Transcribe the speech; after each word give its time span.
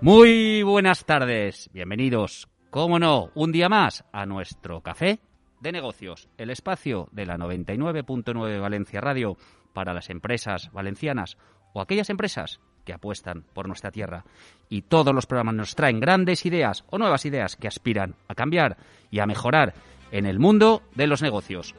Muy 0.00 0.62
buenas 0.62 1.04
tardes, 1.04 1.70
bienvenidos, 1.72 2.48
como 2.70 3.00
no, 3.00 3.32
un 3.34 3.50
día 3.50 3.68
más 3.68 4.04
a 4.12 4.26
nuestro 4.26 4.80
café 4.80 5.18
de 5.60 5.72
negocios, 5.72 6.28
el 6.38 6.50
espacio 6.50 7.08
de 7.10 7.26
la 7.26 7.36
99.9 7.36 8.60
Valencia 8.60 9.00
Radio 9.00 9.36
para 9.72 9.92
las 9.92 10.08
empresas 10.08 10.70
valencianas 10.72 11.36
o 11.72 11.80
aquellas 11.80 12.10
empresas 12.10 12.60
que 12.84 12.92
apuestan 12.92 13.44
por 13.52 13.66
nuestra 13.66 13.90
tierra. 13.90 14.24
Y 14.68 14.82
todos 14.82 15.12
los 15.12 15.26
programas 15.26 15.56
nos 15.56 15.74
traen 15.74 15.98
grandes 15.98 16.46
ideas 16.46 16.84
o 16.90 16.98
nuevas 16.98 17.26
ideas 17.26 17.56
que 17.56 17.66
aspiran 17.66 18.14
a 18.28 18.36
cambiar 18.36 18.76
y 19.10 19.18
a 19.18 19.26
mejorar 19.26 19.74
en 20.12 20.26
el 20.26 20.38
mundo 20.38 20.80
de 20.94 21.08
los 21.08 21.22
negocios. 21.22 21.74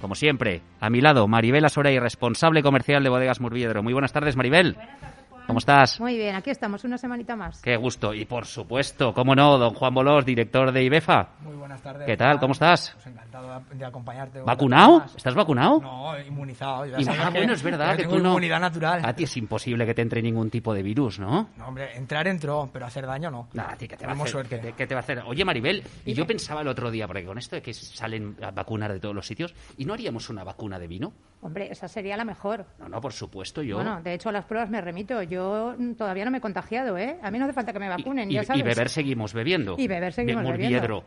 Como 0.00 0.14
siempre, 0.14 0.62
a 0.78 0.90
mi 0.90 1.00
lado, 1.00 1.26
Maribel 1.26 1.64
Asorey, 1.64 1.98
responsable 1.98 2.62
comercial 2.62 3.02
de 3.02 3.10
Bodegas 3.10 3.40
Murviedro. 3.40 3.82
Muy 3.82 3.92
buenas 3.92 4.12
tardes, 4.12 4.36
Maribel. 4.36 4.76
¿Cómo 5.46 5.58
estás? 5.58 6.00
Muy 6.00 6.16
bien, 6.16 6.34
aquí 6.34 6.50
estamos, 6.50 6.84
una 6.84 6.96
semanita 6.96 7.36
más. 7.36 7.60
Qué 7.60 7.76
gusto. 7.76 8.14
Y 8.14 8.24
por 8.24 8.46
supuesto, 8.46 9.12
cómo 9.12 9.34
no, 9.34 9.58
don 9.58 9.74
Juan 9.74 9.92
Bolós, 9.92 10.24
director 10.24 10.72
de 10.72 10.82
IBEFA. 10.84 11.30
Muy 11.40 11.56
buenas 11.56 11.82
tardes. 11.82 12.06
¿Qué 12.06 12.16
tal? 12.16 12.38
¿Cómo 12.38 12.52
estás? 12.52 12.92
Pues 12.94 13.06
encantado 13.08 13.62
de 13.72 13.84
acompañarte. 13.84 14.40
¿Vacunado? 14.40 15.04
¿Estás 15.16 15.34
vacunado? 15.34 15.80
No, 15.80 16.18
inmunizado. 16.20 16.86
Ya 16.86 16.96
ah, 16.96 17.30
que 17.32 17.38
bueno, 17.38 17.52
es 17.52 17.62
verdad 17.62 17.96
que 17.96 18.02
tengo 18.02 18.16
tú 18.16 18.22
no... 18.22 18.28
inmunidad 18.30 18.60
natural. 18.60 19.02
A 19.04 19.14
ti 19.14 19.24
es 19.24 19.36
imposible 19.36 19.84
que 19.84 19.94
te 19.94 20.02
entre 20.02 20.22
ningún 20.22 20.48
tipo 20.48 20.72
de 20.72 20.82
virus, 20.82 21.18
¿no? 21.18 21.48
No, 21.56 21.66
hombre, 21.66 21.96
entrar 21.96 22.26
entró, 22.28 22.70
pero 22.72 22.86
hacer 22.86 23.06
daño 23.06 23.30
no. 23.30 23.48
Nada, 23.52 23.72
a 23.72 23.76
ti, 23.76 23.88
¿qué 23.88 23.96
te, 23.96 24.06
va 24.06 24.12
a 24.12 24.14
hacer? 24.14 24.28
suerte. 24.28 24.56
¿Qué 24.56 24.66
te- 24.68 24.72
qué 24.74 24.86
te 24.86 24.94
va 24.94 25.00
a 25.00 25.02
hacer? 25.02 25.22
Oye, 25.26 25.44
Maribel, 25.44 25.82
y 26.04 26.14
yo 26.14 26.26
pensaba 26.26 26.62
el 26.62 26.68
otro 26.68 26.90
día, 26.90 27.06
porque 27.06 27.24
con 27.24 27.36
esto 27.38 27.56
de 27.56 27.62
que 27.62 27.74
salen 27.74 28.36
a 28.42 28.50
vacunar 28.52 28.92
de 28.92 29.00
todos 29.00 29.14
los 29.14 29.26
sitios, 29.26 29.54
¿y 29.76 29.84
no 29.84 29.92
haríamos 29.94 30.30
una 30.30 30.44
vacuna 30.44 30.78
de 30.78 30.86
vino? 30.86 31.12
Hombre, 31.42 31.68
esa 31.72 31.88
sería 31.88 32.16
la 32.16 32.24
mejor. 32.24 32.64
No, 32.78 32.88
no, 32.88 33.00
por 33.00 33.12
supuesto, 33.12 33.62
yo... 33.62 33.74
Bueno, 33.76 34.00
de 34.00 34.14
hecho, 34.14 34.28
a 34.28 34.32
las 34.32 34.44
pruebas 34.44 34.70
me 34.70 34.80
remito. 34.80 35.22
Yo 35.24 35.74
todavía 35.98 36.24
no 36.24 36.30
me 36.30 36.38
he 36.38 36.40
contagiado, 36.40 36.96
¿eh? 36.96 37.18
A 37.20 37.30
mí 37.32 37.38
no 37.38 37.44
hace 37.46 37.52
falta 37.54 37.72
que 37.72 37.80
me 37.80 37.88
vacunen, 37.88 38.30
y, 38.30 38.34
ya 38.34 38.44
y 38.56 38.62
beber 38.62 38.88
seguimos 38.88 39.34
bebiendo. 39.34 39.74
Y 39.76 39.88
beber 39.88 40.12
seguimos 40.12 40.44
De 40.44 40.52
bebiendo. 40.52 40.76
Murviedro. 40.78 41.04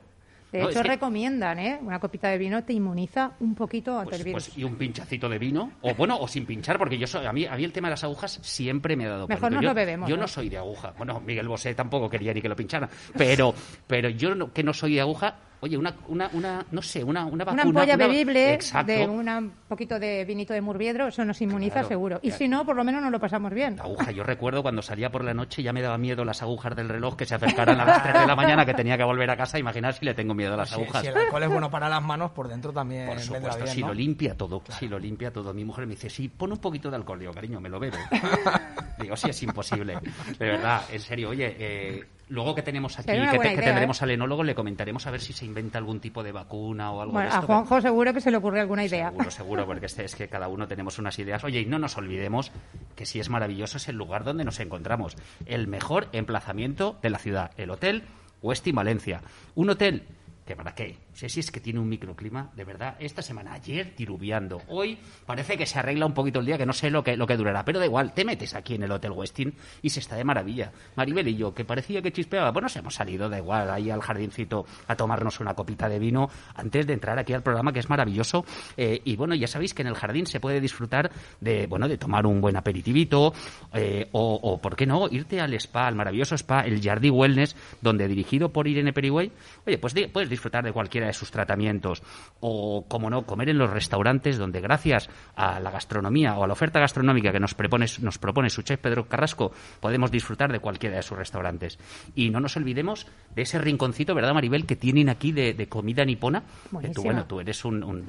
De 0.51 0.59
No, 0.61 0.69
hecho, 0.69 0.79
es 0.79 0.83
que- 0.83 0.89
recomiendan, 0.91 1.57
¿eh? 1.59 1.79
Una 1.81 1.99
copita 1.99 2.29
de 2.29 2.37
vino 2.37 2.63
te 2.63 2.71
inmuniza 2.73 3.31
un 3.39 3.55
poquito 3.55 3.97
ante 3.97 4.09
Pues, 4.09 4.19
el 4.19 4.25
virus. 4.25 4.45
pues, 4.49 4.57
y 4.57 4.63
un 4.63 4.75
pinchacito 4.75 5.27
de 5.27 5.39
vino, 5.39 5.71
o 5.81 5.95
bueno, 5.95 6.17
o 6.19 6.27
sin 6.27 6.45
pinchar, 6.45 6.77
porque 6.77 6.97
yo 6.97 7.07
soy, 7.07 7.25
a 7.25 7.33
mí, 7.33 7.45
a 7.45 7.55
mí 7.55 7.63
el 7.63 7.73
tema 7.73 7.87
de 7.87 7.93
las 7.93 8.03
agujas 8.03 8.39
siempre 8.41 8.95
me 8.95 9.05
ha 9.05 9.09
dado 9.09 9.27
Mejor 9.27 9.53
yo, 9.53 9.61
lo 9.61 9.73
bebemos, 9.73 10.09
Yo 10.09 10.15
¿no? 10.15 10.21
no 10.23 10.27
soy 10.27 10.49
de 10.49 10.57
aguja. 10.57 10.93
Bueno, 10.97 11.19
Miguel 11.21 11.47
Bosé 11.47 11.73
tampoco 11.73 12.09
quería 12.09 12.33
ni 12.33 12.41
que 12.41 12.47
lo 12.49 12.55
pinchara, 12.55 12.87
pero, 13.17 13.53
pero 13.87 14.09
yo 14.09 14.35
no- 14.35 14.53
que 14.53 14.63
no 14.63 14.71
soy 14.73 14.95
de 14.95 15.01
aguja, 15.01 15.35
oye, 15.65 15.77
una, 15.77 15.93
una, 16.07 16.29
una 16.33 16.65
no 16.71 16.81
sé, 16.81 17.03
una, 17.03 17.25
una 17.25 17.33
una 17.35 17.45
vacuna. 17.45 17.63
ampolla 17.63 17.95
una- 17.95 18.07
bebible 18.07 18.53
Exacto. 18.53 18.91
de 18.91 19.07
un 19.07 19.51
poquito 19.67 19.99
de 19.99 20.23
vinito 20.25 20.53
de 20.53 20.61
Murviedro, 20.61 21.07
eso 21.07 21.23
nos 21.25 21.41
inmuniza 21.41 21.73
Claro. 21.75 21.87
seguro. 21.89 22.19
Y 22.23 22.31
si 22.31 22.47
no, 22.47 22.65
por 22.65 22.75
lo 22.75 22.83
menos 22.83 23.01
nos 23.01 23.11
lo 23.11 23.19
pasamos 23.19 23.53
bien. 23.53 23.75
La 23.77 23.83
aguja, 23.83 24.11
yo 24.11 24.23
recuerdo 24.23 24.61
cuando 24.61 24.81
salía 24.81 25.09
por 25.11 25.23
la 25.23 25.33
noche 25.33 25.61
ya 25.61 25.73
me 25.73 25.81
daba 25.81 25.97
miedo 25.97 26.23
las 26.23 26.41
agujas 26.41 26.75
del 26.75 26.87
reloj 26.89 27.15
que 27.15 27.25
se 27.25 27.35
acercaran 27.35 27.79
a 27.79 27.85
las 27.85 28.01
3 28.03 28.21
de 28.21 28.27
la 28.27 28.35
mañana 28.35 28.65
que 28.65 28.73
tenía 28.73 28.97
que 28.97 29.03
volver 29.03 29.29
a 29.29 29.37
casa. 29.37 29.59
Imaginar 29.59 29.93
si 29.93 30.05
le 30.05 30.13
tengo 30.13 30.33
miedo 30.33 30.53
a 30.53 30.57
las 30.57 30.69
Si, 30.69 30.75
agujas. 30.75 31.01
si 31.01 31.07
el 31.07 31.17
alcohol 31.17 31.43
es 31.43 31.49
bueno 31.49 31.69
para 31.69 31.89
las 31.89 32.01
manos, 32.01 32.31
por 32.31 32.47
dentro 32.47 32.71
también 32.71 33.07
Por 33.07 33.19
supuesto, 33.19 33.63
bien, 33.63 33.67
si 33.75 33.81
¿no? 33.81 33.87
lo 33.87 33.93
limpia 33.93 34.35
todo, 34.37 34.61
si 34.69 34.87
lo 34.87 34.97
limpia 34.99 35.31
todo. 35.31 35.53
Mi 35.53 35.65
mujer 35.65 35.85
me 35.87 35.95
dice, 35.95 36.09
sí, 36.09 36.29
pon 36.29 36.51
un 36.51 36.59
poquito 36.59 36.89
de 36.89 36.95
alcohol. 36.97 37.19
Digo, 37.19 37.33
cariño, 37.33 37.59
me 37.59 37.69
lo 37.69 37.79
bebo. 37.79 37.97
Digo, 38.99 39.15
sí, 39.17 39.29
es 39.29 39.43
imposible. 39.43 39.97
De 40.39 40.45
verdad, 40.45 40.81
en 40.91 40.99
serio, 41.01 41.29
oye, 41.29 41.55
eh, 41.59 42.03
luego 42.29 42.55
que 42.55 42.61
tenemos 42.61 42.97
aquí, 42.99 43.11
que, 43.11 43.39
tendremos 43.39 44.01
¿eh? 44.01 44.03
al 44.03 44.11
enólogo, 44.11 44.43
le 44.43 44.55
comentaremos 44.55 45.05
a 45.07 45.11
ver 45.11 45.21
si 45.21 45.33
se 45.33 45.45
inventa 45.45 45.77
algún 45.77 45.99
tipo 45.99 46.23
de 46.23 46.31
vacuna 46.31 46.91
o 46.91 47.01
algo 47.01 47.13
Bueno, 47.13 47.29
de 47.29 47.35
a 47.35 47.39
esto. 47.39 47.47
Juanjo 47.47 47.81
seguro 47.81 48.13
que 48.13 48.21
se 48.21 48.31
le 48.31 48.37
ocurre 48.37 48.61
alguna 48.61 48.85
idea. 48.85 49.09
Seguro, 49.09 49.31
seguro, 49.31 49.65
porque 49.67 49.85
este 49.85 50.05
es 50.05 50.15
que 50.15 50.27
cada 50.27 50.47
uno 50.47 50.67
tenemos 50.67 50.97
unas 50.99 51.17
ideas. 51.19 51.43
Oye, 51.43 51.61
y 51.61 51.65
no 51.65 51.79
nos 51.79 51.97
olvidemos 51.97 52.51
que 52.95 53.05
si 53.05 53.19
es 53.19 53.29
maravilloso 53.29 53.77
es 53.77 53.87
el 53.87 53.95
lugar 53.95 54.23
donde 54.23 54.43
nos 54.43 54.59
encontramos. 54.59 55.15
El 55.45 55.67
mejor 55.67 56.07
emplazamiento 56.11 56.97
de 57.01 57.09
la 57.09 57.19
ciudad, 57.19 57.51
el 57.57 57.69
Hotel 57.69 58.03
Westin 58.41 58.75
Valencia. 58.75 59.21
Un 59.55 59.69
hotel 59.69 60.03
que 60.45 60.55
para 60.55 60.75
qué, 60.75 60.97
si 61.15 61.29
si 61.29 61.39
es 61.39 61.49
que 61.49 61.61
tiene 61.61 61.79
un 61.79 61.87
microclima, 61.87 62.51
de 62.55 62.65
verdad, 62.65 62.97
esta 62.99 63.21
semana, 63.21 63.53
ayer 63.53 63.95
diluviando, 63.95 64.61
hoy 64.67 64.97
parece 65.25 65.57
que 65.57 65.65
se 65.65 65.79
arregla 65.79 66.05
un 66.05 66.13
poquito 66.13 66.39
el 66.39 66.45
día, 66.45 66.57
que 66.57 66.65
no 66.65 66.73
sé 66.73 66.89
lo 66.89 67.03
que, 67.03 67.15
lo 67.15 67.25
que 67.25 67.37
durará, 67.37 67.63
pero 67.63 67.79
da 67.79 67.85
igual, 67.85 68.13
te 68.13 68.25
metes 68.25 68.53
aquí 68.53 68.75
en 68.75 68.83
el 68.83 68.91
Hotel 68.91 69.11
Westin 69.11 69.53
y 69.81 69.89
se 69.89 70.01
está 70.01 70.17
de 70.17 70.25
maravilla. 70.25 70.71
Maribel 70.95 71.27
y 71.29 71.37
yo, 71.37 71.53
que 71.53 71.63
parecía 71.63 72.01
que 72.01 72.11
chispeaba, 72.11 72.51
bueno, 72.51 72.65
nos 72.65 72.75
hemos 72.75 72.95
salido, 72.95 73.29
da 73.29 73.37
igual, 73.37 73.69
ahí 73.69 73.89
al 73.89 74.01
jardincito 74.01 74.65
a 74.87 74.95
tomarnos 74.95 75.39
una 75.39 75.53
copita 75.53 75.87
de 75.87 75.99
vino 75.99 76.29
antes 76.55 76.85
de 76.85 76.93
entrar 76.93 77.17
aquí 77.17 77.31
al 77.31 77.43
programa, 77.43 77.71
que 77.71 77.79
es 77.79 77.89
maravilloso. 77.89 78.43
Eh, 78.75 79.01
y 79.05 79.15
bueno, 79.15 79.35
ya 79.35 79.47
sabéis 79.47 79.73
que 79.73 79.83
en 79.83 79.87
el 79.87 79.95
jardín 79.95 80.25
se 80.25 80.41
puede 80.41 80.59
disfrutar 80.59 81.11
de, 81.39 81.67
bueno, 81.67 81.87
de 81.87 81.97
tomar 81.97 82.25
un 82.25 82.41
buen 82.41 82.57
aperitivito, 82.57 83.33
eh, 83.73 84.09
o, 84.11 84.39
o, 84.41 84.59
¿por 84.59 84.75
qué 84.75 84.85
no?, 84.85 85.07
irte 85.09 85.39
al 85.39 85.53
spa, 85.53 85.87
al 85.87 85.95
maravilloso 85.95 86.35
spa, 86.35 86.61
el 86.61 86.81
Jardí 86.81 87.09
Wellness, 87.09 87.55
donde 87.81 88.07
dirigido 88.07 88.49
por 88.49 88.67
Irene 88.67 88.91
Perigüey, 88.91 89.31
oye, 89.65 89.77
pues 89.77 89.93
puedes 90.11 90.29
disfrutar 90.29 90.63
de 90.63 90.71
de 91.07 91.13
sus 91.13 91.31
tratamientos. 91.31 92.01
O, 92.39 92.85
como 92.87 93.09
no, 93.09 93.25
comer 93.25 93.49
en 93.49 93.57
los 93.57 93.69
restaurantes 93.69 94.37
donde 94.37 94.61
gracias 94.61 95.09
a 95.35 95.59
la 95.59 95.71
gastronomía 95.71 96.35
o 96.37 96.43
a 96.43 96.47
la 96.47 96.53
oferta 96.53 96.79
gastronómica 96.79 97.31
que 97.31 97.39
nos 97.39 97.53
propone, 97.53 97.85
nos 98.01 98.17
propone 98.17 98.49
su 98.49 98.61
chef 98.61 98.79
Pedro 98.79 99.07
Carrasco, 99.07 99.51
podemos 99.79 100.11
disfrutar 100.11 100.51
de 100.51 100.59
cualquiera 100.59 100.95
de 100.97 101.03
sus 101.03 101.17
restaurantes. 101.17 101.79
Y 102.15 102.29
no 102.29 102.39
nos 102.39 102.55
olvidemos 102.57 103.07
de 103.35 103.41
ese 103.41 103.59
rinconcito, 103.59 104.13
¿verdad, 104.15 104.33
Maribel?, 104.33 104.65
que 104.65 104.75
tienen 104.75 105.09
aquí 105.09 105.31
de, 105.31 105.53
de 105.53 105.67
comida 105.67 106.05
nipona. 106.05 106.43
Que 106.81 106.89
tú, 106.89 107.03
bueno, 107.03 107.25
tú 107.25 107.39
eres 107.39 107.63
un- 107.65 107.83
un- 107.83 108.05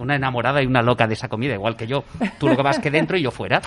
una, 0.00 0.16
enamorada 0.16 0.62
y 0.62 0.66
una 0.66 0.82
loca 0.82 1.06
de 1.06 1.14
esa 1.14 1.28
comida, 1.28 1.54
igual 1.54 1.76
que 1.76 1.86
yo. 1.86 2.04
Tú 2.38 2.48
lo 2.48 2.56
que 2.56 2.62
vas 2.62 2.78
que 2.78 2.90
dentro 2.90 3.16
y 3.16 3.22
yo 3.22 3.30
fuera. 3.30 3.60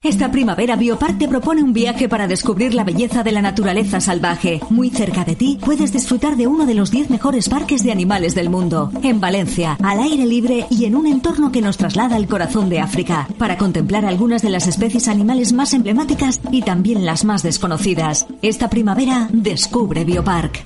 Esta 0.09 0.31
primavera 0.31 0.75
Biopark 0.75 1.19
te 1.19 1.29
propone 1.29 1.63
un 1.63 1.75
viaje 1.75 2.09
para 2.09 2.27
descubrir 2.27 2.73
la 2.73 2.83
belleza 2.83 3.23
de 3.23 3.31
la 3.31 3.43
naturaleza 3.43 4.01
salvaje. 4.01 4.59
Muy 4.71 4.89
cerca 4.89 5.23
de 5.23 5.37
ti 5.37 5.59
puedes 5.63 5.93
disfrutar 5.93 6.35
de 6.37 6.47
uno 6.47 6.65
de 6.65 6.73
los 6.73 6.91
10 6.91 7.11
mejores 7.11 7.51
parques 7.51 7.83
de 7.83 7.93
animales 7.93 8.35
del 8.35 8.49
mundo. 8.49 8.91
En 9.03 9.21
Valencia, 9.21 9.77
al 9.83 10.01
aire 10.01 10.25
libre 10.25 10.67
y 10.71 10.87
en 10.87 10.97
un 10.97 11.07
entorno 11.07 11.53
que 11.53 11.61
nos 11.61 11.77
traslada 11.77 12.17
al 12.17 12.27
corazón 12.27 12.71
de 12.71 12.81
África, 12.81 13.29
para 13.37 13.59
contemplar 13.59 14.07
algunas 14.07 14.41
de 14.41 14.49
las 14.49 14.67
especies 14.67 15.09
animales 15.09 15.53
más 15.53 15.75
emblemáticas 15.75 16.41
y 16.51 16.63
también 16.63 17.05
las 17.05 17.27
más 17.27 17.43
desconocidas. 17.43 18.25
Esta 18.41 18.71
primavera 18.71 19.29
descubre 19.31 20.07
Biopark. 20.07 20.65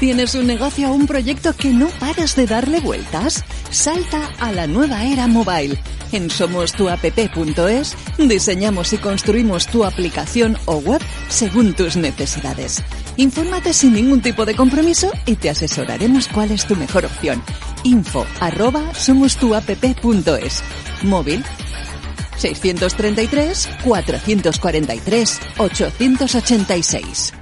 ¿Tienes 0.00 0.34
un 0.34 0.48
negocio 0.48 0.90
o 0.90 0.92
un 0.92 1.06
proyecto 1.06 1.54
que 1.54 1.70
no 1.70 1.86
paras 1.86 2.34
de 2.34 2.46
darle 2.46 2.80
vueltas? 2.80 3.44
Salta 3.70 4.20
a 4.40 4.50
la 4.50 4.66
nueva 4.66 5.04
era 5.04 5.28
mobile. 5.28 5.78
En 6.12 6.30
somostuapp.es 6.30 7.96
diseñamos 8.18 8.92
y 8.92 8.98
construimos 8.98 9.66
tu 9.66 9.84
aplicación 9.84 10.56
o 10.66 10.78
web 10.78 11.00
según 11.28 11.74
tus 11.74 11.96
necesidades. 11.96 12.82
Infórmate 13.16 13.72
sin 13.72 13.94
ningún 13.94 14.20
tipo 14.20 14.44
de 14.44 14.54
compromiso 14.54 15.10
y 15.26 15.36
te 15.36 15.50
asesoraremos 15.50 16.28
cuál 16.28 16.52
es 16.52 16.66
tu 16.66 16.76
mejor 16.76 17.04
opción. 17.04 17.42
Info 17.84 18.26
arroba 18.40 18.94
somostuapp.es. 18.94 20.62
Móvil 21.02 21.44
633 22.38 23.68
443 23.84 25.40
886. 25.58 27.32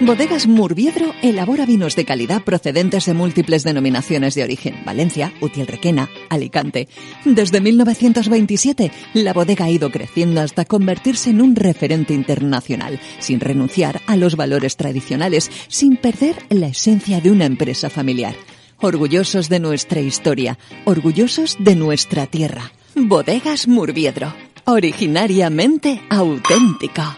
Bodegas 0.00 0.46
Murviedro 0.46 1.14
elabora 1.22 1.64
vinos 1.64 1.96
de 1.96 2.04
calidad 2.04 2.42
procedentes 2.42 3.06
de 3.06 3.14
múltiples 3.14 3.64
denominaciones 3.64 4.34
de 4.34 4.44
origen. 4.44 4.82
Valencia, 4.84 5.32
Utiel 5.40 5.66
Requena, 5.66 6.10
Alicante. 6.28 6.86
Desde 7.24 7.62
1927, 7.62 8.92
la 9.14 9.32
bodega 9.32 9.64
ha 9.64 9.70
ido 9.70 9.90
creciendo 9.90 10.42
hasta 10.42 10.66
convertirse 10.66 11.30
en 11.30 11.40
un 11.40 11.56
referente 11.56 12.12
internacional, 12.12 13.00
sin 13.20 13.40
renunciar 13.40 14.02
a 14.06 14.16
los 14.16 14.36
valores 14.36 14.76
tradicionales, 14.76 15.50
sin 15.68 15.96
perder 15.96 16.36
la 16.50 16.66
esencia 16.66 17.22
de 17.22 17.30
una 17.30 17.46
empresa 17.46 17.88
familiar. 17.88 18.34
Orgullosos 18.82 19.48
de 19.48 19.60
nuestra 19.60 20.00
historia, 20.00 20.58
orgullosos 20.84 21.56
de 21.58 21.74
nuestra 21.74 22.26
tierra. 22.26 22.70
Bodegas 22.94 23.66
Murviedro, 23.66 24.34
originariamente 24.66 26.02
auténtica. 26.10 27.16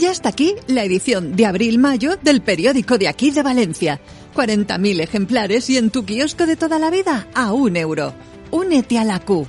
Ya 0.00 0.10
hasta 0.10 0.30
aquí 0.30 0.54
la 0.66 0.82
edición 0.82 1.36
de 1.36 1.44
abril-mayo 1.44 2.16
del 2.16 2.40
periódico 2.40 2.96
de 2.96 3.06
aquí 3.06 3.30
de 3.32 3.42
Valencia. 3.42 4.00
40.000 4.34 5.02
ejemplares 5.02 5.68
y 5.68 5.76
en 5.76 5.90
tu 5.90 6.06
kiosco 6.06 6.46
de 6.46 6.56
toda 6.56 6.78
la 6.78 6.88
vida 6.90 7.28
a 7.34 7.52
un 7.52 7.76
euro. 7.76 8.14
Únete 8.50 8.98
a 8.98 9.04
la 9.04 9.20
Q. 9.20 9.46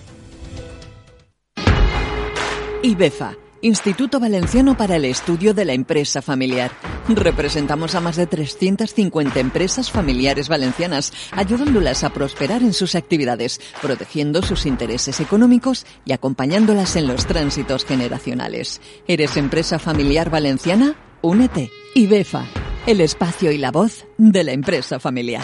IBEFA, 2.83 3.38
Instituto 3.63 4.19
Valenciano 4.19 4.75
para 4.75 4.95
el 4.95 5.05
Estudio 5.05 5.53
de 5.53 5.65
la 5.65 5.73
Empresa 5.73 6.23
Familiar. 6.23 6.71
Representamos 7.07 7.93
a 7.93 7.99
más 7.99 8.15
de 8.15 8.25
350 8.25 9.39
empresas 9.39 9.91
familiares 9.91 10.49
valencianas, 10.49 11.13
ayudándolas 11.31 12.03
a 12.03 12.09
prosperar 12.09 12.63
en 12.63 12.73
sus 12.73 12.95
actividades, 12.95 13.61
protegiendo 13.79 14.41
sus 14.41 14.65
intereses 14.65 15.19
económicos 15.19 15.85
y 16.05 16.13
acompañándolas 16.13 16.95
en 16.95 17.07
los 17.07 17.27
tránsitos 17.27 17.85
generacionales. 17.85 18.81
¿Eres 19.07 19.37
empresa 19.37 19.77
familiar 19.77 20.31
valenciana? 20.31 20.95
Únete. 21.21 21.69
IBEFA, 21.93 22.45
el 22.87 22.99
espacio 22.99 23.51
y 23.51 23.59
la 23.59 23.69
voz 23.69 24.05
de 24.17 24.43
la 24.43 24.53
empresa 24.53 24.99
familiar. 24.99 25.43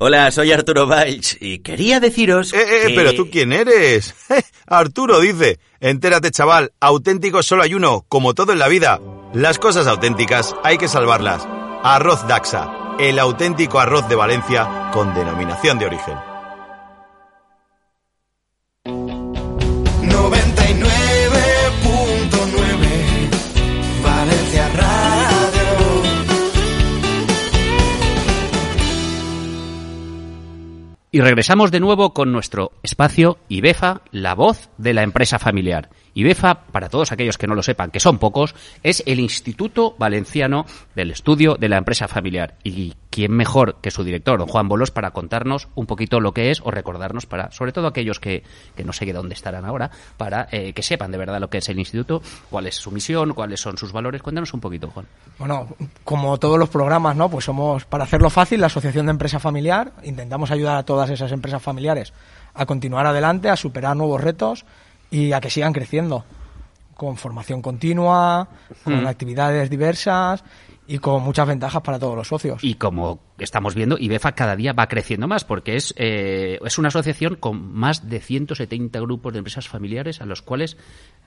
Hola, 0.00 0.30
soy 0.30 0.52
Arturo 0.52 0.86
Valls 0.86 1.36
y 1.40 1.58
quería 1.58 1.98
deciros. 1.98 2.52
Eh, 2.52 2.58
eh, 2.62 2.86
que- 2.86 2.94
pero 2.94 3.14
tú 3.14 3.28
quién 3.30 3.52
eres? 3.52 4.14
Arturo 4.68 5.18
dice. 5.18 5.58
Entérate, 5.80 6.30
chaval, 6.30 6.70
auténtico 6.78 7.42
solo 7.42 7.64
hay 7.64 7.74
uno, 7.74 8.04
como 8.08 8.32
todo 8.32 8.52
en 8.52 8.60
la 8.60 8.68
vida. 8.68 9.00
Las 9.34 9.58
cosas 9.58 9.88
auténticas 9.88 10.54
hay 10.62 10.78
que 10.78 10.86
salvarlas. 10.86 11.48
Arroz 11.82 12.28
Daxa, 12.28 12.70
el 13.00 13.18
auténtico 13.18 13.80
arroz 13.80 14.08
de 14.08 14.14
Valencia 14.14 14.90
con 14.92 15.12
denominación 15.14 15.80
de 15.80 15.86
origen. 15.86 16.14
Y 31.10 31.20
regresamos 31.20 31.70
de 31.70 31.80
nuevo 31.80 32.12
con 32.12 32.32
nuestro 32.32 32.72
espacio 32.82 33.38
IBEFA, 33.48 34.02
la 34.10 34.34
voz 34.34 34.68
de 34.76 34.92
la 34.92 35.02
empresa 35.02 35.38
familiar. 35.38 35.88
IBEFA, 36.18 36.64
para 36.72 36.88
todos 36.88 37.12
aquellos 37.12 37.38
que 37.38 37.46
no 37.46 37.54
lo 37.54 37.62
sepan, 37.62 37.92
que 37.92 38.00
son 38.00 38.18
pocos, 38.18 38.56
es 38.82 39.04
el 39.06 39.20
Instituto 39.20 39.94
Valenciano 39.98 40.66
del 40.96 41.12
Estudio 41.12 41.54
de 41.54 41.68
la 41.68 41.76
Empresa 41.76 42.08
Familiar. 42.08 42.56
Y 42.64 42.94
quién 43.08 43.32
mejor 43.32 43.76
que 43.80 43.92
su 43.92 44.02
director, 44.02 44.38
don 44.38 44.48
Juan 44.48 44.66
Bolos, 44.68 44.90
para 44.90 45.12
contarnos 45.12 45.68
un 45.76 45.86
poquito 45.86 46.18
lo 46.18 46.32
que 46.32 46.50
es 46.50 46.60
o 46.64 46.72
recordarnos 46.72 47.26
para, 47.26 47.52
sobre 47.52 47.70
todo 47.70 47.86
aquellos 47.86 48.18
que, 48.18 48.42
que 48.74 48.82
no 48.82 48.92
sé 48.92 49.06
dónde 49.12 49.34
estarán 49.34 49.64
ahora, 49.64 49.92
para 50.16 50.48
eh, 50.50 50.72
que 50.72 50.82
sepan 50.82 51.12
de 51.12 51.18
verdad 51.18 51.40
lo 51.40 51.50
que 51.50 51.58
es 51.58 51.68
el 51.68 51.78
instituto, 51.78 52.20
cuál 52.50 52.66
es 52.66 52.74
su 52.74 52.90
misión, 52.90 53.32
cuáles 53.32 53.60
son 53.60 53.78
sus 53.78 53.92
valores. 53.92 54.20
Cuéntanos 54.20 54.52
un 54.54 54.60
poquito, 54.60 54.90
Juan. 54.90 55.06
Bueno, 55.38 55.68
como 56.02 56.36
todos 56.38 56.58
los 56.58 56.68
programas, 56.68 57.16
¿no? 57.16 57.30
Pues 57.30 57.44
somos, 57.44 57.84
para 57.84 58.04
hacerlo 58.04 58.28
fácil, 58.28 58.60
la 58.60 58.66
Asociación 58.66 59.06
de 59.06 59.12
Empresa 59.12 59.38
Familiar. 59.38 59.92
Intentamos 60.02 60.50
ayudar 60.50 60.78
a 60.78 60.82
todas 60.82 61.10
esas 61.10 61.30
empresas 61.30 61.62
familiares 61.62 62.12
a 62.54 62.66
continuar 62.66 63.06
adelante, 63.06 63.48
a 63.48 63.56
superar 63.56 63.96
nuevos 63.96 64.20
retos 64.20 64.64
y 65.10 65.32
a 65.32 65.40
que 65.40 65.50
sigan 65.50 65.72
creciendo. 65.72 66.24
Con 66.94 67.16
formación 67.16 67.62
continua, 67.62 68.48
con 68.84 69.04
Mm. 69.04 69.06
actividades 69.06 69.70
diversas 69.70 70.42
y 70.88 70.98
con 70.98 71.22
muchas 71.22 71.46
ventajas 71.46 71.82
para 71.82 71.98
todos 71.98 72.16
los 72.16 72.26
socios. 72.26 72.64
Y 72.64 72.74
como 72.74 73.20
estamos 73.38 73.74
viendo, 73.74 73.98
IBEFA 73.98 74.32
cada 74.32 74.56
día 74.56 74.72
va 74.72 74.88
creciendo 74.88 75.28
más 75.28 75.44
porque 75.44 75.76
es, 75.76 75.92
eh, 75.98 76.58
es 76.64 76.78
una 76.78 76.88
asociación 76.88 77.36
con 77.36 77.74
más 77.74 78.08
de 78.08 78.20
170 78.20 78.98
grupos 79.00 79.34
de 79.34 79.40
empresas 79.40 79.68
familiares 79.68 80.22
a 80.22 80.24
los 80.24 80.40
cuales, 80.40 80.78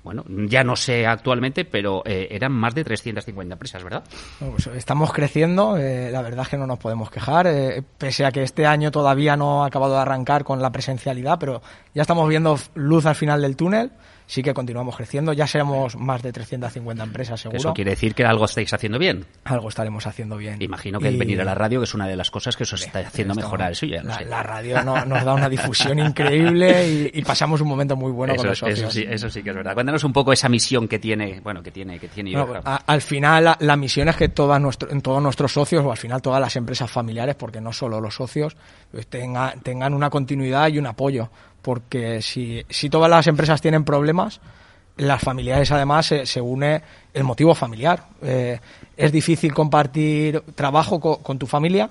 bueno, 0.04 0.26
ya 0.28 0.64
no 0.64 0.76
sé 0.76 1.06
actualmente, 1.06 1.64
pero 1.64 2.02
eh, 2.06 2.30
eran 2.32 2.52
más 2.54 2.74
de 2.74 2.84
350 2.84 3.54
empresas, 3.54 3.84
¿verdad? 3.84 4.04
Pues 4.40 4.66
estamos 4.76 5.14
creciendo, 5.14 5.78
eh, 5.78 6.10
la 6.12 6.24
verdad 6.24 6.42
es 6.42 6.50
que 6.50 6.58
no 6.58 6.66
nos 6.66 6.80
podemos 6.80 7.12
quejar, 7.12 7.46
eh, 7.46 7.84
pese 8.00 8.26
a 8.26 8.32
que 8.32 8.42
este 8.42 8.66
año 8.66 8.90
todavía 8.90 9.38
no 9.38 9.64
ha 9.64 9.68
acabado 9.68 9.94
de 9.94 10.02
arrancar 10.02 10.44
con 10.44 10.60
la 10.60 10.72
presencialidad, 10.72 11.38
pero 11.38 11.62
ya 11.94 12.02
estamos 12.02 12.28
viendo 12.28 12.58
luz 12.74 13.06
al 13.06 13.16
final 13.16 13.44
del 13.44 13.56
túnel, 13.56 13.92
sí 14.32 14.42
que 14.42 14.54
continuamos 14.54 14.96
creciendo, 14.96 15.34
ya 15.34 15.46
seremos 15.46 15.98
más 15.98 16.22
de 16.22 16.32
350 16.32 17.04
empresas 17.04 17.38
seguro, 17.42 17.58
Eso 17.58 17.74
quiere 17.74 17.92
decir 17.92 18.16
que 18.16 18.24
algo 18.24 18.46
estáis 18.46 18.72
haciendo 18.74 18.98
bien. 18.98 19.26
algo 19.44 19.68
estaremos 19.68 20.08
haciendo 20.08 20.38
bien. 20.38 20.62
Imagino 20.62 21.00
que 21.00 21.10
el 21.10 21.16
Y- 21.16 21.20
venir 21.20 21.42
a 21.42 21.44
la 21.44 21.54
radio, 21.54 21.82
que 21.82 21.84
es 21.84 21.94
una 21.94 22.08
de 22.08 22.16
las 22.16 22.32
cosas 22.32 22.56
que 22.56 22.64
os 22.64 22.72
está 22.72 23.00
haciendo 23.00 23.34
esto- 23.34 23.44
mejorar 23.44 23.74
eso, 23.74 23.86
ya 23.86 24.02
la, 24.04 24.20
sé. 24.20 24.26
la 24.26 24.42
radio 24.42 24.82
no- 24.84 25.04
nos 25.06 25.26
da 25.26 25.34
una 25.34 25.50
difusión 25.50 26.00
increíble 26.00 26.88
y, 27.14 27.20
y 27.20 27.22
pasamos 27.24 27.60
un 27.60 27.68
momento 27.68 27.96
muy 27.98 28.12
bueno 28.14 28.34
eso, 28.34 28.42
con 28.44 28.50
los 28.52 28.60
socios. 28.60 28.80
eso 28.80 28.92
sí, 28.92 29.06
eso 29.06 29.30
sí 29.30 29.44
que 29.44 29.50
es 29.50 29.56
verdad. 29.58 29.74
Cuéntanos 29.74 30.04
un 30.06 30.14
poco 30.14 30.32
esa 30.32 30.48
misión 30.48 30.88
que 30.88 30.98
tiene, 31.00 31.42
bueno, 31.42 31.62
que 31.62 31.72
tiene, 31.72 32.00
que 32.00 32.08
tiene 32.08 32.34
a- 32.38 32.84
al 32.88 33.02
final 33.02 33.44
la, 33.44 33.58
la 33.60 33.76
misión 33.76 34.08
es 34.08 34.16
que 34.16 34.30
todas 34.30 34.62
nuestro, 34.62 34.90
en 34.92 35.02
todos 35.02 35.22
nuestros 35.22 35.52
socios 35.52 35.84
o 35.84 35.92
al 35.92 35.98
final 35.98 36.22
todas 36.22 36.40
las 36.40 36.56
empresas 36.56 36.90
familiares, 36.90 37.36
porque 37.36 37.60
no 37.60 37.74
solo 37.74 38.00
los 38.00 38.16
socios, 38.16 38.56
pues 38.92 39.08
tenga- 39.10 39.56
tengan 39.62 39.94
una 39.94 40.10
continuidad 40.10 40.70
y 40.70 40.78
un 40.80 40.88
apoyo. 40.88 41.30
Porque 41.62 42.22
si, 42.22 42.66
si 42.70 42.90
todas 42.90 43.10
las 43.10 43.28
empresas 43.28 43.62
tienen 43.62 43.84
problemas, 43.84 44.42
las 44.98 45.22
familiares 45.22 45.72
además 45.72 46.06
se, 46.06 46.26
se 46.26 46.42
une 46.42 46.82
el 47.14 47.24
motivo 47.24 47.54
familiar. 47.56 48.06
Eh, 48.22 48.60
es 48.98 49.12
difícil 49.12 49.54
compartir 49.54 50.42
trabajo 50.56 51.00
co- 51.00 51.18
con 51.22 51.38
tu 51.40 51.48
familia. 51.48 51.90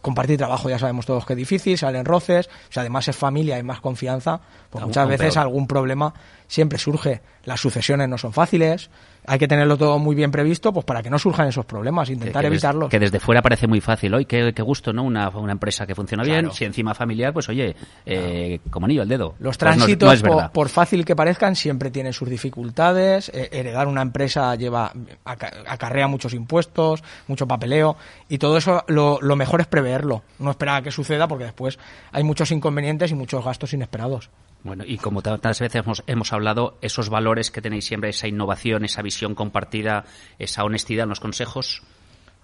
Compartir 0.00 0.38
trabajo 0.38 0.70
ya 0.70 0.78
sabemos 0.78 1.04
todos 1.04 1.26
que 1.26 1.34
es 1.34 1.36
difícil, 1.36 1.76
salen 1.76 2.06
roces, 2.06 2.48
si 2.70 2.80
además 2.80 3.06
es 3.08 3.16
familia 3.16 3.58
y 3.58 3.62
más 3.62 3.80
confianza, 3.82 4.40
pues 4.70 4.82
muchas 4.84 5.06
veces 5.06 5.34
peor. 5.34 5.42
algún 5.42 5.66
problema 5.66 6.14
siempre 6.48 6.78
surge. 6.78 7.20
Las 7.44 7.60
sucesiones 7.60 8.08
no 8.08 8.16
son 8.16 8.32
fáciles, 8.32 8.88
hay 9.26 9.38
que 9.38 9.46
tenerlo 9.48 9.76
todo 9.76 9.98
muy 9.98 10.14
bien 10.14 10.30
previsto 10.30 10.72
pues 10.72 10.84
para 10.84 11.02
que 11.02 11.10
no 11.10 11.18
surjan 11.18 11.48
esos 11.48 11.64
problemas, 11.66 12.10
intentar 12.10 12.42
que, 12.42 12.46
evitarlos. 12.48 12.88
que 12.90 12.98
desde 12.98 13.20
fuera 13.20 13.42
parece 13.42 13.66
muy 13.66 13.80
fácil. 13.80 14.14
Hoy, 14.14 14.24
qué, 14.24 14.52
qué 14.54 14.62
gusto, 14.62 14.92
¿no? 14.92 15.02
Una, 15.02 15.28
una 15.30 15.52
empresa 15.52 15.86
que 15.86 15.94
funciona 15.94 16.22
bien, 16.24 16.50
si 16.52 16.64
encima 16.64 16.94
familiar, 16.94 17.32
pues 17.32 17.48
oye, 17.48 17.74
eh, 18.06 18.60
como 18.70 18.86
anillo 18.86 19.02
al 19.02 19.08
dedo. 19.08 19.34
Los 19.38 19.56
Pues 19.58 19.76
no 19.76 19.76
tránsitos, 19.84 20.22
no 20.22 20.50
por, 20.52 20.68
fácil 20.68 21.04
que 21.04 21.14
parezcan, 21.14 21.54
siempre 21.56 21.90
tienen 21.90 22.12
sus 22.12 22.28
dificultades. 22.28 23.30
Eh, 23.34 23.48
heredar 23.52 23.88
una 23.88 24.02
empresa 24.02 24.54
lleva 24.54 24.92
aca- 25.24 25.52
acarrea 25.66 26.06
muchos 26.08 26.34
impuestos, 26.34 27.02
mucho 27.28 27.46
papeleo 27.46 27.96
y 28.28 28.38
todo 28.38 28.56
eso 28.56 28.84
lo, 28.88 29.18
lo 29.20 29.36
mejor 29.36 29.60
es 29.60 29.66
preverlo, 29.66 30.22
no 30.38 30.50
esperar 30.50 30.76
a 30.76 30.82
que 30.82 30.90
suceda 30.90 31.28
porque 31.28 31.44
después 31.44 31.78
hay 32.12 32.22
muchos 32.24 32.50
inconvenientes 32.50 33.10
y 33.10 33.14
muchos 33.14 33.44
gastos 33.44 33.72
inesperados. 33.72 34.30
Bueno, 34.62 34.84
y 34.86 34.98
como 34.98 35.22
tantas 35.22 35.58
veces 35.60 35.82
hemos, 35.82 36.02
hemos 36.06 36.32
hablado, 36.32 36.76
esos 36.82 37.08
valores 37.08 37.50
que 37.50 37.62
tenéis 37.62 37.86
siempre, 37.86 38.10
esa 38.10 38.28
innovación, 38.28 38.84
esa 38.84 39.00
visión 39.02 39.34
compartida, 39.34 40.04
esa 40.38 40.64
honestidad 40.64 41.04
en 41.04 41.08
los 41.10 41.20
consejos, 41.20 41.82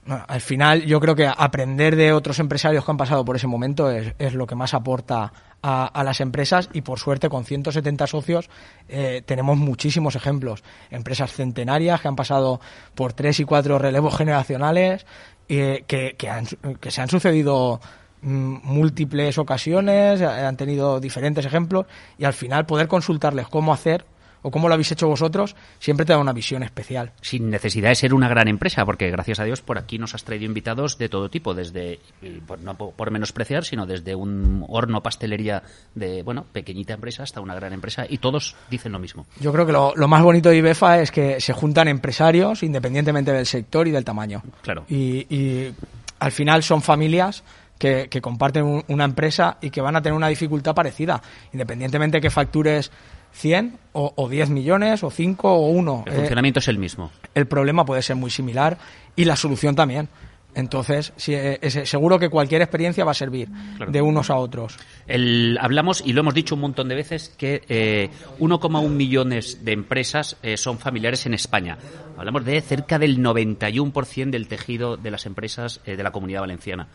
al 0.06 0.40
final 0.40 0.84
yo 0.86 1.00
creo 1.00 1.16
que 1.16 1.26
aprender 1.26 1.96
de 1.96 2.12
otros 2.12 2.38
empresarios 2.38 2.84
que 2.84 2.90
han 2.92 2.96
pasado 2.96 3.24
por 3.24 3.34
ese 3.34 3.48
momento 3.48 3.90
es, 3.90 4.34
lo 4.34 4.46
que 4.46 4.54
más 4.54 4.72
aporta 4.72 5.32
a, 5.62 6.04
las 6.04 6.20
empresas 6.20 6.68
y 6.72 6.82
por 6.82 7.00
suerte 7.00 7.28
con 7.28 7.44
170 7.44 8.06
socios 8.06 8.48
eh, 8.88 9.22
tenemos 9.26 9.56
muchísimos 9.58 10.14
ejemplos. 10.14 10.62
Empresas 10.90 11.32
centenarias 11.32 12.00
que 12.00 12.06
han 12.06 12.14
pasado 12.14 12.60
por 12.94 13.14
tres 13.14 13.40
y 13.40 13.44
cuatro 13.44 13.80
relevos 13.80 14.16
generacionales 14.16 15.04
eh, 15.48 15.82
que, 15.88 16.14
que, 16.16 16.30
han- 16.30 16.46
que 16.80 16.90
se 16.92 17.00
han 17.00 17.08
sucedido 17.10 17.80
múltiples 18.26 19.38
ocasiones, 19.38 20.20
eh, 20.20 20.26
han 20.26 20.56
tenido 20.56 21.00
diferentes 21.00 21.44
ejemplos 21.46 21.86
y 22.18 22.24
al 22.24 22.32
final 22.32 22.66
poder 22.66 22.88
consultarles 22.88 23.48
cómo 23.48 23.72
hacer 23.72 24.04
o 24.42 24.50
cómo 24.50 24.68
lo 24.68 24.74
habéis 24.74 24.92
hecho 24.92 25.08
vosotros 25.08 25.56
siempre 25.80 26.06
te 26.06 26.12
da 26.12 26.20
una 26.20 26.32
visión 26.32 26.62
especial. 26.62 27.10
sin 27.20 27.50
necesidad 27.50 27.88
de 27.88 27.96
ser 27.96 28.14
una 28.14 28.28
gran 28.28 28.46
empresa, 28.46 28.84
porque 28.84 29.10
gracias 29.10 29.40
a 29.40 29.44
Dios 29.44 29.60
por 29.60 29.76
aquí 29.76 29.98
nos 29.98 30.14
has 30.14 30.22
traído 30.22 30.44
invitados 30.44 30.98
de 30.98 31.08
todo 31.08 31.28
tipo, 31.30 31.52
desde, 31.52 31.98
por, 32.46 32.60
no 32.60 32.74
po- 32.76 32.92
por 32.92 33.10
menospreciar, 33.10 33.64
sino 33.64 33.86
desde 33.86 34.14
un 34.14 34.64
horno 34.68 35.02
pastelería 35.02 35.64
de, 35.96 36.22
bueno, 36.22 36.44
pequeñita 36.52 36.94
empresa 36.94 37.24
hasta 37.24 37.40
una 37.40 37.56
gran 37.56 37.72
empresa, 37.72 38.06
y 38.08 38.18
todos 38.18 38.54
dicen 38.70 38.92
lo 38.92 39.00
mismo. 39.00 39.26
Yo 39.40 39.52
creo 39.52 39.66
que 39.66 39.72
lo, 39.72 39.94
lo 39.96 40.06
más 40.06 40.22
bonito 40.22 40.48
de 40.50 40.58
IBEFA 40.58 41.00
es 41.00 41.10
que 41.10 41.40
se 41.40 41.52
juntan 41.52 41.88
empresarios 41.88 42.62
independientemente 42.62 43.32
del 43.32 43.46
sector 43.46 43.88
y 43.88 43.90
del 43.90 44.04
tamaño. 44.04 44.42
Claro. 44.62 44.84
Y, 44.88 45.26
y 45.34 45.74
al 46.20 46.30
final 46.30 46.62
son 46.62 46.82
familias 46.82 47.42
que, 47.78 48.08
que 48.08 48.20
comparten 48.20 48.64
un- 48.64 48.84
una 48.88 49.04
empresa 49.04 49.58
y 49.60 49.70
que 49.70 49.80
van 49.80 49.96
a 49.96 50.02
tener 50.02 50.16
una 50.16 50.28
dificultad 50.28 50.74
parecida, 50.74 51.22
independientemente 51.52 52.20
que 52.20 52.30
factures 52.30 52.90
100 53.32 53.78
o, 53.92 54.12
o 54.16 54.28
10 54.28 54.48
millones 54.50 55.02
o 55.02 55.10
5 55.10 55.52
o 55.52 55.68
1. 55.70 56.04
El 56.06 56.12
funcionamiento 56.12 56.60
es 56.60 56.68
el 56.68 56.78
mismo. 56.78 57.10
el 57.34 57.46
problema 57.46 57.84
puede 57.84 58.02
ser 58.02 58.16
muy 58.16 58.30
similar 58.30 58.78
y 59.14 59.24
la 59.24 59.36
solución 59.36 59.74
también. 59.74 60.08
Entonces, 60.54 61.12
sí, 61.16 61.34
eh, 61.34 61.58
es- 61.60 61.86
seguro 61.86 62.18
que 62.18 62.30
cualquier 62.30 62.62
experiencia 62.62 63.04
va 63.04 63.10
a 63.10 63.14
servir 63.14 63.46
Claro. 63.76 63.92
de 63.92 64.00
unos 64.00 64.30
a 64.30 64.36
otros. 64.36 64.78
El- 65.06 65.58
hablamos, 65.60 66.02
y 66.02 66.14
lo 66.14 66.20
hemos 66.22 66.32
dicho 66.32 66.54
un 66.54 66.62
montón 66.62 66.88
de 66.88 66.94
veces, 66.94 67.28
que 67.36 67.60
eh, 67.68 68.08
1,1 68.38 68.88
millones 68.88 69.66
de 69.66 69.72
empresas 69.72 70.38
eh, 70.42 70.56
son 70.56 70.78
familiares 70.78 71.26
en 71.26 71.34
España. 71.34 71.76
Hablamos 72.16 72.46
de 72.46 72.58
cerca 72.62 72.98
del 72.98 73.18
91% 73.22 74.30
del 74.30 74.48
tejido 74.48 74.96
de 74.96 75.10
las 75.10 75.26
empresas 75.26 75.82
eh, 75.84 75.94
de 75.94 76.02
la 76.02 76.10
comunidad 76.10 76.40
valenciana. 76.40 76.88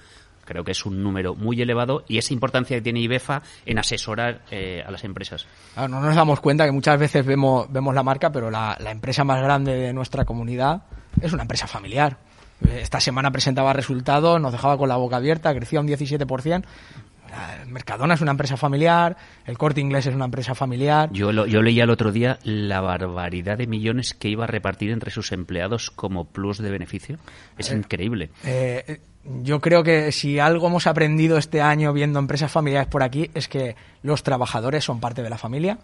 Creo 0.51 0.63
que 0.63 0.71
es 0.71 0.85
un 0.85 1.01
número 1.01 1.33
muy 1.35 1.61
elevado 1.61 2.03
y 2.07 2.17
esa 2.17 2.33
importancia 2.33 2.77
que 2.77 2.81
tiene 2.81 2.99
IBEFA 3.01 3.41
en 3.65 3.79
asesorar 3.79 4.41
eh, 4.51 4.83
a 4.85 4.91
las 4.91 5.03
empresas. 5.03 5.47
Claro, 5.73 5.89
no 5.89 6.01
nos 6.01 6.15
damos 6.15 6.39
cuenta 6.39 6.65
que 6.65 6.71
muchas 6.71 6.99
veces 6.99 7.25
vemos, 7.25 7.71
vemos 7.71 7.95
la 7.95 8.03
marca, 8.03 8.31
pero 8.31 8.51
la, 8.51 8.77
la 8.79 8.91
empresa 8.91 9.23
más 9.23 9.41
grande 9.41 9.73
de 9.75 9.93
nuestra 9.93 10.25
comunidad 10.25 10.83
es 11.21 11.33
una 11.33 11.41
empresa 11.43 11.67
familiar. 11.67 12.17
Esta 12.77 12.99
semana 12.99 13.31
presentaba 13.31 13.73
resultados, 13.73 14.39
nos 14.39 14.51
dejaba 14.51 14.77
con 14.77 14.87
la 14.87 14.95
boca 14.97 15.15
abierta, 15.15 15.53
crecía 15.55 15.79
un 15.79 15.87
17%. 15.87 16.63
La- 17.31 17.65
Mercadona 17.65 18.13
es 18.15 18.21
una 18.21 18.31
empresa 18.31 18.57
familiar, 18.57 19.15
el 19.45 19.57
Corte 19.57 19.79
Inglés 19.81 20.05
es 20.05 20.13
una 20.13 20.25
empresa 20.25 20.53
familiar. 20.53 21.09
Yo, 21.13 21.31
lo- 21.31 21.45
yo 21.47 21.61
leía 21.61 21.85
el 21.85 21.89
otro 21.89 22.11
día 22.11 22.37
la 22.43 22.81
barbaridad 22.81 23.57
de 23.57 23.65
millones 23.67 24.13
que 24.13 24.27
iba 24.29 24.43
a 24.43 24.47
repartir 24.47 24.91
entre 24.91 25.09
sus 25.11 25.31
empleados 25.31 25.89
como 25.91 26.25
plus 26.25 26.57
de 26.59 26.69
beneficio. 26.69 27.17
Es 27.57 27.71
increíble. 27.71 28.29
Eh, 28.43 28.99
yo 29.23 29.61
creo 29.61 29.83
que 29.83 30.11
si 30.11 30.39
algo 30.39 30.67
hemos 30.67 30.87
aprendido 30.87 31.37
este 31.37 31.61
año 31.61 31.93
viendo 31.93 32.19
empresas 32.19 32.51
familiares 32.51 32.89
por 32.89 33.03
aquí 33.03 33.29
es 33.33 33.47
que 33.47 33.75
los 34.01 34.23
trabajadores 34.23 34.83
son 34.83 34.99
parte 34.99 35.21
de 35.21 35.29
la 35.29 35.37
familia 35.37 35.77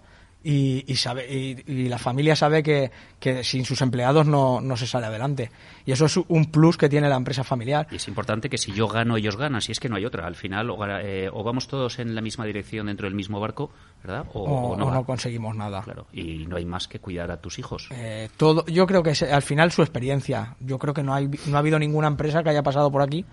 y, 0.44 0.84
y 0.88 0.96
sabe, 0.96 1.28
y, 1.30 1.64
y 1.68 1.90
la 1.90 1.98
familia 1.98 2.36
sabe 2.36 2.64
que, 2.64 2.92
que 3.20 3.44
sin 3.44 3.66
sus 3.66 3.82
empleados 3.82 4.26
no, 4.28 4.62
no 4.62 4.78
se 4.78 4.88
sale 4.88 5.08
adelante. 5.08 5.52
Y 5.86 5.92
eso 5.92 6.06
es 6.06 6.18
un 6.28 6.46
plus 6.52 6.78
que 6.78 6.88
tiene 6.90 7.10
la 7.10 7.16
empresa 7.16 7.44
familiar. 7.44 7.88
Y 7.92 7.96
es 7.96 8.08
importante 8.08 8.50
que 8.50 8.58
si 8.58 8.72
yo 8.72 8.88
gano, 8.88 9.18
ellos 9.18 9.36
ganan, 9.36 9.62
si 9.62 9.72
es 9.72 9.80
que 9.80 9.90
no 9.90 9.96
hay 9.98 10.06
otra. 10.06 10.26
Al 10.28 10.36
final, 10.36 10.70
o, 10.70 10.78
eh, 11.00 11.30
o 11.32 11.44
vamos 11.44 11.68
todos 11.68 12.00
en 12.00 12.14
la 12.16 12.22
misma 12.22 12.46
dirección 12.46 12.88
dentro 12.88 13.06
del 13.08 13.16
mismo 13.16 13.40
barco, 13.40 13.72
¿verdad? 14.04 14.26
O, 14.34 14.42
O, 14.44 14.72
o 14.74 14.78
no, 14.78 14.86
o 14.86 14.88
va. 14.88 14.94
no 14.96 15.06
conseguimos 15.06 15.56
nada. 15.56 15.82
Claro, 15.82 16.08
y 16.14 16.46
no 16.46 16.56
hay 16.58 16.66
más 16.66 16.88
que 16.88 17.00
cuidar 17.00 17.32
a 17.32 17.42
tus 17.42 17.60
hijos. 17.60 17.90
Eh, 17.92 18.30
todo, 18.38 18.66
yo 18.68 18.86
creo 18.88 19.04
que 19.04 19.12
es, 19.12 19.24
al 19.24 19.42
final 19.42 19.72
su 19.72 19.82
experiencia. 19.82 20.56
Yo 20.60 20.78
creo 20.80 20.94
que 20.94 21.04
no, 21.04 21.14
hay, 21.14 21.30
no 21.48 21.56
ha 21.58 21.60
habido 21.60 21.80
ninguna 21.80 22.08
empresa 22.08 22.44
que 22.44 22.50
haya 22.50 22.64
pasado 22.64 22.92
por 22.92 23.02
aquí 23.02 23.26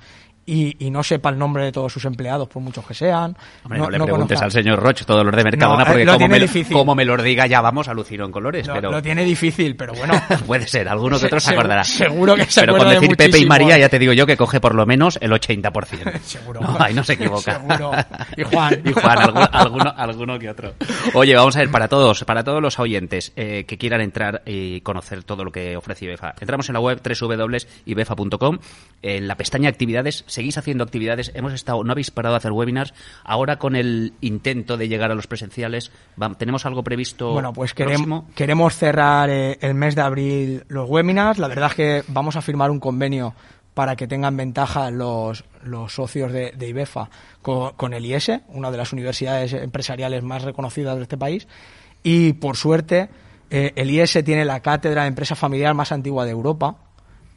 y, 0.47 0.77
y 0.87 0.91
no 0.91 1.03
sepa 1.03 1.31
el 1.31 1.39
nombre 1.39 1.65
de 1.65 1.73
todos 1.73 1.93
sus 1.93 2.05
empleados, 2.05 2.49
por 2.49 2.63
muchos 2.63 2.87
que 2.87 2.95
sean. 2.95 3.37
Hombre, 3.65 3.79
no, 3.79 3.91
le 3.91 3.99
preguntes 3.99 4.39
conozca- 4.39 4.45
al 4.45 4.53
señor 4.53 4.79
Roche 4.81 5.05
todos 5.05 5.25
los 5.25 5.35
de 5.35 5.45
Mercadona, 5.45 5.83
eh, 5.83 5.87
porque 5.87 6.05
lo 6.05 6.13
como 6.15 6.29
me, 6.29 6.39
lo- 6.41 6.47
como 6.73 6.95
me 6.95 7.05
los 7.05 7.23
diga 7.23 7.47
ya 7.47 7.61
vamos 7.61 7.89
alucino 7.89 8.25
en 8.27 8.33
colores. 8.33 8.67
Lo, 8.67 8.75
pero 8.75 8.91
lo 8.91 9.03
tiene 9.03 9.25
difícil, 9.25 9.77
pero 9.77 9.95
bueno. 9.95 10.15
puede 10.47 10.67
ser, 10.67 10.89
alguno 10.89 11.19
que 11.19 11.27
otro 11.27 11.41
se 11.41 11.53
acordará. 11.53 11.85
seguro 11.85 12.35
que 12.37 12.45
se 12.47 12.61
Pero 12.61 12.77
con 12.77 12.89
de 12.89 12.95
decir 12.95 13.17
Pepe 13.17 13.39
y. 13.39 13.47
María 13.47 13.79
ya 13.79 13.89
te 13.89 13.99
digo 13.99 14.13
yo 14.13 14.27
que 14.27 14.37
coge 14.37 14.61
por 14.61 14.75
lo 14.75 14.85
menos 14.87 15.19
el 15.21 15.31
80%. 15.33 16.21
Seguro. 16.23 16.61
No, 16.61 16.77
ahí 16.79 16.95
no 16.95 17.03
se 17.05 17.15
equivoca. 17.15 17.55
Seguro. 17.61 17.91
Y 18.37 18.43
Juan. 18.43 18.83
y 18.85 18.93
Juan, 18.93 19.19
algu- 19.19 19.49
alguno, 19.53 19.95
alguno 19.97 20.39
que 20.39 20.51
otro. 20.51 20.75
Oye, 21.15 21.35
vamos 21.35 21.57
a 21.57 21.61
ver, 21.61 21.71
para 21.71 21.89
todos, 21.89 22.25
para 22.25 22.45
todos 22.45 22.61
los 22.61 22.79
oyentes 22.79 23.33
eh, 23.37 23.65
que 23.67 23.79
quieran 23.79 24.01
entrar 24.01 24.43
y 24.47 24.81
conocer 24.83 25.25
todo 25.25 25.45
lo 25.45 25.51
que 25.53 25.77
ofrece 25.77 26.05
IBEFA, 26.05 26.35
entramos 26.41 26.69
en 26.69 26.75
la 26.75 26.81
web 26.81 27.01
www.ibefa.com, 27.03 28.59
en 29.03 29.29
la 29.29 29.37
pestaña 29.37 29.69
actividades, 29.69 30.25
seguís 30.35 30.59
haciendo 30.59 30.85
actividades, 30.85 31.33
hemos 31.35 31.53
estado, 31.53 31.83
no 31.85 31.93
habéis 31.93 32.11
parado 32.11 32.35
a 32.35 32.39
hacer 32.39 32.53
webinars, 32.53 32.93
ahora 33.23 33.59
con 33.59 33.77
el 33.77 34.15
intento 34.21 34.77
de 34.77 34.89
llegar 34.89 35.11
a 35.11 35.15
los 35.15 35.27
presenciales, 35.27 35.93
¿tenemos 36.39 36.67
algo 36.67 36.83
previsto 36.83 37.33
Bueno, 37.33 37.53
pues 37.53 37.73
queremos, 37.73 38.25
queremos 38.35 38.77
cerrar 38.77 39.31
eh, 39.31 39.59
el 39.61 39.75
mes 39.75 39.95
de 39.95 40.03
abril 40.03 40.65
los 40.69 40.89
webinars. 40.89 41.39
La 41.39 41.49
verdad 41.49 41.71
es 41.71 41.75
que 41.75 42.05
vamos 42.09 42.37
a 42.37 42.43
firmar 42.43 42.71
un 42.71 42.81
convenio 42.81 43.35
para 43.75 43.97
que 43.97 44.07
tengan 44.07 44.37
ventaja 44.37 44.91
los, 44.91 45.45
los 45.63 45.95
socios 45.95 46.33
de, 46.33 46.53
de 46.53 46.69
IBEFA 46.69 47.11
con, 47.43 47.73
con 47.73 47.93
el 47.93 48.05
IES, 48.05 48.31
una 48.49 48.71
de 48.71 48.77
las 48.77 48.93
universidades 48.93 49.53
empresariales 49.53 50.23
más 50.23 50.43
reconocidas 50.43 50.97
de 50.97 51.03
este 51.03 51.19
país. 51.19 51.49
Y 52.03 52.35
por 52.35 52.57
suerte, 52.57 53.09
eh, 53.51 53.73
el 53.77 53.91
IES 53.91 54.19
tiene 54.25 54.45
la 54.45 54.61
cátedra 54.61 55.03
de 55.03 55.09
empresa 55.09 55.35
familiar 55.35 55.75
más 55.75 55.93
antigua 55.93 56.25
de 56.25 56.31
Europa 56.31 56.84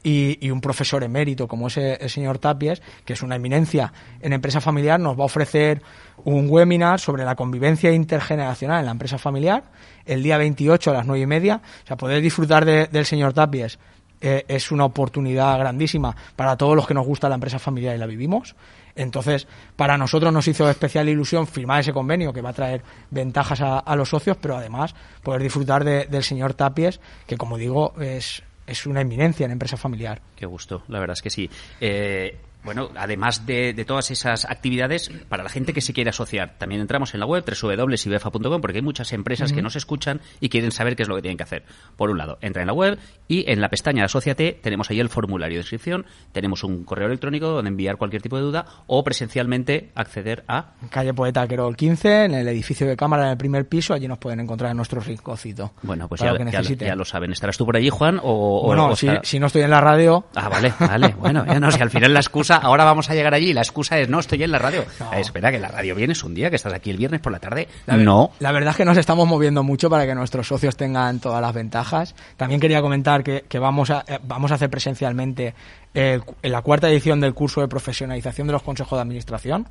y, 0.10 0.50
un 0.52 0.62
profesor 0.62 1.04
emérito 1.04 1.48
como 1.48 1.68
es 1.68 1.78
el, 1.78 2.10
señor 2.10 2.38
Tapies, 2.40 2.82
que 3.04 3.14
es 3.14 3.22
una 3.22 3.36
eminencia 3.36 3.92
en 4.22 4.32
empresa 4.34 4.62
familiar, 4.62 5.00
nos 5.00 5.18
va 5.18 5.24
a 5.24 5.26
ofrecer 5.26 5.82
un 6.24 6.48
webinar 6.50 7.00
sobre 7.00 7.26
la 7.26 7.36
convivencia 7.36 7.92
intergeneracional 7.92 8.80
en 8.80 8.86
la 8.86 8.92
empresa 8.92 9.18
familiar 9.18 9.64
el 10.06 10.24
día 10.24 10.38
28 10.38 10.92
a 10.92 10.94
las 10.94 11.06
9 11.06 11.22
y 11.22 11.26
media. 11.26 11.62
O 11.84 11.88
sea, 11.88 11.98
poder 11.98 12.22
disfrutar 12.22 12.64
de- 12.64 12.88
del 12.88 13.06
señor 13.06 13.34
Tapies 13.34 13.80
eh, 14.22 14.46
es 14.48 14.72
una 14.72 14.86
oportunidad 14.86 15.60
grandísima 15.60 16.16
para 16.36 16.56
todos 16.58 16.76
los 16.76 16.88
que 16.88 16.94
nos 16.94 17.06
gusta 17.06 17.30
la 17.30 17.36
empresa 17.36 17.60
familiar 17.60 17.96
y 17.96 18.00
la 18.00 18.06
vivimos. 18.08 18.56
Entonces, 18.96 19.46
para 19.76 19.98
nosotros 19.98 20.34
nos 20.34 20.48
hizo 20.48 20.68
especial 20.70 21.08
ilusión 21.08 21.46
firmar 21.46 21.82
ese 21.82 21.94
convenio 21.94 22.34
que 22.34 22.42
va 22.42 22.50
a 22.50 22.54
traer 22.54 22.82
ventajas 23.12 23.62
a, 23.62 23.78
a 23.80 23.96
los 23.96 24.10
socios, 24.10 24.38
pero 24.42 24.58
además 24.58 24.96
poder 25.22 25.44
disfrutar 25.44 25.84
de- 25.84 26.06
del 26.06 26.24
señor 26.24 26.54
Tapies, 26.56 27.00
que 27.28 27.38
como 27.38 27.58
digo, 27.58 27.94
es, 28.02 28.42
es 28.68 28.86
una 28.86 29.02
eminencia 29.02 29.46
en 29.46 29.52
empresa 29.52 29.78
familiar. 29.78 30.22
Qué 30.36 30.46
gusto, 30.46 30.84
la 30.90 31.00
verdad 31.00 31.14
es 31.14 31.22
que 31.22 31.30
sí. 31.30 31.50
Eh, 31.80 32.38
bueno, 32.68 32.90
además 32.98 33.46
de, 33.46 33.74
de 33.74 33.86
todas 33.86 34.12
esas 34.12 34.46
actividades, 34.46 35.10
para 35.30 35.42
la 35.44 35.50
gente 35.50 35.74
que 35.74 35.82
se 35.82 35.94
quiere 35.94 36.10
asociar, 36.10 36.56
también 36.58 36.82
entramos 36.82 37.14
en 37.14 37.22
la 37.22 37.26
web 37.26 37.44
www.ibefa.com 37.46 38.62
porque 38.62 38.78
hay 38.78 38.82
muchas 38.84 39.14
empresas 39.14 39.52
que 39.52 39.60
Ujú. 39.60 39.64
nos 39.64 39.76
escuchan 39.76 40.22
y 40.40 40.50
quieren 40.50 40.72
saber 40.72 40.96
qué 40.96 41.04
es 41.04 41.10
lo 41.10 41.16
que 41.16 41.22
tienen 41.22 41.38
que 41.38 41.44
hacer. 41.44 41.64
Por 41.96 42.10
un 42.10 42.18
lado, 42.18 42.38
entra 42.42 42.62
en 42.62 42.68
la 42.68 42.74
web 42.74 43.00
y 43.28 43.50
en 43.50 43.62
la 43.62 43.70
pestaña 43.70 44.04
Asociate 44.06 44.60
tenemos 44.62 44.90
ahí 44.90 45.00
el 45.00 45.10
formulario 45.10 45.56
de 45.58 45.62
inscripción, 45.62 46.06
tenemos 46.32 46.64
un 46.64 46.84
correo 46.84 47.08
electrónico 47.08 47.48
donde 47.48 47.70
enviar 47.70 47.98
cualquier 47.98 48.22
tipo 48.22 48.36
de 48.38 48.44
duda 48.44 48.66
o 48.88 49.04
presencialmente 49.04 49.92
acceder 49.96 50.44
a 50.48 50.74
Calle 50.90 51.14
Poeta 51.14 51.48
Querol 51.48 51.76
15, 51.76 52.26
en 52.26 52.34
el 52.34 52.48
edificio 52.48 52.86
de 52.88 52.96
cámara 52.98 53.24
en 53.26 53.30
el 53.32 53.38
primer 53.38 53.68
piso, 53.68 53.94
allí 53.94 54.08
nos 54.08 54.18
pueden 54.18 54.40
encontrar 54.40 54.72
en 54.72 54.78
nuestro 54.78 55.00
rinconcito. 55.02 55.72
Bueno, 55.84 56.08
pues 56.08 56.22
ya, 56.22 56.32
lo 56.32 56.38
que 56.38 56.40
ya- 56.52 56.60
necesiten. 56.60 56.88
ya 56.88 56.96
lo 56.96 57.06
saben. 57.06 57.32
¿Estarás 57.32 57.58
tú 57.58 57.66
por 57.66 57.78
allí, 57.78 57.90
Juan? 57.90 58.20
O, 58.22 58.64
Bueno, 58.66 58.90
o 58.90 58.96
si, 58.96 59.08
si 59.24 59.40
no 59.40 59.48
estoy 59.48 59.62
en 59.64 59.70
la 59.72 59.82
radio, 59.82 60.26
Ah, 60.36 60.50
vale, 60.50 60.74
vale. 60.80 61.16
Bueno, 61.18 61.46
ya 61.46 61.60
no 61.60 61.72
sé, 61.72 61.82
al 61.82 61.90
final 61.90 62.14
la 62.14 62.20
excusa, 62.20 62.57
ahora 62.58 62.84
vamos 62.84 63.10
a 63.10 63.16
llegar 63.16 63.34
allí 63.34 63.50
y 63.50 63.54
la 63.54 63.62
excusa 63.62 64.00
es 64.00 64.10
no 64.10 64.20
estoy 64.20 64.44
en 64.44 64.52
la 64.52 64.60
radio. 64.60 64.82
Eh, 64.82 65.20
espera, 65.20 65.52
que 65.52 65.60
la 65.60 65.70
radio 65.70 65.96
vienes 65.96 66.24
un 66.24 66.34
día, 66.34 66.50
que 66.50 66.56
estás 66.56 66.74
aquí 66.74 66.90
el 66.90 66.98
viernes 66.98 67.22
por 67.22 67.32
la 67.32 67.40
tarde. 67.40 67.68
La 67.86 67.98
no. 67.98 68.32
La 68.40 68.52
verdad 68.52 68.72
es 68.72 68.78
que 68.78 68.86
nos 68.86 68.98
estamos 68.98 69.28
moviendo 69.28 69.64
mucho 69.64 69.90
para 69.90 70.06
que 70.06 70.16
nuestros 70.16 70.48
socios 70.48 70.76
tengan 70.76 71.20
todas 71.20 71.42
las 71.42 71.54
ventajas. 71.54 72.16
También 72.36 72.60
quería 72.60 72.82
comentar 72.82 73.24
que, 73.24 73.46
que 73.48 73.60
vamos, 73.60 73.90
a, 73.90 74.04
eh, 74.08 74.20
vamos 74.24 74.52
a 74.52 74.56
hacer 74.56 74.70
presencialmente 74.70 75.54
en 75.94 76.22
la 76.44 76.62
cuarta 76.62 76.90
edición 76.90 77.20
del 77.20 77.34
curso 77.34 77.62
de 77.62 77.68
profesionalización 77.68 78.46
de 78.46 78.54
los 78.54 78.62
consejos 78.62 78.98
de 78.98 79.02
administración 79.02 79.68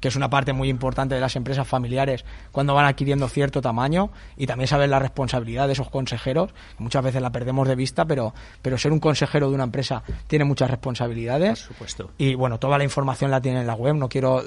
que 0.00 0.08
es 0.08 0.16
una 0.16 0.30
parte 0.30 0.52
muy 0.52 0.68
importante 0.68 1.14
de 1.14 1.20
las 1.20 1.36
empresas 1.36 1.66
familiares 1.68 2.24
cuando 2.50 2.74
van 2.74 2.86
adquiriendo 2.86 3.28
cierto 3.28 3.60
tamaño 3.60 4.10
y 4.36 4.46
también 4.46 4.66
saber 4.66 4.88
la 4.88 4.98
responsabilidad 4.98 5.66
de 5.66 5.74
esos 5.74 5.90
consejeros, 5.90 6.52
que 6.76 6.82
muchas 6.82 7.04
veces 7.04 7.22
la 7.22 7.30
perdemos 7.30 7.68
de 7.68 7.76
vista, 7.76 8.04
pero, 8.04 8.34
pero 8.62 8.78
ser 8.78 8.92
un 8.92 9.00
consejero 9.00 9.48
de 9.48 9.54
una 9.54 9.64
empresa 9.64 10.02
tiene 10.26 10.44
muchas 10.44 10.70
responsabilidades. 10.70 11.60
Por 11.60 11.74
supuesto. 11.74 12.10
Y 12.18 12.34
bueno, 12.34 12.58
toda 12.58 12.78
la 12.78 12.84
información 12.84 13.30
la 13.30 13.40
tiene 13.40 13.60
en 13.60 13.66
la 13.66 13.74
web, 13.74 13.94
no 13.94 14.08
quiero 14.08 14.42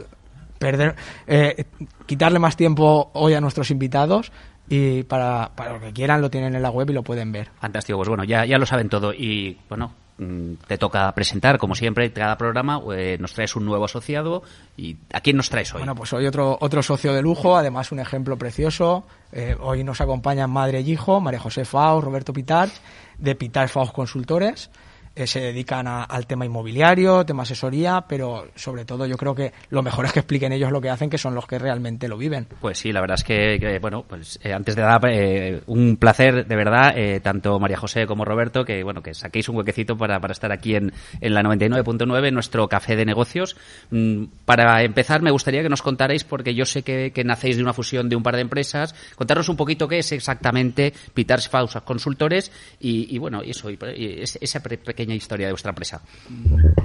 perder, 0.57 0.95
eh, 1.27 1.65
quitarle 2.05 2.39
más 2.39 2.55
tiempo 2.55 3.11
hoy 3.13 3.33
a 3.33 3.41
nuestros 3.41 3.69
invitados 3.69 4.31
y 4.69 5.03
para, 5.03 5.51
para 5.55 5.73
lo 5.73 5.79
que 5.79 5.91
quieran 5.91 6.21
lo 6.21 6.29
tienen 6.29 6.55
en 6.55 6.61
la 6.61 6.69
web 6.69 6.89
y 6.89 6.93
lo 6.93 7.03
pueden 7.03 7.31
ver. 7.31 7.49
Fantástico, 7.59 7.97
pues 7.97 8.09
bueno, 8.09 8.23
ya, 8.23 8.45
ya 8.45 8.57
lo 8.57 8.65
saben 8.65 8.89
todo 8.89 9.13
y 9.13 9.57
bueno, 9.67 9.93
te 10.17 10.77
toca 10.77 11.11
presentar, 11.13 11.57
como 11.57 11.75
siempre, 11.75 12.11
cada 12.13 12.37
programa, 12.37 12.79
eh, 12.95 13.17
nos 13.19 13.33
traes 13.33 13.55
un 13.55 13.65
nuevo 13.65 13.85
asociado 13.85 14.43
y 14.77 14.97
¿a 15.11 15.21
quién 15.21 15.37
nos 15.37 15.49
traes 15.49 15.73
hoy? 15.73 15.79
Bueno, 15.79 15.95
pues 15.95 16.13
hoy 16.13 16.27
otro, 16.27 16.57
otro 16.61 16.83
socio 16.83 17.13
de 17.13 17.21
lujo, 17.21 17.57
además 17.57 17.91
un 17.91 17.99
ejemplo 17.99 18.37
precioso. 18.37 19.05
Eh, 19.31 19.55
hoy 19.59 19.83
nos 19.83 20.01
acompañan 20.01 20.51
madre 20.51 20.81
y 20.81 20.91
hijo, 20.91 21.19
María 21.19 21.39
José 21.39 21.65
Faus, 21.65 22.03
Roberto 22.03 22.31
Pitar, 22.31 22.69
de 23.17 23.35
Pitar 23.35 23.69
Faus 23.69 23.91
Consultores. 23.91 24.69
Eh, 25.15 25.27
se 25.27 25.39
dedican 25.41 25.85
a- 25.87 26.03
al 26.05 26.25
tema 26.25 26.43
inmobiliario, 26.45 27.23
tema 27.23 27.43
asesoría, 27.43 28.05
pero 28.09 28.47
sobre 28.55 28.83
todo 28.83 29.05
yo 29.05 29.15
creo 29.15 29.35
que 29.35 29.53
lo 29.69 29.83
mejor 29.83 30.05
es 30.05 30.13
que 30.13 30.19
expliquen 30.21 30.51
ellos 30.53 30.71
lo 30.71 30.81
que 30.81 30.89
hacen, 30.89 31.09
que 31.09 31.19
son 31.19 31.35
los 31.35 31.45
que 31.45 31.59
realmente 31.59 32.07
lo 32.07 32.17
viven. 32.17 32.47
Pues 32.59 32.79
sí, 32.79 32.91
la 32.91 32.99
verdad 33.01 33.15
es 33.19 33.23
que, 33.23 33.77
bueno, 33.79 34.03
pues 34.07 34.39
eh, 34.43 34.53
antes 34.53 34.75
de 34.75 34.81
dar 34.81 35.01
eh, 35.11 35.61
un 35.67 35.97
placer, 35.97 36.47
de 36.47 36.55
verdad, 36.55 36.97
eh, 36.97 37.19
tanto 37.19 37.59
María 37.59 37.77
José 37.77 38.07
como 38.07 38.25
Roberto, 38.25 38.65
que 38.65 38.83
bueno, 38.83 39.03
que 39.03 39.13
saquéis 39.13 39.47
un 39.49 39.57
huequecito 39.57 39.95
para, 39.97 40.19
para 40.19 40.31
estar 40.31 40.51
aquí 40.51 40.75
en, 40.75 40.91
en 41.21 41.33
la 41.35 41.43
99.9, 41.43 42.27
en 42.29 42.33
nuestro 42.33 42.67
café 42.67 42.95
de 42.95 43.05
negocios. 43.05 43.55
Mm, 43.91 44.23
para 44.45 44.81
empezar, 44.83 45.21
me 45.21 45.29
gustaría 45.29 45.61
que 45.61 45.69
nos 45.69 45.83
contarais, 45.83 46.23
porque 46.23 46.55
yo 46.55 46.65
sé 46.65 46.81
que, 46.81 47.11
nacéis 47.23 47.57
de 47.57 47.61
una 47.63 47.73
fusión 47.73 48.09
de 48.09 48.15
un 48.15 48.23
par 48.23 48.35
de 48.35 48.41
empresas, 48.41 48.95
contaros 49.15 49.47
un 49.49 49.57
poquito 49.57 49.87
qué 49.87 49.99
es 49.99 50.11
exactamente 50.11 50.91
Pitars 51.13 51.49
Fausas 51.49 51.83
Consultores 51.83 52.51
y, 52.79 53.13
y 53.15 53.19
bueno, 53.19 53.41
eso, 53.43 53.69
y, 53.69 53.77
y 53.95 54.21
es- 54.23 54.39
esa 54.41 54.61
pre- 54.63 54.79
pequeña 55.03 55.15
historia 55.17 55.47
de 55.47 55.53
vuestra 55.53 55.71
empresa. 55.71 56.01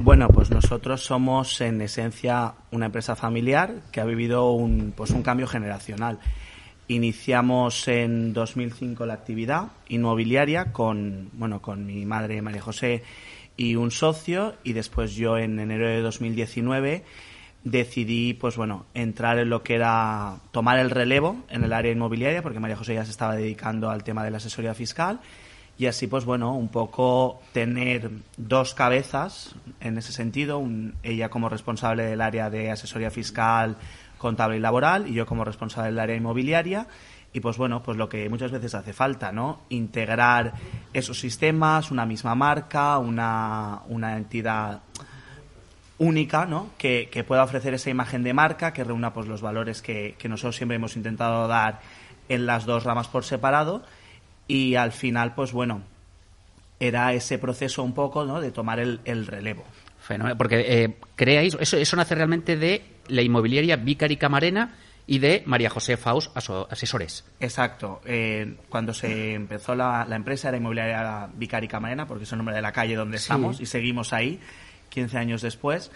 Bueno, 0.00 0.28
pues 0.28 0.50
nosotros 0.50 1.04
somos 1.04 1.60
en 1.60 1.80
esencia 1.80 2.54
una 2.72 2.86
empresa 2.86 3.14
familiar 3.14 3.76
que 3.92 4.00
ha 4.00 4.04
vivido 4.04 4.50
un, 4.50 4.92
pues 4.96 5.10
un 5.10 5.22
cambio 5.22 5.46
generacional. 5.46 6.18
Iniciamos 6.88 7.86
en 7.86 8.32
2005 8.32 9.06
la 9.06 9.14
actividad 9.14 9.68
inmobiliaria 9.88 10.72
con, 10.72 11.30
bueno, 11.34 11.62
con 11.62 11.86
mi 11.86 12.04
madre 12.06 12.42
María 12.42 12.60
José 12.60 13.04
y 13.56 13.76
un 13.76 13.92
socio 13.92 14.56
y 14.64 14.72
después 14.72 15.14
yo 15.14 15.38
en 15.38 15.60
enero 15.60 15.86
de 15.86 16.00
2019 16.00 17.04
decidí 17.62 18.34
pues 18.34 18.56
bueno 18.56 18.86
entrar 18.94 19.38
en 19.38 19.50
lo 19.50 19.62
que 19.62 19.74
era 19.74 20.38
tomar 20.52 20.78
el 20.78 20.90
relevo 20.90 21.44
en 21.50 21.64
el 21.64 21.72
área 21.72 21.92
inmobiliaria 21.92 22.40
porque 22.40 22.60
María 22.60 22.76
José 22.76 22.94
ya 22.94 23.04
se 23.04 23.10
estaba 23.10 23.36
dedicando 23.36 23.90
al 23.90 24.04
tema 24.04 24.24
de 24.24 24.30
la 24.30 24.38
asesoría 24.38 24.74
fiscal 24.74 25.20
y 25.78 25.86
así 25.86 26.08
pues 26.08 26.24
bueno, 26.24 26.54
un 26.54 26.68
poco 26.68 27.40
tener 27.52 28.10
dos 28.36 28.74
cabezas 28.74 29.54
en 29.80 29.96
ese 29.96 30.12
sentido, 30.12 30.62
ella 31.04 31.28
como 31.28 31.48
responsable 31.48 32.04
del 32.04 32.20
área 32.20 32.50
de 32.50 32.72
asesoría 32.72 33.12
fiscal, 33.12 33.76
contable 34.18 34.56
y 34.56 34.60
laboral 34.60 35.06
y 35.06 35.14
yo 35.14 35.24
como 35.24 35.44
responsable 35.44 35.90
del 35.90 36.00
área 36.00 36.16
inmobiliaria 36.16 36.88
y 37.32 37.38
pues 37.38 37.56
bueno, 37.56 37.82
pues 37.82 37.96
lo 37.96 38.08
que 38.08 38.28
muchas 38.28 38.50
veces 38.50 38.74
hace 38.74 38.92
falta, 38.92 39.30
¿no? 39.30 39.60
Integrar 39.68 40.54
esos 40.92 41.20
sistemas, 41.20 41.92
una 41.92 42.06
misma 42.06 42.34
marca, 42.34 42.98
una, 42.98 43.82
una 43.86 44.16
entidad 44.16 44.80
única, 45.98 46.46
¿no? 46.46 46.70
Que, 46.76 47.08
que 47.12 47.22
pueda 47.22 47.44
ofrecer 47.44 47.74
esa 47.74 47.90
imagen 47.90 48.24
de 48.24 48.32
marca, 48.32 48.72
que 48.72 48.82
reúna 48.82 49.12
pues 49.12 49.28
los 49.28 49.42
valores 49.42 49.82
que, 49.82 50.16
que 50.18 50.28
nosotros 50.28 50.56
siempre 50.56 50.76
hemos 50.76 50.96
intentado 50.96 51.46
dar 51.46 51.80
en 52.28 52.46
las 52.46 52.66
dos 52.66 52.82
ramas 52.82 53.06
por 53.06 53.24
separado 53.24 53.84
y 54.48 54.74
al 54.74 54.90
final, 54.92 55.34
pues 55.34 55.52
bueno, 55.52 55.82
era 56.80 57.12
ese 57.12 57.38
proceso 57.38 57.82
un 57.82 57.92
poco, 57.94 58.24
¿no? 58.24 58.40
De 58.40 58.50
tomar 58.50 58.80
el, 58.80 59.00
el 59.04 59.26
relevo. 59.26 59.64
Fenómeno, 60.00 60.36
porque 60.38 60.64
eh, 60.84 60.96
creáis, 61.16 61.56
eso, 61.60 61.76
eso 61.76 61.96
nace 61.96 62.14
realmente 62.14 62.56
de 62.56 62.82
la 63.08 63.20
inmobiliaria 63.22 63.76
Vicari 63.76 64.16
Camarena 64.16 64.74
y 65.06 65.18
de 65.18 65.42
María 65.46 65.70
José 65.70 65.96
Faus 65.96 66.30
Aso- 66.34 66.66
Asesores. 66.70 67.24
Exacto. 67.40 68.00
Eh, 68.04 68.56
cuando 68.68 68.94
se 68.94 69.34
empezó 69.34 69.74
la, 69.74 70.06
la 70.08 70.16
empresa 70.16 70.48
era 70.48 70.56
inmobiliaria 70.56 71.28
Vicari 71.34 71.68
Camarena, 71.68 72.06
porque 72.06 72.24
es 72.24 72.32
el 72.32 72.38
nombre 72.38 72.54
de 72.54 72.62
la 72.62 72.72
calle 72.72 72.94
donde 72.94 73.18
Sí. 73.18 73.24
estamos, 73.24 73.60
y 73.60 73.66
seguimos 73.66 74.12
ahí 74.12 74.40
15 74.90 75.18
años 75.18 75.42
después. 75.42 75.90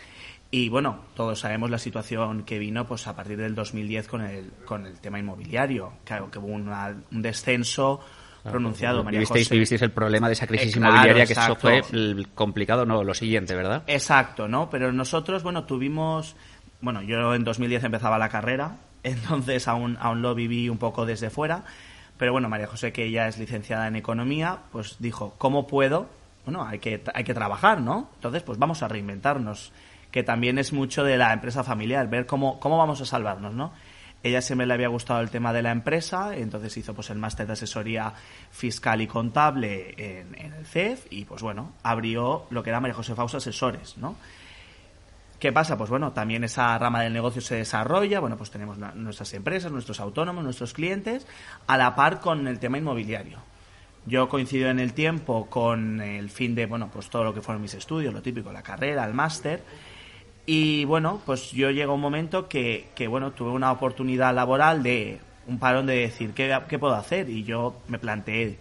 Y 0.51 0.69
bueno, 0.69 1.01
todos 1.15 1.41
sabemos 1.41 1.71
la 1.71 1.79
situación 1.79 2.43
que 2.45 2.59
vino 2.59 2.87
pues 2.87 3.07
a 3.07 3.17
partir 3.17 3.39
del 3.39 3.55
2010 3.55 4.09
con 4.09 4.21
el, 4.23 4.51
con 4.67 4.85
el 4.87 4.99
tema 5.01 5.19
inmobiliario. 5.19 5.93
Claro, 6.05 6.31
que 6.31 6.39
hubo 6.39 6.49
una- 6.49 6.95
un 7.11 7.23
descenso 7.23 8.01
pronunciado. 8.43 9.05
María 9.05 9.19
Vivisteis, 9.19 9.47
José. 9.47 9.55
vivisteis 9.55 9.83
el 9.83 9.91
problema 9.91 10.27
de 10.27 10.33
esa 10.35 10.47
crisis 10.47 10.75
Eh, 10.75 10.79
claro, 10.79 10.95
inmobiliaria, 10.95 11.27
que 11.27 11.33
eso 11.33 11.57
fue 11.57 11.83
complicado, 12.35 12.85
no, 12.87 13.05
lo 13.05 13.15
siguiente, 13.15 13.55
¿verdad? 13.55 13.83
Exacto, 13.87 14.49
¿no? 14.49 14.69
Pero 14.71 14.93
nosotros, 14.93 15.43
bueno, 15.43 15.65
tuvimos... 15.65 16.37
Bueno, 16.81 17.03
yo 17.03 17.35
en 17.35 17.45
2010 17.45 17.85
empezaba 17.85 18.19
la 18.19 18.29
carrera, 18.29 18.77
entonces 19.05 19.69
aún, 19.69 19.97
aún 20.01 20.23
lo 20.23 20.35
viví 20.35 20.69
un 20.69 20.79
poco 20.79 21.07
desde 21.07 21.31
fuera. 21.31 21.65
Pero 22.19 22.33
bueno, 22.33 22.49
María 22.49 22.67
José, 22.67 22.93
que 22.93 23.05
ella 23.05 23.29
es 23.29 23.39
licenciada 23.39 23.89
en 23.89 23.97
Economía, 23.97 24.59
pues 24.71 24.97
dijo, 24.99 25.35
¿cómo 25.39 25.67
puedo? 25.67 26.09
Bueno, 26.45 26.65
hay 26.67 26.79
que, 26.79 27.03
hay 27.15 27.25
que 27.25 27.35
trabajar, 27.35 27.81
¿no? 27.81 28.11
Entonces, 28.17 28.43
pues 28.43 28.59
vamos 28.59 28.83
a 28.83 28.89
reinventarnos, 28.89 29.73
que 30.11 30.23
también 30.23 30.59
es 30.59 30.73
mucho 30.73 31.05
de 31.05 31.17
la 31.17 31.33
empresa 31.33 31.65
familiar, 31.65 32.09
ver 32.09 32.27
cómo, 32.27 32.61
cómo 32.61 32.79
vamos 32.79 33.01
a 33.01 33.07
salvarnos, 33.07 33.55
¿no? 33.55 33.73
Ella 34.23 34.41
siempre 34.41 34.67
le 34.67 34.75
había 34.75 34.89
gustado 34.89 35.21
el 35.21 35.31
tema 35.31 35.53
de 35.53 35.63
la 35.63 35.73
empresa, 35.73 36.37
entonces 36.37 36.77
hizo 36.77 36.95
pues 36.95 37.11
el 37.11 37.19
máster 37.19 37.47
de 37.47 37.55
asesoría 37.55 38.13
fiscal 38.51 39.01
y 39.01 39.09
contable 39.09 39.95
en, 39.97 40.35
el 40.55 40.65
CEF 40.65 41.07
y 41.11 41.25
pues 41.25 41.43
bueno, 41.43 41.73
abrió 41.83 42.47
lo 42.51 42.63
que 42.63 42.71
era 42.71 42.81
María 42.81 42.95
José 42.95 43.15
Fausto 43.15 43.39
Asesores, 43.39 43.99
¿no? 43.99 44.17
¿Qué 45.41 45.51
pasa? 45.51 45.77
Pues 45.77 45.91
bueno, 45.91 46.13
también 46.13 46.45
esa 46.45 46.79
rama 46.79 47.03
del 47.03 47.13
negocio 47.13 47.43
se 47.43 47.57
desarrolla, 47.57 48.21
bueno, 48.21 48.37
pues 48.37 48.53
tenemos 48.53 48.79
nuestras 48.79 49.35
empresas, 49.35 49.73
nuestros 49.73 49.99
autónomos, 49.99 50.45
nuestros 50.45 50.73
clientes, 50.73 51.27
a 51.67 51.77
la 51.77 51.97
par 51.97 52.21
con 52.21 52.47
el 52.47 52.61
tema 52.61 52.79
inmobiliario. 52.79 53.39
Yo 54.07 54.29
coincido 54.29 54.71
en 54.71 54.79
el 54.79 54.93
tiempo 54.95 55.51
con 55.51 56.01
el 56.01 56.31
fin 56.31 56.55
de, 56.55 56.67
bueno, 56.67 56.91
pues 56.93 57.11
todo 57.11 57.25
lo 57.25 57.35
que 57.35 57.41
fueron 57.41 57.61
mis 57.61 57.75
estudios, 57.75 58.15
lo 58.15 58.23
típico, 58.23 58.53
la 58.53 58.63
carrera, 58.63 59.05
el 59.05 59.15
máster, 59.15 59.65
y 60.47 60.85
bueno, 60.85 61.21
pues 61.25 61.51
yo 61.53 61.71
llegó 61.71 61.95
un 61.95 62.01
momento 62.01 62.49
que, 62.49 62.89
que, 62.95 63.07
bueno, 63.09 63.31
tuve 63.33 63.51
una 63.51 63.71
oportunidad 63.71 64.35
laboral 64.35 64.83
de 64.83 65.21
un 65.47 65.59
parón 65.59 65.87
de 65.87 65.97
decir, 65.97 66.33
¿qué, 66.35 66.57
¿qué 66.69 66.79
puedo 66.79 66.95
hacer? 66.95 67.29
Y 67.29 67.45
yo 67.45 67.77
me 67.89 67.99
planteé, 67.99 68.59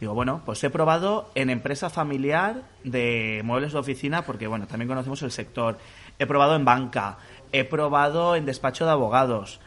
digo, 0.00 0.14
bueno, 0.14 0.42
pues 0.46 0.62
he 0.64 0.70
probado 0.70 1.30
en 1.34 1.50
empresa 1.50 1.90
familiar 1.90 2.62
de 2.84 3.42
muebles 3.44 3.72
de 3.72 3.78
oficina, 3.78 4.22
porque 4.22 4.46
bueno, 4.46 4.66
también 4.66 4.88
conocemos 4.88 5.22
el 5.22 5.30
sector. 5.30 5.78
He 6.18 6.26
probado 6.26 6.54
en 6.56 6.64
banca, 6.64 7.18
he 7.52 7.64
probado 7.64 8.36
en 8.36 8.46
despacho 8.46 8.84
de 8.84 8.92
abogados, 8.92 9.60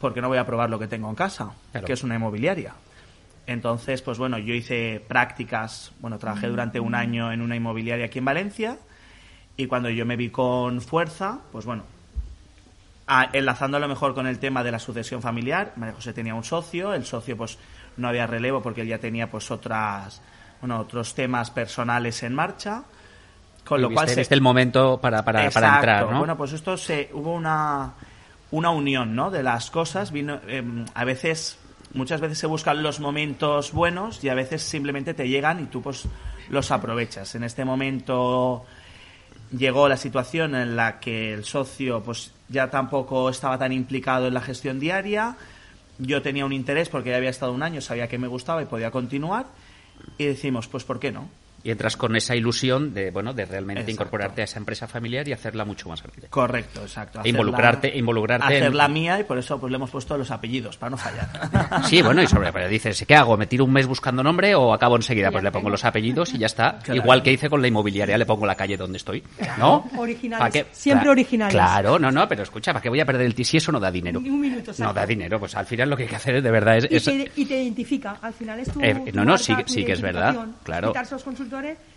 porque 0.00 0.20
no 0.20 0.28
voy 0.28 0.38
a 0.38 0.46
probar 0.46 0.70
lo 0.70 0.78
que 0.78 0.86
tengo 0.88 1.08
en 1.08 1.14
casa, 1.14 1.52
Claro. 1.72 1.86
que 1.86 1.92
es 1.92 2.04
una 2.04 2.16
inmobiliaria. 2.16 2.74
Entonces, 3.46 4.02
pues 4.02 4.18
bueno, 4.18 4.38
yo 4.38 4.54
hice 4.54 5.02
prácticas, 5.06 5.92
bueno, 6.00 6.18
trabajé 6.18 6.48
durante 6.48 6.80
un 6.80 6.94
año 6.94 7.30
en 7.32 7.42
una 7.42 7.54
inmobiliaria 7.54 8.06
aquí 8.06 8.18
en 8.18 8.24
Valencia 8.24 8.78
y 9.56 9.66
cuando 9.66 9.88
yo 9.90 10.04
me 10.06 10.16
vi 10.16 10.30
con 10.30 10.80
fuerza, 10.80 11.38
pues 11.52 11.64
bueno, 11.64 11.82
a- 13.06 13.28
enlazándolo 13.32 13.86
mejor 13.88 14.14
con 14.14 14.26
el 14.26 14.38
tema 14.38 14.62
de 14.64 14.72
la 14.72 14.78
sucesión 14.78 15.22
familiar, 15.22 15.72
María 15.76 15.94
José 15.94 16.12
tenía 16.12 16.34
un 16.34 16.44
socio, 16.44 16.92
el 16.94 17.04
socio 17.04 17.36
pues 17.36 17.58
no 17.96 18.08
había 18.08 18.26
relevo 18.26 18.62
porque 18.62 18.80
él 18.82 18.88
ya 18.88 18.98
tenía 18.98 19.30
pues 19.30 19.50
otras, 19.50 20.20
bueno, 20.60 20.80
otros 20.80 21.14
temas 21.14 21.50
personales 21.50 22.22
en 22.22 22.34
marcha, 22.34 22.82
con 23.64 23.80
lo 23.80 23.88
cual 23.90 24.08
se- 24.08 24.16
viste 24.16 24.34
el 24.34 24.40
momento 24.40 24.98
para, 25.00 25.24
para, 25.24 25.50
para 25.50 25.74
entrar, 25.76 26.00
¿no? 26.10 26.18
Bueno, 26.18 26.36
pues 26.36 26.52
esto 26.52 26.76
se 26.76 27.10
hubo 27.12 27.32
una 27.34 27.92
una 28.52 28.70
unión, 28.70 29.16
¿no? 29.16 29.30
De 29.32 29.42
las 29.42 29.72
cosas. 29.72 30.12
Vino, 30.12 30.38
em, 30.46 30.84
a 30.94 31.04
veces, 31.04 31.58
muchas 31.94 32.20
veces 32.20 32.38
se 32.38 32.46
buscan 32.46 32.80
los 32.80 33.00
momentos 33.00 33.72
buenos 33.72 34.22
y 34.22 34.28
a 34.28 34.34
veces 34.34 34.62
simplemente 34.62 35.14
te 35.14 35.28
llegan 35.28 35.60
y 35.60 35.66
tú 35.66 35.82
pues 35.82 36.04
los 36.48 36.70
aprovechas. 36.70 37.34
En 37.34 37.42
este 37.42 37.64
momento 37.64 38.64
llegó 39.50 39.88
la 39.88 39.96
situación 39.96 40.54
en 40.54 40.76
la 40.76 41.00
que 41.00 41.32
el 41.32 41.44
socio 41.44 42.02
pues 42.02 42.32
ya 42.48 42.70
tampoco 42.70 43.28
estaba 43.28 43.58
tan 43.58 43.72
implicado 43.72 44.26
en 44.26 44.34
la 44.34 44.40
gestión 44.40 44.78
diaria. 44.80 45.36
Yo 45.98 46.22
tenía 46.22 46.44
un 46.44 46.52
interés 46.52 46.88
porque 46.88 47.10
ya 47.10 47.16
había 47.16 47.30
estado 47.30 47.52
un 47.52 47.62
año, 47.62 47.80
sabía 47.80 48.08
que 48.08 48.18
me 48.18 48.26
gustaba 48.26 48.62
y 48.62 48.66
podía 48.66 48.90
continuar. 48.90 49.46
Y 50.18 50.26
decimos, 50.26 50.68
pues 50.68 50.84
¿por 50.84 51.00
qué 51.00 51.12
no? 51.12 51.28
Y 51.64 51.70
entras 51.72 51.96
con 51.96 52.14
esa 52.14 52.36
ilusión 52.36 52.94
de, 52.94 53.10
bueno, 53.10 53.32
de 53.34 53.44
realmente 53.44 53.80
Exacto. 53.82 53.90
incorporarte 54.04 54.40
a 54.42 54.44
esa 54.44 54.58
empresa 54.60 54.86
familiar 54.86 55.26
y 55.26 55.32
hacerla 55.32 55.64
mucho 55.64 55.88
más 55.88 56.00
grande. 56.02 56.28
Correcto, 56.28 56.82
exacto. 56.82 57.20
E 57.24 57.28
involucrarte- 57.30 57.92
involucrarte 57.96 58.56
en- 58.56 58.62
Hacerla 58.62 58.86
mía 58.88 59.18
y 59.18 59.24
por 59.24 59.36
eso 59.38 59.58
pues 59.58 59.70
le 59.72 59.76
hemos 59.76 59.90
puesto 59.90 60.16
los 60.16 60.30
apellidos, 60.30 60.76
para 60.76 60.90
no 60.90 60.96
fallar. 60.96 61.28
Sí, 61.88 62.02
bueno, 62.02 62.22
y 62.22 62.26
sobre, 62.28 62.52
pero 62.52 62.68
dices, 62.68 63.04
¿qué 63.06 63.14
hago? 63.16 63.36
¿Me 63.36 63.46
tiro 63.46 63.64
un 63.64 63.72
mes 63.72 63.86
buscando 63.86 64.22
nombre 64.22 64.54
o 64.54 64.72
acabo 64.72 64.94
enseguida? 64.96 65.30
Pues 65.32 65.42
le 65.42 65.50
pongo 65.50 65.68
los 65.70 65.84
apellidos 65.84 66.32
y 66.34 66.38
ya 66.38 66.46
está. 66.46 66.78
Claro. 66.78 67.00
Igual 67.00 67.22
que 67.22 67.32
hice 67.32 67.50
con 67.50 67.60
la 67.60 67.68
inmobiliaria, 67.68 68.16
le 68.16 68.26
pongo 68.26 68.46
la 68.46 68.54
calle 68.54 68.76
donde 68.76 68.98
estoy. 68.98 69.22
¿No? 69.58 69.90
Originales, 69.96 70.66
siempre 70.72 71.08
originales. 71.10 71.52
Claro, 71.54 71.98
no, 71.98 72.10
no, 72.12 72.28
pero 72.28 72.42
escucha, 72.44 72.72
¿para 72.72 72.82
qué 72.82 72.88
voy 72.88 73.00
a 73.00 73.04
perder 73.04 73.26
el 73.26 73.34
ti 73.34 73.44
si 73.44 73.56
eso 73.56 73.72
no 73.72 73.80
da 73.80 73.90
dinero? 73.90 74.20
Ni 74.20 74.30
un 74.30 74.40
minuto, 74.40 74.66
No 74.66 74.70
exacto. 74.72 74.94
da 74.94 75.06
dinero, 75.06 75.38
pues 75.40 75.54
al 75.56 75.66
final 75.66 75.90
lo 75.90 75.96
que 75.96 76.04
hay 76.04 76.08
que 76.08 76.16
hacer 76.16 76.36
es 76.36 76.44
de 76.44 76.50
verdad 76.50 76.76
es... 76.78 76.86
Y, 76.90 76.96
es- 76.96 77.04
te, 77.04 77.30
y 77.36 77.44
te 77.44 77.62
identifica. 77.62 78.18
Al 78.22 78.32
final 78.32 78.60
es 78.60 78.70
tu. 78.70 78.80
Eh, 78.80 78.94
tu 78.94 79.16
no, 79.16 79.24
no, 79.24 79.32
marca, 79.32 79.38
sí 79.38 79.54
sí 79.66 79.84
que 79.84 79.92
es 79.92 80.00
verdad, 80.00 80.36
claro. 80.62 80.92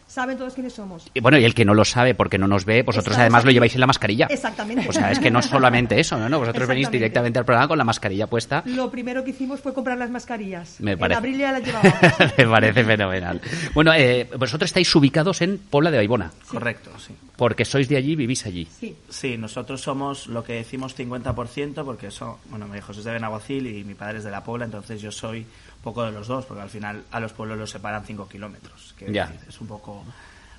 Saben 0.07 0.39
todos 0.39 0.55
quiénes 0.55 0.73
somos. 0.73 1.05
Y 1.13 1.19
bueno, 1.19 1.37
y 1.37 1.45
el 1.45 1.53
que 1.53 1.63
no 1.65 1.75
lo 1.75 1.85
sabe 1.85 2.15
porque 2.15 2.39
no 2.39 2.47
nos 2.47 2.65
ve, 2.65 2.81
vosotros 2.81 3.15
además 3.15 3.45
lo 3.45 3.51
lleváis 3.51 3.75
en 3.75 3.79
la 3.79 3.85
mascarilla. 3.85 4.25
Exactamente. 4.31 4.89
O 4.89 4.91
sea, 4.91 5.11
es 5.11 5.19
que 5.19 5.29
no 5.29 5.39
solamente 5.43 5.99
eso, 5.99 6.17
¿no? 6.17 6.27
no 6.27 6.39
vosotros 6.39 6.67
venís 6.67 6.89
directamente 6.89 7.37
al 7.37 7.45
programa 7.45 7.67
con 7.67 7.77
la 7.77 7.83
mascarilla 7.83 8.25
puesta. 8.25 8.63
Lo 8.65 8.89
primero 8.89 9.23
que 9.23 9.29
hicimos 9.29 9.59
fue 9.61 9.71
comprar 9.71 9.99
las 9.99 10.09
mascarillas. 10.09 10.77
Me 10.79 10.93
En 10.93 10.97
parece. 10.99 11.19
abril 11.19 11.37
ya 11.37 11.51
las 11.51 11.63
llevábamos. 11.63 11.93
Me 12.39 12.47
parece 12.47 12.83
fenomenal. 12.83 13.39
Bueno, 13.75 13.93
eh, 13.93 14.27
vosotros 14.35 14.69
estáis 14.69 14.95
ubicados 14.95 15.43
en 15.43 15.59
Pobla 15.59 15.91
de 15.91 15.97
Baibona, 15.97 16.31
Correcto, 16.47 16.89
sí. 16.97 17.13
porque 17.37 17.63
sois 17.63 17.87
de 17.87 17.97
allí, 17.97 18.15
vivís 18.15 18.47
allí. 18.47 18.65
Sí. 18.79 18.95
Sí, 19.09 19.37
nosotros 19.37 19.79
somos 19.79 20.25
lo 20.25 20.43
que 20.43 20.53
decimos 20.53 20.97
50%, 20.97 21.85
porque 21.85 22.07
eso, 22.07 22.39
bueno, 22.49 22.67
mi 22.67 22.79
hijo 22.79 22.93
es 22.93 23.03
de 23.03 23.11
Benaguacil 23.11 23.67
y 23.67 23.83
mi 23.83 23.93
padre 23.93 24.17
es 24.17 24.23
de 24.23 24.31
La 24.31 24.43
Pobla, 24.43 24.65
entonces 24.65 24.99
yo 25.03 25.11
soy 25.11 25.45
poco 25.83 26.03
de 26.03 26.11
los 26.11 26.27
dos, 26.27 26.45
porque 26.45 26.61
al 26.63 26.69
final 26.69 27.03
a 27.11 27.19
los 27.19 27.33
pueblos 27.33 27.57
los 27.57 27.69
separan 27.69 28.03
5 28.05 28.27
kilómetros, 28.27 28.93
que 28.97 29.11
Ya. 29.11 29.31
es 29.47 29.59
un 29.61 29.67
poco 29.67 30.03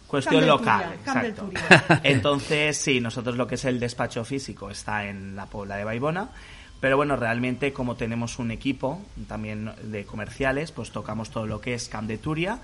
cuestión 0.06 0.46
local. 0.46 0.92
Exacto. 1.00 1.50
Entonces, 2.02 2.76
sí, 2.76 3.00
nosotros 3.00 3.36
lo 3.36 3.46
que 3.46 3.54
es 3.56 3.64
el 3.64 3.78
despacho 3.78 4.24
físico 4.24 4.70
está 4.70 5.06
en 5.06 5.36
la 5.36 5.46
Pobla 5.46 5.76
de 5.76 5.84
Baibona, 5.84 6.28
pero 6.80 6.96
bueno, 6.96 7.14
realmente 7.16 7.72
como 7.72 7.94
tenemos 7.96 8.38
un 8.38 8.50
equipo 8.50 9.02
también 9.28 9.70
de 9.82 10.04
comerciales, 10.04 10.72
pues 10.72 10.90
tocamos 10.90 11.30
todo 11.30 11.46
lo 11.46 11.60
que 11.60 11.74
es 11.74 11.88
Camp 11.88 12.08
de 12.08 12.16
Turia 12.18 12.58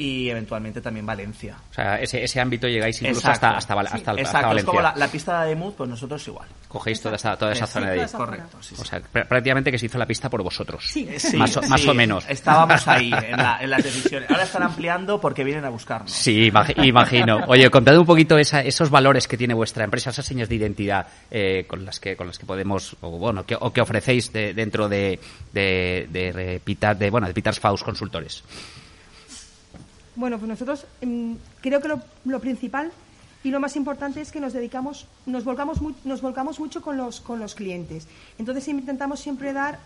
y 0.00 0.30
eventualmente 0.30 0.80
también 0.80 1.04
Valencia. 1.04 1.56
O 1.70 1.74
sea, 1.74 1.96
ese, 1.96 2.24
ese 2.24 2.40
ámbito 2.40 2.66
llegáis 2.66 3.00
incluso 3.02 3.20
Exacto. 3.28 3.46
hasta, 3.48 3.74
hasta, 3.74 3.74
Sí, 3.74 3.96
hasta, 3.98 4.10
hasta 4.12 4.20
exacto, 4.22 4.38
es 4.38 4.46
Valencia. 4.48 4.66
como 4.66 4.80
la, 4.80 4.94
la 4.96 5.08
pista 5.08 5.44
de 5.44 5.54
Mud, 5.54 5.74
pues 5.76 5.90
nosotros 5.90 6.26
igual. 6.26 6.48
Cogéis 6.68 7.02
toda 7.02 7.16
esa, 7.16 7.36
toda 7.36 7.52
esa 7.52 7.66
zona 7.66 7.90
de 7.90 8.00
ahí. 8.00 8.06
Correcto, 8.10 8.56
sí, 8.62 8.74
sí. 8.76 8.80
O 8.80 8.84
sea, 8.84 9.00
pr- 9.02 9.26
prácticamente 9.28 9.70
que 9.70 9.78
se 9.78 9.86
hizo 9.86 9.98
la 9.98 10.06
pista 10.06 10.30
por 10.30 10.42
vosotros. 10.42 10.84
Sí. 10.86 11.06
Sí, 11.18 11.36
más, 11.36 11.54
o- 11.56 11.62
más 11.62 11.80
sí, 11.82 11.88
o 11.88 11.94
menos. 11.94 12.24
Estábamos 12.28 12.88
ahí 12.88 13.10
en, 13.28 13.36
la- 13.36 13.58
en 13.60 13.68
las 13.68 13.84
decisiones. 13.84 14.30
Ahora 14.30 14.44
están 14.44 14.62
ampliando 14.62 15.20
porque 15.20 15.44
vienen 15.44 15.64
a 15.66 15.68
buscarnos. 15.68 16.10
Sí, 16.10 16.50
imagi- 16.50 16.82
imagino. 16.86 17.44
Oye, 17.48 17.68
contad 17.70 17.96
un 17.98 18.06
poquito 18.06 18.38
esa- 18.38 18.62
esos 18.62 18.88
valores 18.88 19.28
que 19.28 19.36
tiene 19.36 19.52
vuestra 19.52 19.84
empresa, 19.84 20.10
esas 20.10 20.24
señas 20.24 20.48
de 20.48 20.54
identidad 20.54 21.06
eh, 21.30 21.64
con 21.68 21.84
las 21.84 22.00
que 22.00 22.16
con 22.16 22.26
las 22.26 22.38
que 22.38 22.46
podemos 22.46 22.96
o 23.02 23.10
bueno 23.18 23.44
que, 23.44 23.56
o 23.60 23.70
que 23.72 23.80
ofrecéis 23.82 24.32
de- 24.32 24.54
dentro 24.54 24.88
de 24.88 25.20
de 25.52 26.06
de, 26.10 26.32
Repita- 26.32 26.94
de 26.94 27.10
bueno 27.10 27.26
de 27.26 27.34
Peters 27.34 27.60
Faust 27.60 27.84
Consultores. 27.84 28.42
Bueno, 30.16 30.38
pues 30.38 30.48
nosotros 30.48 30.86
mm, 31.02 31.34
creo 31.60 31.80
que 31.80 31.88
lo, 31.88 32.00
lo 32.24 32.40
principal 32.40 32.90
y 33.44 33.50
lo 33.50 33.60
más 33.60 33.76
importante 33.76 34.20
es 34.20 34.32
que 34.32 34.40
nos 34.40 34.52
dedicamos, 34.52 35.06
nos 35.26 35.44
volcamos, 35.44 35.78
nos 36.04 36.20
volcamos 36.20 36.60
mucho 36.60 36.82
con 36.82 36.96
los, 36.96 37.20
con 37.20 37.38
los 37.38 37.54
clientes. 37.54 38.06
Entonces 38.38 38.66
intentamos 38.68 39.20
siempre 39.20 39.52
dar 39.52 39.78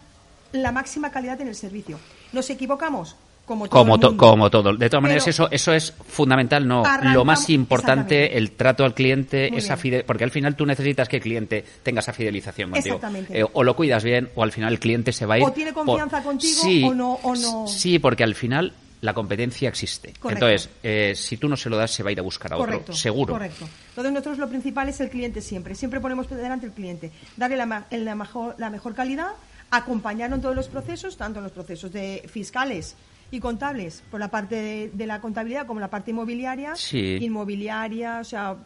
la 0.52 0.72
máxima 0.72 1.10
calidad 1.10 1.40
en 1.40 1.48
el 1.48 1.54
servicio. 1.54 1.98
¿Nos 2.32 2.48
equivocamos? 2.50 3.16
como 3.46 3.68
todo. 3.68 4.16
Como, 4.16 4.48
to- 4.48 4.62
todo. 4.62 4.74
De 4.74 4.88
todas 4.88 5.02
maneras, 5.02 5.28
eso, 5.28 5.48
eso 5.50 5.74
es 5.74 5.92
fundamental, 6.08 6.66
no. 6.66 6.82
Lo 7.12 7.26
más 7.26 7.50
importante, 7.50 8.38
el 8.38 8.52
trato 8.52 8.84
al 8.86 8.94
cliente, 8.94 9.50
Muy 9.50 9.58
esa 9.58 9.76
fide- 9.76 10.02
porque 10.02 10.24
al 10.24 10.30
final 10.30 10.56
tú 10.56 10.64
necesitas 10.64 11.10
que 11.10 11.16
el 11.16 11.22
cliente 11.22 11.62
tenga 11.82 12.00
esa 12.00 12.14
fidelización 12.14 12.70
contigo. 12.70 12.94
Exactamente. 12.96 13.38
Eh, 13.38 13.44
o 13.52 13.62
lo 13.62 13.76
cuidas 13.76 14.02
bien, 14.02 14.30
o 14.34 14.42
al 14.42 14.50
final 14.50 14.72
el 14.72 14.80
cliente 14.80 15.12
se 15.12 15.26
va 15.26 15.34
a 15.34 15.38
ir. 15.40 15.44
O 15.44 15.52
tiene 15.52 15.74
por- 15.74 15.84
confianza 15.84 16.22
contigo, 16.22 16.62
Sí, 16.62 16.84
o 16.84 16.94
no- 16.94 17.18
o 17.22 17.36
no. 17.36 17.66
Sí, 17.68 17.98
porque 17.98 18.24
al 18.24 18.34
final 18.34 18.72
la 19.04 19.12
competencia 19.12 19.68
existe. 19.68 20.14
Correcto. 20.18 20.46
Entonces, 20.46 20.70
eh, 20.82 21.12
si 21.14 21.36
tú 21.36 21.48
no 21.48 21.56
se 21.56 21.68
lo 21.68 21.76
das, 21.76 21.90
se 21.90 22.02
va 22.02 22.08
a 22.08 22.12
ir 22.12 22.18
a 22.18 22.22
buscar 22.22 22.52
a 22.52 22.56
otro. 22.56 22.66
Correcto, 22.66 22.92
seguro. 22.94 23.34
Correcto. 23.34 23.68
Entonces 23.90 24.12
nosotros 24.12 24.38
lo 24.38 24.48
principal 24.48 24.88
es 24.88 24.98
el 25.00 25.10
cliente 25.10 25.40
siempre. 25.42 25.74
Siempre 25.74 26.00
ponemos 26.00 26.28
delante 26.30 26.66
el 26.66 26.72
cliente. 26.72 27.12
Darle 27.36 27.56
la, 27.56 27.86
la, 27.90 28.14
mejor, 28.14 28.54
la 28.58 28.70
mejor 28.70 28.94
calidad, 28.94 29.32
acompañarlo 29.70 30.36
en 30.36 30.42
todos 30.42 30.56
los 30.56 30.68
procesos, 30.68 31.16
tanto 31.16 31.38
en 31.40 31.44
los 31.44 31.52
procesos 31.52 31.92
de 31.92 32.22
fiscales 32.32 32.96
y 33.30 33.40
contables, 33.40 34.02
por 34.10 34.20
la 34.20 34.28
parte 34.28 34.54
de, 34.54 34.90
de 34.92 35.06
la 35.06 35.20
contabilidad 35.20 35.66
como 35.66 35.80
la 35.80 35.88
parte 35.88 36.10
inmobiliaria, 36.12 36.74
Sí. 36.76 37.18
inmobiliaria, 37.20 38.20
o 38.20 38.24
sea, 38.24 38.56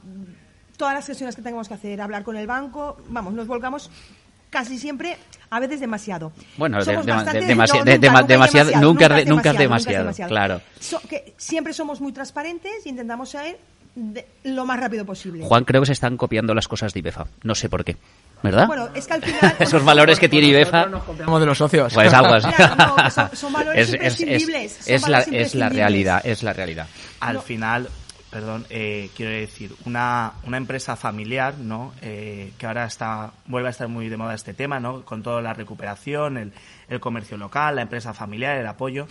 todas 0.77 0.95
las 0.95 1.07
gestiones 1.07 1.35
que 1.35 1.43
tengamos 1.43 1.67
que 1.69 1.75
hacer, 1.75 2.01
hablar 2.01 2.23
con 2.23 2.37
el 2.37 2.47
banco, 2.47 2.97
vamos, 3.09 3.33
nos 3.35 3.47
volcamos 3.47 3.91
casi 4.51 4.79
siempre, 4.79 5.17
a 5.51 5.61
veces 5.61 5.81
demasiado. 5.81 6.33
Bueno, 6.57 6.81
Somos 6.83 7.05
de- 7.07 7.13
bastante- 7.13 7.41
de- 7.41 7.55
demasi- 7.55 7.79
no, 7.79 7.85
de- 7.85 7.95
nunca, 7.99 8.07
dema- 8.09 8.21
nunca 8.21 8.27
demasiado- 8.27 8.71
demasiado, 8.71 8.85
nunca 8.85 9.07
es 9.51 9.59
demasiado, 9.59 9.99
demasiado, 10.05 10.29
claro. 10.31 10.61
So- 10.81 11.01
que 11.09 11.35
siempre 11.37 11.73
somos 11.73 12.01
muy 12.01 12.13
transparentes 12.13 12.85
y 12.87 12.89
intentamos 12.91 13.29
ser 13.31 13.59
de- 13.95 14.27
lo 14.45 14.65
más 14.65 14.79
rápido 14.79 15.05
posible. 15.05 15.45
Juan, 15.45 15.65
creo 15.65 15.83
que 15.83 15.87
se 15.87 15.93
están 15.93 16.17
copiando 16.17 16.55
las 16.55 16.69
cosas 16.69 16.93
de 16.95 17.01
IBEFA. 17.01 17.27
No 17.43 17.55
sé 17.55 17.69
por 17.69 17.85
qué. 17.85 17.97
¿Verdad? 18.41 18.69
Bueno, 18.69 18.89
es 18.95 19.07
que 19.09 19.15
al 19.15 19.23
final... 19.25 19.57
Esos 19.59 19.85
valores 19.85 20.21
que 20.21 20.29
tiene 20.29 20.47
IBEFA. 20.49 20.89
Copiamos 21.05 21.41
de 21.41 21.47
los 21.47 21.59
socios. 21.59 21.93
Pues 21.93 22.13
algo 22.15 22.35
así. 22.35 22.49
Claro, 22.53 22.77
no, 22.77 22.97
que 23.05 23.11
son- 23.11 23.31
son 23.37 23.53
valores 23.55 23.93
imprescindibles, 23.93 24.73
son 24.81 24.95
es 24.95 25.03
la, 25.03 25.19
valores 25.19 25.27
es 25.27 25.33
la 25.33 25.37
imprescindibles. 25.67 25.77
realidad, 25.77 26.21
es 26.25 26.43
la 26.45 26.53
realidad. 26.53 26.87
Al 27.19 27.35
No. 27.35 27.43
final, 27.43 27.89
perdón, 28.31 28.67
eh, 28.71 29.11
quiero 29.17 29.33
decir, 29.33 29.75
una, 29.87 30.33
una 30.45 30.57
empresa 30.59 30.97
familiar, 30.97 31.57
¿no? 31.59 31.93
Eh, 32.03 32.53
que 32.59 32.67
ahora 32.67 32.85
está, 32.85 33.33
vuelve 33.47 33.69
a 33.69 33.71
estar 33.71 33.89
muy 33.89 34.09
de 34.09 34.17
moda 34.17 34.35
este 34.35 34.55
tema, 34.55 34.81
¿no? 34.81 35.03
Con 35.05 35.23
toda 35.23 35.41
la 35.41 35.55
recuperación, 35.55 36.37
el, 36.37 36.53
el 36.89 37.01
comercio 37.01 37.37
local, 37.37 37.77
la 37.77 37.83
empresa 37.83 38.13
familiar, 38.15 38.57
el 38.59 38.67
apoyo. 38.67 39.07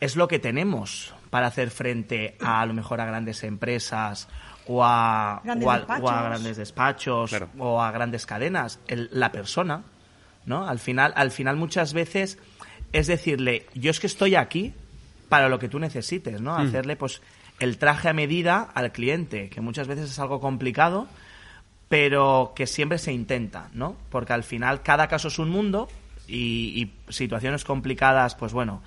Es 0.00 0.16
lo 0.16 0.28
que 0.28 0.38
tenemos 0.38 1.14
para 1.30 1.46
hacer 1.48 1.70
frente 1.70 2.36
a, 2.40 2.60
a 2.60 2.66
lo 2.66 2.74
mejor 2.74 3.00
a 3.00 3.06
grandes 3.06 3.42
empresas 3.44 4.28
o 4.66 4.82
a, 4.84 5.40
Grandes 5.44 5.66
o 5.66 5.70
a- 5.70 5.78
despachos. 5.78 6.04
o 6.04 6.10
a 6.10 6.22
grandes 6.22 6.56
despachos 6.56 7.30
Claro. 7.30 7.48
o 7.58 7.82
a 7.82 7.90
grandes 7.90 8.26
cadenas. 8.26 8.80
El- 8.86 9.08
la 9.12 9.32
persona, 9.32 9.82
¿no? 10.46 10.66
Al 10.66 10.78
final, 10.78 11.12
al 11.16 11.30
final 11.30 11.56
muchas 11.56 11.92
veces 11.92 12.38
es 12.92 13.06
decirle, 13.06 13.66
yo 13.74 13.90
es 13.90 13.98
que 14.00 14.06
estoy 14.06 14.34
aquí 14.36 14.72
para 15.28 15.48
lo 15.48 15.58
que 15.58 15.68
tú 15.68 15.78
necesites, 15.78 16.40
¿no? 16.40 16.54
Hacerle 16.56 16.96
pues 16.96 17.20
el 17.60 17.78
traje 17.78 18.08
a 18.08 18.12
medida 18.12 18.62
al 18.74 18.92
cliente, 18.92 19.48
que 19.48 19.60
muchas 19.60 19.86
veces 19.86 20.10
es 20.10 20.18
algo 20.18 20.40
complicado, 20.40 21.06
pero 21.88 22.52
que 22.56 22.66
siempre 22.66 22.98
se 22.98 23.12
intenta, 23.12 23.70
¿no? 23.72 23.96
Porque 24.10 24.32
al 24.32 24.42
final 24.42 24.82
cada 24.82 25.08
caso 25.08 25.28
es 25.28 25.38
un 25.38 25.50
mundo 25.50 25.88
y, 26.26 26.92
situaciones 27.08 27.64
complicadas, 27.64 28.34
pues 28.34 28.52
bueno, 28.52 28.82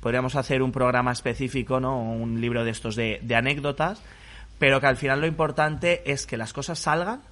podríamos 0.00 0.34
hacer 0.34 0.62
un 0.62 0.72
programa 0.72 1.12
específico, 1.12 1.80
¿no? 1.80 2.00
Un 2.00 2.40
libro 2.40 2.64
de 2.64 2.70
estos 2.70 2.96
de, 2.96 3.20
de 3.22 3.36
anécdotas, 3.36 4.02
pero 4.58 4.80
que 4.80 4.86
al 4.86 4.96
final 4.96 5.20
lo 5.20 5.26
importante 5.26 6.02
es 6.10 6.26
que 6.26 6.36
las 6.36 6.52
cosas 6.52 6.78
salgan, 6.78 7.22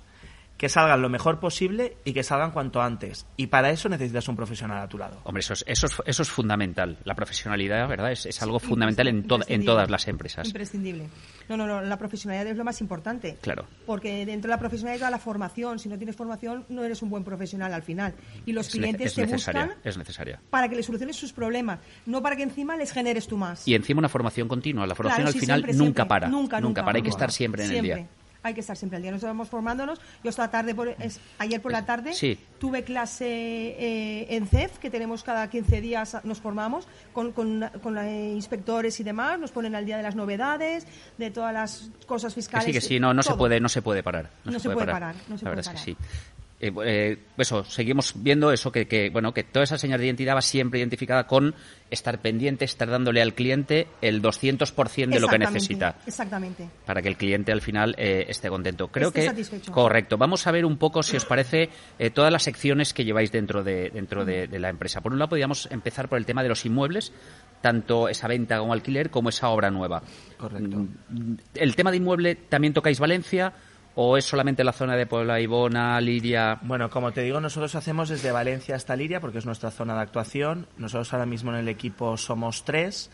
que 0.61 0.69
salgan 0.69 1.01
lo 1.01 1.09
mejor 1.09 1.41
posible 1.41 1.97
y 2.05 2.13
que 2.13 2.23
salgan 2.23 2.51
cuanto 2.51 2.83
antes. 2.83 3.25
Y 3.39 3.47
para 3.47 3.71
eso 3.71 3.89
necesitas 3.89 4.29
un 4.29 4.37
profesional 4.37 4.77
a 4.83 4.87
tu 4.89 4.99
lado. 4.99 5.19
Hombre, 5.25 5.41
eso 5.41 5.55
es, 5.55 5.65
eso 5.67 5.87
es, 5.87 5.95
eso 6.05 6.21
es 6.23 6.29
fundamental. 6.29 6.99
La 7.05 7.15
profesionalidad, 7.15 7.89
¿verdad? 7.89 8.13
Es, 8.13 8.27
es 8.27 8.43
algo 8.43 8.59
fundamental 8.59 9.09
en, 9.09 9.27
to- 9.27 9.41
en 9.49 9.65
todas 9.65 9.89
las 9.89 10.07
empresas. 10.07 10.47
Imprescindible. 10.47 11.09
No, 11.49 11.57
no, 11.57 11.67
no, 11.67 11.81
la 11.81 11.97
profesionalidad 11.97 12.47
es 12.47 12.59
lo 12.59 12.65
más 12.65 12.79
importante. 12.83 13.39
Claro. 13.41 13.65
Porque 13.87 14.27
dentro 14.27 14.51
de 14.51 14.55
la 14.55 14.59
profesionalidad 14.59 15.07
está 15.07 15.11
la 15.11 15.19
formación. 15.19 15.79
Si 15.79 15.89
no 15.89 15.97
tienes 15.97 16.15
formación, 16.15 16.67
no 16.69 16.85
eres 16.85 17.01
un 17.01 17.09
buen 17.09 17.25
profesional 17.25 17.73
al 17.73 17.83
final. 17.83 18.13
Y 18.45 18.53
los 18.53 18.67
Es, 18.67 18.73
clientes 18.75 19.07
es 19.07 19.15
te 19.15 19.23
necesaria, 19.23 19.65
buscan 19.65 19.81
es 19.83 19.97
necesaria. 19.97 20.41
para 20.51 20.69
que 20.69 20.77
les 20.77 20.85
soluciones 20.85 21.17
sus 21.17 21.33
problemas, 21.33 21.79
no 22.05 22.21
para 22.21 22.37
que 22.37 22.43
encima 22.43 22.77
les 22.77 22.93
generes 22.93 23.27
tú 23.27 23.39
más. 23.39 23.67
Y 23.67 23.75
encima 23.75 24.01
una 24.01 24.11
formación 24.11 24.47
continua. 24.47 24.87
La 24.87 24.95
formación 24.95 25.23
Claro, 25.23 25.29
al 25.29 25.33
sí, 25.33 25.41
final 25.41 25.61
siempre, 25.61 25.73
nunca 25.79 25.85
siempre. 26.03 26.05
para. 26.05 26.29
Nunca, 26.29 26.61
nunca. 26.61 26.85
para. 26.85 26.97
Hay 26.99 27.03
que 27.03 27.09
nunca. 27.09 27.17
estar 27.17 27.33
siempre 27.33 27.65
en 27.65 27.71
el 27.73 27.83
día. 27.83 28.07
Hay 28.43 28.55
que 28.55 28.61
estar 28.61 28.77
siempre 28.77 28.97
al 28.97 29.03
día. 29.03 29.11
Nosotros 29.11 29.31
vamos 29.31 29.49
formándonos. 29.51 30.01
Yo 30.25 30.31
esta 30.31 30.51
tarde, 30.51 30.75
por, 30.75 30.89
es- 30.89 31.21
ayer 31.39 31.61
por 31.61 31.73
la 31.73 31.85
tarde, 31.85 32.15
Sí. 32.15 32.39
tuve 32.59 32.85
clase 32.85 33.27
eh, 33.27 34.27
en 34.37 34.47
CEF, 34.47 34.79
que 34.79 34.89
tenemos 34.91 35.23
cada 35.23 35.49
15 35.51 35.81
días, 35.83 36.17
nos 36.25 36.41
formamos 36.41 36.89
con, 37.13 37.33
con, 37.33 37.69
con, 37.83 37.99
eh, 37.99 38.33
inspectores 38.35 38.99
y 38.99 39.05
demás. 39.05 39.39
Nos 39.39 39.51
ponen 39.51 39.75
al 39.75 39.85
día 39.85 39.99
de 39.99 40.03
las 40.03 40.15
novedades, 40.17 40.87
de 41.19 41.31
todas 41.31 41.53
las 41.53 41.91
cosas 42.07 42.33
Que 42.35 42.41
fiscales. 42.41 42.65
sí, 42.67 42.73
que 42.73 42.81
sí, 42.81 42.99
no, 42.99 43.13
no 43.13 43.23
se 43.23 43.35
puede, 43.35 43.61
no 43.61 43.69
se 43.69 43.83
puede 43.83 44.03
parar. 44.03 44.31
No 44.45 44.59
se 44.59 44.71
puede 44.71 44.87
parar, 44.87 45.15
no 45.29 45.37
se 45.37 45.45
la 45.45 45.51
puede 45.53 45.57
verdad 45.57 45.75
es 45.75 45.87
que 45.87 45.95
parar. 45.95 46.07
sí. 46.15 46.40
Eh, 46.61 46.73
eh, 46.85 47.19
eso, 47.39 47.65
seguimos 47.65 48.13
viendo 48.17 48.53
eso 48.53 48.71
que, 48.71 48.87
que, 48.87 49.09
bueno, 49.09 49.33
que 49.33 49.45
toda 49.45 49.65
esa 49.65 49.79
señal 49.79 49.99
de 49.99 50.07
identidad 50.07 50.37
va 50.37 50.43
siempre 50.43 50.79
identificada 50.79 51.27
con 51.27 51.55
estar 51.91 52.21
pendiente, 52.21 52.65
estar 52.67 52.89
dándole 52.91 53.23
al 53.23 53.35
cliente 53.35 53.87
el 54.03 54.21
200% 54.23 55.09
de 55.09 55.21
lo 55.21 55.29
que 55.29 55.39
necesita. 55.39 55.97
Exactamente. 56.07 56.69
para 56.85 57.01
que 57.01 57.09
el 57.09 57.17
cliente 57.17 57.51
al 57.51 57.63
final 57.63 57.95
eh, 57.99 58.27
esté 58.29 58.49
contento. 58.49 58.89
Creo 58.89 59.09
Esté 59.09 59.21
que 59.23 59.27
satisfecho. 59.27 59.73
correcto. 59.73 60.19
Vamos 60.19 60.47
a 60.47 60.53
ver 60.53 60.65
un 60.67 60.77
poco 60.77 61.03
si 61.03 61.17
os 61.17 61.25
parece 61.25 61.71
eh, 61.99 62.11
todas 62.11 62.31
las 62.33 62.43
secciones 62.43 62.93
que 62.93 63.05
lleváis 63.05 63.33
dentro 63.33 63.65
de 63.65 63.91
dentro 63.91 64.25
de, 64.25 64.47
de 64.47 64.59
la 64.59 64.69
empresa. 64.69 65.01
Por 65.01 65.13
un 65.13 65.19
lado 65.19 65.31
podríamos 65.31 65.67
empezar 65.71 66.09
por 66.09 66.19
el 66.19 66.27
tema 66.27 66.43
de 66.43 66.51
los 66.51 66.67
inmuebles, 66.67 67.13
tanto 67.63 68.09
esa 68.09 68.29
venta 68.29 68.59
como 68.59 68.73
alquiler 68.73 69.11
como 69.11 69.31
esa 69.31 69.49
obra 69.49 69.71
nueva. 69.71 70.03
Correcto. 70.37 70.77
Mm, 71.09 71.35
El 71.55 71.75
tema 71.75 71.91
de 71.91 71.97
inmueble 71.97 72.35
también 72.35 72.75
tocáis 72.75 73.01
Valencia 73.01 73.53
o 73.95 74.17
es 74.17 74.25
solamente 74.25 74.65
la 74.65 74.73
zona 74.73 74.97
de 74.97 75.07
Puebla, 75.07 75.41
Ibona, 75.41 76.01
Liria. 76.01 76.59
Bueno, 76.63 76.91
como 76.91 77.13
te 77.13 77.23
digo, 77.23 77.41
nosotros 77.41 77.75
hacemos 77.75 78.09
desde 78.09 78.31
Valencia 78.31 78.77
hasta 78.77 78.97
Liria, 78.97 79.21
porque 79.21 79.39
es 79.39 79.47
nuestra 79.47 79.71
zona 79.71 79.95
de 79.95 80.03
actuación. 80.03 80.69
Nosotros 80.77 81.13
ahora 81.13 81.27
mismo 81.27 81.51
en 81.51 81.59
el 81.59 81.69
equipo 81.69 82.17
somos 82.17 82.65
tres, 82.65 83.11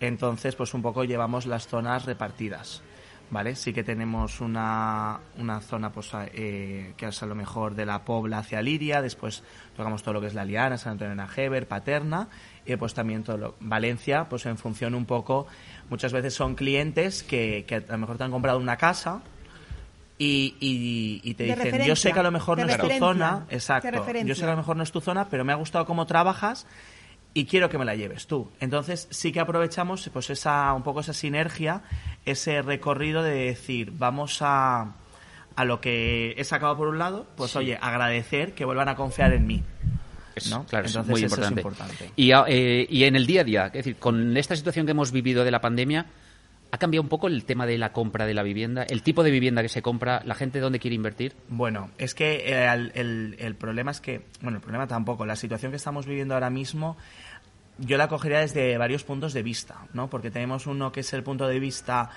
entonces 0.00 0.54
pues 0.56 0.72
un 0.74 0.82
poco 0.82 1.04
llevamos 1.04 1.46
las 1.46 1.66
zonas 1.68 2.06
repartidas. 2.06 2.82
¿Vale? 3.30 3.56
Sí 3.56 3.72
que 3.72 3.82
tenemos 3.82 4.42
una, 4.42 5.18
una 5.38 5.60
zona 5.60 5.90
pues, 5.90 6.10
eh, 6.34 6.92
que 6.96 7.06
es 7.06 7.22
a 7.22 7.26
lo 7.26 7.34
mejor 7.34 7.74
de 7.74 7.86
la 7.86 8.04
Pobla 8.04 8.38
hacia 8.38 8.60
Liria, 8.60 9.00
después 9.00 9.42
tocamos 9.74 10.02
todo 10.02 10.14
lo 10.14 10.20
que 10.20 10.26
es 10.26 10.34
la 10.34 10.44
Liana, 10.44 10.76
San 10.76 10.92
Antonio 10.92 11.10
de 11.10 11.16
Najever, 11.16 11.66
Paterna, 11.66 12.28
y 12.66 12.76
pues 12.76 12.92
también 12.92 13.24
todo 13.24 13.38
lo, 13.38 13.54
Valencia, 13.60 14.28
pues 14.28 14.44
en 14.44 14.58
función 14.58 14.94
un 14.94 15.06
poco, 15.06 15.46
muchas 15.88 16.12
veces 16.12 16.34
son 16.34 16.54
clientes 16.54 17.22
que, 17.22 17.64
que 17.66 17.76
a 17.76 17.92
lo 17.92 17.98
mejor 17.98 18.18
te 18.18 18.24
han 18.24 18.30
comprado 18.30 18.58
una 18.58 18.76
casa, 18.76 19.22
y, 20.18 20.54
y- 20.60 21.20
y 21.22 21.34
te 21.34 21.44
De 21.44 21.54
dicen, 21.56 21.82
yo 21.84 21.96
sé 21.96 22.12
que 22.12 22.20
a 22.20 22.22
lo 22.22 22.30
mejor 22.30 22.58
no 22.58 22.66
es 22.66 22.78
tu 22.78 22.88
zona, 22.98 23.46
exacto, 23.50 23.88
yo 24.24 24.34
sé 24.34 24.40
que 24.42 24.46
a 24.46 24.50
lo 24.52 24.56
mejor 24.56 24.76
no 24.76 24.82
es 24.82 24.92
tu 24.92 25.00
zona, 25.00 25.28
pero 25.28 25.44
me 25.44 25.52
ha 25.52 25.56
gustado 25.56 25.86
cómo 25.86 26.06
trabajas 26.06 26.66
y 27.34 27.46
quiero 27.46 27.68
que 27.68 27.78
me 27.78 27.84
la 27.84 27.96
lleves 27.96 28.26
tú. 28.28 28.50
Entonces 28.60 29.08
sí 29.10 29.32
que 29.32 29.40
aprovechamos 29.40 30.08
pues 30.12 30.30
esa 30.30 30.72
un 30.72 30.82
poco 30.84 31.00
esa 31.00 31.12
sinergia, 31.12 31.82
ese 32.24 32.62
recorrido 32.62 33.22
de 33.24 33.34
decir, 33.46 33.92
vamos 33.96 34.38
a 34.40 34.92
a 35.56 35.64
lo 35.64 35.80
que 35.80 36.34
he 36.36 36.42
sacado 36.44 36.76
por 36.76 36.88
un 36.88 36.98
lado, 36.98 37.26
pues 37.36 37.52
Sí. 37.52 37.58
oye, 37.58 37.78
agradecer 37.80 38.54
que 38.54 38.64
vuelvan 38.64 38.88
a 38.88 38.96
confiar 38.96 39.32
en 39.32 39.46
mí. 39.46 39.62
Es, 40.34 40.50
¿no? 40.50 40.64
Claro, 40.66 40.86
es 40.86 40.92
Entonces, 40.92 41.10
muy 41.12 41.20
eso 41.24 41.26
es 41.40 41.48
importante. 41.48 41.60
importante. 41.60 42.10
Y, 42.16 42.32
eh, 42.32 42.86
y 42.90 43.04
en 43.04 43.14
el 43.14 43.24
día 43.24 43.42
a 43.42 43.44
día, 43.44 43.66
es 43.66 43.72
decir, 43.72 43.94
con 43.96 44.36
esta 44.36 44.56
situación 44.56 44.84
que 44.84 44.90
hemos 44.90 45.12
vivido 45.12 45.44
de 45.44 45.52
la 45.52 45.60
pandemia, 45.60 46.06
¿ha 46.74 46.78
cambiado 46.78 47.04
un 47.04 47.08
poco 47.08 47.28
el 47.28 47.44
tema 47.44 47.66
de 47.66 47.78
la 47.78 47.92
compra 47.92 48.26
de 48.26 48.34
la 48.34 48.42
vivienda? 48.42 48.82
¿El 48.82 49.04
tipo 49.04 49.22
de 49.22 49.30
vivienda 49.30 49.62
que 49.62 49.68
se 49.68 49.80
compra? 49.80 50.22
¿La 50.24 50.34
gente 50.34 50.58
dónde 50.58 50.80
quiere 50.80 50.96
invertir? 50.96 51.36
Bueno, 51.48 51.90
es 51.98 52.16
que 52.16 52.42
eh, 52.46 52.90
el, 52.94 53.54
problema 53.54 53.92
es 53.92 54.00
que, 54.00 54.22
bueno, 54.40 54.56
el 54.56 54.60
problema 54.60 54.88
tampoco, 54.88 55.24
la 55.24 55.36
situación 55.36 55.70
que 55.70 55.76
estamos 55.76 56.04
viviendo 56.04 56.34
ahora 56.34 56.50
mismo, 56.50 56.96
yo 57.78 57.96
la 57.96 58.08
cogería 58.08 58.40
desde 58.40 58.76
varios 58.76 59.04
puntos 59.04 59.32
de 59.34 59.44
vista, 59.44 59.86
¿no? 59.92 60.10
Porque 60.10 60.32
tenemos 60.32 60.66
uno 60.66 60.90
que 60.90 61.00
es 61.00 61.12
el 61.12 61.22
punto 61.22 61.46
de 61.46 61.60
vista 61.60 62.10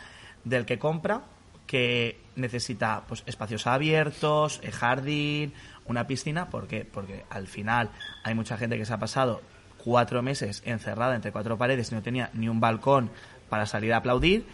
del 0.44 0.66
que 0.66 0.80
compra, 0.80 1.22
que 1.68 2.20
necesita 2.36 3.04
pues 3.08 3.22
espacios 3.28 3.68
abiertos, 3.68 4.60
eh, 4.64 4.72
jardín, 4.72 5.54
una 5.86 6.08
piscina, 6.08 6.50
¿por 6.50 6.68
qué? 6.68 6.84
Porque 6.84 7.26
al 7.30 7.46
final 7.46 7.92
hay 8.24 8.34
mucha 8.34 8.58
gente 8.58 8.76
que 8.80 8.86
se 8.86 8.94
ha 8.94 8.98
pasado 8.98 9.40
cuatro 9.84 10.24
meses 10.24 10.64
encerrada 10.66 11.16
entre 11.16 11.32
cuatro 11.32 11.60
paredes 11.60 11.92
y 11.92 11.96
no 11.96 12.02
tenía 12.02 12.32
ni 12.34 12.50
un 12.50 12.60
balcón 12.60 13.12
para 13.50 13.66
salir 13.66 13.94
a 13.94 13.98
aplaudir 13.98 14.46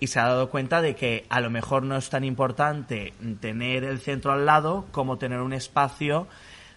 y 0.00 0.06
se 0.08 0.20
ha 0.20 0.24
dado 0.26 0.48
cuenta 0.50 0.80
de 0.82 0.94
que 0.94 1.26
a 1.28 1.40
lo 1.40 1.50
mejor 1.50 1.82
no 1.82 1.96
es 1.96 2.08
tan 2.10 2.24
importante 2.24 3.12
tener 3.40 3.84
el 3.84 3.98
centro 3.98 4.32
al 4.32 4.46
lado 4.46 4.86
como 4.92 5.18
tener 5.18 5.40
un 5.40 5.52
espacio 5.52 6.28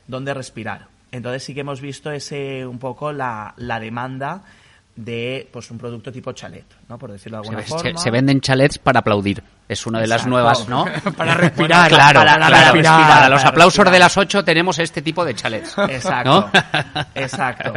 donde 0.08 0.34
respirar. 0.34 0.88
Entonces 1.12 1.44
sí 1.44 1.54
que 1.54 1.60
hemos 1.62 1.82
visto 1.82 2.12
ese 2.12 2.66
un 2.66 2.80
poco 2.80 3.12
la, 3.12 3.54
la 3.58 3.80
demanda 3.80 4.44
de 4.96 5.48
pues 5.54 5.70
un 5.72 5.78
producto 5.78 6.12
tipo 6.12 6.32
chalet, 6.34 6.66
¿no? 6.90 6.98
Por 6.98 7.12
decirlo 7.12 7.38
de 7.38 7.48
alguna 7.48 7.62
Se, 7.64 7.68
forma. 7.70 7.98
se- 7.98 8.04
se 8.04 8.12
venden 8.12 8.42
chalets 8.42 8.78
para 8.78 9.00
aplaudir. 9.00 9.42
Es 9.72 9.86
una 9.86 10.02
de 10.02 10.08
las 10.08 10.28
nuevas, 10.28 10.68
¿no? 10.68 10.84
Para 11.18 11.34
respirar, 11.34 11.88
claro, 11.88 12.20
para- 12.20 12.50
respirar, 12.50 13.08
Para 13.08 13.30
los 13.30 13.46
aplausos 13.46 13.78
respirar. 13.78 13.94
de 13.94 14.00
las 14.00 14.18
8 14.18 14.44
tenemos 14.44 14.78
este 14.80 15.02
tipo 15.02 15.24
de 15.24 15.34
chalets. 15.34 15.78
Exacto, 15.90 16.50
¿no? 16.54 17.02
exacto. 17.16 17.74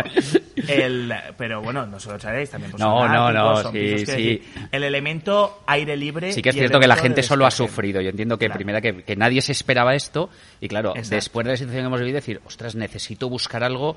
El, 0.67 1.15
pero 1.39 1.63
bueno, 1.63 1.87
no 1.87 2.01
solo 2.01 2.19
chalets, 2.19 2.51
también 2.51 2.73
pues, 2.73 2.81
No, 2.81 3.07
no, 3.07 3.31
no, 3.33 3.63
son 3.63 3.73
sí, 3.73 3.99
sí. 3.99 4.05
decir, 4.07 4.43
el 4.73 4.83
elemento 4.83 5.63
aire 5.67 5.97
libre. 5.97 6.33
Sí 6.33 6.43
que 6.43 6.49
es 6.49 6.57
cierto 6.57 6.81
que 6.81 6.89
la 6.89 6.97
gente 6.97 7.23
solo 7.23 7.47
ha 7.47 7.51
sufrido. 7.53 8.01
Yo 8.01 8.11
entiendo 8.11 8.39
que 8.39 8.47
Claro. 8.47 8.59
primera 8.59 8.81
que, 8.81 9.05
que 9.05 9.15
nadie 9.15 9.41
se 9.41 9.53
esperaba 9.53 9.95
esto 9.95 10.31
y 10.61 10.67
claro, 10.69 10.91
Exacto. 10.97 11.15
después 11.15 11.45
de 11.45 11.53
la 11.53 11.57
situación 11.57 11.83
que 11.85 11.87
hemos 11.87 12.01
vivido 12.01 12.17
decir, 12.17 12.41
ostras, 12.45 12.75
necesito 12.75 13.29
buscar 13.29 13.63
algo 13.63 13.97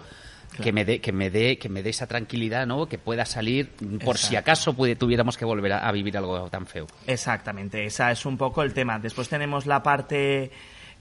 que 0.61 0.71
me 0.71 0.85
dé 0.85 0.99
que 1.01 1.11
me 1.11 1.29
dé 1.29 1.57
que 1.57 1.69
me 1.69 1.83
dé 1.83 1.91
esa 1.91 2.07
tranquilidad, 2.07 2.65
¿no? 2.65 2.87
Que 2.87 2.97
pueda 2.97 3.25
salir 3.25 3.69
por 4.03 4.17
si 4.17 4.35
acaso 4.35 4.73
tuviéramos 4.97 5.37
que 5.37 5.45
volver 5.45 5.73
a, 5.73 5.87
a 5.87 5.91
vivir 5.91 6.17
algo 6.17 6.49
tan 6.49 6.65
feo. 6.65 6.87
Exactamente, 7.05 7.85
esa 7.85 8.11
es 8.11 8.25
un 8.25 8.37
poco 8.37 8.63
el 8.63 8.73
tema. 8.73 8.99
Después 8.99 9.29
tenemos 9.29 9.65
la 9.65 9.83
parte 9.83 10.51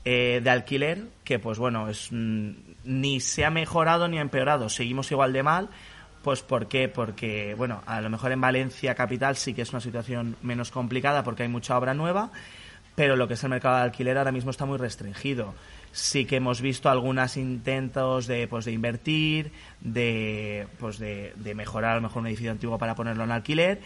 eh, 0.08 0.40
de 0.40 0.50
alquiler, 0.50 1.08
que 1.24 1.40
pues 1.40 1.58
bueno, 1.58 1.88
es 1.88 2.10
mm, 2.12 2.50
ni 2.84 3.18
se 3.18 3.44
ha 3.44 3.50
mejorado 3.50 4.06
ni 4.06 4.18
ha 4.18 4.20
empeorado, 4.20 4.68
seguimos 4.68 5.10
igual 5.10 5.32
de 5.32 5.42
mal. 5.42 5.68
Pues 6.22 6.42
¿por 6.42 6.68
qué? 6.68 6.88
Porque, 6.88 7.56
bueno, 7.56 7.82
a 7.86 8.00
lo 8.00 8.08
mejor 8.08 8.30
en 8.30 8.40
Valencia 8.40 8.94
capital 8.94 9.34
sí 9.34 9.52
que 9.52 9.62
es 9.62 9.70
una 9.70 9.80
situación 9.80 10.36
menos 10.42 10.70
complicada 10.70 11.24
porque 11.24 11.42
hay 11.42 11.48
mucha 11.48 11.76
obra 11.76 11.92
nueva, 11.92 12.30
pero 12.94 13.16
lo 13.16 13.26
que 13.26 13.34
es 13.34 13.42
el 13.42 13.50
mercado 13.50 13.78
de 13.78 13.82
alquiler 13.82 14.16
ahora 14.16 14.30
mismo 14.30 14.52
está 14.52 14.64
muy 14.64 14.78
restringido. 14.78 15.54
Sí 15.98 16.26
que 16.26 16.36
hemos 16.36 16.60
visto 16.60 16.90
algunos 16.90 17.38
intentos 17.38 18.26
de, 18.26 18.46
pues, 18.48 18.66
de 18.66 18.72
invertir, 18.72 19.50
de, 19.80 20.66
pues, 20.78 20.98
de, 20.98 21.32
de 21.36 21.54
mejorar 21.54 21.92
a 21.92 21.94
lo 21.96 22.02
mejor 22.02 22.20
un 22.20 22.26
edificio 22.26 22.50
antiguo 22.50 22.76
para 22.76 22.94
ponerlo 22.94 23.24
en 23.24 23.30
alquiler, 23.30 23.80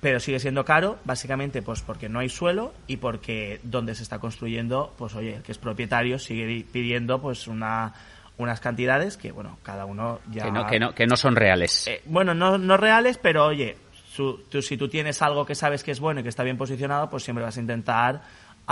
pero 0.00 0.18
sigue 0.18 0.40
siendo 0.40 0.64
caro, 0.64 0.98
básicamente 1.04 1.62
pues 1.62 1.82
porque 1.82 2.08
no 2.08 2.18
hay 2.18 2.28
suelo 2.30 2.72
y 2.88 2.96
porque 2.96 3.60
donde 3.62 3.94
se 3.94 4.02
está 4.02 4.18
construyendo, 4.18 4.92
pues 4.98 5.14
oye, 5.14 5.36
el 5.36 5.42
que 5.42 5.52
es 5.52 5.58
propietario 5.58 6.18
sigue 6.18 6.64
pidiendo 6.72 7.20
pues 7.20 7.46
una 7.46 7.92
unas 8.38 8.58
cantidades 8.58 9.16
que 9.18 9.30
bueno, 9.30 9.58
cada 9.62 9.84
uno 9.84 10.18
ya 10.32 10.44
Que 10.46 10.50
no, 10.50 10.66
que 10.66 10.80
no, 10.80 10.94
que 10.94 11.06
no 11.06 11.16
son 11.16 11.36
reales. 11.36 11.86
eh, 11.86 12.00
bueno, 12.06 12.32
no, 12.34 12.56
no 12.58 12.76
reales, 12.78 13.18
pero 13.18 13.44
oye, 13.46 13.76
su- 14.10 14.38
tú- 14.50 14.62
si 14.62 14.76
tú 14.78 14.88
tienes 14.88 15.20
algo 15.22 15.44
que 15.46 15.54
sabes 15.54 15.84
que 15.84 15.90
es 15.92 16.00
bueno 16.00 16.20
y 16.20 16.22
que 16.22 16.30
está 16.30 16.42
bien 16.42 16.56
posicionado, 16.56 17.08
pues 17.10 17.22
siempre 17.22 17.44
vas 17.44 17.56
a 17.58 17.60
intentar 17.60 18.22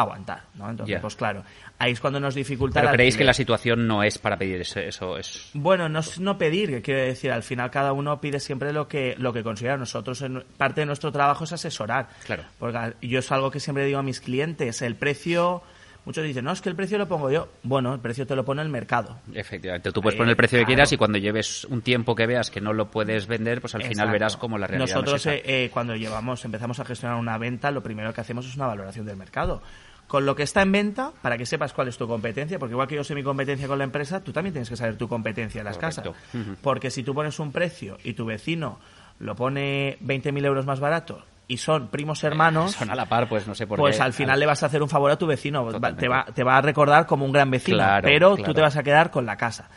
aguantar, 0.00 0.42
¿no? 0.54 0.70
Entonces, 0.70 1.00
pues 1.00 1.16
claro, 1.16 1.42
ahí 1.78 1.92
es 1.92 2.00
cuando 2.00 2.20
nos 2.20 2.34
dificulta 2.34 2.80
Pero 2.80 2.92
creéis 2.92 3.16
que 3.16 3.24
la 3.24 3.32
situación 3.34 3.86
no 3.86 4.02
es 4.02 4.18
para 4.18 4.36
pedir 4.36 4.60
eso, 4.60 4.80
eso 4.80 5.16
es 5.18 5.50
Bueno, 5.54 5.88
no 5.88 6.00
es 6.00 6.18
no 6.20 6.38
pedir, 6.38 6.70
que 6.70 6.82
quiero 6.82 7.00
decir, 7.02 7.30
al 7.32 7.42
final 7.42 7.70
cada 7.70 7.92
uno 7.92 8.20
pide 8.20 8.40
siempre 8.40 8.72
lo 8.72 8.86
que 8.88 9.14
lo 9.18 9.32
que 9.32 9.42
considera. 9.42 9.76
Nosotros, 9.76 10.22
en- 10.22 10.44
parte 10.56 10.80
de 10.82 10.86
nuestro 10.86 11.10
trabajo 11.12 11.44
es 11.44 11.52
asesorar. 11.52 12.08
Claro. 12.24 12.44
Porque 12.58 12.94
yo 13.02 13.18
es 13.18 13.32
algo 13.32 13.50
que 13.50 13.60
siempre 13.60 13.84
digo 13.84 13.98
a 13.98 14.02
mis 14.02 14.20
clientes, 14.20 14.82
el 14.82 14.94
precio, 14.96 15.62
muchos 16.04 16.24
dicen, 16.24 16.44
no, 16.44 16.52
es 16.52 16.60
que 16.62 16.68
el 16.70 16.74
precio 16.76 16.96
lo 16.98 17.06
pongo 17.06 17.30
yo. 17.30 17.48
Bueno, 17.62 17.92
el 17.94 18.00
precio 18.00 18.26
te 18.26 18.34
lo 18.34 18.44
pone 18.44 18.62
el 18.62 18.68
mercado. 18.70 19.18
Efectivamente, 19.34 19.92
tú 19.92 20.00
puedes 20.00 20.14
Eh, 20.14 20.18
poner 20.18 20.30
el 20.30 20.36
precio 20.36 20.58
que 20.58 20.64
quieras 20.64 20.90
y 20.92 20.96
cuando 20.96 21.18
lleves 21.18 21.64
un 21.66 21.82
tiempo 21.82 22.14
que 22.14 22.26
veas 22.26 22.50
que 22.50 22.60
no 22.60 22.72
lo 22.72 22.90
puedes 22.90 23.26
vender, 23.26 23.60
pues 23.60 23.74
al 23.74 23.82
final 23.82 24.10
verás 24.10 24.36
como 24.36 24.56
la 24.58 24.66
realidad 24.66 24.86
no 24.96 25.00
es 25.00 25.06
Nosotros, 25.06 25.20
esa. 25.26 25.34
eh, 25.34 25.64
eh, 25.64 25.70
cuando 25.72 25.94
llevamos, 25.96 26.44
empezamos 26.44 26.80
a 26.80 26.84
gestionar 26.84 27.18
una 27.18 27.36
venta, 27.36 27.70
lo 27.70 27.82
primero 27.82 28.12
que 28.14 28.20
hacemos 28.20 28.46
es 28.46 28.56
una 28.56 28.66
valoración 28.66 29.04
del 29.06 29.16
mercado. 29.16 29.62
Con 30.08 30.26
lo 30.26 30.34
que 30.34 30.42
está 30.42 30.62
en 30.62 30.72
venta, 30.72 31.12
para 31.22 31.38
que 31.38 31.46
sepas 31.46 31.72
cuál 31.72 31.86
es 31.88 31.96
tu 31.96 32.08
competencia, 32.08 32.58
porque 32.58 32.72
igual 32.72 32.88
que 32.88 32.96
yo 32.96 33.04
sé 33.04 33.14
mi 33.14 33.22
competencia 33.22 33.68
con 33.68 33.78
la 33.78 33.84
empresa, 33.84 34.20
tú 34.24 34.32
también 34.32 34.52
tienes 34.54 34.68
que 34.68 34.76
saber 34.76 34.96
tu 34.96 35.06
competencia 35.06 35.60
en 35.60 35.66
las 35.66 35.76
Correcto. 35.78 36.14
casas. 36.14 36.56
Porque 36.62 36.90
si 36.90 37.02
tú 37.04 37.14
pones 37.14 37.38
un 37.38 37.52
precio 37.52 37.98
y 38.02 38.14
tu 38.14 38.24
vecino 38.24 38.80
lo 39.20 39.36
pone 39.36 39.98
20.000 40.02 40.44
euros 40.46 40.64
más 40.66 40.80
barato 40.80 41.22
y 41.46 41.58
son 41.58 41.88
primos 41.88 42.24
hermanos, 42.24 42.72
Son 42.78 42.90
a 42.90 42.94
la 42.94 43.06
par, 43.06 43.28
pues 43.28 43.46
no 43.46 43.54
sé 43.54 43.66
por 43.66 43.78
pues 43.78 43.96
qué. 43.96 44.02
al 44.02 44.12
final 44.12 44.38
le 44.40 44.46
vas 44.46 44.62
a 44.62 44.66
hacer 44.66 44.82
un 44.82 44.88
favor 44.88 45.10
a 45.10 45.16
tu 45.16 45.26
vecino. 45.26 45.62
Totalmente. 45.64 46.00
Te 46.00 46.08
va, 46.08 46.24
te 46.24 46.42
va 46.44 46.56
a 46.56 46.60
recordar 46.62 47.06
como 47.06 47.24
un 47.24 47.32
gran 47.32 47.50
vecino, 47.50 47.76
Claro, 47.78 48.02
pero 48.08 48.34
claro. 48.34 48.44
tú 48.50 48.54
te 48.54 48.60
vas 48.62 48.76
a 48.76 48.82
quedar 48.82 49.10
con 49.10 49.26
la 49.26 49.36
casa. 49.36 49.68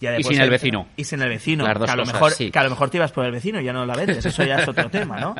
Y 0.00 0.22
sin 0.22 0.40
el 0.40 0.48
vecino. 0.48 0.88
Y 0.96 1.04
sin 1.04 1.20
el 1.20 1.28
vecino. 1.28 1.64
Las 1.64 1.78
dos 1.78 1.84
que, 1.84 1.92
a 1.92 1.96
lo 1.96 2.02
cosas, 2.02 2.14
mejor, 2.14 2.32
sí. 2.32 2.50
que 2.50 2.58
a 2.58 2.64
lo 2.64 2.70
mejor 2.70 2.88
te 2.88 2.96
ibas 2.96 3.12
por 3.12 3.26
el 3.26 3.32
vecino 3.32 3.60
y 3.60 3.64
ya 3.64 3.72
no 3.72 3.84
la 3.84 3.94
vendes. 3.94 4.24
Eso 4.24 4.44
ya 4.44 4.56
es 4.56 4.68
otro 4.68 4.88
tema, 4.90 5.20
¿no? 5.20 5.34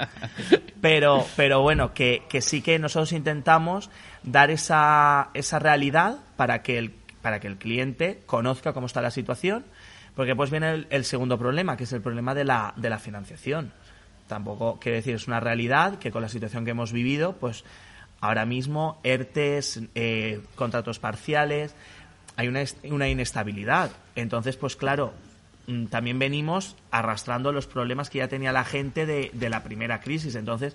Pero, 0.83 1.27
pero 1.35 1.63
bueno, 1.63 1.95
que, 1.95 2.25
que 2.29 2.43
sí 2.43 2.61
que 2.61 2.79
nosotros 2.79 3.13
intentamos 3.13 3.91
dar 4.23 4.51
esa, 4.51 5.31
esa 5.33 5.59
realidad 5.59 6.19
para 6.37 6.63
que, 6.63 6.77
el, 6.77 6.91
para 7.23 7.41
que 7.41 7.47
el 7.47 7.57
cliente 7.57 8.23
conozca 8.27 8.75
cómo 8.75 8.87
está 8.87 9.01
la 9.01 9.11
situación. 9.11 9.65
Porque 10.15 10.37
pues 10.37 10.51
viene 10.51 10.71
el, 10.71 10.87
el 10.91 11.05
segundo 11.07 11.39
problema, 11.39 11.79
que 11.79 11.85
es 11.85 11.93
el 11.95 12.03
problema 12.03 12.35
de 12.35 12.45
la, 12.45 12.75
de 12.77 12.91
la 12.91 12.99
financiación. 12.99 13.73
Tampoco, 14.27 14.79
quiero 14.79 14.97
decir, 14.97 15.15
es 15.15 15.27
una 15.27 15.41
realidad 15.41 15.99
que 15.99 16.11
con 16.11 16.21
la 16.21 16.29
situación 16.29 16.67
que 16.67 16.73
hemos 16.73 16.93
vivido, 16.93 17.37
pues 17.37 17.65
ahora 18.21 18.45
mismo 18.45 19.01
ERTES, 19.03 19.81
eh, 19.95 20.41
contratos 20.55 20.99
parciales, 20.99 21.75
hay 22.41 22.49
una, 22.49 22.63
una 22.91 23.09
inestabilidad. 23.09 23.91
Entonces, 24.17 24.57
pues 24.57 24.75
claro, 24.77 25.13
mm, 25.67 25.87
también 25.87 26.19
venimos 26.19 26.77
arrastrando 26.91 27.53
los 27.53 27.67
problemas 27.67 28.09
que 28.11 28.19
ya 28.19 28.29
tenía 28.29 28.53
la 28.53 28.65
gente 28.65 29.05
de, 29.07 29.31
de 29.35 29.51
la 29.51 29.63
primera 29.63 30.01
crisis. 30.01 30.35
Entonces, 30.35 30.75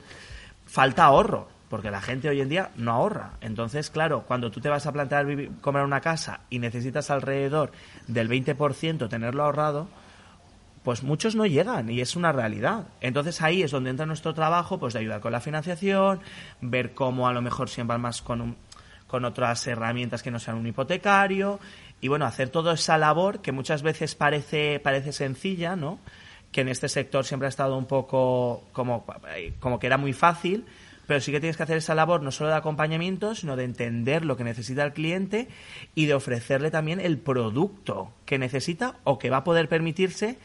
falta 0.65 1.05
ahorro, 1.05 1.47
porque 1.69 1.89
la 1.91 2.01
gente 2.01 2.29
hoy 2.29 2.41
en 2.41 2.49
día 2.49 2.69
no 2.75 2.91
ahorra. 2.91 3.31
Entonces, 3.41 3.89
claro, 3.89 4.23
cuando 4.27 4.51
tú 4.51 4.61
te 4.61 4.69
vas 4.69 4.85
a 4.85 4.91
plantear 4.93 5.25
vivir- 5.25 5.51
comprar 5.61 5.85
una 5.85 6.01
casa 6.01 6.41
y 6.49 6.59
necesitas 6.59 7.09
alrededor 7.09 7.71
del 8.07 8.29
20% 8.29 9.09
tenerlo 9.09 9.43
ahorrado, 9.43 9.87
pues 10.83 11.01
muchos 11.01 11.35
no 11.35 11.47
llegan 11.47 11.89
y 11.89 11.99
es 11.99 12.15
una 12.15 12.31
realidad. 12.31 12.83
Entonces 13.01 13.41
ahí 13.41 13.63
es 13.63 13.71
donde 13.71 13.89
entra 13.89 14.05
nuestro 14.05 14.35
trabajo, 14.35 14.77
pues 14.79 14.93
de 14.93 14.99
ayudar 14.99 15.19
con 15.19 15.31
la 15.31 15.41
financiación, 15.41 16.19
ver 16.61 16.93
cómo 16.93 17.27
a 17.27 17.33
lo 17.33 17.41
mejor 17.41 17.69
siempre 17.69 17.97
más 17.97 18.21
con, 18.21 18.41
un- 18.41 18.55
con 19.15 19.23
otras 19.23 19.65
herramientas 19.65 20.21
que 20.21 20.29
no 20.29 20.39
sean 20.39 20.57
un 20.57 20.67
hipotecario 20.67 21.57
y 22.01 22.09
bueno, 22.09 22.25
hacer 22.25 22.49
toda 22.49 22.73
esa 22.73 22.97
labor 22.97 23.39
que 23.39 23.53
muchas 23.53 23.81
veces 23.81 24.13
parece, 24.13 24.81
parece 24.81 25.13
sencilla, 25.13 25.77
¿no? 25.77 25.99
Que 26.51 26.59
en 26.59 26.67
este 26.67 26.89
sector 26.89 27.23
siempre 27.23 27.45
ha 27.45 27.47
estado 27.47 27.77
un 27.77 27.85
poco 27.85 28.65
como, 28.73 29.05
como 29.61 29.79
que 29.79 29.87
era 29.87 29.97
muy 29.97 30.11
fácil, 30.11 30.65
pero 31.07 31.21
sí 31.21 31.31
que 31.31 31.39
tienes 31.39 31.55
que 31.55 31.63
hacer 31.63 31.77
esa 31.77 31.95
labor 31.95 32.23
no 32.23 32.31
solo 32.31 32.49
de 32.49 32.57
acompañamiento, 32.57 33.35
sino 33.35 33.55
de 33.55 33.63
entender 33.63 34.25
lo 34.25 34.35
que 34.35 34.43
necesita 34.43 34.83
el 34.83 34.91
cliente 34.91 35.47
y 35.95 36.07
de 36.07 36.13
ofrecerle 36.13 36.69
también 36.69 36.99
el 36.99 37.17
producto 37.17 38.11
que 38.25 38.37
necesita 38.37 38.97
o 39.05 39.17
que 39.17 39.29
va 39.29 39.37
a 39.37 39.43
poder 39.45 39.69
permitirse 39.69 40.39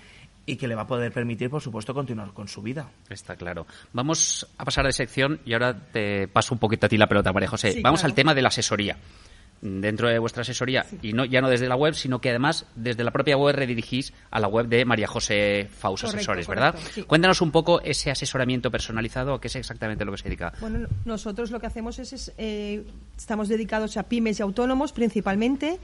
y 0.50 0.56
que 0.56 0.68
le 0.68 0.74
va 0.74 0.82
a 0.82 0.86
poder 0.86 1.12
permitir, 1.12 1.48
por 1.50 1.60
supuesto, 1.62 1.94
continuar 1.94 2.32
con 2.32 2.48
su 2.48 2.62
vida. 2.62 2.88
Está 3.08 3.36
claro. 3.36 3.66
Vamos 3.92 4.46
a 4.58 4.64
pasar 4.64 4.84
de 4.86 4.92
sección 4.92 5.40
y 5.44 5.52
ahora 5.52 5.74
te 5.74 6.28
paso 6.28 6.54
un 6.54 6.58
poquito 6.58 6.86
a 6.86 6.88
ti 6.88 6.96
la 6.96 7.06
pelota, 7.06 7.32
María 7.32 7.48
José. 7.48 7.72
Sí, 7.72 7.80
Vamos 7.82 8.00
claro. 8.00 8.10
al 8.12 8.14
tema 8.14 8.34
de 8.34 8.42
la 8.42 8.48
asesoría. 8.48 8.96
Dentro 9.62 10.08
de 10.08 10.18
vuestra 10.18 10.40
asesoría, 10.40 10.86
y 11.02 11.12
no 11.12 11.26
ya 11.26 11.42
no 11.42 11.50
desde 11.50 11.68
la 11.68 11.76
web, 11.76 11.92
sino 11.92 12.18
que 12.18 12.30
además 12.30 12.64
desde 12.76 13.04
la 13.04 13.10
propia 13.10 13.36
web 13.36 13.54
redirigís 13.54 14.14
a 14.30 14.40
la 14.40 14.48
web 14.48 14.68
de 14.68 14.86
María 14.86 15.06
José 15.06 15.68
Faus 15.70 16.00
Correcto, 16.00 16.16
Asesores, 16.16 16.46
correcto, 16.46 16.64
¿verdad? 16.78 16.90
sí. 16.94 17.02
Cuéntanos 17.02 17.42
un 17.42 17.50
poco 17.50 17.78
ese 17.82 18.10
asesoramiento 18.10 18.70
personalizado, 18.70 19.34
a 19.34 19.40
qué 19.42 19.48
es 19.48 19.56
exactamente 19.56 20.06
lo 20.06 20.12
que 20.12 20.16
se 20.16 20.24
dedica. 20.24 20.54
Bueno, 20.62 20.78
no- 20.78 20.88
nosotros 21.04 21.50
lo 21.50 21.60
que 21.60 21.66
hacemos 21.66 21.98
es, 21.98 22.14
es, 22.14 22.32
eh, 22.38 22.86
estamos 23.18 23.50
dedicados 23.50 23.98
a 23.98 24.04
pymes 24.04 24.38
y 24.40 24.42
autónomos 24.42 24.92
principalmente 24.92 25.78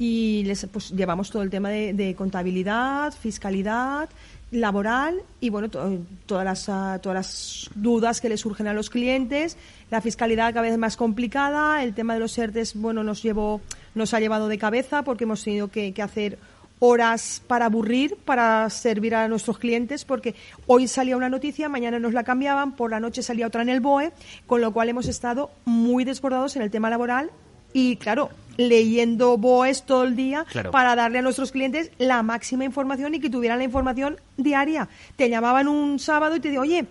y 0.00 0.42
les 0.44 0.66
pues, 0.66 0.90
llevamos 0.90 1.30
todo 1.30 1.42
el 1.42 1.50
tema 1.50 1.68
de, 1.68 2.14
contabilidad, 2.16 3.12
fiscalidad, 3.12 4.08
laboral 4.50 5.22
y 5.40 5.50
bueno 5.50 5.68
to- 5.68 5.98
todas 6.26 6.44
las 6.44 6.68
ah, 6.68 6.98
todas 7.00 7.14
las 7.14 7.70
dudas 7.76 8.20
que 8.20 8.28
le 8.28 8.36
surgen 8.36 8.66
a 8.66 8.72
los 8.72 8.90
clientes, 8.90 9.56
la 9.90 10.00
fiscalidad 10.00 10.52
cada 10.54 10.62
vez 10.62 10.76
más 10.78 10.96
complicada, 10.96 11.84
el 11.84 11.94
tema 11.94 12.14
de 12.14 12.20
los 12.20 12.36
ERTES 12.36 12.74
bueno 12.74 13.04
nos 13.04 13.22
llevó 13.22 13.60
nos 13.94 14.12
ha 14.14 14.18
llevado 14.20 14.48
de 14.48 14.58
cabeza 14.58 15.02
porque 15.02 15.24
hemos 15.24 15.44
tenido 15.44 15.68
que 15.68 15.94
hacer 16.02 16.38
horas 16.80 17.42
para 17.46 17.66
aburrir, 17.66 18.16
para 18.24 18.68
servir 18.70 19.14
a 19.14 19.28
nuestros 19.28 19.58
clientes, 19.58 20.06
porque 20.06 20.34
hoy 20.66 20.88
salía 20.88 21.14
una 21.16 21.28
noticia, 21.28 21.68
mañana 21.68 21.98
nos 21.98 22.14
la 22.14 22.24
cambiaban, 22.24 22.72
por 22.74 22.90
la 22.90 23.00
noche 23.00 23.22
salía 23.22 23.46
otra 23.46 23.60
en 23.60 23.68
el 23.68 23.80
BOE, 23.80 24.12
con 24.46 24.62
lo 24.62 24.72
cual 24.72 24.88
hemos 24.88 25.06
estado 25.06 25.50
muy 25.66 26.04
desbordados 26.04 26.56
en 26.56 26.62
el 26.62 26.70
tema 26.70 26.88
laboral 26.88 27.30
y, 27.74 27.96
claro, 27.96 28.30
leyendo 28.56 29.36
BOEs 29.38 29.84
todo 29.84 30.04
el 30.04 30.16
día 30.16 30.44
Claro. 30.50 30.70
para 30.70 30.94
darle 30.96 31.18
a 31.18 31.22
nuestros 31.22 31.52
clientes 31.52 31.90
la 31.98 32.22
máxima 32.22 32.64
información 32.64 33.14
y 33.14 33.20
que 33.20 33.30
tuvieran 33.30 33.58
la 33.58 33.64
información 33.64 34.20
diaria. 34.42 34.88
Te 35.16 35.28
llamaban 35.28 35.68
un 35.68 35.98
sábado 35.98 36.36
y 36.36 36.40
te 36.40 36.48
digo, 36.50 36.62
oye, 36.62 36.84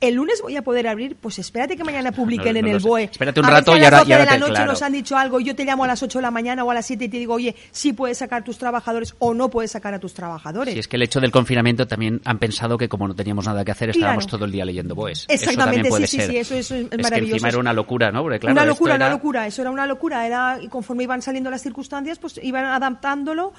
el 0.00 0.14
lunes 0.14 0.40
voy 0.40 0.56
a 0.56 0.62
poder 0.62 0.86
abrir, 0.86 1.16
pues 1.16 1.40
espérate 1.40 1.76
que 1.76 1.82
mañana 1.82 2.12
publiquen 2.12 2.52
No, 2.52 2.60
en 2.60 2.66
no 2.66 2.76
el. 2.76 2.82
BOE. 2.82 3.02
Espérate 3.04 3.40
un 3.40 3.46
A 3.46 3.50
rato 3.50 3.72
a 3.72 3.76
y 3.76 3.80
las 3.80 3.86
ahora- 3.92 3.98
12 3.98 4.10
y 4.10 4.12
ahora 4.12 4.24
de 4.24 4.30
la 4.30 4.38
noche 4.38 4.52
claro. 4.52 4.70
nos 4.70 4.82
han 4.82 4.92
dicho 4.92 5.16
algo 5.16 5.40
yo 5.40 5.56
te 5.56 5.64
llamo 5.64 5.82
a 5.82 5.88
las 5.88 6.00
8 6.04 6.18
de 6.20 6.22
la 6.22 6.30
mañana 6.30 6.62
o 6.62 6.70
a 6.70 6.74
las 6.74 6.86
7 6.86 7.06
y 7.06 7.08
te 7.08 7.16
digo, 7.16 7.34
oye, 7.34 7.56
sí 7.72 7.92
puedes 7.92 8.18
sacar 8.18 8.44
tus 8.44 8.58
trabajadores 8.58 9.16
o 9.18 9.34
no 9.34 9.48
puedes 9.48 9.72
sacar 9.72 9.92
a 9.92 9.98
tus 9.98 10.14
trabajadores. 10.14 10.74
Si 10.74 10.78
es 10.78 10.86
que 10.86 10.94
el 10.94 11.02
hecho 11.02 11.18
del 11.20 11.32
confinamiento 11.32 11.88
también 11.88 12.20
han 12.24 12.38
pensado 12.38 12.78
que 12.78 12.88
como 12.88 13.08
no 13.08 13.14
teníamos 13.16 13.44
nada 13.46 13.64
que 13.64 13.72
hacer, 13.72 13.90
estábamos 13.90 14.24
Claro. 14.26 14.38
todo 14.38 14.44
el 14.44 14.52
día 14.52 14.64
leyendo 14.64 14.94
BOEs. 14.94 15.26
Exactamente, 15.28 15.88
eso 15.88 15.96
sí, 15.98 16.06
sí, 16.06 16.16
ser. 16.18 16.30
sí, 16.30 16.36
eso- 16.36 16.54
eso 16.54 16.76
es 16.76 16.88
que 16.88 16.98
maravilloso. 16.98 17.34
encima 17.34 17.48
era 17.48 17.58
una 17.58 17.72
locura, 17.72 18.12
¿no? 18.12 18.22
Porque, 18.22 18.38
claro, 18.38 18.52
una 18.52 18.64
locura, 18.64 18.94
era- 18.94 19.06
una 19.06 19.14
locura, 19.14 19.46
eso 19.48 19.62
era 19.62 19.70
una 19.72 19.86
locura, 19.86 20.24
era 20.28 20.58
y 20.62 20.68
conforme 20.68 21.02
iban 21.02 21.22
saliendo 21.22 21.50
las 21.50 21.60
circunstancias, 21.62 22.20
pues 22.20 22.38
iban 22.40 22.66
adaptándolo 22.66 23.52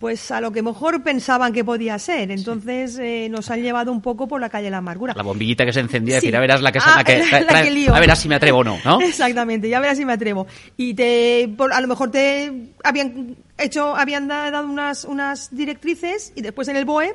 pues 0.00 0.30
a 0.30 0.40
lo 0.40 0.50
que 0.50 0.62
mejor 0.62 1.02
pensaban 1.04 1.52
que 1.52 1.62
podía 1.62 1.98
ser. 1.98 2.30
Entonces 2.30 2.98
eh, 2.98 3.28
nos 3.30 3.50
han 3.50 3.60
llevado 3.62 3.92
un 3.92 4.00
poco 4.00 4.26
por 4.26 4.40
la 4.40 4.48
calle 4.48 4.64
de 4.64 4.70
la 4.70 4.78
amargura. 4.78 5.12
La 5.14 5.22
bombillita 5.22 5.66
que 5.66 5.72
se 5.74 5.80
encendía, 5.80 6.18
Sí. 6.18 6.26
decir, 6.26 6.36
a 6.36 6.40
verás 6.40 6.62
la 6.62 6.72
que, 6.72 6.78
Ah, 6.82 6.94
la 6.96 7.04
que, 7.04 7.18
la 7.52 7.62
que 7.62 7.70
lío. 7.70 7.94
a 7.94 8.00
verás 8.00 8.18
si 8.18 8.26
me 8.28 8.34
atrevo 8.34 8.60
o 8.60 8.64
no, 8.64 8.78
¿no? 8.84 9.00
Exactamente, 9.02 9.68
ya 9.68 9.78
verás 9.78 9.98
si 9.98 10.04
me 10.06 10.14
atrevo. 10.14 10.46
Y 10.78 10.94
te, 10.94 11.52
por- 11.56 11.72
a 11.72 11.80
lo 11.82 11.86
mejor 11.86 12.10
te 12.10 12.50
habían 12.82 13.36
hecho, 13.58 13.94
habían 13.94 14.26
da- 14.26 14.50
dado 14.50 14.66
unas, 14.68 15.04
unas 15.04 15.54
directrices 15.54 16.32
y 16.34 16.40
después 16.40 16.66
en 16.68 16.76
el 16.76 16.86
BOE, 16.86 17.14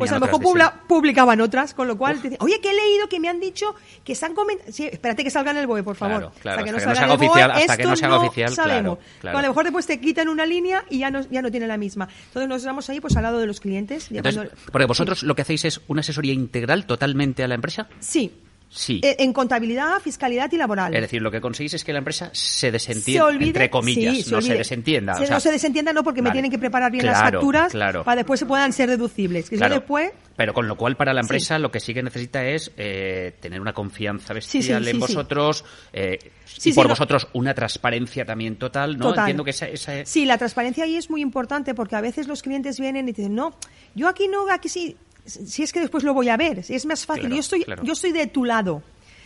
pues 0.00 0.10
a 0.10 0.14
lo 0.18 0.20
mejor 0.26 0.72
publicaban 0.88 1.40
otras, 1.40 1.74
con 1.74 1.86
lo 1.88 1.96
cual 1.96 2.16
te 2.20 2.30
dicen, 2.30 2.38
oye, 2.40 2.60
que 2.60 2.70
he 2.70 2.74
leído 2.74 3.08
que 3.08 3.20
me 3.20 3.28
han 3.28 3.40
dicho 3.40 3.74
que 4.04 4.12
están 4.12 4.34
comentando. 4.34 4.72
Sí, 4.72 4.86
espérate 4.90 5.22
que 5.24 5.30
salga 5.30 5.50
en 5.50 5.58
el 5.58 5.66
BOE, 5.66 5.82
por 5.82 5.96
favor. 5.96 6.18
Claro, 6.18 6.32
claro, 6.40 6.58
hasta 6.60 6.64
que 6.64 6.72
no 6.72 6.78
salga 6.78 6.94
se 6.94 6.98
en 6.98 7.04
haga 7.04 7.12
el 7.12 7.18
BOE, 7.18 7.28
oficial- 7.28 7.50
hasta 7.52 7.76
que 7.76 7.84
no 7.84 7.96
se 7.96 8.04
haga 8.06 8.18
oficial, 8.18 8.50
sabemos. 8.54 8.98
claro. 9.20 9.38
A 9.38 9.42
lo 9.42 9.48
mejor 9.48 9.64
después 9.64 9.86
te 9.86 10.00
quitan 10.00 10.28
una 10.28 10.46
línea 10.46 10.84
y 10.90 10.98
ya 10.98 11.10
no, 11.10 11.20
ya 11.30 11.42
no 11.42 11.50
tiene 11.50 11.66
la 11.66 11.76
misma. 11.76 12.08
Entonces 12.28 12.48
nos 12.48 12.58
estamos 12.62 12.88
ahí 12.90 13.00
pues 13.00 13.16
al 13.16 13.22
lado 13.22 13.38
de 13.38 13.46
los 13.46 13.60
clientes. 13.60 14.08
ya 14.08 14.18
Entonces, 14.18 14.42
cuando- 14.50 14.72
porque 14.72 14.86
vosotros 14.86 15.22
lo 15.22 15.34
que 15.34 15.42
hacéis 15.42 15.64
es 15.64 15.80
una 15.88 16.00
asesoría 16.00 16.32
integral 16.32 16.86
totalmente 16.86 17.42
a 17.44 17.48
la 17.48 17.54
empresa. 17.54 17.88
Sí, 18.00 18.32
Sí. 18.74 19.00
eh, 19.04 19.16
en 19.18 19.32
contabilidad, 19.32 20.00
fiscalidad 20.00 20.50
y 20.50 20.56
laboral. 20.56 20.94
Es 20.94 21.00
decir, 21.02 21.20
lo 21.20 21.30
que 21.30 21.40
conseguís 21.40 21.74
es 21.74 21.84
que 21.84 21.92
la 21.92 21.98
empresa 21.98 22.30
se 22.32 22.62
se 22.62 22.70
desentienda, 22.72 23.26
olvide, 23.26 23.46
entre 23.48 23.70
comillas, 23.70 24.16
sí, 24.16 24.22
se 24.22 24.30
no 24.34 24.40
se 24.40 24.54
desentienda. 24.54 25.14
Se- 25.14 25.24
o 25.24 25.26
sea, 25.26 25.36
no 25.36 25.40
se 25.40 25.52
desentienda, 25.52 25.92
no, 25.92 26.02
porque 26.02 26.22
me 26.22 26.30
tienen 26.30 26.50
que 26.50 26.58
preparar 26.58 26.90
bien 26.90 27.04
las 27.06 27.20
facturas 27.20 27.72
claro. 27.72 28.02
para 28.04 28.16
después 28.16 28.40
se 28.40 28.46
puedan 28.46 28.72
ser 28.72 28.88
deducibles. 28.88 29.50
Que 29.50 29.56
si 29.56 29.60
no 29.60 29.66
Claro. 29.66 29.74
después, 29.80 30.10
Pero 30.36 30.54
con 30.54 30.66
lo 30.66 30.76
cual 30.76 30.96
para 30.96 31.12
la 31.12 31.20
empresa 31.20 31.58
lo 31.58 31.70
que 31.70 31.80
sí 31.80 31.92
que 31.92 32.02
necesita 32.02 32.44
es 32.46 32.72
eh, 32.78 33.34
tener 33.40 33.60
una 33.60 33.72
confianza 33.74 34.32
bestial 34.32 34.84
sí, 34.84 34.90
en 34.90 34.98
vosotros 34.98 35.64
eh, 35.92 36.18
y 36.64 36.72
por 36.72 36.86
no. 36.86 36.90
vosotros 36.90 37.28
una 37.34 37.52
transparencia 37.54 38.24
también 38.24 38.56
total, 38.56 38.96
¿no? 38.96 39.08
Total. 39.08 39.24
Entiendo 39.24 39.44
que 39.44 39.50
esa, 39.50 39.68
esa- 39.68 40.04
Sí, 40.06 40.24
la 40.24 40.38
transparencia 40.38 40.84
ahí 40.84 40.96
es 40.96 41.10
muy 41.10 41.20
importante 41.20 41.74
porque 41.74 41.96
a 41.96 42.00
veces 42.00 42.26
los 42.26 42.42
clientes 42.42 42.80
vienen 42.80 43.08
y 43.08 43.12
dicen, 43.12 43.34
no, 43.34 43.54
yo 43.94 44.08
aquí 44.08 44.28
no, 44.28 44.50
aquí 44.50 44.68
sí, 44.70 44.96
si 45.24 45.62
es 45.62 45.72
que 45.72 45.80
después 45.80 46.04
lo 46.04 46.14
voy 46.14 46.28
a 46.28 46.36
ver, 46.36 46.62
si 46.64 46.74
es 46.74 46.84
más 46.86 47.06
fácil, 47.06 47.22
Claro, 47.22 47.34
yo, 47.36 47.40
estoy, 47.40 47.64
claro. 47.64 47.82
yo 47.84 47.92
estoy 47.92 48.12
de 48.12 48.26
tu 48.26 48.44
lado. 48.44 48.82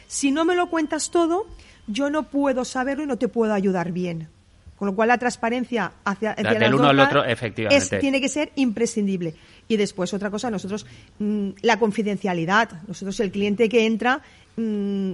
Si 0.07 0.31
no 0.31 0.45
me 0.45 0.55
lo 0.55 0.69
cuentas 0.71 1.11
todo, 1.11 1.47
yo 1.87 2.11
no 2.11 2.25
puedo 2.25 2.65
saberlo 2.65 3.05
y 3.05 3.07
no 3.07 3.17
te 3.19 3.29
puedo 3.29 3.53
ayudar 3.53 3.93
bien. 3.93 4.29
Con 4.77 4.87
lo 4.89 4.95
cual 4.95 5.09
la 5.09 5.17
transparencia 5.17 5.93
hacia, 6.05 6.33
hacia 6.33 6.55
del 6.59 6.75
uno 6.75 6.89
al 6.89 7.01
otro, 7.01 7.25
efectivamente. 7.25 7.97
es- 7.97 8.01
tiene 8.01 8.21
que 8.21 8.29
ser 8.29 8.53
imprescindible. 8.57 9.35
Y 9.69 9.77
después 9.79 10.13
otra 10.13 10.31
cosa, 10.31 10.51
nosotros 10.51 10.85
mm, 11.19 11.49
la 11.63 11.79
confidencialidad. 11.79 12.83
Nosotros 12.87 13.19
el 13.21 13.31
cliente 13.31 13.69
que 13.71 13.87
entra 13.87 14.21
mm, 14.57 15.13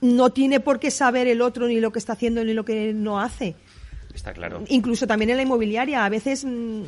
no 0.00 0.30
tiene 0.30 0.58
por 0.60 0.80
qué 0.80 0.90
saber 0.90 1.28
el 1.28 1.42
otro 1.42 1.68
ni 1.68 1.78
lo 1.80 1.92
que 1.92 2.00
está 2.00 2.14
haciendo 2.14 2.44
ni 2.44 2.52
lo 2.54 2.64
que 2.64 2.92
no 2.92 3.20
hace 3.20 3.54
está 4.14 4.32
claro. 4.32 4.62
incluso 4.68 5.06
también 5.06 5.30
en 5.30 5.36
la 5.36 5.42
inmobiliaria. 5.44 6.04
A 6.04 6.08
veces, 6.08 6.44
mm, 6.44 6.82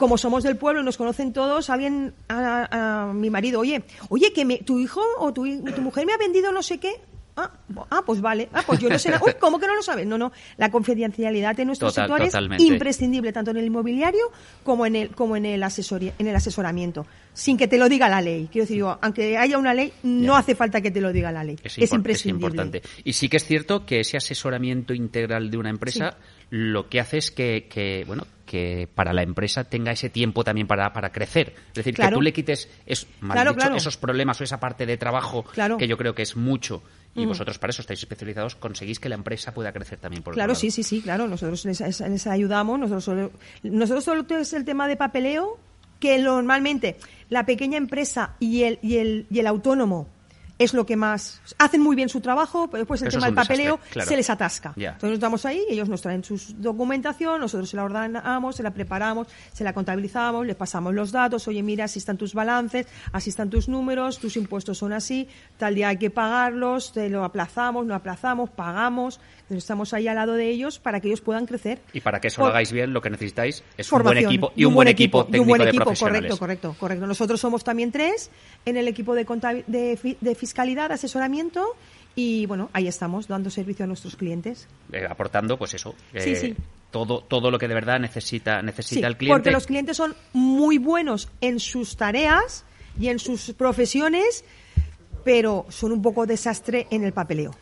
como 0.00 0.16
somos 0.16 0.42
del 0.42 0.56
pueblo 0.56 0.80
y 0.80 0.84
nos 0.84 0.96
conocen 0.96 1.34
todos, 1.34 1.68
alguien, 1.68 2.14
a, 2.28 3.04
a 3.10 3.12
mi 3.12 3.28
marido, 3.28 3.60
oye, 3.60 3.84
oye, 4.08 4.32
que 4.32 4.46
me, 4.46 4.56
tu 4.56 4.80
hijo 4.80 5.02
o 5.18 5.32
tu, 5.34 5.44
mujer 5.44 6.06
me 6.06 6.14
ha 6.14 6.16
vendido 6.16 6.50
no 6.52 6.62
sé 6.62 6.78
qué. 6.80 7.02
Ah, 7.36 7.50
ah, 7.90 8.02
pues 8.04 8.20
vale. 8.20 8.48
Ah, 8.52 8.62
pues 8.66 8.80
yo 8.80 8.88
no 8.90 8.98
sé. 8.98 9.12
Uy, 9.24 9.32
¿cómo 9.40 9.58
que 9.58 9.66
no 9.66 9.74
lo 9.74 9.82
sabes? 9.82 10.06
No, 10.06 10.18
no. 10.18 10.32
La 10.58 10.70
confidencialidad 10.70 11.58
en 11.60 11.68
nuestro 11.68 11.88
Total- 11.88 12.06
sector 12.08 12.26
totalmente. 12.26 12.62
es 12.64 12.70
imprescindible, 12.70 13.32
tanto 13.32 13.50
en 13.52 13.56
el 13.58 13.64
inmobiliario 13.66 14.30
como 14.64 14.84
en 14.86 14.96
el, 14.96 15.10
como 15.10 15.36
en 15.36 15.46
el, 15.46 15.62
asesori- 15.62 16.12
en 16.18 16.26
el 16.26 16.36
asesoramiento. 16.36 17.06
Sin 17.32 17.56
que 17.56 17.68
te 17.68 17.78
lo 17.78 17.88
diga 17.88 18.08
la 18.08 18.20
ley. 18.20 18.48
Quiero 18.50 18.64
decir, 18.64 18.78
yo, 18.78 18.98
aunque 19.00 19.38
haya 19.38 19.56
una 19.56 19.72
ley, 19.72 19.92
no 20.02 20.32
Ya. 20.34 20.38
hace 20.38 20.54
falta 20.54 20.80
que 20.80 20.90
te 20.90 21.00
lo 21.00 21.12
diga 21.12 21.30
la 21.32 21.44
ley. 21.44 21.56
Es, 21.62 21.78
imprescindible. 21.92 22.46
es 22.48 22.52
importante. 22.52 22.82
Y 23.04 23.12
sí 23.12 23.28
que 23.28 23.36
es 23.38 23.44
cierto 23.46 23.86
que 23.86 24.00
ese 24.00 24.16
asesoramiento 24.16 24.92
integral 24.92 25.50
de 25.50 25.56
una 25.56 25.70
empresa 25.70 26.16
lo 26.50 26.88
que 26.88 26.98
hace 27.00 27.18
es 27.18 27.30
que, 27.30 27.68
que, 27.70 28.02
bueno, 28.06 28.26
que 28.44 28.88
para 28.92 29.12
la 29.12 29.22
empresa 29.22 29.62
tenga 29.64 29.92
ese 29.92 30.10
tiempo 30.10 30.42
también 30.42 30.66
para, 30.66 30.92
para 30.92 31.12
crecer. 31.12 31.54
Es 31.68 31.74
decir, 31.74 31.94
que 31.94 32.08
tú 32.08 32.20
le 32.20 32.32
quites 32.32 32.68
es, 32.84 33.06
mal 33.20 33.36
Claro, 33.36 33.50
dicho, 33.52 33.60
claro. 33.60 33.76
esos 33.76 33.96
problemas 33.96 34.40
o 34.40 34.44
esa 34.44 34.58
parte 34.58 34.84
de 34.84 34.96
trabajo 34.96 35.44
que 35.78 35.86
yo 35.86 35.96
creo 35.96 36.12
que 36.14 36.22
es 36.22 36.34
mucho. 36.36 36.82
Y 37.14 37.26
vosotros 37.26 37.58
para 37.58 37.72
eso 37.72 37.82
estáis 37.82 37.98
especializados, 38.00 38.54
conseguís 38.54 39.00
que 39.00 39.08
la 39.08 39.16
empresa 39.16 39.52
pueda 39.52 39.72
crecer 39.72 39.98
también 39.98 40.22
por 40.22 40.34
Claro, 40.34 40.54
sí, 40.54 40.70
sí, 40.70 40.82
sí, 40.84 41.02
claro. 41.02 41.26
Nosotros 41.26 41.64
les, 41.64 41.80
les- 41.80 42.00
les 42.00 42.26
ayudamos. 42.28 42.78
Nosotros 42.78 43.04
solo, 43.04 43.32
nosotros 43.64 44.04
solo 44.04 44.24
es 44.38 44.52
el 44.52 44.64
tema 44.64 44.86
de 44.86 44.96
papeleo 44.96 45.58
que 45.98 46.18
normalmente 46.18 46.96
la 47.28 47.44
pequeña 47.44 47.76
empresa 47.78 48.36
y 48.38 48.62
el, 48.62 48.78
y 48.82 48.96
el, 48.98 49.26
y 49.30 49.40
el 49.40 49.46
autónomo 49.48 50.06
es 50.60 50.74
lo 50.74 50.84
que 50.84 50.94
más 50.94 51.40
hacen 51.56 51.80
muy 51.80 51.96
bien 51.96 52.10
su 52.10 52.20
trabajo, 52.20 52.68
pero 52.68 52.82
después 52.82 53.00
el 53.00 53.08
Eso 53.08 53.16
tema 53.16 53.28
del 53.28 53.34
desastre, 53.34 53.56
papeleo 53.56 53.80
claro. 53.90 54.08
se 54.08 54.16
les 54.16 54.28
atasca. 54.28 54.74
Entonces 54.76 55.02
nos 55.02 55.12
estamos 55.14 55.46
ahí, 55.46 55.64
ellos 55.70 55.88
nos 55.88 56.02
traen 56.02 56.22
su 56.22 56.38
documentación, 56.58 57.40
nosotros 57.40 57.70
se 57.70 57.76
la 57.78 57.84
ordenamos, 57.84 58.56
se 58.56 58.62
la 58.62 58.70
preparamos, 58.70 59.26
se 59.54 59.64
la 59.64 59.72
contabilizamos, 59.72 60.46
les 60.46 60.56
pasamos 60.56 60.92
los 60.92 61.12
datos, 61.12 61.48
oye, 61.48 61.62
mira, 61.62 61.86
así 61.86 61.98
están 61.98 62.18
tus 62.18 62.34
balances, 62.34 62.86
así 63.10 63.30
están 63.30 63.48
tus 63.48 63.70
números, 63.70 64.18
tus 64.18 64.36
impuestos 64.36 64.76
son 64.76 64.92
así, 64.92 65.28
tal 65.56 65.74
día 65.74 65.88
hay 65.88 65.96
que 65.96 66.10
pagarlos, 66.10 66.92
te 66.92 67.08
lo 67.08 67.24
aplazamos, 67.24 67.86
no 67.86 67.94
aplazamos, 67.94 68.50
pagamos, 68.50 69.18
estamos 69.58 69.92
ahí 69.94 70.08
al 70.08 70.16
lado 70.16 70.34
de 70.34 70.48
ellos 70.48 70.78
para 70.78 71.00
que 71.00 71.08
ellos 71.08 71.20
puedan 71.20 71.46
crecer. 71.46 71.80
Y 71.92 72.00
para 72.00 72.20
que 72.20 72.28
eso 72.28 72.36
Por- 72.38 72.46
lo 72.48 72.50
hagáis 72.52 72.72
bien, 72.72 72.92
lo 72.92 73.00
que 73.02 73.10
necesitáis 73.10 73.62
es 73.76 73.90
un 73.92 74.02
buen 74.02 74.18
equipo 74.18 74.52
y 74.56 74.64
un 74.64 74.74
buen 74.74 74.88
equipo 74.88 75.26
y 75.32 75.38
un 75.38 75.46
buen 75.46 75.62
de 75.62 75.68
equipo, 75.68 75.84
profesionales. 75.84 76.20
correcto, 76.38 76.38
correcto, 76.70 76.76
correcto. 76.78 77.06
Nosotros 77.06 77.40
somos 77.40 77.64
también 77.64 77.92
tres 77.92 78.30
en 78.64 78.76
el 78.76 78.88
equipo 78.88 79.14
de, 79.14 79.24
de, 79.66 80.16
de 80.20 80.34
fiscalidad, 80.34 80.92
asesoramiento 80.92 81.64
y 82.14 82.46
bueno, 82.46 82.70
ahí 82.72 82.88
estamos 82.88 83.28
dando 83.28 83.50
servicio 83.50 83.84
a 83.84 83.88
nuestros 83.88 84.16
clientes. 84.16 84.68
Eh, 84.92 85.06
aportando, 85.08 85.56
pues 85.58 85.74
eso, 85.74 85.94
Sí, 86.16 86.30
eh, 86.30 86.36
sí. 86.36 86.56
todo 86.90 87.20
todo 87.22 87.50
lo 87.50 87.58
que 87.58 87.68
de 87.68 87.74
verdad 87.74 88.00
necesita 88.00 88.62
necesita 88.62 89.00
Sí, 89.00 89.06
el 89.06 89.16
cliente. 89.16 89.38
porque 89.38 89.50
los 89.52 89.66
clientes 89.66 89.96
son 89.96 90.14
muy 90.32 90.78
buenos 90.78 91.28
en 91.40 91.60
sus 91.60 91.96
tareas 91.96 92.64
y 92.98 93.08
en 93.08 93.18
sus 93.20 93.52
profesiones, 93.52 94.44
pero 95.24 95.66
son 95.68 95.92
un 95.92 96.02
poco 96.02 96.26
desastre 96.26 96.86
en 96.90 97.04
el 97.04 97.12
papeleo. 97.12 97.54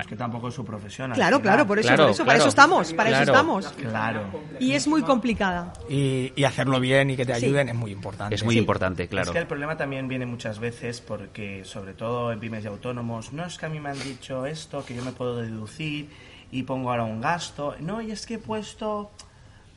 Es 0.00 0.06
que 0.06 0.16
tampoco 0.16 0.48
es 0.48 0.54
su 0.54 0.64
profesión. 0.64 1.12
Claro, 1.12 1.40
claro, 1.42 1.66
por 1.66 1.78
eso, 1.78 1.88
Claro, 1.88 2.04
por 2.04 2.10
eso, 2.12 2.24
para 2.24 2.36
claro. 2.36 2.40
eso 2.40 2.48
estamos, 2.48 2.92
para 2.94 3.10
eso 3.10 3.16
Claro. 3.18 3.32
estamos. 3.32 3.68
Claro. 3.72 4.22
Y 4.58 4.72
es 4.72 4.86
muy 4.88 5.02
complicada. 5.02 5.72
Y, 5.88 6.32
y 6.34 6.44
hacerlo 6.44 6.80
bien 6.80 7.10
y 7.10 7.16
que 7.16 7.26
te 7.26 7.34
Sí. 7.34 7.44
ayuden 7.46 7.68
es 7.68 7.74
muy 7.74 7.90
importante. 7.90 8.34
es 8.34 8.42
muy 8.42 8.54
Sí. 8.54 8.58
importante, 8.60 9.06
claro. 9.08 9.26
Es 9.28 9.32
que 9.32 9.38
el 9.38 9.46
problema 9.46 9.76
también 9.76 10.08
viene 10.08 10.24
muchas 10.24 10.58
veces 10.58 11.00
porque, 11.00 11.64
sobre 11.64 11.92
todo 11.94 12.32
en 12.32 12.40
pymes 12.40 12.64
y 12.64 12.68
autónomos, 12.68 13.32
no 13.32 13.44
es 13.44 13.58
que 13.58 13.66
a 13.66 13.68
mí 13.68 13.80
me 13.80 13.90
han 13.90 13.98
dicho 14.02 14.46
esto, 14.46 14.84
que 14.84 14.94
yo 14.94 15.04
me 15.04 15.12
puedo 15.12 15.36
deducir 15.36 16.08
y 16.50 16.62
pongo 16.62 16.90
ahora 16.90 17.04
un 17.04 17.20
gasto. 17.20 17.74
No, 17.80 18.00
y 18.00 18.10
es 18.12 18.24
que 18.26 18.34
he 18.34 18.38
puesto 18.38 19.10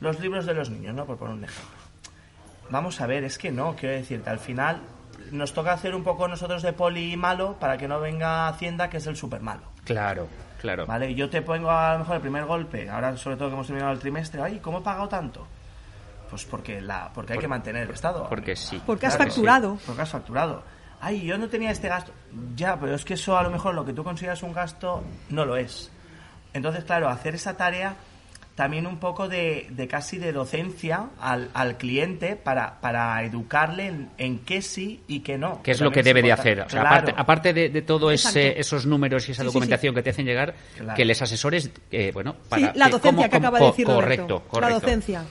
los 0.00 0.18
libros 0.20 0.46
de 0.46 0.54
los 0.54 0.70
niños, 0.70 0.94
¿no? 0.94 1.04
Por 1.04 1.16
poner 1.18 1.34
un 1.34 1.44
ejemplo. 1.44 1.76
Vamos 2.70 3.00
a 3.00 3.06
ver, 3.06 3.22
es 3.24 3.38
que 3.38 3.52
no, 3.52 3.76
quiero 3.76 3.94
decirte, 3.94 4.28
al 4.28 4.38
final 4.38 4.80
nos 5.30 5.52
toca 5.52 5.72
hacer 5.72 5.94
un 5.94 6.02
poco 6.04 6.26
nosotros 6.28 6.62
de 6.62 6.72
poli 6.72 7.16
malo 7.16 7.56
para 7.60 7.76
que 7.78 7.86
no 7.88 8.00
venga 8.00 8.48
Hacienda, 8.48 8.90
que 8.90 8.96
es 8.98 9.06
el 9.06 9.16
super 9.16 9.40
malo. 9.40 9.62
Claro, 9.86 10.28
claro. 10.60 10.84
¿Vale? 10.86 11.14
Yo 11.14 11.30
te 11.30 11.40
pongo 11.40 11.70
a 11.70 11.94
lo 11.94 12.00
mejor 12.00 12.16
el 12.16 12.20
primer 12.22 12.44
golpe, 12.44 12.90
ahora 12.90 13.16
sobre 13.16 13.36
todo 13.36 13.48
que 13.48 13.54
hemos 13.54 13.66
terminado 13.66 13.92
el 13.92 13.98
trimestre, 13.98 14.42
ay, 14.42 14.58
¿cómo 14.60 14.78
he 14.78 14.82
pagado 14.82 15.08
tanto? 15.08 15.46
Pues 16.28 16.44
porque 16.44 16.80
la 16.82 17.10
porque 17.14 17.32
hay 17.32 17.36
Por- 17.36 17.42
que 17.44 17.48
mantener 17.48 17.82
el 17.84 17.90
estado. 17.94 18.28
Porque 18.28 18.54
sí. 18.56 18.82
Porque 18.84 19.06
has 19.06 19.14
Claro 19.16 19.24
que 19.28 19.30
sí. 19.30 19.36
facturado. 19.36 19.78
Porque 19.86 20.02
has 20.02 20.10
facturado. 20.10 20.62
Ay, 21.00 21.24
yo 21.24 21.38
no 21.38 21.48
tenía 21.48 21.70
este 21.70 21.88
gasto. 21.88 22.12
Ya, 22.56 22.78
pero 22.80 22.94
es 22.94 23.04
que 23.04 23.14
eso 23.14 23.38
a 23.38 23.42
lo 23.42 23.50
mejor 23.50 23.74
lo 23.74 23.84
que 23.84 23.92
tú 23.92 24.02
consideras 24.02 24.42
un 24.42 24.52
gasto 24.52 25.04
no 25.30 25.44
lo 25.44 25.56
es. 25.56 25.90
Entonces, 26.52 26.84
claro, 26.84 27.08
hacer 27.08 27.34
esa 27.36 27.56
tarea 27.56 27.94
también 28.56 28.86
un 28.86 28.96
poco 28.98 29.28
de, 29.28 29.68
de 29.70 29.86
casi 29.86 30.16
de 30.18 30.32
docencia 30.32 31.10
al, 31.20 31.50
al 31.54 31.76
cliente 31.76 32.34
para, 32.36 32.80
para 32.80 33.22
educarle 33.22 33.86
en, 33.86 34.08
en 34.18 34.38
qué 34.40 34.62
sí 34.62 35.02
y 35.06 35.20
qué 35.20 35.36
no. 35.38 35.62
¿Qué 35.62 35.70
es 35.72 35.80
lo 35.80 35.92
que 35.92 36.02
debe 36.02 36.22
de 36.22 36.32
hacer? 36.32 36.60
O 36.62 36.68
sea, 36.68 36.80
Claro. 36.80 36.96
aparte, 36.96 37.14
aparte 37.16 37.52
de, 37.52 37.68
de 37.68 37.82
todo 37.82 38.10
ese, 38.10 38.46
Exacto. 38.48 38.60
esos 38.60 38.86
números 38.86 39.28
y 39.28 39.32
esa 39.32 39.42
Sí, 39.42 39.48
sí, 39.48 39.52
documentación 39.52 39.94
que 39.94 40.02
te 40.02 40.10
hacen 40.10 40.24
llegar, 40.26 40.54
Claro. 40.78 40.96
que 40.96 41.04
les 41.04 41.20
asesores, 41.22 41.70
eh, 41.92 42.10
bueno, 42.14 42.32
Sí, 42.32 42.38
para 42.48 42.74
la 42.74 42.88
docencia 42.88 43.10
cómo- 43.10 43.22
que 43.24 43.28
cómo- 43.30 43.38
acaba 43.46 43.58
de 43.60 43.66
decir 43.66 43.86
correcto, 43.86 44.42
correcto. 44.48 44.60
La 44.60 44.70
docencia. 44.80 45.24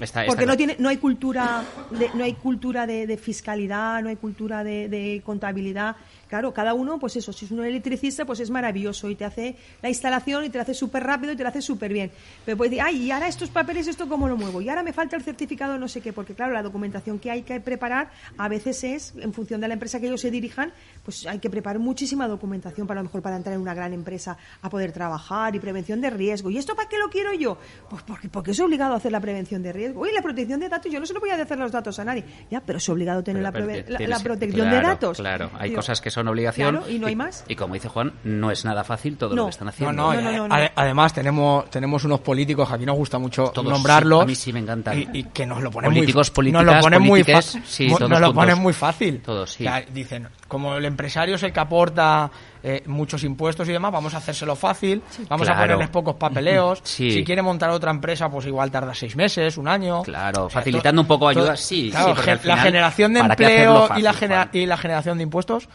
Está- 0.00 0.24
Porque 0.26 0.46
no 0.46 0.56
tiene 0.56 0.74
no 0.78 0.88
hay 0.88 0.96
cultura 0.96 1.62
de, 1.90 2.08
no 2.14 2.24
hay 2.24 2.32
cultura 2.32 2.86
de, 2.86 3.06
de 3.06 3.16
fiscalidad 3.18 4.02
no 4.02 4.08
hay 4.08 4.16
cultura 4.16 4.64
de, 4.64 4.88
de 4.88 5.20
contabilidad 5.24 5.96
claro 6.32 6.54
cada 6.54 6.72
uno 6.72 6.98
pues 6.98 7.14
eso 7.16 7.30
si 7.30 7.44
es 7.44 7.50
un 7.50 7.62
electricista 7.62 8.24
pues 8.24 8.40
es 8.40 8.48
maravilloso 8.48 9.10
y 9.10 9.16
te 9.16 9.26
hace 9.26 9.54
la 9.82 9.90
instalación 9.90 10.44
y 10.46 10.48
te 10.48 10.56
la 10.56 10.62
hace 10.62 10.72
súper 10.72 11.02
rápido 11.04 11.34
y 11.34 11.36
te 11.36 11.42
la 11.42 11.50
hace 11.50 11.60
súper 11.60 11.92
bien 11.92 12.10
pero 12.46 12.56
puedes 12.56 12.70
decir 12.70 12.82
ay 12.86 13.02
y 13.02 13.10
ahora 13.10 13.28
estos 13.28 13.50
papeles 13.50 13.86
esto 13.86 14.08
cómo 14.08 14.28
lo 14.28 14.38
muevo 14.38 14.62
y 14.62 14.70
ahora 14.70 14.82
me 14.82 14.94
falta 14.94 15.14
el 15.14 15.22
certificado 15.22 15.74
de 15.74 15.78
no 15.78 15.88
sé 15.88 16.00
qué 16.00 16.14
porque 16.14 16.34
claro 16.34 16.54
la 16.54 16.62
documentación 16.62 17.18
que 17.18 17.30
hay 17.30 17.42
que 17.42 17.60
preparar 17.60 18.10
a 18.38 18.48
veces 18.48 18.82
es 18.82 19.12
en 19.18 19.34
función 19.34 19.60
de 19.60 19.68
la 19.68 19.74
empresa 19.74 20.00
que 20.00 20.06
ellos 20.06 20.22
se 20.22 20.30
dirijan 20.30 20.72
pues 21.04 21.26
hay 21.26 21.38
que 21.38 21.50
preparar 21.50 21.78
muchísima 21.80 22.26
documentación 22.26 22.86
para 22.86 23.00
a 23.00 23.02
lo 23.02 23.08
mejor 23.10 23.20
para 23.20 23.36
entrar 23.36 23.54
en 23.54 23.60
una 23.60 23.74
gran 23.74 23.92
empresa 23.92 24.38
a 24.62 24.70
poder 24.70 24.90
trabajar 24.92 25.54
y 25.54 25.60
prevención 25.60 26.00
de 26.00 26.08
riesgo 26.08 26.48
y 26.48 26.56
esto 26.56 26.74
para 26.74 26.88
qué 26.88 26.96
lo 26.98 27.10
quiero 27.10 27.34
yo 27.34 27.58
pues 27.90 28.02
porque 28.04 28.30
porque 28.30 28.52
es 28.52 28.60
obligado 28.60 28.94
a 28.94 28.96
hacer 28.96 29.12
la 29.12 29.20
prevención 29.20 29.62
de 29.62 29.72
riesgo. 29.72 30.00
Uy, 30.00 30.10
la 30.14 30.22
protección 30.22 30.60
de 30.60 30.68
datos, 30.70 30.90
yo 30.90 30.98
no 30.98 31.04
se 31.04 31.12
lo 31.12 31.20
voy 31.20 31.30
a 31.30 31.34
hacer 31.42 31.58
los 31.58 31.70
datos 31.72 31.98
a 31.98 32.04
nadie. 32.04 32.24
Ya, 32.50 32.60
pero 32.60 32.78
es 32.78 32.88
obligado 32.88 33.22
tener 33.22 33.42
Pero, 33.52 33.66
la, 33.66 33.72
pero 33.98 34.08
la- 34.08 34.20
protección 34.20 34.68
claro, 34.68 34.76
de 34.76 34.82
datos. 34.92 35.18
Claro, 35.18 35.50
hay 35.58 35.70
Digo, 35.70 35.80
cosas 35.80 36.00
que 36.00 36.10
son 36.10 36.21
obligación. 36.28 36.76
Claro, 36.76 36.90
y 36.90 36.98
no 36.98 37.06
hay 37.06 37.16
más. 37.16 37.44
Y 37.48 37.56
como 37.56 37.74
dice 37.74 37.88
Juan, 37.88 38.12
no 38.24 38.50
es 38.50 38.64
nada 38.64 38.84
fácil 38.84 39.16
todo 39.16 39.34
lo 39.34 39.44
que 39.46 39.50
están 39.50 39.68
haciendo. 39.68 39.92
no, 39.92 40.12
No, 40.14 40.20
no, 40.20 40.32
no, 40.32 40.48
no. 40.48 40.54
ade- 40.54 40.72
además 40.74 41.12
tenemos 41.12 41.68
tenemos 41.70 42.04
unos 42.04 42.20
políticos 42.20 42.68
que 42.68 42.74
aquí 42.74 42.86
nos 42.86 42.96
gusta 42.96 43.18
mucho 43.18 43.44
Todos, 43.54 43.68
nombrarlos 43.70 44.20
sí, 44.20 44.24
a 44.24 44.26
mí 44.26 44.34
sí 44.34 44.52
me 44.52 44.60
encantan. 44.60 44.98
y, 44.98 45.08
y 45.12 45.24
que 45.24 45.46
nos 45.46 45.62
lo 45.62 45.70
ponen 45.70 45.90
Políticos, 45.90 46.28
muy 46.30 46.34
políticas, 46.34 46.64
nos 46.66 46.74
lo 46.76 46.80
ponen 46.82 47.02
muy 47.02 47.24
fácil 47.24 47.62
sí, 47.66 47.86
mu- 47.88 47.96
todos 47.98 48.10
nos 48.10 48.20
lo 48.20 48.34
ponen 48.34 48.58
muy 48.58 48.72
fácil 48.72 49.20
Todos, 49.22 49.50
sí. 49.52 49.66
O 49.66 49.70
sea, 49.70 49.80
dicen 49.92 50.28
como 50.48 50.74
el 50.76 50.84
empresario 50.84 51.36
es 51.36 51.42
el 51.42 51.52
que 51.52 51.60
aporta 51.60 52.30
eh, 52.62 52.82
muchos 52.86 53.24
impuestos 53.24 53.68
y 53.68 53.72
demás 53.72 53.90
vamos 53.90 54.14
a 54.14 54.18
hacérselo 54.18 54.54
fácil 54.54 55.02
vamos 55.28 55.48
a 55.48 55.54
ponerles 55.58 55.88
pocos 55.88 56.14
papeleos 56.16 56.80
Sí. 56.84 57.10
si 57.10 57.24
quiere 57.24 57.42
montar 57.42 57.70
otra 57.70 57.90
empresa 57.90 58.28
pues 58.30 58.46
igual 58.46 58.70
tarda 58.70 58.94
seis 58.94 59.16
meses 59.16 59.56
un 59.56 59.66
año 59.68 60.02
Claro, 60.02 60.44
O 60.46 60.50
sea, 60.50 60.60
facilitando 60.60 61.00
un 61.02 61.08
poco 61.08 61.28
ayuda, 61.28 61.56
sí, 61.56 61.90
claro, 61.90 62.14
la 62.14 62.36
final, 62.38 62.58
generación 62.60 63.14
de 63.14 63.20
¿para 63.20 63.36
qué 63.36 63.44
hacerlo 63.46 63.82
empleo 63.82 63.98
y 63.98 64.02
la 64.02 64.12
genera- 64.12 64.42
Juan? 64.42 64.50
y 64.62 64.66
la 64.66 64.76
generación 64.76 65.16
de 65.18 65.24
impuestos 65.24 65.68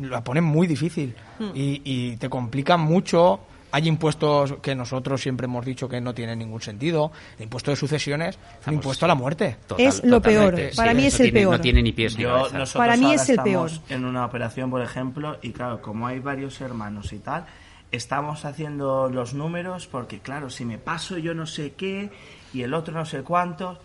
la 0.00 0.22
ponen 0.24 0.44
muy 0.44 0.66
difícil 0.66 1.14
Hmm. 1.38 1.50
y, 1.54 1.80
y 1.84 2.16
te 2.16 2.28
complican 2.28 2.80
mucho. 2.80 3.40
Hay 3.72 3.88
impuestos 3.88 4.54
que 4.62 4.72
nosotros 4.76 5.20
siempre 5.20 5.46
hemos 5.46 5.64
dicho 5.64 5.88
que 5.88 6.00
no 6.00 6.14
tienen 6.14 6.38
ningún 6.38 6.60
sentido. 6.62 7.10
El 7.38 7.44
impuesto 7.44 7.72
de 7.72 7.76
sucesiones, 7.76 8.38
un 8.68 8.74
impuesto 8.74 9.04
a 9.04 9.08
la 9.08 9.16
muerte. 9.16 9.56
Total, 9.66 9.84
Es 9.84 10.04
lo 10.04 10.22
peor. 10.22 10.54
Para 10.76 10.92
sí, 10.92 10.96
mí 10.96 11.06
es 11.06 11.14
el 11.18 11.26
tiene- 11.26 11.40
peor. 11.40 11.56
No 11.56 11.60
tiene 11.60 11.82
ni 11.82 11.90
pies 11.92 12.16
ni 12.16 12.22
Yo- 12.22 12.48
Para 12.74 12.96
mí 12.96 13.04
ahora 13.06 13.16
es 13.16 13.28
el 13.28 13.38
estamos 13.38 13.78
peor. 13.78 13.90
En 13.90 14.04
una 14.04 14.24
operación, 14.26 14.70
por 14.70 14.80
ejemplo, 14.80 15.38
y 15.42 15.50
claro, 15.50 15.82
como 15.82 16.06
hay 16.06 16.20
varios 16.20 16.60
hermanos 16.60 17.12
y 17.12 17.18
tal, 17.18 17.46
estamos 17.90 18.44
haciendo 18.44 19.08
los 19.08 19.34
números 19.34 19.88
porque, 19.88 20.20
claro, 20.20 20.50
si 20.50 20.64
me 20.64 20.78
paso 20.78 21.18
yo 21.18 21.34
no 21.34 21.46
sé 21.46 21.72
qué 21.72 22.10
y 22.52 22.62
el 22.62 22.74
otro 22.74 22.94
no 22.94 23.04
sé 23.06 23.22
cuánto, 23.22 23.80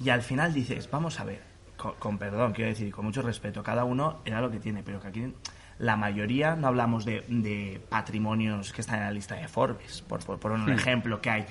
y 0.00 0.10
al 0.10 0.22
final 0.22 0.54
dices, 0.54 0.88
vamos 0.92 1.18
a 1.18 1.24
ver, 1.24 1.42
con, 1.84 1.94
con 1.98 2.18
perdón, 2.18 2.52
quiero 2.52 2.70
decir, 2.70 2.92
con 2.92 3.04
mucho 3.04 3.20
respeto, 3.20 3.62
cada 3.62 3.84
uno 3.84 4.20
era 4.24 4.40
lo 4.40 4.50
que 4.50 4.58
tiene, 4.58 4.82
pero 4.82 5.00
que 5.00 5.08
aquí 5.08 5.34
la 5.78 5.96
mayoría 5.96 6.56
no 6.56 6.68
hablamos 6.68 7.04
de, 7.04 7.24
de 7.28 7.80
patrimonios 7.88 8.72
que 8.72 8.80
están 8.80 9.00
en 9.00 9.04
la 9.04 9.10
lista 9.10 9.34
de 9.34 9.48
Forbes, 9.48 10.02
por, 10.02 10.24
por 10.24 10.52
un 10.52 10.70
ejemplo, 10.70 11.20
que 11.20 11.30
hay 11.30 11.44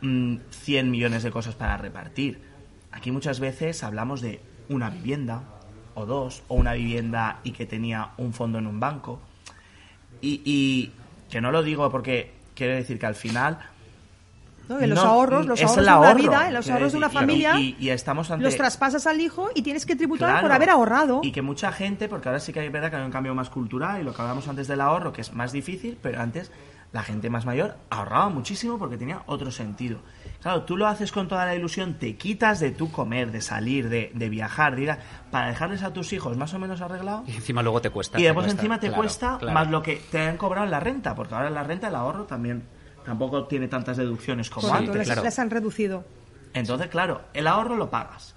mm, 0.00 0.36
100 0.50 0.90
millones 0.90 1.22
de 1.22 1.30
cosas 1.30 1.54
para 1.54 1.76
repartir. 1.76 2.40
Aquí 2.90 3.10
muchas 3.10 3.40
veces 3.40 3.84
hablamos 3.84 4.20
de 4.20 4.40
una 4.68 4.90
vivienda 4.90 5.42
o 5.94 6.06
dos, 6.06 6.42
o 6.48 6.54
una 6.54 6.72
vivienda 6.72 7.40
y 7.44 7.52
que 7.52 7.66
tenía 7.66 8.10
un 8.16 8.32
fondo 8.32 8.58
en 8.58 8.66
un 8.66 8.80
banco. 8.80 9.20
Y, 10.20 10.42
y 10.44 10.92
que 11.30 11.40
no 11.40 11.52
lo 11.52 11.62
digo 11.62 11.90
porque 11.90 12.32
quiero 12.54 12.74
decir 12.74 12.98
que 12.98 13.06
al 13.06 13.14
final... 13.14 13.58
¿no? 14.68 14.78
Que 14.78 14.86
los 14.86 14.98
no, 15.02 15.04
ahorros, 15.10 15.46
los 15.46 15.60
ahorros 15.60 15.76
el 15.78 15.84
de 15.84 15.90
una 15.90 15.92
ahorro, 16.08 16.18
vida, 16.18 16.50
los 16.50 16.64
quiero 16.64 16.76
ahorros 16.78 16.92
de 16.92 16.98
una 16.98 17.08
familia, 17.10 17.58
Y, 17.58 17.76
y 17.78 17.90
estamos 17.90 18.30
ante... 18.30 18.44
los 18.44 18.56
traspasas 18.56 19.06
al 19.06 19.20
hijo 19.20 19.48
y 19.54 19.62
tienes 19.62 19.86
que 19.86 19.96
tributar 19.96 20.40
por 20.42 20.52
haber 20.52 20.70
ahorrado. 20.70 21.20
Y 21.22 21.32
que 21.32 21.42
mucha 21.42 21.72
gente, 21.72 22.08
porque 22.08 22.28
ahora 22.28 22.40
sí 22.40 22.52
que 22.52 22.60
hay 22.60 22.68
verdad 22.68 22.90
que 22.90 22.96
hay 22.96 23.04
un 23.04 23.10
cambio 23.10 23.34
más 23.34 23.50
cultural 23.50 24.00
y 24.00 24.04
lo 24.04 24.12
que 24.14 24.22
hablamos 24.22 24.46
antes 24.48 24.68
del 24.68 24.80
ahorro, 24.80 25.12
que 25.12 25.20
es 25.22 25.32
más 25.32 25.52
difícil, 25.52 25.98
pero 26.02 26.20
antes 26.20 26.50
la 26.90 27.02
gente 27.02 27.28
más 27.28 27.44
mayor 27.44 27.76
ahorraba 27.90 28.30
muchísimo 28.30 28.78
porque 28.78 28.96
tenía 28.96 29.22
otro 29.26 29.50
sentido. 29.50 29.98
Claro, 30.40 30.62
tú 30.62 30.76
lo 30.76 30.86
haces 30.86 31.12
con 31.12 31.28
toda 31.28 31.44
la 31.44 31.54
ilusión, 31.54 31.94
te 31.98 32.16
quitas 32.16 32.60
de 32.60 32.70
tu 32.70 32.90
comer, 32.90 33.30
de 33.30 33.42
salir, 33.42 33.88
de, 33.90 34.10
de 34.14 34.28
viajar, 34.30 34.74
de 34.76 34.82
ir 34.82 34.90
a- 34.92 34.98
para 35.30 35.48
dejarles 35.48 35.82
a 35.82 35.92
tus 35.92 36.12
hijos 36.14 36.36
más 36.38 36.54
o 36.54 36.58
menos 36.58 36.80
arreglado. 36.80 37.24
Y 37.26 37.32
encima 37.32 37.62
luego 37.62 37.82
te 37.82 37.90
cuesta. 37.90 38.18
Y 38.18 38.22
después 38.22 38.46
cuesta, 38.46 38.60
encima 38.62 38.80
te 38.80 38.86
claro, 38.86 39.02
cuesta 39.02 39.36
claro. 39.38 39.52
más 39.52 39.68
lo 39.68 39.82
que 39.82 39.96
te 40.10 40.20
han 40.20 40.38
cobrado 40.38 40.64
en 40.64 40.70
la 40.70 40.80
renta, 40.80 41.14
porque 41.14 41.34
ahora 41.34 41.48
en 41.48 41.54
la 41.54 41.62
renta 41.64 41.88
el 41.88 41.94
ahorro 41.94 42.24
también 42.24 42.62
tampoco 43.08 43.46
tiene 43.46 43.68
tantas 43.68 43.96
deducciones 43.96 44.50
como 44.50 44.68
Correcto, 44.68 44.92
antes. 44.92 45.06
claro. 45.06 45.22
las 45.24 45.38
han 45.38 45.48
reducido. 45.48 46.04
Entonces, 46.52 46.88
claro, 46.88 47.22
el 47.32 47.46
ahorro 47.46 47.74
lo 47.74 47.88
pagas. 47.88 48.34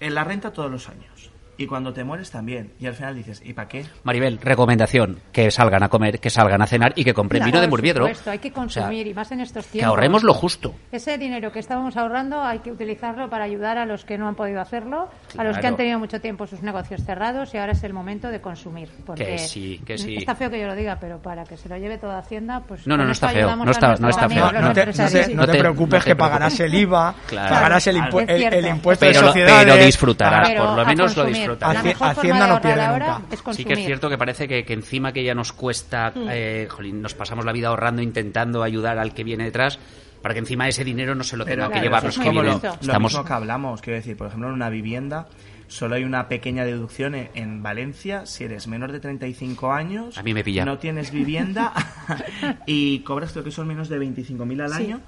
En 0.00 0.14
la 0.14 0.24
renta 0.24 0.54
todos 0.54 0.70
los 0.70 0.88
años. 0.88 1.19
Y 1.60 1.66
cuando 1.66 1.92
te 1.92 2.02
mueres 2.04 2.30
también. 2.30 2.72
Y 2.80 2.86
al 2.86 2.94
final 2.94 3.14
dices, 3.14 3.42
¿y 3.44 3.52
para 3.52 3.68
qué? 3.68 3.84
Maribel, 4.02 4.38
recomendación, 4.40 5.18
que 5.30 5.50
salgan 5.50 5.82
a 5.82 5.90
comer, 5.90 6.18
que 6.18 6.30
salgan 6.30 6.62
a 6.62 6.66
cenar 6.66 6.94
y 6.96 7.04
que 7.04 7.12
compren 7.12 7.40
Claro, 7.40 7.50
vino 7.52 7.60
de 7.60 7.68
por 7.68 7.78
Murviedro. 7.80 8.04
supuesto, 8.06 8.30
hay 8.30 8.38
que 8.38 8.50
consumir 8.50 9.06
y 9.06 9.12
más 9.12 9.30
en 9.32 9.40
estos 9.42 9.66
que 9.66 9.72
tiempos. 9.72 9.90
ahorremos 9.90 10.22
lo 10.22 10.32
justo. 10.32 10.74
Ese 10.90 11.18
dinero 11.18 11.52
que 11.52 11.58
estábamos 11.58 11.98
ahorrando 11.98 12.40
hay 12.42 12.60
que 12.60 12.72
utilizarlo 12.72 13.28
para 13.28 13.44
ayudar 13.44 13.76
a 13.76 13.84
los 13.84 14.06
que 14.06 14.16
no 14.16 14.26
han 14.26 14.36
podido 14.36 14.58
hacerlo, 14.62 15.10
a 15.36 15.44
los 15.44 15.58
que 15.58 15.66
han 15.66 15.76
tenido 15.76 15.98
mucho 15.98 16.18
tiempo 16.18 16.46
sus 16.46 16.62
negocios 16.62 17.02
cerrados 17.04 17.52
y 17.52 17.58
ahora 17.58 17.72
es 17.72 17.84
el 17.84 17.92
momento 17.92 18.28
de 18.28 18.40
consumir. 18.40 18.88
Porque 19.04 19.26
Que 19.26 19.38
sí, 19.38 19.82
que 19.84 19.98
sí. 19.98 20.16
Está 20.16 20.34
feo 20.34 20.48
que 20.48 20.58
yo 20.58 20.66
lo 20.66 20.74
diga, 20.74 20.96
pero 20.98 21.18
para 21.20 21.44
que 21.44 21.58
se 21.58 21.68
lo 21.68 21.76
lleve 21.76 21.98
toda 21.98 22.20
Hacienda, 22.20 22.60
pues. 22.66 22.86
No, 22.86 22.96
no, 22.96 23.04
no 23.04 23.12
está 23.12 23.28
feo, 23.28 23.40
ayudamos 23.40 23.66
no 23.66 23.70
a 23.70 23.72
está- 23.72 23.86
no 23.88 23.98
nuestros 23.98 24.10
está 24.16 24.24
amigos, 24.24 24.50
feo. 24.50 24.60
los 24.60 24.68
no 24.68 24.74
te, 24.74 24.80
no 24.80 24.92
te- 24.92 25.02
empresarios. 25.02 25.28
no 25.28 25.34
No 25.42 25.46
te 25.46 25.52
te- 25.52 25.58
preocupes 25.58 26.04
que 26.04 26.16
pagarás 26.16 26.60
el 26.60 26.74
IVA, 26.74 27.14
Claro. 27.26 27.54
pagarás 27.54 27.86
el, 27.86 27.96
el- 27.96 28.54
el 28.54 28.66
impuesto 28.66 29.04
Pero 29.04 29.20
de 29.20 29.26
sociedades. 29.26 29.64
pero 29.64 29.84
disfrutarás, 29.84 30.50
por 30.52 30.76
lo 30.78 30.86
menos 30.86 31.14
lo 31.16 31.24
consumir. 31.24 31.49
La 31.58 31.74
forma 31.82 32.10
Hacienda 32.10 32.46
de 32.46 32.52
no 32.52 32.60
pierde 32.60 32.80
ahora 32.82 33.18
nunca. 33.18 33.34
es 33.34 33.42
consumir. 33.42 33.66
Sí 33.68 33.74
que 33.74 33.80
es 33.80 33.86
cierto 33.86 34.08
que 34.10 34.18
parece 34.18 34.46
que, 34.48 34.64
que 34.64 34.72
encima 34.74 35.12
que 35.12 35.24
ya 35.24 35.34
nos 35.34 35.52
cuesta, 35.52 36.12
Mm. 36.14 36.26
eh, 36.30 36.66
jolín, 36.70 37.00
nos 37.02 37.14
pasamos 37.14 37.44
la 37.44 37.52
vida 37.52 37.68
ahorrando, 37.68 38.02
intentando 38.02 38.62
ayudar 38.62 38.98
al 38.98 39.14
que 39.14 39.24
viene 39.24 39.44
detrás, 39.44 39.78
para 40.22 40.34
que 40.34 40.40
encima 40.40 40.68
ese 40.68 40.84
dinero 40.84 41.14
no 41.14 41.24
se 41.24 41.36
lo 41.36 41.44
tenga 41.44 41.56
Pero, 41.56 41.68
que 41.68 41.72
claro, 41.72 41.84
llevar 41.86 42.04
los 42.04 42.14
es 42.16 42.20
que 42.20 42.26
lo, 42.26 42.32
vienen. 42.32 42.50
bonito. 42.52 42.68
lo 42.68 42.80
Estamos 42.80 43.12
mismo 43.12 43.24
que 43.24 43.32
hablamos, 43.32 43.80
quiero 43.80 43.96
decir, 43.96 44.16
por 44.16 44.26
ejemplo, 44.26 44.48
en 44.48 44.54
una 44.54 44.68
vivienda 44.68 45.28
solo 45.68 45.94
hay 45.94 46.02
una 46.02 46.26
pequeña 46.28 46.64
deducción 46.64 47.14
en, 47.14 47.30
en 47.34 47.62
Valencia 47.62 48.26
si 48.26 48.42
eres 48.42 48.66
menor 48.66 48.90
de 48.90 48.98
35 48.98 49.72
años, 49.72 50.18
A 50.18 50.22
mí 50.24 50.34
me 50.34 50.42
pilla. 50.42 50.64
no 50.64 50.78
tienes 50.78 51.12
vivienda 51.12 51.72
y 52.66 53.00
cobras 53.00 53.32
creo 53.32 53.44
que 53.44 53.50
son 53.52 53.68
menos 53.68 53.88
de 53.88 53.98
25.000 54.00 54.62
al 54.64 54.72
Sí. 54.72 54.82
año, 54.84 55.00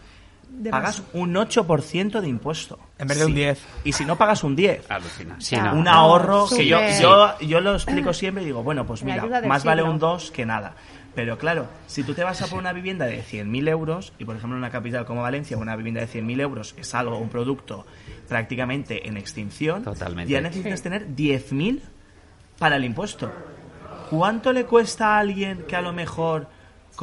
De 0.52 0.70
pagas 0.70 1.00
más. 1.00 1.08
un 1.14 1.34
8% 1.34 2.20
de 2.20 2.28
impuesto. 2.28 2.78
En 2.98 3.08
vez 3.08 3.18
de 3.18 3.26
un 3.26 3.34
10. 3.34 3.60
Y 3.84 3.92
si 3.92 4.04
no 4.04 4.16
pagas 4.16 4.44
un 4.44 4.54
10. 4.54 4.90
Alucina. 4.90 5.36
Sí, 5.40 5.56
no. 5.56 5.74
un 5.74 5.84
No, 5.84 5.90
ahorro 5.90 6.46
que 6.48 6.66
yo, 6.66 6.78
yo, 7.00 7.38
yo 7.40 7.60
lo 7.60 7.74
explico 7.74 8.12
siempre 8.14 8.42
y 8.42 8.46
digo, 8.46 8.62
bueno, 8.62 8.86
pues 8.86 9.02
mira, 9.02 9.24
más 9.46 9.64
vale 9.64 9.82
un 9.82 9.98
2 9.98 10.30
que 10.30 10.46
nada. 10.46 10.74
Pero 11.14 11.36
claro, 11.36 11.66
si 11.86 12.04
tú 12.04 12.14
te 12.14 12.24
vas 12.24 12.40
a 12.40 12.46
por 12.46 12.58
una 12.58 12.72
vivienda 12.72 13.04
de 13.04 13.22
100.000 13.22 13.68
euros, 13.68 14.12
y 14.18 14.24
por 14.24 14.36
ejemplo 14.36 14.56
en 14.56 14.62
una 14.62 14.70
capital 14.70 15.04
como 15.04 15.22
Valencia, 15.22 15.58
una 15.58 15.76
vivienda 15.76 16.00
de 16.00 16.08
100.000 16.08 16.40
euros 16.40 16.74
es 16.78 16.94
algo, 16.94 17.18
un 17.18 17.28
producto 17.28 17.86
prácticamente 18.28 19.06
en 19.06 19.18
extinción, 19.18 19.82
Totalmente. 19.82 20.32
ya 20.32 20.40
necesitas 20.40 20.80
tener 20.80 21.08
10.000 21.08 21.80
para 22.58 22.76
el 22.76 22.84
impuesto. 22.84 23.30
¿Cuánto 24.08 24.52
le 24.52 24.64
cuesta 24.64 25.16
a 25.16 25.18
alguien 25.18 25.64
que 25.68 25.76
a 25.76 25.82
lo 25.82 25.92
mejor 25.92 26.46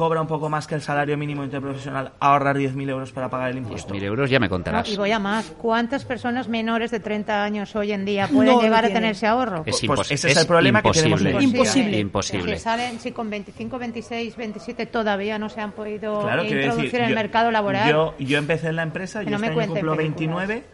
cobra 0.00 0.20
un 0.22 0.26
poco 0.26 0.48
más 0.48 0.66
que 0.66 0.74
el 0.74 0.80
salario 0.80 1.18
mínimo 1.18 1.44
interprofesional 1.44 2.12
ahorrar 2.20 2.56
10.000 2.56 2.88
euros 2.88 3.12
para 3.12 3.28
pagar 3.28 3.50
el 3.50 3.58
impuesto? 3.58 3.92
10.000 3.94 4.02
euros 4.04 4.30
ya 4.30 4.40
me 4.40 4.46
No, 4.46 4.50
contarás. 4.50 4.88
y 4.88 4.96
voy 4.96 5.10
a 5.12 5.18
más. 5.18 5.50
¿Cuántas 5.58 6.06
personas 6.06 6.48
menores 6.48 6.90
de 6.90 7.00
30 7.00 7.44
años 7.44 7.76
hoy 7.76 7.92
en 7.92 8.06
día 8.06 8.26
pueden 8.28 8.54
No 8.54 8.62
llegar 8.62 8.84
a 8.86 8.88
tener 8.88 9.12
ese 9.12 9.26
ahorro? 9.26 9.62
Es, 9.66 9.80
Pues 9.86 10.10
ese 10.10 10.30
es 10.30 10.36
el 10.38 10.46
problema 10.46 10.80
que 10.82 10.90
tenemos 10.90 11.20
imposible. 11.20 11.44
Imposible. 11.44 11.98
Imposible. 11.98 12.56
Si 12.56 12.62
salen, 12.62 12.98
si 12.98 13.12
con 13.12 13.28
25, 13.28 13.78
26, 13.78 14.36
27 14.36 14.86
todavía 14.86 15.38
no 15.38 15.48
se 15.50 15.60
han 15.60 15.72
podido 15.72 16.22
Claro, 16.22 16.44
introducir 16.44 16.84
decir, 16.84 17.00
en 17.00 17.04
el 17.04 17.10
yo- 17.10 17.16
mercado 17.16 17.50
laboral. 17.50 17.90
Yo, 17.90 18.14
yo 18.18 18.38
empecé 18.38 18.68
en 18.68 18.76
la 18.76 18.82
empresa, 18.84 19.20
Que 19.20 19.26
yo 19.26 19.30
no 19.32 19.36
este 19.36 19.54
me 19.56 19.62
año 19.62 19.72
cumplo 19.74 19.96
películas. 19.96 20.08
29, 20.48 20.64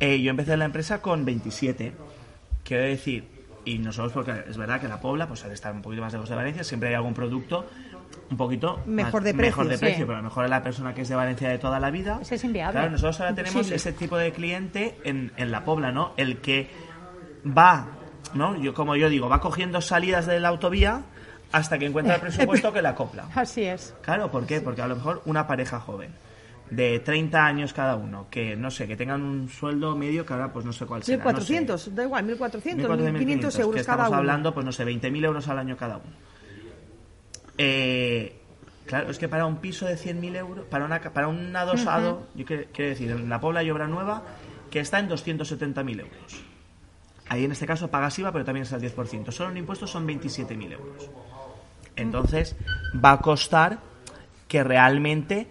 eh, 0.00 0.20
yo 0.22 0.30
empecé 0.30 0.54
en 0.54 0.58
la 0.60 0.64
empresa 0.64 1.02
con 1.02 1.24
27. 1.26 1.92
Quiero 2.64 2.84
decir, 2.84 3.28
y 3.64 3.78
nosotros, 3.78 4.12
porque 4.12 4.32
es 4.50 4.56
verdad 4.56 4.80
que 4.80 4.88
la 4.88 5.00
Pobla, 5.00 5.28
pues 5.28 5.44
al 5.44 5.52
estar 5.52 5.72
un 5.72 5.82
poquito 5.82 6.02
más 6.02 6.12
lejos 6.12 6.28
de 6.28 6.34
Valencia, 6.34 6.64
siempre 6.64 6.88
hay 6.88 6.94
algún 6.96 7.14
producto 7.14 7.66
un 8.30 8.36
poquito 8.36 8.80
Mejor 8.86 9.22
de 9.22 9.32
mejor 9.34 9.68
de 9.68 9.78
precio, 9.78 9.98
sí. 9.98 10.04
pero 10.04 10.14
a 10.14 10.16
lo 10.18 10.24
mejor 10.24 10.44
es 10.44 10.50
la 10.50 10.62
persona 10.62 10.94
que 10.94 11.02
es 11.02 11.08
de 11.08 11.14
Valencia 11.14 11.48
de 11.48 11.58
toda 11.58 11.78
la 11.80 11.90
vida. 11.90 12.18
Ese 12.22 12.36
es 12.36 12.44
inviable. 12.44 12.72
Claro, 12.72 12.90
nosotros 12.90 13.20
ahora 13.20 13.34
tenemos 13.34 13.70
ese 13.70 13.92
tipo 13.92 14.16
de 14.16 14.32
cliente 14.32 14.96
en, 15.04 15.32
en 15.36 15.50
la 15.50 15.64
Pobla, 15.64 15.92
¿no? 15.92 16.12
El 16.16 16.38
que 16.38 16.70
va, 17.46 17.86
¿no? 18.34 18.56
Yo 18.60 18.74
como 18.74 18.96
yo 18.96 19.08
digo, 19.08 19.28
va 19.28 19.40
cogiendo 19.40 19.80
salidas 19.80 20.26
de 20.26 20.40
la 20.40 20.48
autovía 20.48 21.02
hasta 21.52 21.78
que 21.78 21.86
encuentra 21.86 22.14
el 22.14 22.20
presupuesto 22.22 22.72
que 22.72 22.82
la 22.82 22.90
acopla. 22.90 23.26
Así 23.34 23.64
es. 23.64 23.94
Claro, 24.02 24.30
¿por 24.30 24.46
qué? 24.46 24.60
Porque 24.60 24.82
a 24.82 24.86
lo 24.86 24.96
mejor 24.96 25.22
una 25.26 25.46
pareja 25.46 25.80
joven 25.80 26.10
de 26.70 27.00
30 27.00 27.44
años 27.44 27.74
cada 27.74 27.96
uno, 27.96 28.28
que 28.30 28.56
no 28.56 28.70
sé, 28.70 28.86
que 28.88 28.96
tengan 28.96 29.20
un 29.20 29.50
sueldo 29.50 29.94
medio 29.94 30.24
que 30.24 30.32
ahora 30.32 30.50
pues 30.50 30.64
no 30.64 30.72
sé 30.72 30.86
cuál 30.86 31.02
será. 31.02 31.22
1.400, 31.22 31.88
da 31.90 32.04
igual, 32.04 32.26
1.400, 32.26 32.38
1.400, 32.38 33.12
1.500 33.12 33.20
euros 33.20 33.52
que 33.52 33.60
cada 33.60 33.80
estamos 33.80 34.08
uno. 34.08 34.16
hablando, 34.16 34.54
pues 34.54 34.64
no 34.64 34.72
sé, 34.72 34.86
20.000 34.86 35.24
euros 35.26 35.48
al 35.48 35.58
año 35.58 35.76
cada 35.76 35.96
uno. 35.98 36.31
Eh, 37.58 38.36
claro, 38.86 39.10
es 39.10 39.18
que 39.18 39.28
para 39.28 39.46
un 39.46 39.58
piso 39.58 39.86
de 39.86 39.96
100.000 39.96 40.36
euros, 40.36 40.66
para 40.66 40.84
una, 40.84 41.00
para 41.00 41.28
un 41.28 41.54
adosado, 41.54 42.26
yo 42.34 42.44
quiero, 42.44 42.64
quiero 42.72 42.90
decir, 42.90 43.10
en 43.10 43.28
la 43.28 43.40
Pobla 43.40 43.62
y 43.62 43.70
Obra 43.70 43.86
Nueva, 43.86 44.22
que 44.70 44.80
está 44.80 44.98
en 44.98 45.08
270.000 45.08 46.00
euros. 46.00 46.44
Ahí 47.28 47.44
en 47.44 47.52
este 47.52 47.66
caso 47.66 47.88
pagas 47.88 48.18
IVA, 48.18 48.32
pero 48.32 48.44
también 48.44 48.64
es 48.64 48.72
al 48.72 48.82
10%. 48.82 49.30
Solo 49.30 49.50
en 49.50 49.56
impuestos 49.56 49.90
son 49.90 50.06
27.000 50.06 50.72
euros. 50.72 51.10
Entonces, 51.96 52.56
va 53.02 53.12
a 53.12 53.18
costar 53.20 53.78
que 54.48 54.64
realmente 54.64 55.46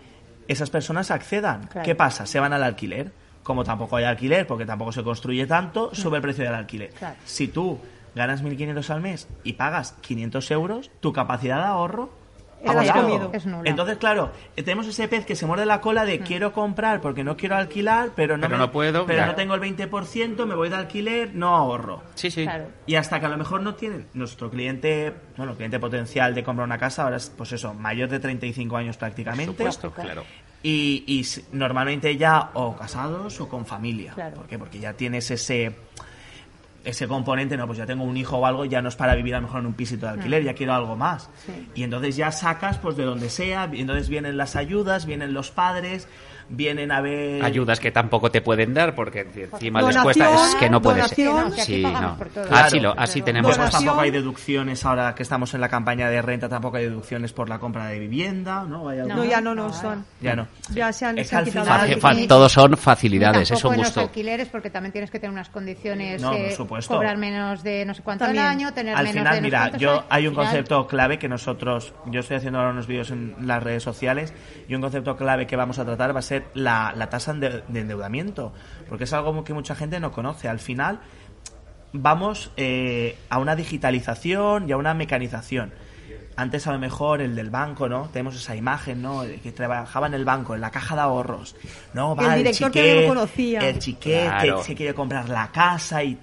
esas 0.48 0.70
personas 0.70 1.12
accedan. 1.12 1.68
Claro. 1.68 1.86
¿Qué 1.86 1.96
pasa? 1.96 2.26
Se 2.26 2.40
van 2.40 2.54
al 2.54 2.64
alquiler. 2.64 3.12
Como 3.42 3.64
tampoco 3.64 3.98
hay 3.98 4.04
alquiler, 4.04 4.46
porque 4.46 4.66
tampoco 4.66 4.92
se 4.92 5.04
construye 5.04 5.48
tanto, 5.48 5.96
sube 5.96 6.18
el 6.18 6.22
precio 6.22 6.44
del 6.44 6.54
alquiler. 6.54 6.92
Claro. 6.92 7.16
Si 7.26 7.48
tú 7.48 7.80
ganas 8.16 8.44
1.500 8.44 8.90
al 8.90 9.02
mes 9.02 9.28
y 9.44 9.54
pagas 9.54 9.94
500 10.02 10.52
euros, 10.52 10.92
tu 11.00 11.14
capacidad 11.14 11.58
de 11.58 11.64
ahorro. 11.66 12.22
Es 13.34 13.46
nula. 13.48 13.68
Entonces, 13.68 13.98
claro, 13.98 14.32
eh, 14.56 14.62
tenemos 14.62 14.86
ese 14.86 15.08
pez 15.08 15.26
que 15.26 15.36
se 15.36 15.48
muerde 15.48 15.66
la 15.66 15.82
cola 15.82 16.06
de 16.06 16.20
quiero 16.20 16.54
comprar 16.54 17.02
porque 17.02 17.24
no 17.24 17.36
quiero 17.36 17.56
alquilar, 17.56 18.12
pero 18.16 18.38
no, 18.38 18.42
Pero 18.46 18.58
me- 18.60 18.66
no 18.66 18.72
puedo, 18.72 19.06
pero 19.08 19.26
no 19.26 19.34
tengo 19.34 19.56
el 19.56 19.62
20%, 19.62 20.46
me 20.46 20.54
voy 20.54 20.70
de 20.70 20.76
alquiler, 20.76 21.34
no 21.34 21.56
ahorro. 21.56 22.04
Sí, 22.14 22.30
sí. 22.30 22.44
Claro. 22.44 22.66
Y 22.86 22.94
hasta 22.96 23.20
que 23.20 23.26
a 23.26 23.30
lo 23.30 23.38
mejor 23.38 23.62
no 23.64 23.74
tienen 23.74 24.06
nuestro 24.14 24.52
cliente, 24.52 25.12
bueno, 25.38 25.56
cliente 25.56 25.80
potencial 25.80 26.36
de 26.36 26.44
comprar 26.44 26.68
una 26.68 26.78
casa, 26.78 27.02
ahora 27.06 27.18
es, 27.18 27.32
pues 27.36 27.52
eso, 27.52 27.74
mayor 27.74 28.10
de 28.10 28.20
35 28.20 28.78
años 28.78 28.96
prácticamente. 28.96 29.54
Por 29.64 29.74
supuesto, 29.74 30.00
claro. 30.00 30.24
Y, 30.62 31.04
y 31.08 31.26
normalmente 31.54 32.16
ya 32.16 32.52
o 32.54 32.76
casados 32.76 33.42
o 33.42 33.50
con 33.50 33.66
familia. 33.66 34.14
Claro. 34.14 34.36
¿Por 34.36 34.46
qué? 34.46 34.60
Porque 34.60 34.80
ya 34.80 34.94
tienes 34.94 35.32
ese 35.32 35.76
ese 36.84 37.08
componente, 37.08 37.58
no, 37.58 37.68
pues 37.68 37.78
ya 37.78 37.86
tengo 37.86 38.04
un 38.04 38.18
hijo 38.18 38.38
o 38.38 38.46
algo, 38.46 38.66
ya 38.66 38.82
no 38.82 38.90
es 38.90 38.96
para 38.96 39.16
vivir 39.16 39.36
a 39.36 39.38
lo 39.40 39.44
mejor 39.48 39.62
en 39.62 39.68
un 39.68 39.74
pisito 39.74 40.06
de 40.06 40.14
alquiler, 40.14 40.44
ya 40.44 40.54
quiero 40.54 40.74
algo 40.74 40.96
más. 40.96 41.30
Sí. 41.46 41.70
Y 41.76 41.84
entonces 41.84 42.16
ya 42.16 42.32
sacas 42.32 42.78
pues 42.78 42.98
de 42.98 43.04
donde 43.04 43.30
sea, 43.30 43.70
y 43.72 43.82
entonces 43.82 44.10
vienen 44.10 44.38
las 44.38 44.56
ayudas, 44.56 45.06
vienen 45.06 45.34
los 45.34 45.52
padres, 45.52 46.08
vienen 46.52 46.92
a 46.92 47.02
ver... 47.02 47.44
Ayudas 47.44 47.80
que 47.80 47.92
tampoco 47.92 48.30
te 48.30 48.42
pueden 48.42 48.74
dar 48.74 48.94
porque 48.96 49.22
encima 49.22 49.82
les 49.82 49.98
cuesta. 49.98 50.30
Es 50.48 50.56
que 50.56 50.70
no 50.70 50.82
puede 50.82 51.02
ser. 51.08 51.26
No, 51.26 51.52
Sí, 51.52 51.82
no. 51.84 52.18
Así, 52.52 52.80
lo, 52.80 52.94
así 53.00 53.22
tenemos. 53.22 53.50
Pues 53.50 53.58
Donación. 53.58 53.84
tampoco 53.86 54.02
hay 54.02 54.12
deducciones 54.12 54.86
ahora 54.86 55.16
que 55.16 55.24
estamos 55.24 55.54
en 55.54 55.62
la 55.62 55.70
campaña 55.70 56.10
de 56.10 56.22
renta, 56.22 56.48
tampoco 56.50 56.78
hay 56.78 56.84
deducciones 56.86 57.34
por 57.34 57.50
la 57.50 57.60
compra 57.60 57.88
de 57.88 58.00
vivienda, 58.00 58.64
¿no? 58.64 58.90
Hay 58.90 59.00
algo- 59.00 59.16
No, 59.16 59.26
ya 59.26 59.42
no, 59.42 59.56
no, 59.56 59.68
No, 59.68 59.74
son. 59.74 60.06
Ya 60.22 60.36
no. 60.36 60.48
Ya 60.74 60.92
se 60.94 61.06
han, 61.06 61.18
Es 61.18 61.28
se 61.30 61.36
han 61.36 61.46
quitado. 61.46 61.66
final- 61.86 62.28
todos 62.28 62.52
son 62.52 62.78
facilidades, 62.78 63.38
Ni 63.38 63.44
es 63.44 63.50
tampoco 63.50 63.68
un 63.70 63.74
en 63.76 63.80
los 63.82 63.88
gusto. 63.90 64.02
alquileres 64.02 64.48
porque 64.50 64.70
también 64.70 64.92
tienes 64.92 65.10
que 65.12 65.20
tener 65.20 65.32
unas 65.34 65.50
condiciones, 65.50 66.22
No, 66.22 66.32
por 66.32 66.40
eh, 66.40 66.56
supuesto. 66.56 66.94
cobrar 66.96 67.18
menos 67.18 67.64
de 67.64 67.86
no 67.86 67.94
sé 67.94 68.02
cuánto 68.04 68.26
También. 68.26 68.44
al 68.46 68.52
año, 68.52 68.74
tener 68.74 68.96
Al 68.96 69.04
menos 69.04 69.18
final, 69.20 69.34
de 69.36 69.42
no 69.42 69.46
mira, 69.46 69.60
cuántos 69.60 69.82
yo 69.82 69.92
años. 69.92 70.06
hay 70.10 70.28
un 70.28 70.34
final, 70.34 70.46
concepto 70.48 70.88
clave 70.88 71.20
que 71.20 71.28
nosotros, 71.30 71.94
yo 72.08 72.20
estoy 72.20 72.38
haciendo 72.38 72.60
ahora 72.60 72.72
unos 72.72 72.88
vídeos 72.88 73.12
en 73.12 73.36
las 73.48 73.64
redes 73.64 73.84
sociales 73.84 74.34
y 74.68 74.76
un 74.76 74.82
concepto 74.82 75.16
clave 75.16 75.48
que 75.48 75.56
vamos 75.56 75.80
a 75.80 75.86
tratar 75.86 76.14
va 76.16 76.20
a 76.20 76.24
ser 76.24 76.41
la, 76.54 76.94
la 76.96 77.10
tasa 77.10 77.34
de, 77.34 77.64
de 77.68 77.80
endeudamiento, 77.80 78.54
porque 78.90 79.04
es 79.06 79.14
algo 79.14 79.44
que 79.44 79.54
mucha 79.54 79.76
gente 79.76 80.00
no 80.00 80.12
conoce. 80.12 80.48
Al 80.48 80.60
final 80.60 81.00
vamos 81.94 82.52
eh, 82.58 83.18
a 83.30 83.40
una 83.40 83.56
digitalización 83.56 84.70
y 84.70 84.72
a 84.72 84.78
una 84.78 84.94
mecanización. 84.94 85.74
Antes 86.38 86.66
a 86.66 86.72
lo 86.72 86.80
mejor 86.80 87.22
el 87.22 87.36
del 87.36 87.50
banco, 87.50 87.90
¿no? 87.90 88.08
Tenemos 88.12 88.36
esa 88.36 88.56
imagen, 88.56 89.02
¿no? 89.02 89.24
De 89.24 89.40
Que 89.42 89.52
trabajaba 89.52 90.08
en 90.08 90.14
el 90.14 90.24
banco, 90.24 90.56
en 90.56 90.62
la 90.62 90.72
caja 90.72 90.96
de 90.96 91.02
ahorros. 91.02 91.56
No, 91.94 92.14
El 92.18 92.26
va, 92.26 92.36
director 92.36 92.72
que 92.72 92.80
chiquet, 92.80 92.96
no 92.96 93.02
lo 93.02 93.08
conocía. 93.10 93.60
El 93.60 93.80
chiquet 93.80 94.24
Claro. 94.24 94.58
que 94.60 94.64
se 94.64 94.76
quiere 94.76 94.94
comprar 94.94 95.28
la 95.30 95.52
casa 95.52 96.04
y 96.04 96.18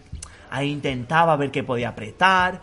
ahí 0.50 0.70
intentaba 0.70 1.36
ver 1.36 1.50
qué 1.50 1.62
podía 1.62 1.90
apretar. 1.90 2.60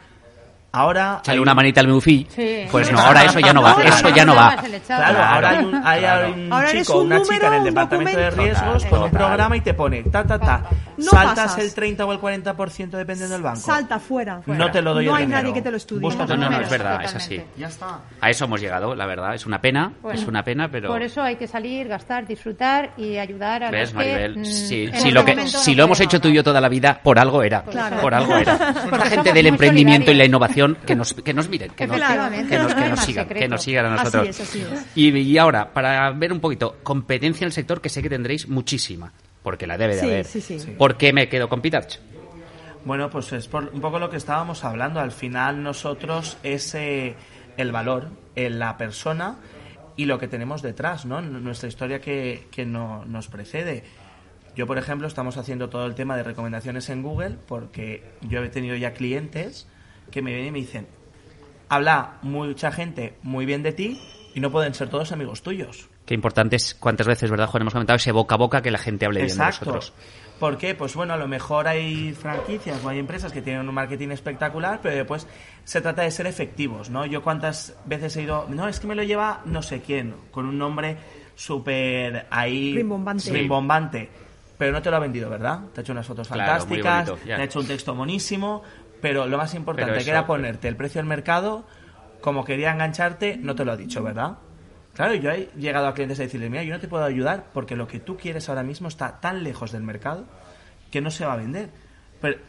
Ahora 0.76 1.18
Echarle 1.22 1.34
hay 1.34 1.40
una 1.40 1.52
un- 1.52 1.56
manita 1.56 1.80
al 1.82 1.88
Mufi. 1.88 2.28
Sí. 2.30 2.66
Pues 2.72 2.92
no, 2.92 3.00
ahora 3.00 3.24
eso 3.26 3.40
ya 3.40 3.54
no 3.54 3.62
va. 3.62 3.72
Ahora 3.72 3.90
Eso 3.90 4.10
ya 4.10 4.26
no 4.26 4.36
va. 4.36 4.56
Claro, 4.56 4.80
Claro, 4.86 5.24
ahora 5.24 5.50
hay 5.50 5.66
un, 5.66 5.76
hay 5.84 6.00
claro. 6.00 6.34
un 6.34 6.54
Ahora 6.54 6.72
chico, 6.72 7.00
un 7.00 7.06
una 7.08 7.22
chica 7.22 7.36
en 7.36 7.42
el 7.42 7.50
número, 7.50 7.58
un 7.60 7.64
departamento 7.66 8.18
de 8.20 8.26
documento. 8.26 8.44
riesgos 8.44 8.74
Total, 8.84 8.90
con 8.90 9.00
un 9.04 9.12
total. 9.12 9.28
programa 9.28 9.58
y 9.58 9.62
te 9.62 9.74
pone 9.74 10.04
ta 10.04 10.24
ta 10.26 10.40
ta. 10.40 10.64
No 10.98 11.04
Saltas 11.12 11.36
pasas. 11.52 11.60
el 11.60 11.74
30 11.74 12.06
o 12.06 12.12
el 12.14 12.20
40% 12.20 12.98
dependiendo 12.98 13.34
del 13.34 13.42
banco. 13.44 13.60
Salta 13.60 14.00
fuera. 14.00 14.42
No 14.46 14.72
te 14.72 14.82
lo 14.82 14.94
doy 14.94 15.06
No 15.06 15.12
el 15.12 15.18
hay 15.18 15.26
dinero. 15.26 15.42
nadie 15.42 15.54
que 15.54 15.62
te 15.62 15.72
lo 15.72 15.78
estudie. 15.78 16.02
Búscate 16.02 16.34
No, 16.34 16.38
no, 16.38 16.50
no, 16.52 16.58
un 16.58 16.64
es 16.64 16.70
número. 16.72 16.84
verdad, 16.84 17.04
es 17.04 17.16
así. 17.16 17.36
Totalmente. 17.36 17.60
Ya 17.60 17.68
está. 17.68 18.00
A 18.22 18.30
eso 18.30 18.46
hemos 18.46 18.62
llegado, 18.62 18.96
la 18.96 19.06
verdad. 19.06 19.34
Es 19.36 19.46
una 19.46 19.60
pena, 19.60 19.92
Bueno, 20.02 20.20
es 20.20 20.26
una 20.28 20.44
pena, 20.44 20.70
pero... 20.72 20.88
Por 20.90 21.02
eso 21.02 21.22
hay 21.22 21.36
que 21.36 21.48
salir, 21.48 21.88
gastar, 21.90 22.26
disfrutar 22.26 22.92
y 22.98 23.18
ayudar 23.18 23.64
a 23.66 23.72
¿Ves, 23.72 23.94
los 23.94 24.04
que, 24.04 24.10
Maribel? 24.12 24.38
mm, 24.40 24.46
Si, 24.46 24.84
en 24.86 24.92
si 24.92 24.98
este 24.98 25.12
lo, 25.12 25.26
que, 25.26 25.48
si 25.48 25.76
lo 25.76 25.84
hemos 25.84 26.00
hecho 26.00 26.22
tú 26.22 26.30
y 26.30 26.34
yo 26.34 26.44
toda 26.44 26.62
la 26.62 26.70
vida, 26.70 27.00
por 27.04 27.20
algo 27.20 27.44
era. 27.44 27.64
Por 27.64 28.14
algo 28.14 28.36
era. 28.38 28.58
La 28.92 29.06
gente 29.06 29.34
del 29.34 29.48
emprendimiento 29.48 30.12
y 30.12 30.14
la 30.16 30.24
solidarios. 30.26 30.32
Que 30.74 30.96
nos, 30.96 31.14
que 31.14 31.34
nos 31.34 31.48
miren, 31.50 31.70
que 31.72 31.86
nos, 31.86 31.98
que 31.98 32.58
nos, 32.58 32.76
no 32.76 32.76
que 32.84 32.90
nos 32.90 33.00
sigan, 33.02 33.28
que 33.28 33.48
nos 33.48 33.62
sigan 33.62 33.86
a 33.86 33.94
Así 33.96 34.04
nosotros. 34.04 34.28
es, 34.30 34.42
así 34.42 34.62
es. 34.62 34.86
Y, 34.96 35.10
y 35.18 35.38
ahora, 35.38 35.72
para 35.74 36.10
ver 36.12 36.34
un 36.34 36.40
poquito, 36.40 36.78
competencia 36.84 37.46
en 37.46 37.48
el 37.48 37.54
sector 37.54 37.80
que 37.82 37.90
sé 37.90 38.02
que 38.02 38.10
tendréis 38.10 38.48
muchísima, 38.50 39.12
porque 39.44 39.68
la 39.68 39.78
debe 39.78 39.96
de 39.96 40.02
Sí, 40.02 40.06
haber. 40.08 40.26
sí, 40.26 40.42
sí. 40.42 40.60
Sí. 40.60 40.72
¿Por 40.78 40.98
qué 40.98 41.14
me 41.14 41.30
quedo 41.30 41.48
con 41.48 41.62
Pitarch? 41.62 42.00
Bueno, 42.84 43.10
pues 43.10 43.32
es 43.34 43.48
por 43.48 43.70
un 43.74 43.82
poco 43.82 44.00
lo 44.00 44.10
que 44.10 44.18
estábamos 44.18 44.64
hablando. 44.64 45.00
Al 45.00 45.12
final 45.12 45.64
nosotros 45.64 46.38
es 46.44 46.76
eh, 46.76 47.16
el 47.58 47.72
valor 47.72 48.10
en 48.36 48.60
la 48.60 48.78
persona 48.78 49.38
y 49.98 50.06
lo 50.06 50.20
que 50.20 50.28
tenemos 50.28 50.62
detrás, 50.62 51.06
¿no? 51.06 51.22
Nuestra 51.22 51.68
historia 51.70 52.00
que, 52.02 52.48
que 52.52 52.66
no- 52.66 53.06
nos 53.06 53.28
precede. 53.28 53.84
Yo, 54.56 54.68
por 54.68 54.78
ejemplo, 54.78 55.08
estamos 55.08 55.36
haciendo 55.38 55.68
todo 55.70 55.86
el 55.86 55.96
tema 55.96 56.16
de 56.16 56.24
recomendaciones 56.24 56.90
en 56.90 57.02
Google 57.02 57.38
porque 57.48 58.04
yo 58.22 58.44
he 58.44 58.50
tenido 58.50 58.76
ya 58.76 58.94
clientes 58.94 59.68
que 60.12 60.22
me 60.22 60.32
vienen 60.32 60.48
y 60.48 60.52
me 60.52 60.60
dicen, 60.60 60.88
habla 61.70 62.18
mucha 62.22 62.72
gente 62.72 63.16
muy 63.24 63.46
bien 63.46 63.64
de 63.64 63.72
ti 63.74 64.02
y 64.34 64.40
no 64.40 64.52
pueden 64.52 64.74
ser 64.74 64.90
todos 64.90 65.12
amigos 65.12 65.42
tuyos. 65.42 65.90
Qué 66.06 66.14
importante 66.14 66.56
es, 66.56 66.76
cuántas 66.76 67.08
veces, 67.08 67.32
¿verdad, 67.32 67.48
Juan? 67.48 67.62
Hemos 67.62 67.74
comentado 67.74 67.98
ese 67.98 68.12
boca 68.12 68.36
a 68.36 68.38
boca 68.38 68.62
que 68.62 68.70
la 68.70 68.78
gente 68.78 69.06
hable 69.06 69.22
bien 69.22 69.28
de 69.28 69.44
Exacto. 69.44 69.72
nosotros. 69.72 69.94
¿Por 70.40 70.58
qué? 70.58 70.76
Pues 70.76 70.94
bueno, 70.96 71.14
a 71.14 71.18
lo 71.18 71.28
mejor 71.28 71.68
hay 71.68 72.12
franquicias 72.14 72.84
o 72.84 72.90
hay 72.90 73.00
empresas 73.00 73.32
que 73.32 73.42
tienen 73.42 73.68
un 73.68 73.74
marketing 73.74 74.10
espectacular, 74.10 74.82
pero 74.84 74.96
después 74.96 75.26
se 75.64 75.82
trata 75.82 76.02
de 76.04 76.12
ser 76.12 76.28
efectivos, 76.28 76.90
¿no? 76.90 77.06
Yo 77.06 77.24
cuántas 77.24 77.76
veces 77.86 78.18
he 78.18 78.24
ido, 78.24 78.46
no, 78.50 78.68
es 78.68 78.80
que 78.80 78.88
me 78.88 78.96
lo 78.96 79.04
lleva 79.04 79.42
no 79.46 79.62
sé 79.62 79.82
quién, 79.82 80.14
con 80.32 80.46
un 80.46 80.58
nombre 80.58 80.98
súper 81.36 82.28
ahí... 82.30 82.76
Rimbombante. 82.76 83.32
rimbombante, 83.32 84.10
pero 84.58 84.74
no 84.74 84.82
te 84.82 84.90
lo 84.92 84.98
ha 84.98 85.00
vendido, 85.00 85.30
¿verdad? 85.30 85.62
Te 85.74 85.80
ha 85.80 85.82
hecho 85.82 85.94
unas 85.94 86.06
fotos 86.06 86.28
Claro, 86.28 86.44
fantásticas, 86.44 87.10
bonito, 87.10 87.26
te 87.26 87.34
ha 87.34 87.44
hecho 87.44 87.60
un 87.62 87.68
texto 87.68 87.96
monísimo, 87.96 88.62
pero 89.06 89.28
lo 89.28 89.38
más 89.38 89.54
importante 89.54 90.04
que 90.04 90.10
era 90.10 90.26
ponerte 90.26 90.68
el 90.68 90.76
precio 90.76 90.98
del 90.98 91.06
mercado, 91.06 91.64
como 92.22 92.44
quería 92.44 92.72
engancharte, 92.72 93.38
no 93.38 93.54
te 93.54 93.64
lo 93.64 93.72
ha 93.72 93.78
dicho, 93.78 94.02
¿verdad? 94.02 94.40
Claro, 94.96 95.14
yo 95.14 95.30
he 95.30 95.48
llegado 95.56 95.86
a 95.86 95.94
clientes 95.94 96.20
a 96.20 96.24
decirles, 96.24 96.50
mira, 96.50 96.64
yo 96.64 96.74
no 96.74 96.80
te 96.80 96.88
puedo 96.88 97.04
ayudar 97.04 97.46
porque 97.54 97.76
lo 97.76 97.88
que 97.88 98.00
tú 98.00 98.18
quieres 98.18 98.50
ahora 98.50 98.64
mismo 98.64 98.88
está 98.88 99.20
tan 99.20 99.44
lejos 99.44 99.72
del 99.72 99.84
mercado 99.84 100.26
que 100.90 101.02
no 101.02 101.12
se 101.12 101.24
va 101.24 101.34
a 101.34 101.36
vender. 101.36 101.70
Pero- 102.20 102.40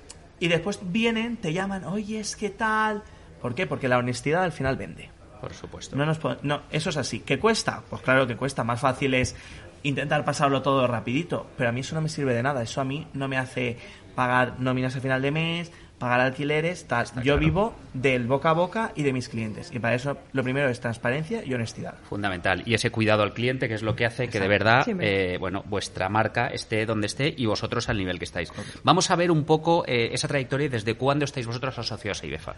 y 0.40 0.48
después 0.48 0.80
vienen, 0.82 1.36
te 1.36 1.52
llaman, 1.52 1.84
oye, 1.84 2.20
es 2.20 2.36
que 2.36 2.48
tal... 2.48 3.02
¿Por 3.42 3.54
qué? 3.54 3.66
Porque 3.66 3.86
la 3.86 3.98
honestidad 3.98 4.42
al 4.42 4.52
final 4.52 4.78
vende. 4.78 5.11
Por 5.42 5.52
supuesto. 5.52 5.94
No 5.94 6.07
nos 6.07 6.18
no, 6.42 6.62
eso 6.70 6.88
es 6.88 6.96
así. 6.96 7.20
¿Qué 7.20 7.38
cuesta? 7.38 7.82
Pues 7.90 8.00
claro 8.00 8.26
que 8.26 8.36
cuesta. 8.36 8.64
Más 8.64 8.80
fácil 8.80 9.12
es 9.12 9.36
intentar 9.82 10.24
pasarlo 10.24 10.62
todo 10.62 10.86
rapidito. 10.86 11.48
Pero 11.59 11.68
a 11.68 11.72
mí 11.72 11.80
eso 11.80 11.94
no 11.94 12.00
me 12.00 12.09
sirve 12.09 12.32
de 12.32 12.42
nada. 12.42 12.62
Eso 12.62 12.80
a 12.80 12.84
mí 12.84 13.07
no 13.12 13.28
me 13.28 13.36
hace 13.36 13.76
pagar 14.14 14.59
nóminas 14.59 14.96
a 14.96 15.00
final 15.02 15.20
de 15.20 15.30
mes, 15.30 15.70
pagar 15.99 16.20
alquileres, 16.20 16.86
tal. 16.86 17.07
Yo 17.07 17.22
claro. 17.22 17.38
vivo 17.38 17.74
del 17.94 18.26
boca 18.26 18.51
a 18.51 18.53
boca 18.53 18.92
y 18.94 19.03
de 19.03 19.12
mis 19.14 19.28
clientes. 19.30 19.70
Y 19.72 19.78
para 19.78 19.94
eso 19.94 20.18
lo 20.32 20.42
primero 20.42 20.68
es 20.68 20.78
transparencia 20.80 21.42
y 21.44 21.55
honestidad. 21.55 21.94
Fundamental. 22.09 22.62
Y 22.66 22.74
ese 22.74 22.90
cuidado 22.90 23.22
al 23.22 23.32
cliente, 23.32 23.66
que 23.68 23.74
es 23.74 23.82
lo 23.82 23.97
que 23.97 24.05
hace 24.05 24.28
que 24.28 24.38
de 24.38 24.49
verdad, 24.49 24.86
eh, 25.01 25.36
bueno, 25.40 25.64
vuestra 25.66 26.09
marca 26.11 26.49
esté 26.49 26.84
donde 26.84 27.07
esté 27.07 27.34
y 27.36 27.47
vosotros 27.47 27.88
al 27.88 27.97
nivel 27.97 28.18
que 28.18 28.24
estáis. 28.26 28.53
Vamos 28.84 29.11
a 29.11 29.16
ver 29.16 29.30
un 29.30 29.44
poco 29.44 29.84
eh, 29.86 30.11
esa 30.12 30.28
trayectoria 30.28 30.66
y 30.66 30.68
desde 30.68 30.94
cuándo 30.94 31.24
estáis 31.24 31.47
vosotros 31.47 31.78
asociados 31.78 32.22
a 32.22 32.26
IBEFA. 32.26 32.55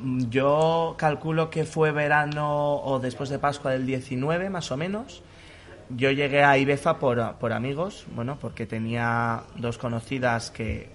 Mm, 0.00 0.30
Yo 0.30 0.94
calculo 0.96 1.50
que 1.50 1.64
fue 1.66 1.92
verano 1.92 2.76
o 2.76 2.98
después 2.98 3.28
de 3.28 3.38
Pascua 3.38 3.72
del 3.72 3.84
19, 3.84 4.48
más 4.48 4.72
o 4.72 4.78
menos. 4.78 5.22
Yo 5.90 6.12
llegué 6.12 6.44
a 6.44 6.56
Ibefa 6.56 6.98
por, 6.98 7.34
por 7.34 7.52
amigos, 7.52 8.06
bueno, 8.14 8.38
porque 8.40 8.64
tenía 8.64 9.42
dos 9.56 9.76
conocidas 9.76 10.50
que 10.50 10.88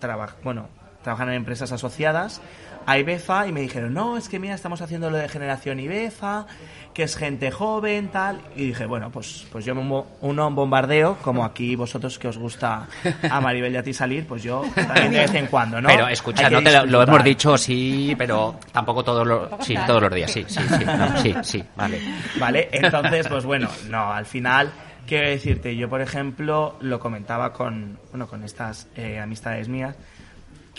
traba- 0.00 0.34
bueno, 0.42 0.68
trabajan 1.08 1.30
en 1.30 1.36
empresas 1.36 1.72
asociadas 1.72 2.42
a 2.84 2.98
Ibefa 2.98 3.46
y 3.46 3.52
me 3.52 3.60
dijeron, 3.62 3.94
no, 3.94 4.18
es 4.18 4.28
que 4.28 4.38
mira, 4.38 4.54
estamos 4.54 4.82
haciendo 4.82 5.08
lo 5.10 5.16
de 5.16 5.26
generación 5.28 5.80
Ibefa, 5.80 6.46
que 6.92 7.02
es 7.02 7.16
gente 7.16 7.50
joven, 7.50 8.08
tal. 8.08 8.40
Y 8.56 8.66
dije, 8.66 8.84
bueno, 8.84 9.10
pues, 9.10 9.46
pues 9.50 9.64
yo 9.64 9.74
me 9.74 9.82
mo- 9.82 10.06
uno 10.20 10.42
a 10.42 10.46
un 10.48 10.54
bombardeo, 10.54 11.16
como 11.22 11.44
aquí 11.46 11.76
vosotros 11.76 12.18
que 12.18 12.28
os 12.28 12.36
gusta 12.36 12.86
a 13.30 13.40
Maribel 13.40 13.72
y 13.72 13.76
a 13.78 13.82
ti 13.82 13.94
salir, 13.94 14.26
pues 14.26 14.42
yo 14.42 14.62
también 14.74 15.12
de 15.12 15.18
vez 15.20 15.34
en 15.34 15.46
cuando, 15.46 15.80
¿no? 15.80 15.88
Pero 15.88 16.08
escucha, 16.08 16.50
no 16.50 16.62
te 16.62 16.86
lo, 16.86 17.02
hemos 17.02 17.24
dicho, 17.24 17.56
sí, 17.56 18.14
pero 18.18 18.56
tampoco 18.70 19.02
todos 19.02 19.26
los, 19.26 19.48
sí, 19.60 19.74
todos 19.86 20.02
los 20.02 20.14
días, 20.14 20.30
sí, 20.30 20.44
sí, 20.46 20.60
sí, 20.60 20.84
no, 20.84 21.16
sí, 21.22 21.34
sí, 21.42 21.64
vale. 21.74 22.00
¿Vale? 22.38 22.68
Entonces, 22.72 23.26
pues 23.28 23.44
bueno, 23.46 23.68
no, 23.88 24.12
al 24.12 24.24
final, 24.26 24.70
quiero 25.06 25.28
decirte, 25.28 25.74
yo 25.76 25.88
por 25.90 26.00
ejemplo 26.02 26.76
lo 26.80 27.00
comentaba 27.00 27.52
con, 27.54 27.98
bueno, 28.10 28.26
con 28.26 28.44
estas 28.44 28.88
eh, 28.96 29.18
amistades 29.18 29.68
mías, 29.68 29.94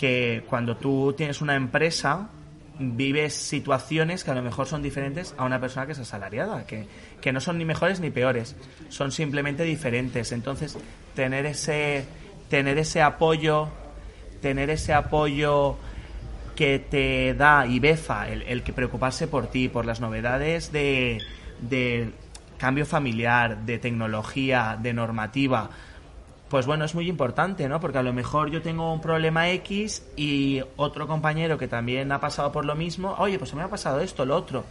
que 0.00 0.44
cuando 0.48 0.78
tú 0.78 1.12
tienes 1.14 1.42
una 1.42 1.54
empresa, 1.56 2.30
vives 2.78 3.34
situaciones 3.34 4.24
que 4.24 4.30
a 4.30 4.34
lo 4.34 4.40
mejor 4.40 4.66
son 4.66 4.82
diferentes 4.82 5.34
a 5.36 5.44
una 5.44 5.60
persona 5.60 5.84
que 5.84 5.92
es 5.92 5.98
asalariada, 5.98 6.64
que, 6.64 6.86
que 7.20 7.34
no 7.34 7.40
son 7.40 7.58
ni 7.58 7.66
mejores 7.66 8.00
ni 8.00 8.08
peores, 8.08 8.56
son 8.88 9.12
simplemente 9.12 9.62
diferentes. 9.62 10.32
Entonces, 10.32 10.78
tener 11.14 11.44
ese, 11.44 12.06
tener 12.48 12.78
ese 12.78 13.02
apoyo, 13.02 13.68
tener 14.40 14.70
ese 14.70 14.94
apoyo 14.94 15.76
que 16.56 16.78
te 16.78 17.34
da 17.34 17.66
IBEFA, 17.66 18.30
el, 18.30 18.40
el 18.44 18.62
que 18.62 18.72
preocuparse 18.72 19.28
por 19.28 19.48
ti, 19.48 19.68
por 19.68 19.84
las 19.84 20.00
novedades 20.00 20.72
de, 20.72 21.18
de 21.60 22.10
cambio 22.56 22.86
familiar, 22.86 23.66
de 23.66 23.78
tecnología, 23.78 24.78
de 24.80 24.94
normativa, 24.94 25.68
pues 26.50 26.66
bueno, 26.66 26.84
es 26.84 26.94
muy 26.94 27.08
importante, 27.08 27.66
¿no? 27.68 27.80
Porque 27.80 27.96
a 27.98 28.02
lo 28.02 28.12
mejor 28.12 28.50
yo 28.50 28.60
tengo 28.60 28.92
un 28.92 29.00
problema 29.00 29.48
X 29.50 30.02
y 30.16 30.60
otro 30.76 31.06
compañero 31.06 31.56
que 31.56 31.68
también 31.68 32.10
ha 32.12 32.20
pasado 32.20 32.50
por 32.52 32.64
lo 32.66 32.74
mismo, 32.74 33.14
oye, 33.18 33.38
pues 33.38 33.50
se 33.50 33.56
me 33.56 33.62
ha 33.62 33.68
pasado 33.68 34.00
esto, 34.00 34.26
lo 34.26 34.36
otro. 34.36 34.64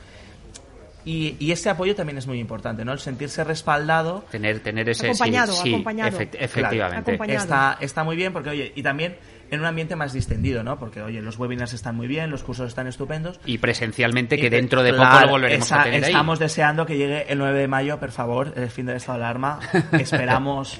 Y, 1.06 1.38
y 1.40 1.54
ese 1.54 1.70
apoyo 1.70 1.96
también 1.96 2.18
es 2.18 2.28
muy 2.28 2.40
importante, 2.40 2.84
¿no? 2.84 2.92
El 2.92 3.00
sentirse 3.00 3.44
respaldado. 3.46 4.26
Tener, 4.30 4.60
tener 4.60 4.88
ese... 4.90 5.08
Acompañado, 5.08 5.54
sí, 5.54 5.62
sí, 5.64 5.70
acompañado. 5.74 6.10
efect- 6.12 6.32
Claro, 6.32 6.46
efectivamente. 6.46 7.12
Acompañado. 7.12 7.40
Está, 7.44 7.78
está 7.80 8.04
muy 8.04 8.16
bien 8.18 8.34
porque, 8.34 8.50
oye, 8.50 8.74
y 8.76 8.84
también 8.84 9.16
en 9.50 9.62
un 9.62 9.66
ambiente 9.66 9.96
más 9.96 10.12
distendido, 10.12 10.62
¿no? 10.64 10.78
Porque, 10.78 11.02
oye, 11.02 11.22
los 11.22 11.40
webinars 11.40 11.74
están 11.74 11.96
muy 11.96 12.08
bien, 12.08 12.30
los 12.30 12.44
cursos 12.44 12.68
están 12.68 12.86
estupendos. 12.88 13.40
Y 13.46 13.58
presencialmente, 13.60 14.38
que 14.38 14.48
Y, 14.48 14.50
dentro 14.50 14.84
de 14.84 14.94
poco 14.94 15.20
lo 15.22 15.30
volveremos 15.30 15.66
esa- 15.66 15.82
a 15.82 15.84
tener 15.86 16.04
ahí. 16.04 16.12
Estamos 16.12 16.38
deseando 16.38 16.86
que 16.86 16.98
llegue 16.98 17.32
el 17.32 17.38
9 17.40 17.58
de 17.58 17.68
mayo, 17.70 17.98
por 17.98 18.12
favor, 18.12 18.54
el 18.58 18.70
fin 18.70 18.86
del 18.86 18.98
estado 18.98 19.20
de 19.20 19.24
alarma. 19.24 19.60
Esperamos 19.94 20.80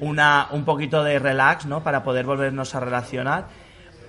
una, 0.00 0.48
un 0.50 0.64
poquito 0.64 1.04
de 1.04 1.18
relax, 1.18 1.66
¿no? 1.66 1.82
Para 1.82 2.02
poder 2.02 2.26
volvernos 2.26 2.74
a 2.74 2.80
relacionar. 2.80 3.46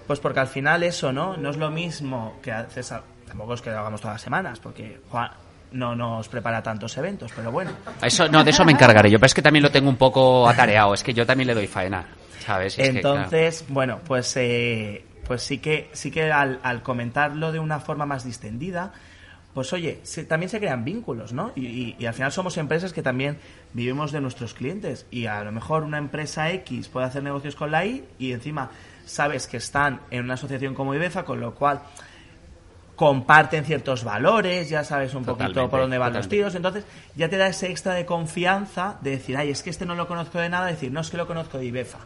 Pues 0.08 0.20
porque 0.20 0.40
al 0.40 0.48
final 0.48 0.84
eso, 0.84 1.12
¿no? 1.12 1.38
No 1.38 1.50
es 1.50 1.58
lo 1.58 1.70
mismo 1.70 2.40
que 2.42 2.52
haces... 2.52 2.94
Tampoco 3.28 3.54
es 3.54 3.62
que 3.62 3.70
lo 3.70 3.80
hagamos 3.80 4.02
todas 4.02 4.16
las 4.16 4.22
semanas, 4.22 4.60
porque 4.60 5.00
Juan 5.10 5.32
no 5.72 5.96
nos 5.96 6.28
prepara 6.28 6.62
tantos 6.62 6.98
eventos, 6.98 7.32
pero 7.36 7.52
bueno. 7.52 7.72
Eso, 8.02 8.28
no, 8.28 8.44
de 8.44 8.50
eso 8.52 8.66
me 8.66 8.74
encargaré 8.74 9.10
yo, 9.10 9.20
pero 9.20 9.28
es 9.28 9.34
que 9.34 9.42
también 9.42 9.64
lo 9.64 9.72
tengo 9.72 9.90
un 9.90 9.96
poco 9.96 10.50
atareado, 10.50 10.94
es 10.94 11.04
que 11.04 11.14
yo 11.14 11.26
también 11.26 11.48
le 11.48 11.54
doy 11.54 11.68
faena, 11.68 12.06
¿sabes? 12.40 12.78
Es 12.78 12.90
que, 12.90 13.00
claro. 13.00 13.18
Entonces, 13.18 13.66
bueno, 13.70 14.00
pues, 14.06 14.36
eh, 14.36 15.06
pues 15.26 15.44
sí 15.44 15.60
que, 15.60 15.90
sí 15.94 16.12
que 16.12 16.30
al, 16.32 16.60
al 16.62 16.82
comentarlo 16.82 17.54
de 17.54 17.60
una 17.60 17.80
forma 17.80 18.06
más 18.06 18.26
distendida, 18.26 18.92
pues 19.54 19.72
oye, 19.74 20.00
se- 20.04 20.24
también 20.24 20.50
se 20.50 20.60
crean 20.60 20.84
vínculos, 20.86 21.34
¿no? 21.34 21.52
Y, 21.56 21.66
y- 21.66 21.96
y 22.00 22.06
al 22.06 22.14
final 22.14 22.32
somos 22.32 22.58
empresas 22.58 22.94
que 22.94 23.02
también 23.04 23.38
vivimos 23.74 24.12
de 24.12 24.22
nuestros 24.22 24.54
clientes. 24.54 25.06
Y 25.12 25.26
a 25.26 25.44
lo 25.44 25.52
mejor 25.52 25.84
una 25.84 25.98
empresa 25.98 26.50
X 26.52 26.88
puede 26.88 27.06
hacer 27.08 27.22
negocios 27.24 27.56
con 27.56 27.72
la 27.72 27.86
Y 27.86 28.06
y 28.20 28.32
encima 28.32 28.70
sabes 29.06 29.48
que 29.48 29.58
están 29.58 30.00
en 30.10 30.24
una 30.24 30.36
asociación 30.36 30.74
como 30.74 30.96
IBEFA, 30.96 31.26
con 31.26 31.40
lo 31.42 31.54
cual 31.56 31.82
comparten 32.96 33.66
ciertos 33.66 34.04
valores, 34.04 34.70
ya 34.70 34.84
sabes 34.84 35.16
un 35.16 35.26
poquito 35.26 35.70
por 35.70 35.80
dónde 35.82 35.98
van 35.98 36.14
los 36.14 36.28
totalmente. 36.28 36.36
tiros, 36.36 36.56
entonces 36.56 36.84
ya 37.16 37.30
te 37.30 37.38
da 37.38 37.48
ese 37.48 37.72
extra 37.72 37.94
de 37.96 38.06
confianza 38.06 38.98
de 39.02 39.12
decir, 39.12 39.38
ay, 39.38 39.50
es 39.50 39.64
que 39.64 39.72
este 39.72 39.86
no 39.88 39.96
lo 39.96 40.08
conozco 40.08 40.38
de 40.38 40.50
nada, 40.50 40.68
decir, 40.68 40.92
no, 40.92 41.00
es 41.02 41.10
que 41.10 41.18
lo 41.18 41.26
conozco 41.26 41.58
de 41.58 41.66
IBEFA. 41.66 41.98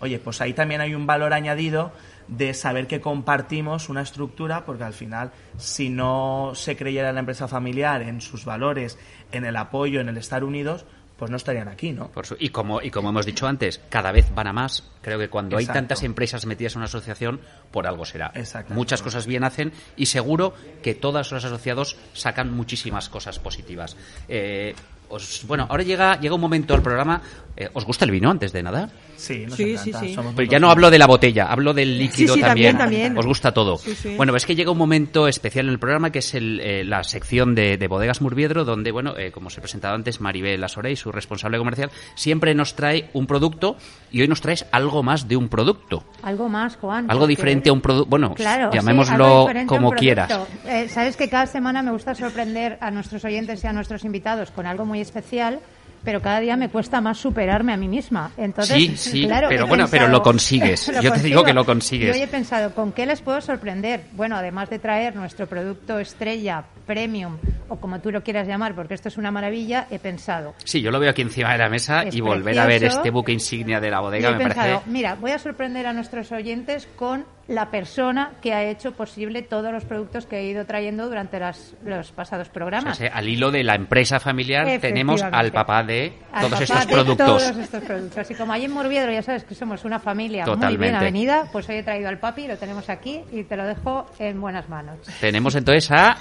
Oye, 0.00 0.18
pues 0.18 0.40
ahí 0.42 0.52
también 0.52 0.80
hay 0.82 0.94
un 0.94 1.06
valor 1.06 1.32
añadido 1.32 1.92
de 2.28 2.54
saber 2.54 2.86
que 2.86 3.00
compartimos 3.00 3.88
una 3.88 4.02
estructura, 4.02 4.64
porque 4.64 4.84
al 4.84 4.92
final, 4.92 5.30
si 5.58 5.88
no 5.88 6.52
se 6.54 6.76
creyera 6.76 7.12
la 7.12 7.20
empresa 7.20 7.48
familiar 7.48 8.02
en 8.02 8.20
sus 8.20 8.44
valores, 8.44 8.98
en 9.32 9.44
el 9.44 9.56
apoyo, 9.56 10.00
en 10.00 10.08
el 10.08 10.16
estar 10.16 10.44
unidos, 10.44 10.84
pues 11.18 11.30
no 11.30 11.36
estarían 11.36 11.68
aquí, 11.68 11.92
¿no? 11.92 12.08
Por 12.08 12.26
su- 12.26 12.36
y, 12.40 12.48
como, 12.48 12.82
y 12.82 12.90
como 12.90 13.10
hemos 13.10 13.24
dicho 13.26 13.46
antes, 13.46 13.80
cada 13.88 14.10
vez 14.10 14.34
van 14.34 14.48
a 14.48 14.52
más. 14.52 14.90
Creo 15.02 15.18
que 15.20 15.28
cuando 15.28 15.56
hay 15.56 15.64
tantas 15.74 16.02
empresas 16.02 16.46
metidas 16.46 16.72
en 16.74 16.78
una 16.78 16.86
asociación, 16.86 17.40
por 17.70 17.86
algo 17.86 18.04
será. 18.04 18.32
Muchas 18.74 19.02
cosas 19.02 19.26
bien 19.26 19.44
hacen 19.44 19.72
y 19.96 20.06
seguro 20.06 20.52
que 20.82 20.94
todos 20.94 21.30
los 21.30 21.44
asociados 21.44 21.96
sacan 22.12 22.52
muchísimas 22.52 23.08
cosas 23.08 23.38
positivas. 23.38 23.96
Eh, 24.28 24.74
os- 25.10 25.44
bueno, 25.46 25.66
ahora 25.70 25.84
llega, 25.84 26.18
llega 26.18 26.34
un 26.34 26.40
momento 26.40 26.72
del 26.74 26.82
programa. 26.82 27.22
eh, 27.56 27.68
¿Os 27.74 27.84
gusta 27.84 28.04
el 28.04 28.10
vino 28.10 28.28
antes 28.30 28.50
de 28.52 28.62
nada? 28.62 28.88
Sí, 29.22 29.46
nos 29.46 29.56
Sí, 29.56 29.70
encanta, 29.72 29.82
sí, 30.00 30.08
sí. 30.08 30.14
somos 30.14 30.34
Pero 30.34 30.46
muy 30.46 30.52
ya 30.52 30.58
no 30.58 30.70
hablo 30.70 30.90
de 30.90 30.98
la 30.98 31.06
botella, 31.06 31.46
hablo 31.46 31.72
del 31.74 31.98
líquido 31.98 32.34
sí, 32.34 32.40
también. 32.40 32.76
también, 32.76 33.02
también. 33.02 33.18
Os 33.18 33.26
gusta 33.26 33.52
todo. 33.52 33.78
Sí, 33.78 33.94
sí. 33.94 34.14
Bueno, 34.16 34.34
es 34.36 34.44
que 34.46 34.54
llega 34.54 34.70
un 34.70 34.78
momento 34.78 35.28
especial 35.28 35.66
en 35.66 35.72
el 35.72 35.78
programa 35.78 36.10
que 36.10 36.18
es 36.20 36.34
el, 36.34 36.60
eh, 36.60 36.84
la 36.84 37.04
sección 37.04 37.54
de, 37.54 37.76
de 37.78 37.88
Bodegas 37.88 38.20
Murviedro, 38.20 38.64
donde, 38.64 38.90
bueno, 38.92 39.16
eh, 39.16 39.30
como 39.30 39.46
os 39.48 39.56
he 39.56 39.60
presentado 39.60 39.94
antes, 39.94 40.20
Maribel 40.20 40.62
Asorey, 40.64 40.96
su 40.96 41.12
responsable 41.12 41.58
comercial, 41.58 41.90
siempre 42.14 42.54
nos 42.54 42.74
trae 42.74 43.10
un 43.12 43.26
producto 43.26 43.76
y 44.10 44.20
hoy 44.22 44.28
nos 44.28 44.40
traes 44.40 44.66
algo 44.72 45.02
más 45.02 45.28
de 45.28 45.36
un 45.36 45.48
producto. 45.48 46.04
Algo 46.22 46.48
más, 46.48 46.76
Juan. 46.76 47.10
Algo 47.10 47.26
diferente 47.26 47.70
a 47.70 47.72
un 47.72 47.80
producto. 47.80 48.10
Bueno, 48.10 48.34
Claro, 48.34 48.70
llamémoslo 48.72 49.48
como 49.66 49.92
quieras. 49.92 50.30
Eh, 50.66 50.88
Sabes 50.88 51.16
que 51.16 51.28
cada 51.28 51.46
semana 51.46 51.82
me 51.82 51.90
gusta 51.92 52.14
sorprender 52.14 52.78
a 52.80 52.90
nuestros 52.90 53.24
oyentes 53.24 53.62
y 53.62 53.66
a 53.66 53.72
nuestros 53.72 54.04
invitados 54.04 54.50
con 54.50 54.66
algo 54.66 54.84
muy 54.84 55.00
especial, 55.00 55.60
pero 56.04 56.20
cada 56.20 56.40
día 56.40 56.56
me 56.56 56.68
cuesta 56.68 57.00
más 57.00 57.18
superarme 57.18 57.72
a 57.72 57.76
mí 57.76 57.88
misma. 57.88 58.30
Entonces, 58.36 58.76
Sí, 58.76 58.96
sí, 58.96 59.26
claro, 59.26 59.48
pero 59.48 59.66
bueno, 59.66 59.86
pero 59.90 60.08
lo 60.08 60.22
consigues. 60.22 60.88
Lo 60.92 61.00
Yo 61.00 61.12
te 61.12 61.20
digo 61.20 61.44
que 61.44 61.52
lo 61.52 61.64
consigues. 61.64 62.16
Yo 62.16 62.22
he 62.22 62.28
pensado, 62.28 62.74
¿con 62.74 62.92
qué 62.92 63.06
les 63.06 63.20
puedo 63.20 63.40
sorprender? 63.40 64.04
Bueno, 64.12 64.36
además 64.36 64.70
de 64.70 64.78
traer 64.78 65.16
nuestro 65.16 65.46
producto 65.46 65.98
estrella, 65.98 66.64
premium, 66.86 67.38
o 67.72 67.80
como 67.80 68.00
tú 68.00 68.10
lo 68.12 68.22
quieras 68.22 68.46
llamar, 68.46 68.74
porque 68.74 68.94
esto 68.94 69.08
es 69.08 69.16
una 69.16 69.30
maravilla, 69.30 69.86
he 69.90 69.98
pensado, 69.98 70.54
Sí, 70.64 70.80
yo 70.82 70.90
lo 70.90 71.00
veo 71.00 71.10
aquí 71.10 71.22
encima 71.22 71.52
de 71.52 71.58
la 71.58 71.68
mesa 71.68 72.02
Es 72.02 72.14
y 72.14 72.20
volver 72.20 72.58
a 72.58 72.66
ver 72.66 72.84
este 72.84 73.10
buque 73.10 73.32
insignia 73.32 73.80
de 73.80 73.90
la 73.90 73.98
Y 73.98 74.00
bodega 74.02 74.28
he 74.30 74.32
me 74.36 74.44
pensado, 74.44 74.72
parece. 74.80 74.90
mira, 74.90 75.14
voy 75.14 75.30
a 75.30 75.38
sorprender 75.38 75.86
a 75.86 75.92
nuestros 75.92 76.30
oyentes 76.32 76.86
con 76.96 77.24
la 77.48 77.70
persona 77.70 78.32
que 78.40 78.52
ha 78.54 78.62
hecho 78.64 78.92
posible 78.92 79.42
todos 79.42 79.72
los 79.72 79.84
productos 79.84 80.26
que 80.26 80.38
he 80.38 80.44
ido 80.44 80.64
trayendo 80.64 81.08
durante 81.08 81.40
las- 81.40 81.74
los 81.84 82.12
pasados 82.12 82.44
O 82.44 82.46
sea, 82.46 82.52
programas. 82.52 82.96
se- 82.98 83.08
al 83.08 83.28
hilo 83.28 83.50
de 83.50 83.64
la 83.64 83.74
empresa 83.74 84.20
familiar 84.20 84.78
tenemos 84.80 85.22
al 85.22 85.50
papá 85.50 85.82
de 85.82 86.12
Al 86.32 86.42
todos 86.46 86.52
papá 86.60 86.62
estos 86.64 86.86
de 86.86 86.92
productos. 86.92 87.26
todos 87.26 87.56
estos 87.56 87.82
productos. 87.82 88.30
Y 88.30 88.34
como 88.34 88.52
allí 88.52 88.66
en 88.66 88.72
Morviedro 88.72 89.12
ya 89.12 89.22
sabes 89.22 89.44
que 89.44 89.54
somos 89.54 89.84
una 89.84 89.98
familia 89.98 90.44
muy 90.46 90.76
bien 90.76 90.94
avenida, 90.94 91.46
pues 91.50 91.68
hoy 91.68 91.76
he 91.76 91.82
traído 91.82 92.08
al 92.08 92.18
papi, 92.18 92.46
lo 92.46 92.56
tenemos 92.56 92.88
aquí 92.88 93.22
y 93.32 93.42
te 93.44 93.56
lo 93.56 93.64
dejo 93.66 94.06
en 94.18 94.40
buenas 94.40 94.68
manos. 94.68 94.98
Tenemos 95.20 95.54
entonces 95.56 95.90
a 95.90 96.16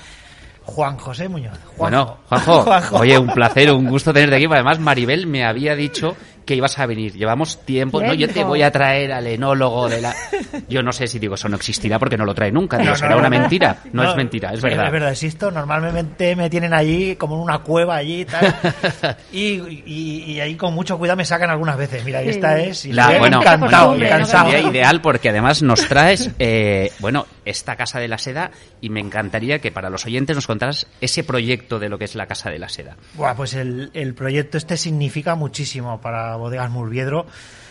Juan 0.64 0.97
José 0.97 1.28
Muñoz. 1.28 1.57
Juanjo. 1.76 1.78
Bueno, 1.78 2.18
Juanjo, 2.30 2.62
Juanjo. 2.64 2.97
oye, 2.97 3.18
un 3.18 3.28
placer, 3.28 3.72
un 3.72 3.88
gusto 3.88 4.14
tenerte 4.14 4.36
aquí. 4.36 4.45
Además, 4.45 4.80
Maribel 4.80 5.28
me 5.28 5.43
había 5.45 5.76
dicho 5.76 6.16
que 6.45 6.55
ibas 6.55 6.77
a 6.79 6.85
venir. 6.85 7.13
Llevamos 7.13 7.59
tiempo. 7.65 8.01
No, 8.01 8.13
yo 8.13 8.27
te 8.27 8.43
voy 8.43 8.61
a 8.61 8.71
traer 8.71 9.11
al 9.13 9.27
enólogo 9.27 9.87
de 9.89 10.01
la. 10.01 10.15
Yo 10.69 10.81
no 10.83 10.91
sé 10.91 11.07
si 11.07 11.19
digo 11.19 11.35
eso 11.35 11.47
no 11.49 11.55
existirá 11.57 11.99
porque 11.99 12.17
no 12.17 12.25
lo 12.25 12.33
trae 12.33 12.51
nunca. 12.51 12.77
Digo, 12.77 12.87
No, 12.87 12.91
no, 12.91 12.97
será 12.97 13.11
no, 13.11 13.17
una 13.19 13.29
no. 13.29 13.39
mentira. 13.39 13.77
No, 13.93 14.09
es 14.09 14.15
mentira, 14.15 14.51
es 14.53 14.61
verdad. 14.61 14.85
Es 14.87 14.91
verdad, 14.91 15.11
existo. 15.11 15.51
Normalmente 15.51 16.35
me 16.35 16.49
tienen 16.49 16.73
allí 16.73 17.15
como 17.15 17.35
en 17.35 17.41
una 17.41 17.59
cueva 17.59 17.95
allí 17.97 18.21
y 18.21 18.25
tal. 18.25 18.55
y, 19.31 20.39
ahí 20.39 20.55
con 20.55 20.73
mucho 20.73 20.97
cuidado 20.97 21.17
me 21.17 21.25
sacan 21.25 21.49
algunas 21.49 21.77
veces. 21.77 22.03
Mira, 22.03 22.21
y 22.21 22.25
Sí. 22.25 22.29
esta 22.31 22.59
es. 22.59 22.85
Y 22.85 22.93
La- 22.93 23.17
bueno, 23.17 23.39
encantado, 23.41 23.95
encantado. 23.95 24.49
sería 24.51 24.69
ideal 24.69 25.01
porque 25.01 25.29
además 25.29 25.61
nos 25.61 25.87
traes, 25.87 26.31
eh, 26.39 26.91
bueno, 26.99 27.25
esta 27.45 27.75
Casa 27.75 27.99
de 27.99 28.07
la 28.07 28.17
Seda 28.17 28.51
y 28.81 28.89
me 28.89 28.99
encantaría 28.99 29.59
que 29.59 29.71
para 29.71 29.89
los 29.89 30.05
oyentes 30.05 30.35
nos 30.35 30.47
contaras 30.47 30.87
ese 31.01 31.23
proyecto 31.23 31.79
de 31.79 31.89
lo 31.89 31.97
que 31.97 32.05
es 32.05 32.15
la 32.15 32.27
Casa 32.27 32.49
de 32.49 32.59
la 32.59 32.69
Seda. 32.69 32.97
Buah, 33.15 33.35
pues 33.35 33.53
el, 33.53 33.89
el 33.93 34.13
proyecto 34.13 34.57
este 34.57 34.77
significa 34.77 35.35
muchísimo 35.35 35.99
para 36.01 36.30
Bodegas 36.36 36.69
Murviedro 36.71 37.25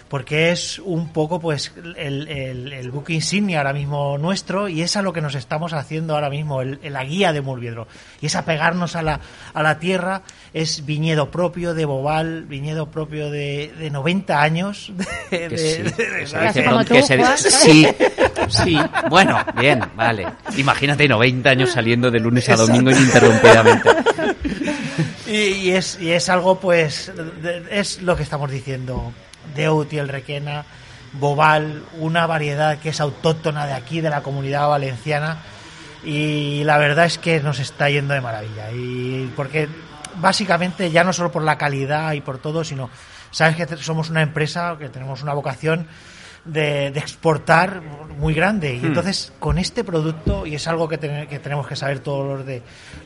porque 0.08 0.50
es 0.50 0.80
un 0.80 1.12
poco 1.12 1.38
pues 1.38 1.72
el, 1.96 2.26
el, 2.26 2.72
el 2.72 2.90
buque 2.90 3.12
insignia 3.12 3.58
ahora 3.58 3.72
mismo 3.72 4.18
nuestro 4.18 4.68
y 4.68 4.82
es 4.82 4.96
a 4.96 5.02
lo 5.02 5.12
que 5.12 5.20
nos 5.20 5.36
estamos 5.36 5.72
haciendo 5.72 6.16
ahora 6.16 6.28
mismo, 6.28 6.62
el, 6.62 6.80
la 6.82 7.04
guía 7.04 7.32
de 7.32 7.40
Murviedro. 7.42 7.86
Y 8.20 8.26
es 8.26 8.34
apegarnos 8.34 8.96
a 8.96 9.02
la, 9.02 9.20
a 9.54 9.62
la 9.62 9.78
tierra, 9.78 10.22
es 10.52 10.84
viñedo 10.84 11.30
propio 11.30 11.74
de 11.74 11.84
Bobal, 11.84 12.42
viñedo 12.46 12.90
propio 12.90 13.30
de, 13.30 13.72
de 13.78 13.88
90 13.90 14.42
años. 14.42 14.92
De, 15.30 15.38
Que 15.38 15.48
de- 15.48 15.58
sí, 15.58 15.82
de- 15.84 15.92
que 15.92 16.02
se 16.02 16.26
¿sabes? 16.26 16.54
dice 16.54 16.64
como 16.64 16.76
pronto, 16.84 16.94
que 16.94 17.00
tú, 17.02 17.06
se- 17.06 17.18
Juan. 17.18 17.38
sí, 17.38 17.86
sí, 18.48 18.78
bueno, 19.08 19.38
bien, 19.61 19.80
vale. 19.94 20.26
Imagínate 20.56 21.06
90 21.06 21.50
años 21.50 21.70
saliendo 21.70 22.11
de 22.11 22.18
lunes 22.18 22.48
a 22.48 22.56
domingo 22.56 22.90
ininterrumpidamente. 22.90 23.90
Y, 25.30 25.52
y 25.68 25.70
es, 25.72 25.98
y 26.00 26.10
es 26.12 26.28
algo, 26.28 26.58
pues, 26.58 27.12
de- 27.14 27.64
es 27.70 28.02
lo 28.02 28.16
que 28.16 28.22
estamos 28.22 28.50
diciendo. 28.50 29.12
Deutiel, 29.54 30.08
Requena, 30.08 30.64
Bobal, 31.12 31.84
una 31.98 32.26
variedad 32.26 32.78
que 32.78 32.90
es 32.90 33.00
autóctona 33.00 33.66
de 33.66 33.72
aquí, 33.72 34.00
de 34.00 34.10
la 34.10 34.22
comunidad 34.22 34.68
valenciana. 34.68 35.38
Y 36.04 36.64
la 36.64 36.78
verdad 36.78 37.06
es 37.06 37.18
que 37.18 37.40
nos 37.40 37.58
está 37.58 37.88
yendo 37.90 38.14
de 38.14 38.20
maravilla. 38.20 38.70
Y 38.72 39.32
porque 39.36 39.68
básicamente 40.16 40.90
ya 40.90 41.04
no 41.04 41.12
solo 41.12 41.30
por 41.30 41.42
la 41.42 41.58
calidad 41.58 42.12
y 42.12 42.20
por 42.20 42.38
todo, 42.38 42.64
sino 42.64 42.90
sabes 43.30 43.56
que 43.56 43.76
somos 43.76 44.10
una 44.10 44.22
empresa 44.22 44.76
que 44.78 44.88
tenemos 44.88 45.22
una 45.22 45.34
vocación 45.34 45.86
de, 46.45 46.91
de 46.91 46.99
exportar 47.01 47.82
muy 48.18 48.34
grande. 48.34 48.74
Y 48.74 48.80
Hmm. 48.80 48.86
entonces, 48.86 49.32
con 49.38 49.59
este 49.59 49.84
producto, 49.84 50.47
y 50.47 50.55
es 50.55 50.66
algo 50.68 50.88
que, 50.88 50.99
ten- 50.99 51.26
que 51.28 51.38
tenemos 51.38 51.66
que 51.66 51.76
saber 51.76 52.01
todos 52.01 52.26
los 52.38 52.47
de 52.47 52.62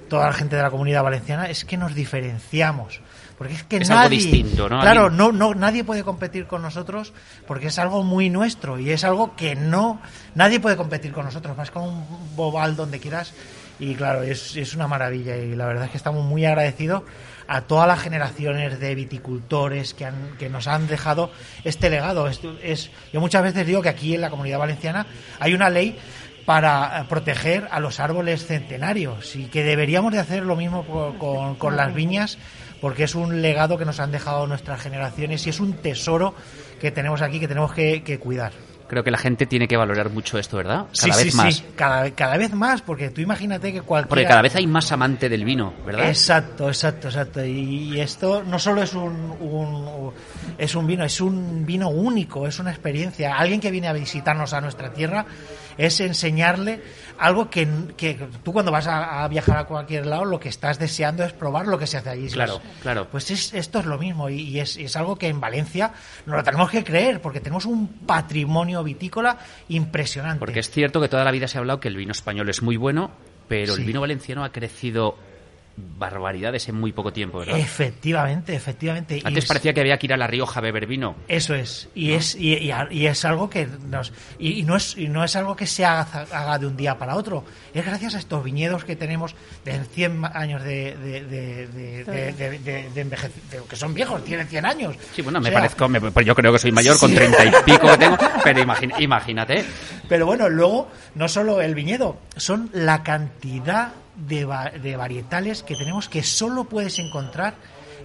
toda 0.08 0.26
la 0.26 0.32
gente 0.32 0.56
de 0.56 0.62
la 0.62 0.70
comunidad 0.70 1.02
valenciana, 1.02 1.48
es 1.48 1.64
que 1.64 1.76
nos 1.76 1.94
diferenciamos. 1.94 3.00
Porque 3.38 3.54
es 3.54 3.64
que 3.64 3.78
Es 3.78 3.90
algo 3.90 4.02
nadie, 4.04 4.18
distinto, 4.18 4.68
¿no? 4.68 4.80
Claro, 4.80 5.10
no, 5.10 5.32
no, 5.32 5.54
nadie 5.54 5.82
puede 5.82 6.04
competir 6.04 6.46
con 6.46 6.62
nosotros 6.62 7.12
porque 7.48 7.66
es 7.66 7.78
algo 7.80 8.04
muy 8.04 8.30
nuestro 8.30 8.78
y 8.78 8.90
es 8.90 9.02
algo 9.02 9.34
que 9.34 9.56
no, 9.56 10.00
nadie 10.36 10.60
puede 10.60 10.76
competir 10.76 11.10
con 11.12 11.24
nosotros. 11.24 11.56
Vas 11.56 11.72
con 11.72 11.82
un 11.82 12.36
bobal 12.36 12.76
donde 12.76 13.00
quieras 13.00 13.32
y 13.80 13.96
claro, 13.96 14.22
es, 14.22 14.54
es 14.56 14.74
una 14.76 14.86
maravilla 14.86 15.36
y 15.36 15.56
la 15.56 15.66
verdad 15.66 15.86
es 15.86 15.90
que 15.90 15.96
estamos 15.96 16.24
muy 16.24 16.44
agradecidos 16.46 17.02
a 17.48 17.62
todas 17.62 17.86
las 17.88 18.00
generaciones 18.00 18.78
de 18.80 18.94
viticultores 18.94 19.94
que, 19.94 20.04
han, 20.06 20.36
que 20.38 20.48
nos 20.48 20.66
han 20.66 20.86
dejado 20.86 21.30
este 21.64 21.90
legado. 21.90 22.28
Es, 22.28 22.90
yo 23.12 23.20
muchas 23.20 23.42
veces 23.42 23.66
digo 23.66 23.82
que 23.82 23.88
aquí 23.88 24.14
en 24.14 24.20
la 24.20 24.30
comunidad 24.30 24.58
valenciana 24.58 25.06
hay 25.40 25.54
una 25.54 25.70
ley 25.70 25.98
para 26.46 27.00
eh, 27.00 27.04
proteger 27.08 27.68
a 27.70 27.80
los 27.80 28.00
árboles 28.00 28.46
centenarios 28.46 29.34
y 29.36 29.46
que 29.46 29.64
deberíamos 29.64 30.12
de 30.12 30.18
hacer 30.18 30.42
lo 30.42 30.56
mismo 30.56 30.84
co- 30.86 31.16
con, 31.18 31.54
con 31.56 31.76
las 31.76 31.94
viñas 31.94 32.38
porque 32.80 33.04
es 33.04 33.14
un 33.14 33.40
legado 33.40 33.78
que 33.78 33.86
nos 33.86 33.98
han 33.98 34.12
dejado 34.12 34.46
nuestras 34.46 34.80
generaciones 34.82 35.46
y 35.46 35.50
es 35.50 35.60
un 35.60 35.72
tesoro 35.74 36.34
que 36.80 36.90
tenemos 36.90 37.22
aquí 37.22 37.40
que 37.40 37.48
tenemos 37.48 37.72
que, 37.72 38.02
que 38.02 38.18
cuidar. 38.18 38.52
Creo 38.86 39.02
que 39.02 39.10
la 39.10 39.18
gente 39.18 39.46
tiene 39.46 39.66
que 39.66 39.76
valorar 39.78 40.10
mucho 40.10 40.38
esto, 40.38 40.58
¿verdad? 40.58 40.86
Sí, 40.92 41.08
Cada 41.08 41.14
sí, 41.20 41.24
vez 41.24 41.32
sí, 41.32 41.36
más. 41.38 41.64
cada, 41.74 42.10
cada 42.10 42.36
vez 42.36 42.52
más, 42.52 42.82
porque 42.82 43.10
tú 43.10 43.20
imagínate 43.22 43.72
que 43.72 43.80
cualquier... 43.80 44.08
Porque 44.08 44.26
cada 44.26 44.42
vez 44.42 44.54
hay 44.56 44.66
más 44.66 44.92
amante 44.92 45.28
del 45.30 45.44
vino, 45.44 45.72
¿verdad? 45.86 46.06
Exacto, 46.08 46.68
exacto, 46.68 47.08
exacto. 47.08 47.44
Y, 47.44 47.94
y 47.94 48.00
esto 48.00 48.44
no 48.44 48.58
solo 48.58 48.82
es 48.82 48.92
un, 48.94 49.34
un- 49.40 50.12
es 50.58 50.74
un 50.74 50.86
vino, 50.86 51.02
es 51.04 51.20
un 51.20 51.64
vino 51.64 51.88
único, 51.88 52.46
es 52.46 52.58
una 52.58 52.70
experiencia. 52.70 53.36
Alguien 53.36 53.60
que 53.60 53.70
viene 53.70 53.88
a 53.88 53.92
visitarnos 53.94 54.52
a 54.52 54.60
nuestra 54.60 54.92
tierra 54.92 55.24
es 55.78 56.00
enseñarle 56.00 56.82
algo 57.18 57.48
que, 57.50 57.68
que 57.96 58.14
tú 58.42 58.52
cuando 58.52 58.72
vas 58.72 58.86
a, 58.86 59.22
a 59.24 59.28
viajar 59.28 59.58
a 59.58 59.64
cualquier 59.64 60.06
lado 60.06 60.24
lo 60.24 60.40
que 60.40 60.48
estás 60.48 60.78
deseando 60.78 61.24
es 61.24 61.32
probar 61.32 61.66
lo 61.66 61.78
que 61.78 61.86
se 61.86 61.96
hace 61.98 62.10
allí. 62.10 62.28
Claro, 62.28 62.60
claro. 62.82 63.08
Pues 63.10 63.30
es, 63.30 63.54
esto 63.54 63.78
es 63.78 63.86
lo 63.86 63.98
mismo 63.98 64.28
y, 64.28 64.40
y 64.40 64.60
es, 64.60 64.76
es 64.76 64.96
algo 64.96 65.16
que 65.16 65.28
en 65.28 65.40
Valencia 65.40 65.92
nos 66.26 66.36
lo 66.36 66.42
tenemos 66.42 66.70
que 66.70 66.82
creer 66.84 67.20
porque 67.20 67.40
tenemos 67.40 67.64
un 67.66 67.86
patrimonio 67.88 68.82
vitícola 68.82 69.38
impresionante. 69.68 70.38
Porque 70.40 70.60
es 70.60 70.70
cierto 70.70 71.00
que 71.00 71.08
toda 71.08 71.24
la 71.24 71.30
vida 71.30 71.46
se 71.48 71.58
ha 71.58 71.60
hablado 71.60 71.80
que 71.80 71.88
el 71.88 71.96
vino 71.96 72.12
español 72.12 72.48
es 72.48 72.62
muy 72.62 72.76
bueno, 72.76 73.10
pero 73.48 73.74
Sí. 73.74 73.80
el 73.82 73.86
vino 73.86 74.00
valenciano 74.00 74.44
ha 74.44 74.50
crecido 74.52 75.16
barbaridades 75.76 76.68
en 76.68 76.76
muy 76.76 76.92
poco 76.92 77.12
tiempo, 77.12 77.38
¿verdad? 77.40 77.58
Efectivamente, 77.58 78.54
efectivamente. 78.54 79.16
Y 79.18 79.22
Antes 79.24 79.44
es- 79.44 79.48
parecía 79.48 79.72
que 79.74 79.80
había 79.80 79.98
que 79.98 80.06
ir 80.06 80.12
a 80.12 80.16
La 80.16 80.26
Rioja 80.26 80.60
a 80.60 80.62
beber 80.62 80.86
vino. 80.86 81.16
Eso 81.28 81.54
es, 81.54 81.88
y 81.94 82.12
es 82.12 82.34
y, 82.36 82.54
y 82.54 82.70
a- 82.70 82.88
y 82.90 83.06
es 83.06 83.24
algo 83.24 83.50
que 83.50 83.66
nos 83.88 84.12
y, 84.38 84.60
y 84.60 84.62
no 84.62 84.76
es 84.76 84.96
y 84.96 85.08
no 85.08 85.24
es 85.24 85.34
algo 85.36 85.56
que 85.56 85.66
se 85.66 85.84
haga, 85.84 86.26
haga 86.32 86.58
de 86.58 86.66
un 86.66 86.76
día 86.76 86.96
para 86.98 87.16
otro. 87.16 87.44
Es 87.72 87.84
gracias 87.84 88.14
a 88.14 88.18
estos 88.18 88.42
viñedos 88.44 88.84
que 88.84 88.96
tenemos 88.96 89.34
de 89.64 89.82
100 89.84 90.16
ma- 90.16 90.32
años 90.34 90.62
de 90.62 90.96
de, 90.96 91.24
de, 91.24 91.66
de, 91.68 92.04
de- 92.04 92.32
de- 92.32 92.58
de- 92.58 92.90
de 92.90 93.06
envejec- 93.06 93.32
de- 93.50 93.62
que 93.68 93.76
son 93.76 93.94
viejos, 93.94 94.22
tienen 94.24 94.46
100 94.46 94.66
años. 94.66 94.96
Sí, 95.14 95.22
bueno, 95.22 95.38
O 95.38 95.42
me 95.42 95.48
sea, 95.50 95.58
parezco, 95.58 95.88
me- 95.88 96.00
pues 96.00 96.24
yo 96.26 96.34
creo 96.34 96.52
que 96.52 96.58
soy 96.58 96.72
mayor 96.72 96.98
con 96.98 97.10
Sí. 97.10 97.16
treinta 97.16 97.44
y 97.44 97.50
pico 97.64 97.88
que 97.90 97.98
tengo, 97.98 98.16
pero 98.44 98.60
imagina- 98.60 99.00
imagínate. 99.00 99.64
Pero 100.08 100.26
bueno, 100.26 100.48
luego 100.48 100.88
no 101.14 101.28
solo 101.28 101.60
el 101.60 101.74
viñedo, 101.74 102.16
son 102.36 102.70
la 102.72 103.02
cantidad 103.02 103.92
de, 104.16 104.44
va- 104.44 104.70
de 104.70 104.96
varietales 104.96 105.62
que 105.62 105.74
tenemos 105.76 106.08
que 106.08 106.22
solo 106.22 106.64
puedes 106.64 106.98
encontrar 106.98 107.54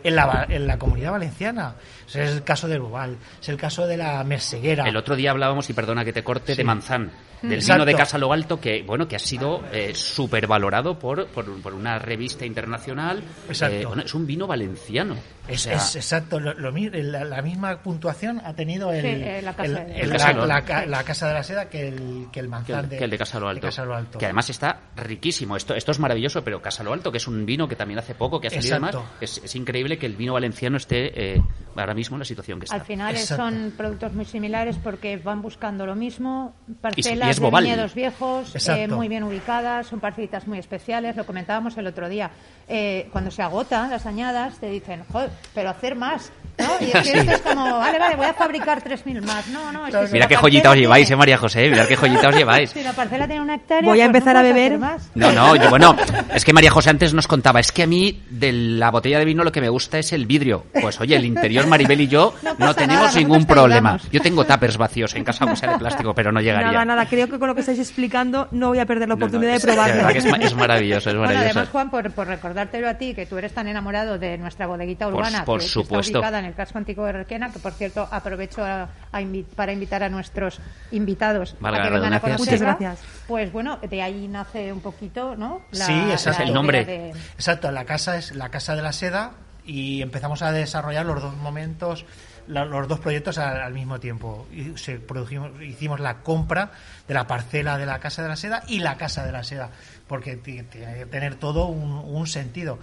en 0.01 0.15
la, 0.15 0.45
en 0.47 0.65
la 0.65 0.79
comunidad 0.79 1.11
valenciana. 1.11 1.75
O 2.05 2.09
sea, 2.09 2.23
es 2.23 2.31
el 2.31 2.43
caso 2.43 2.67
del 2.69 2.79
Bobal, 2.79 3.17
es 3.41 3.49
el 3.49 3.57
caso 3.57 3.85
de 3.85 3.97
la 3.97 4.23
Merseguera. 4.23 4.87
El 4.87 4.95
otro 4.95 5.15
día 5.15 5.31
hablábamos, 5.31 5.69
y 5.69 5.73
perdona 5.73 6.05
que 6.05 6.13
te 6.13 6.23
corte, 6.23 6.55
de 6.55 6.63
manzán, 6.63 7.11
del 7.41 7.53
Exacto. 7.55 7.83
vino 7.83 7.85
de 7.85 7.95
Casa 7.95 8.17
Lo 8.17 8.31
Alto, 8.31 8.61
que 8.61 8.81
bueno, 8.83 9.07
que 9.09 9.17
ha 9.17 9.19
sido 9.19 9.61
eh, 9.73 9.91
súper 9.93 10.47
valorado 10.47 10.97
por, 10.97 11.27
por, 11.27 11.61
por 11.61 11.73
una 11.73 11.99
revista 11.99 12.45
internacional. 12.45 13.21
Exacto. 13.49 13.93
Eh, 13.97 14.03
es 14.05 14.13
un 14.13 14.25
vino 14.25 14.47
valenciano. 14.47 15.15
O 15.49 15.53
Es, 15.53 15.61
sea, 15.61 15.75
es 15.75 15.95
exacto, 15.95 16.39
lo, 16.39 16.53
lo 16.53 16.71
la, 16.71 17.23
la 17.25 17.41
misma 17.41 17.81
puntuación 17.81 18.41
ha 18.45 18.53
tenido 18.53 18.91
el, 18.93 19.01
Sí, 19.01 19.07
eh, 19.07 19.41
la 19.41 19.53
Casa 19.55 19.65
el- 19.65 19.75
de- 19.87 19.99
el- 20.01 20.09
La 20.09 20.15
Casa 20.15 20.33
la, 20.33 20.41
de- 20.41 20.47
la 20.47 20.61
ca- 20.65 20.85
la 20.85 21.03
Casa 21.03 21.27
de 21.27 21.33
la 21.33 21.43
Seda 21.43 21.69
que 21.69 21.87
el, 21.87 22.27
que 22.31 22.39
el 22.41 22.45
que 22.45 22.49
manzán 22.49 22.79
el, 22.85 22.89
de, 22.89 22.97
que 22.97 23.03
el 23.03 23.09
de 23.09 23.17
Casa 23.17 23.39
Lo 23.39 23.47
Alto. 23.49 23.61
de 23.61 23.67
Casa 23.67 23.85
Lo 23.85 23.95
Alto. 23.95 24.17
Que 24.19 24.25
además 24.25 24.49
está 24.49 24.79
riquísimo. 24.95 25.55
Esto, 25.57 25.73
esto 25.75 25.91
es 25.91 25.99
maravilloso, 25.99 26.43
pero 26.43 26.61
Casa 26.61 26.83
Lo 26.83 26.93
Alto, 26.93 27.11
que 27.11 27.17
es 27.17 27.27
un 27.27 27.45
vino 27.45 27.67
que 27.67 27.75
también 27.75 27.99
hace 27.99 28.15
poco, 28.15 28.39
que 28.39 28.47
ha 28.47 28.51
salido 28.51 28.75
además, 28.75 28.95
es, 29.21 29.41
es 29.43 29.55
increíble 29.55 29.97
que 29.97 30.05
el 30.05 30.15
vino 30.15 30.33
valenciano 30.33 30.77
esté 30.77 31.33
eh, 31.35 31.41
ahora 31.75 31.93
mismo 31.93 32.15
en 32.15 32.19
la 32.19 32.25
situación 32.25 32.59
que 32.59 32.65
está. 32.65 32.75
Al 32.75 32.81
final 32.81 33.15
Exacto. 33.15 33.43
son 33.43 33.73
productos 33.75 34.13
muy 34.13 34.25
similares 34.25 34.77
porque 34.83 35.17
van 35.17 35.41
buscando 35.41 35.85
lo 35.85 35.95
mismo, 35.95 36.53
Y 36.67 36.73
parcelas 36.73 37.29
es 37.31 37.39
de 37.41 37.49
viñedos 37.49 37.93
viejos, 37.95 38.55
eh, 38.69 38.87
muy 38.87 39.07
bien 39.07 39.23
ubicadas, 39.23 39.87
son 39.87 39.99
parcelitas 39.99 40.47
muy 40.47 40.59
especiales, 40.59 41.15
lo 41.15 41.25
comentábamos 41.25 41.77
el 41.77 41.87
otro 41.87 42.07
día. 42.07 42.29
Eh, 42.67 43.09
cuando 43.11 43.31
se 43.31 43.41
agotan 43.41 43.89
las 43.89 44.05
añadas, 44.05 44.59
te 44.59 44.69
dicen, 44.69 45.03
joder, 45.11 45.31
pero 45.53 45.69
hacer 45.69 45.95
más. 45.95 46.31
¿No? 46.59 46.85
Y 46.85 46.91
es 46.91 47.11
que 47.11 47.19
esto 47.19 47.31
es 47.33 47.41
como, 47.41 47.79
vale, 47.79 47.99
vale, 47.99 48.15
voy 48.15 48.25
a 48.25 48.33
fabricar 48.33 48.83
3.000 48.83 49.21
más. 49.21 49.47
No, 49.47 49.71
no, 49.71 49.87
es 49.87 49.95
que 49.95 50.07
si 50.07 50.13
Mira 50.13 50.27
qué 50.27 50.35
joyita 50.35 50.69
os 50.69 50.73
tiene- 50.73 50.81
lleváis, 50.85 51.09
eh, 51.11 51.15
María 51.15 51.37
José. 51.37 51.69
Mira 51.69 51.87
qué 51.87 51.95
joyita 51.95 52.29
os 52.29 52.35
lleváis. 52.35 52.69
Si 52.71 52.83
la 52.83 52.93
parcela 52.93 53.25
tiene 53.27 53.41
una 53.41 53.55
hectárea, 53.55 53.89
Voy 53.89 54.01
a 54.01 54.05
pues 54.05 54.11
no 54.13 54.17
empezar 54.17 54.37
a 54.37 54.39
puedes 54.41 54.53
beber. 54.55 54.67
hacer 54.73 54.79
más. 54.79 55.09
No, 55.15 55.31
no, 55.31 55.55
yo, 55.55 55.69
bueno, 55.69 55.95
es 56.33 56.45
que 56.45 56.53
María 56.53 56.71
José 56.71 56.89
antes 56.89 57.13
nos 57.13 57.27
contaba, 57.27 57.59
es 57.59 57.71
que 57.71 57.83
a 57.83 57.87
mí 57.87 58.21
de 58.29 58.51
la 58.51 58.91
botella 58.91 59.19
de 59.19 59.25
vino 59.25 59.43
lo 59.43 59.51
que 59.51 59.61
me 59.61 59.69
gusta 59.69 59.97
es 59.99 60.13
el 60.13 60.25
vidrio. 60.25 60.65
Pues 60.81 60.99
oye, 60.99 61.15
el 61.15 61.25
interior 61.25 61.67
Maribel 61.67 62.01
y 62.01 62.07
yo 62.07 62.33
No 62.43 62.53
no, 62.57 62.73
tenemos 62.75 63.05
nada, 63.05 63.17
ningún 63.19 63.45
problema. 63.45 63.89
ayudamos. 63.91 64.11
Yo 64.11 64.21
tengo 64.21 64.45
tuppers 64.45 64.77
vacíos 64.77 65.15
en 65.15 65.23
casa, 65.23 65.43
aunque 65.45 65.57
sea 65.59 65.71
de 65.71 65.77
plástico, 65.79 66.13
pero 66.13 66.31
no 66.31 66.41
llegaría. 66.41 66.71
Nada, 66.71 66.85
nada, 66.85 67.05
creo 67.05 67.27
que 67.27 67.39
con 67.39 67.47
lo 67.47 67.55
que 67.55 67.61
estáis 67.61 67.79
explicando 67.79 68.47
no 68.51 68.69
voy 68.69 68.79
a 68.79 68.85
perder 68.85 69.07
la 69.07 69.15
No, 69.15 69.19
no, 69.19 69.25
oportunidad 69.25 69.55
es- 69.55 69.61
de 69.63 69.67
probarlo. 69.73 70.07
que 70.07 70.17
es, 70.19 70.25
es 70.25 70.55
maravilloso, 70.55 71.09
es 71.09 71.15
Bueno, 71.15 71.27
maravilloso. 71.33 71.59
además, 71.59 71.69
Juan, 71.71 71.89
por, 71.89 72.11
por 72.11 72.27
recordártelo 72.27 72.87
a 72.89 72.93
ti, 72.95 73.13
que 73.13 73.25
tú 73.25 73.37
eres 73.37 73.53
tan 73.53 73.67
enamorado 73.67 74.17
de 74.17 74.37
nuestra 74.37 74.67
bodeguita 74.67 75.05
Por- 75.05 75.15
urbana, 75.15 75.45
por 75.45 75.59
que, 75.59 75.65
que 75.65 75.69
supuesto. 75.71 75.99
está 76.09 76.19
ubicada 76.19 76.39
en 76.39 76.45
el 76.49 76.55
casco 76.55 76.77
antiguo 76.77 77.05
de 77.05 77.13
Requena, 77.13 77.51
que 77.51 77.59
por 77.59 77.71
cierto 77.71 78.07
aprovecho 78.11 78.63
a- 78.65 78.89
a 79.11 79.21
invi- 79.21 79.45
para 79.45 79.71
invitar 79.71 80.03
a 80.03 80.09
nuestros 80.09 80.59
invitados 80.91 81.55
Valga 81.59 81.79
a 81.79 81.83
que 81.83 81.89
la 81.89 81.95
vengan 81.95 82.13
a 82.13 82.19
redundancia, 82.19 82.57
conocerla. 82.57 82.77
sí. 82.77 82.83
Muchas 82.83 82.99
gracias. 82.99 83.25
Pues 83.27 83.51
bueno, 83.53 83.77
de 83.77 84.01
ahí 84.01 84.27
nace 84.27 84.73
un 84.73 84.81
poquito, 84.81 85.35
¿no? 85.35 85.61
La- 85.71 85.85
sí, 85.85 85.93
exacto. 86.11 86.41
la 86.41 86.47
El 86.49 86.53
nombre. 86.53 86.85
de- 86.85 87.09
Exacto, 87.35 87.71
la 87.71 87.85
casa 87.85 88.17
es 88.17 88.35
la 88.35 88.49
casa 88.49 88.75
de 88.75 88.81
la 88.81 88.91
seda 88.91 89.31
y 89.65 90.01
empezamos 90.01 90.41
a 90.41 90.51
desarrollar 90.51 91.05
los 91.05 91.21
dos 91.21 91.35
momentos, 91.37 92.05
la- 92.47 92.65
los 92.65 92.87
dos 92.87 92.99
proyectos 92.99 93.37
al, 93.37 93.61
al 93.61 93.73
mismo 93.73 93.99
tiempo. 93.99 94.47
Y 94.51 94.75
se 94.77 94.97
produjimos, 94.99 95.51
hicimos 95.61 95.99
la 95.99 96.17
compra 96.21 96.71
de 97.07 97.13
la 97.13 97.27
parcela 97.27 97.77
de 97.77 97.85
la 97.85 97.99
casa 97.99 98.23
de 98.23 98.29
la 98.29 98.35
seda 98.35 98.63
y 98.67 98.79
la 98.79 98.97
casa 98.97 99.23
de 99.25 99.31
la 99.31 99.43
seda, 99.43 99.69
porque 100.07 100.35
ti- 100.37 100.63
tiene 100.63 100.95
que 100.95 101.05
tener 101.05 101.35
todo 101.35 101.67
un, 101.67 101.91
un 101.91 102.25
sentido. 102.25 102.79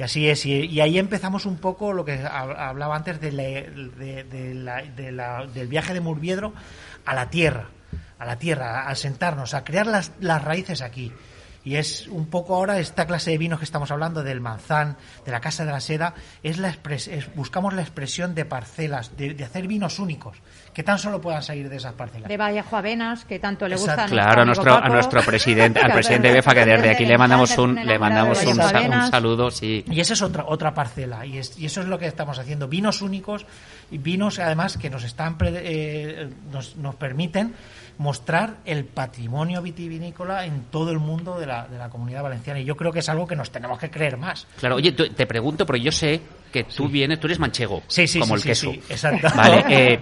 Y 0.00 0.02
así 0.02 0.30
es, 0.30 0.46
y, 0.46 0.80
ahí 0.80 0.98
empezamos 0.98 1.44
un 1.44 1.58
poco 1.58 1.92
lo 1.92 2.06
que 2.06 2.22
hab- 2.24 2.56
hablaba 2.56 2.96
antes 2.96 3.20
de 3.20 3.30
del 5.54 5.68
viaje 5.68 5.92
de 5.92 6.00
Murviedro 6.00 6.54
a 7.04 7.14
la 7.14 7.28
tierra, 7.28 7.66
a 8.18 8.24
la 8.24 8.36
tierra, 8.38 8.88
a 8.88 8.94
sentarnos, 8.94 9.52
a 9.52 9.62
crear 9.62 9.86
las, 9.86 10.12
las 10.20 10.42
raíces 10.42 10.80
aquí. 10.80 11.12
Y 11.62 11.76
es 11.76 12.06
un 12.08 12.26
poco 12.26 12.54
ahora 12.54 12.78
esta 12.78 13.06
clase 13.06 13.32
de 13.32 13.38
vinos 13.38 13.58
que 13.58 13.66
estamos 13.66 13.90
hablando 13.90 14.22
del 14.22 14.40
manzán, 14.40 14.96
de 15.26 15.30
la 15.30 15.40
casa 15.40 15.66
de 15.66 15.72
la 15.72 15.80
seda, 15.80 16.14
es 16.42 16.56
la 16.56 16.70
expres- 16.72 17.06
es- 17.08 17.34
buscamos 17.34 17.74
la 17.74 17.82
expresión 17.82 18.34
de 18.34 18.46
parcelas, 18.46 19.14
de, 19.18 19.34
de 19.34 19.44
hacer 19.44 19.66
vinos 19.66 19.98
únicos, 19.98 20.38
que 20.72 20.82
tan 20.82 20.98
solo 20.98 21.20
puedan 21.20 21.42
salir 21.42 21.68
de 21.68 21.76
esas 21.76 21.92
parcelas. 21.92 22.28
de 22.30 22.36
Vallejo 22.38 22.76
Avenas, 22.78 23.26
que 23.26 23.38
tanto 23.38 23.68
le 23.68 23.76
gusta 23.76 23.92
Exacto. 23.92 24.12
Claro, 24.14 24.40
a 24.42 24.44
nuestro, 24.46 24.72
a 24.74 24.80
Paco. 24.80 24.94
nuestro 24.94 25.22
presidente, 25.22 25.80
al 25.80 25.92
presidente 25.94 26.30
a 26.30 26.32
Befa, 26.32 26.54
que 26.54 26.64
desde 26.64 26.90
aquí 26.90 27.04
le 27.04 27.18
mandamos 27.18 27.58
un, 27.58 27.74
le 27.74 27.98
mandamos 27.98 28.42
un, 28.44 28.58
un 28.58 29.10
saludo, 29.10 29.50
sí. 29.50 29.84
Y 29.90 30.00
esa 30.00 30.14
es 30.14 30.22
otra 30.22 30.44
otra 30.46 30.72
parcela 30.72 31.26
y, 31.26 31.36
es- 31.36 31.58
y 31.58 31.66
eso 31.66 31.82
es 31.82 31.88
lo 31.88 31.98
que 31.98 32.06
estamos 32.06 32.38
haciendo 32.38 32.68
vinos 32.68 33.02
únicos 33.02 33.44
y 33.90 33.98
vinos 33.98 34.38
además 34.38 34.78
que 34.78 34.88
nos 34.88 35.04
están 35.04 35.36
pre- 35.36 35.52
eh, 35.62 36.30
nos, 36.50 36.76
nos 36.76 36.94
permiten 36.94 37.54
mostrar 38.00 38.56
el 38.64 38.86
patrimonio 38.86 39.60
vitivinícola 39.60 40.46
en 40.46 40.62
todo 40.70 40.90
el 40.90 40.98
mundo 40.98 41.38
de 41.38 41.44
la, 41.46 41.68
de 41.68 41.76
la 41.76 41.90
comunidad 41.90 42.22
valenciana 42.22 42.58
y 42.58 42.64
yo 42.64 42.74
creo 42.74 42.90
que 42.92 43.00
es 43.00 43.08
algo 43.10 43.26
que 43.26 43.36
nos 43.36 43.50
tenemos 43.50 43.78
que 43.78 43.90
creer 43.90 44.16
más 44.16 44.46
Claro, 44.58 44.76
oye, 44.76 44.92
te 44.92 45.26
pregunto, 45.26 45.66
porque 45.66 45.82
yo 45.82 45.92
sé 45.92 46.22
que 46.50 46.64
tú 46.64 46.88
vienes, 46.88 47.20
tú 47.20 47.26
eres 47.26 47.38
manchego, 47.38 47.82
Sí, 47.88 48.06
sí, 48.06 48.18
como 48.18 48.36
el 48.36 48.42
queso. 48.42 48.72
sí, 48.72 48.80
exacto. 48.88 49.28
Vale, 49.36 49.64
eh, 49.68 50.00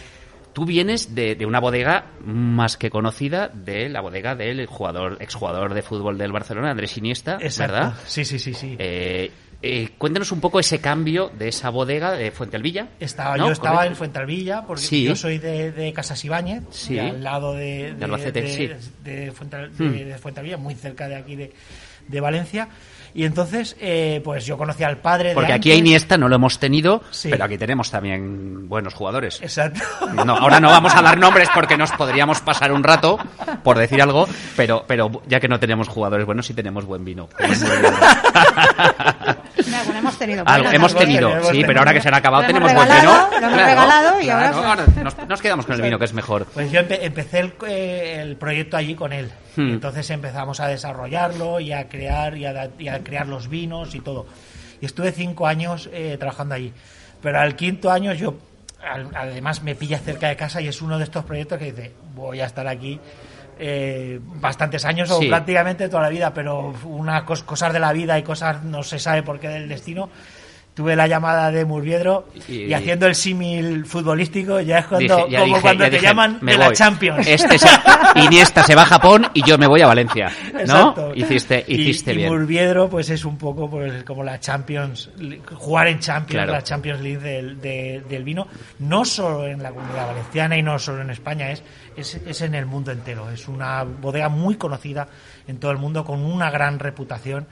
tú 0.52 0.64
vienes 0.64 1.12
de, 1.12 1.34
de 1.34 1.44
una 1.44 1.58
bodega 1.58 2.12
más 2.24 2.76
que 2.76 2.88
conocida 2.88 3.48
de 3.48 3.88
la 3.88 4.00
bodega 4.00 4.36
del 4.36 4.64
jugador, 4.66 5.16
exjugador 5.20 5.74
de 5.74 5.82
fútbol 5.82 6.18
del 6.18 6.30
Barcelona, 6.30 6.70
Andrés 6.70 6.96
Iniesta, 6.98 7.38
Exacto. 7.40 7.72
¿verdad? 7.74 7.94
sí 8.06 8.24
sí 8.24 8.38
sí 8.38 8.54
sí 8.54 8.76
Eh, 8.78 9.30
eh, 9.62 9.90
cuéntanos 9.98 10.32
un 10.32 10.40
poco 10.40 10.58
ese 10.60 10.80
cambio 10.80 11.30
de 11.38 11.48
esa 11.48 11.68
bodega 11.70 12.12
de 12.12 12.30
Fuente 12.30 12.56
Alvilla. 12.56 12.88
Estaba, 12.98 13.36
¿no? 13.36 13.46
yo 13.46 13.52
estaba 13.52 13.76
¿Correcto? 13.76 13.92
en 13.92 13.96
Fuentalvilla, 13.96 14.62
porque 14.66 14.82
Sí. 14.82 15.04
yo 15.04 15.14
soy 15.16 15.38
de, 15.38 15.70
de 15.72 15.92
Casas 15.92 16.24
Ibáñez, 16.24 16.62
Sí. 16.70 16.98
al 16.98 17.22
lado 17.22 17.52
de, 17.54 17.94
De 17.94 18.04
Albacete, 18.04 18.42
de, 18.42 18.48
sí. 18.48 18.70
de 19.04 19.32
Fuental- 19.32 19.70
Hmm. 19.78 20.60
muy 20.62 20.74
cerca 20.74 21.08
de 21.08 21.16
aquí 21.16 21.36
de, 21.36 21.52
de 22.08 22.20
Valencia. 22.20 22.68
Y 23.12 23.24
entonces, 23.24 23.76
eh, 23.80 24.20
pues 24.24 24.46
yo 24.46 24.56
conocí 24.56 24.84
al 24.84 24.98
padre 24.98 25.34
Porque 25.34 25.48
de 25.48 25.54
aquí 25.54 25.72
a. 25.72 25.74
Iniesta 25.74 26.16
no 26.16 26.28
lo 26.28 26.36
hemos 26.36 26.60
tenido, 26.60 27.02
Sí. 27.10 27.28
pero 27.28 27.42
aquí 27.44 27.58
tenemos 27.58 27.90
también 27.90 28.68
buenos 28.68 28.94
jugadores. 28.94 29.42
Exacto. 29.42 29.80
No, 30.24 30.36
ahora 30.36 30.60
no 30.60 30.68
vamos 30.70 30.94
a 30.94 31.02
dar 31.02 31.18
nombres 31.18 31.48
porque 31.52 31.76
nos 31.76 31.90
podríamos 31.90 32.40
pasar 32.40 32.70
un 32.70 32.84
rato 32.84 33.18
por 33.64 33.76
decir 33.78 34.00
algo, 34.00 34.28
pero, 34.56 34.84
pero 34.86 35.10
ya 35.26 35.40
que 35.40 35.48
no 35.48 35.58
tenemos 35.58 35.88
jugadores 35.88 36.24
buenos, 36.24 36.46
sí 36.46 36.54
tenemos 36.54 36.84
buen 36.84 37.04
vino. 37.04 37.28
Tenemos 37.36 37.60
buen 37.60 37.82
vino. 37.82 37.96
Hemos 39.96 40.18
tenido. 40.18 40.42
Algo 40.46 40.70
hemos 40.70 40.94
tenido, 40.94 41.30
hemos 41.30 41.42
sí, 41.46 41.50
tenido. 41.52 41.66
pero 41.66 41.78
ahora 41.80 41.92
que 41.94 42.00
se 42.00 42.08
han 42.08 42.14
acabado 42.14 42.42
Lo 42.42 42.46
tenemos 42.48 42.70
hemos 42.70 42.86
buen 42.86 42.98
vino. 43.00 43.10
regalado, 43.12 43.40
lo 43.40 43.46
hemos 43.46 43.58
regalado 43.66 44.20
y 44.20 44.28
ahora- 44.30 44.50
claro, 44.50 44.66
ahora 44.68 44.86
nos, 45.02 45.28
nos 45.28 45.40
quedamos 45.42 45.66
con 45.66 45.74
el 45.76 45.82
vino 45.82 45.98
que 45.98 46.04
es 46.04 46.12
mejor. 46.12 46.46
Pues 46.46 46.70
yo 46.70 46.80
empe- 46.80 46.98
empecé 47.02 47.40
el, 47.40 47.52
eh, 47.66 48.18
el 48.22 48.36
proyecto 48.36 48.76
allí 48.76 48.94
con 48.94 49.12
él. 49.12 49.30
Hmm. 49.56 49.70
Entonces 49.70 50.08
empezamos 50.10 50.60
a 50.60 50.68
desarrollarlo 50.68 51.60
y 51.60 51.72
a 51.72 51.88
crear 51.88 52.36
y 52.36 52.46
a, 52.46 52.70
y 52.78 52.88
a 52.88 53.02
crear 53.02 53.26
los 53.26 53.48
vinos 53.48 53.94
y 53.94 54.00
todo. 54.00 54.26
Y 54.80 54.86
estuve 54.86 55.12
cinco 55.12 55.46
años 55.46 55.88
eh, 55.92 56.16
trabajando 56.18 56.54
allí. 56.54 56.72
Pero 57.22 57.38
al 57.40 57.54
quinto 57.56 57.90
año 57.90 58.12
yo, 58.14 58.34
al- 58.82 59.10
además 59.14 59.62
me 59.62 59.74
pilla 59.74 59.98
cerca 59.98 60.28
de 60.28 60.36
casa 60.36 60.60
y 60.60 60.68
es 60.68 60.80
uno 60.80 60.96
de 60.98 61.04
estos 61.04 61.24
proyectos 61.24 61.58
que 61.58 61.66
dice, 61.72 61.92
voy 62.14 62.40
a 62.40 62.46
estar 62.46 62.66
aquí 62.66 62.98
eh, 63.60 64.18
bastantes 64.22 64.84
años 64.86 65.10
o 65.10 65.18
Sí. 65.20 65.28
prácticamente 65.28 65.88
toda 65.88 66.02
la 66.04 66.08
vida, 66.08 66.32
pero 66.32 66.72
una 66.84 67.24
cos- 67.26 67.42
cosas 67.44 67.72
de 67.72 67.78
la 67.80 67.92
vida 67.92 68.18
y 68.18 68.22
cosas 68.22 68.64
no 68.64 68.82
se 68.82 68.98
sabe 68.98 69.22
por 69.22 69.38
qué 69.38 69.48
del 69.48 69.68
destino 69.68 70.08
tuve 70.80 70.96
la 70.96 71.06
llamada 71.06 71.50
de 71.50 71.66
Murviedro 71.66 72.26
Y- 72.48 72.64
y, 72.64 72.72
haciendo 72.72 73.06
el 73.06 73.14
símil 73.14 73.84
futbolístico 73.84 74.60
ya 74.60 74.78
es 74.78 74.86
cuando, 74.86 75.16
Dije- 75.18 75.30
ya 75.30 75.40
como 75.40 75.50
dije- 75.56 75.60
cuando 75.60 75.84
ya 75.84 75.90
te 75.90 75.96
dije, 75.96 76.06
llaman 76.06 76.38
de 76.40 76.56
la. 76.56 76.72
Champions. 76.72 77.26
Este 77.26 77.58
se- 77.58 77.68
Iniesta 78.14 78.62
se 78.64 78.74
va 78.74 78.82
a 78.82 78.86
Japón 78.86 79.26
y 79.34 79.42
yo 79.44 79.58
me 79.58 79.66
voy 79.66 79.82
a 79.82 79.86
Valencia. 79.88 80.32
¿No? 80.54 80.60
Exacto. 80.60 81.12
Hiciste, 81.14 81.64
Y- 81.68 81.82
hiciste 81.82 82.14
y, 82.14 82.16
bien. 82.16 82.28
Murviedro 82.30 82.88
pues 82.88 83.10
es 83.10 83.26
un 83.26 83.36
poco 83.36 83.68
pues, 83.68 84.04
como 84.04 84.24
la 84.24 84.40
Champions, 84.40 85.10
jugar 85.54 85.88
en 85.88 85.98
Champions, 85.98 86.32
Claro. 86.44 86.52
la 86.52 86.62
Champions 86.62 87.00
League 87.02 87.18
del, 87.20 87.60
de- 87.60 88.02
del 88.08 88.24
vino, 88.24 88.46
no 88.78 89.04
solo 89.04 89.46
en 89.46 89.62
la 89.62 89.70
comunidad 89.72 90.06
valenciana 90.06 90.56
y 90.56 90.62
no 90.62 90.78
solo 90.78 91.02
en 91.02 91.10
España, 91.10 91.50
es, 91.50 91.62
es, 91.94 92.14
es 92.26 92.40
en 92.40 92.54
el 92.54 92.64
mundo 92.64 92.90
entero. 92.90 93.28
Es 93.30 93.48
una 93.48 93.84
bodega 93.84 94.30
muy 94.30 94.54
conocida 94.54 95.06
en 95.46 95.58
todo 95.58 95.72
el 95.72 95.76
mundo, 95.78 96.04
con 96.04 96.24
una 96.24 96.50
gran 96.50 96.78
reputación 96.78 97.46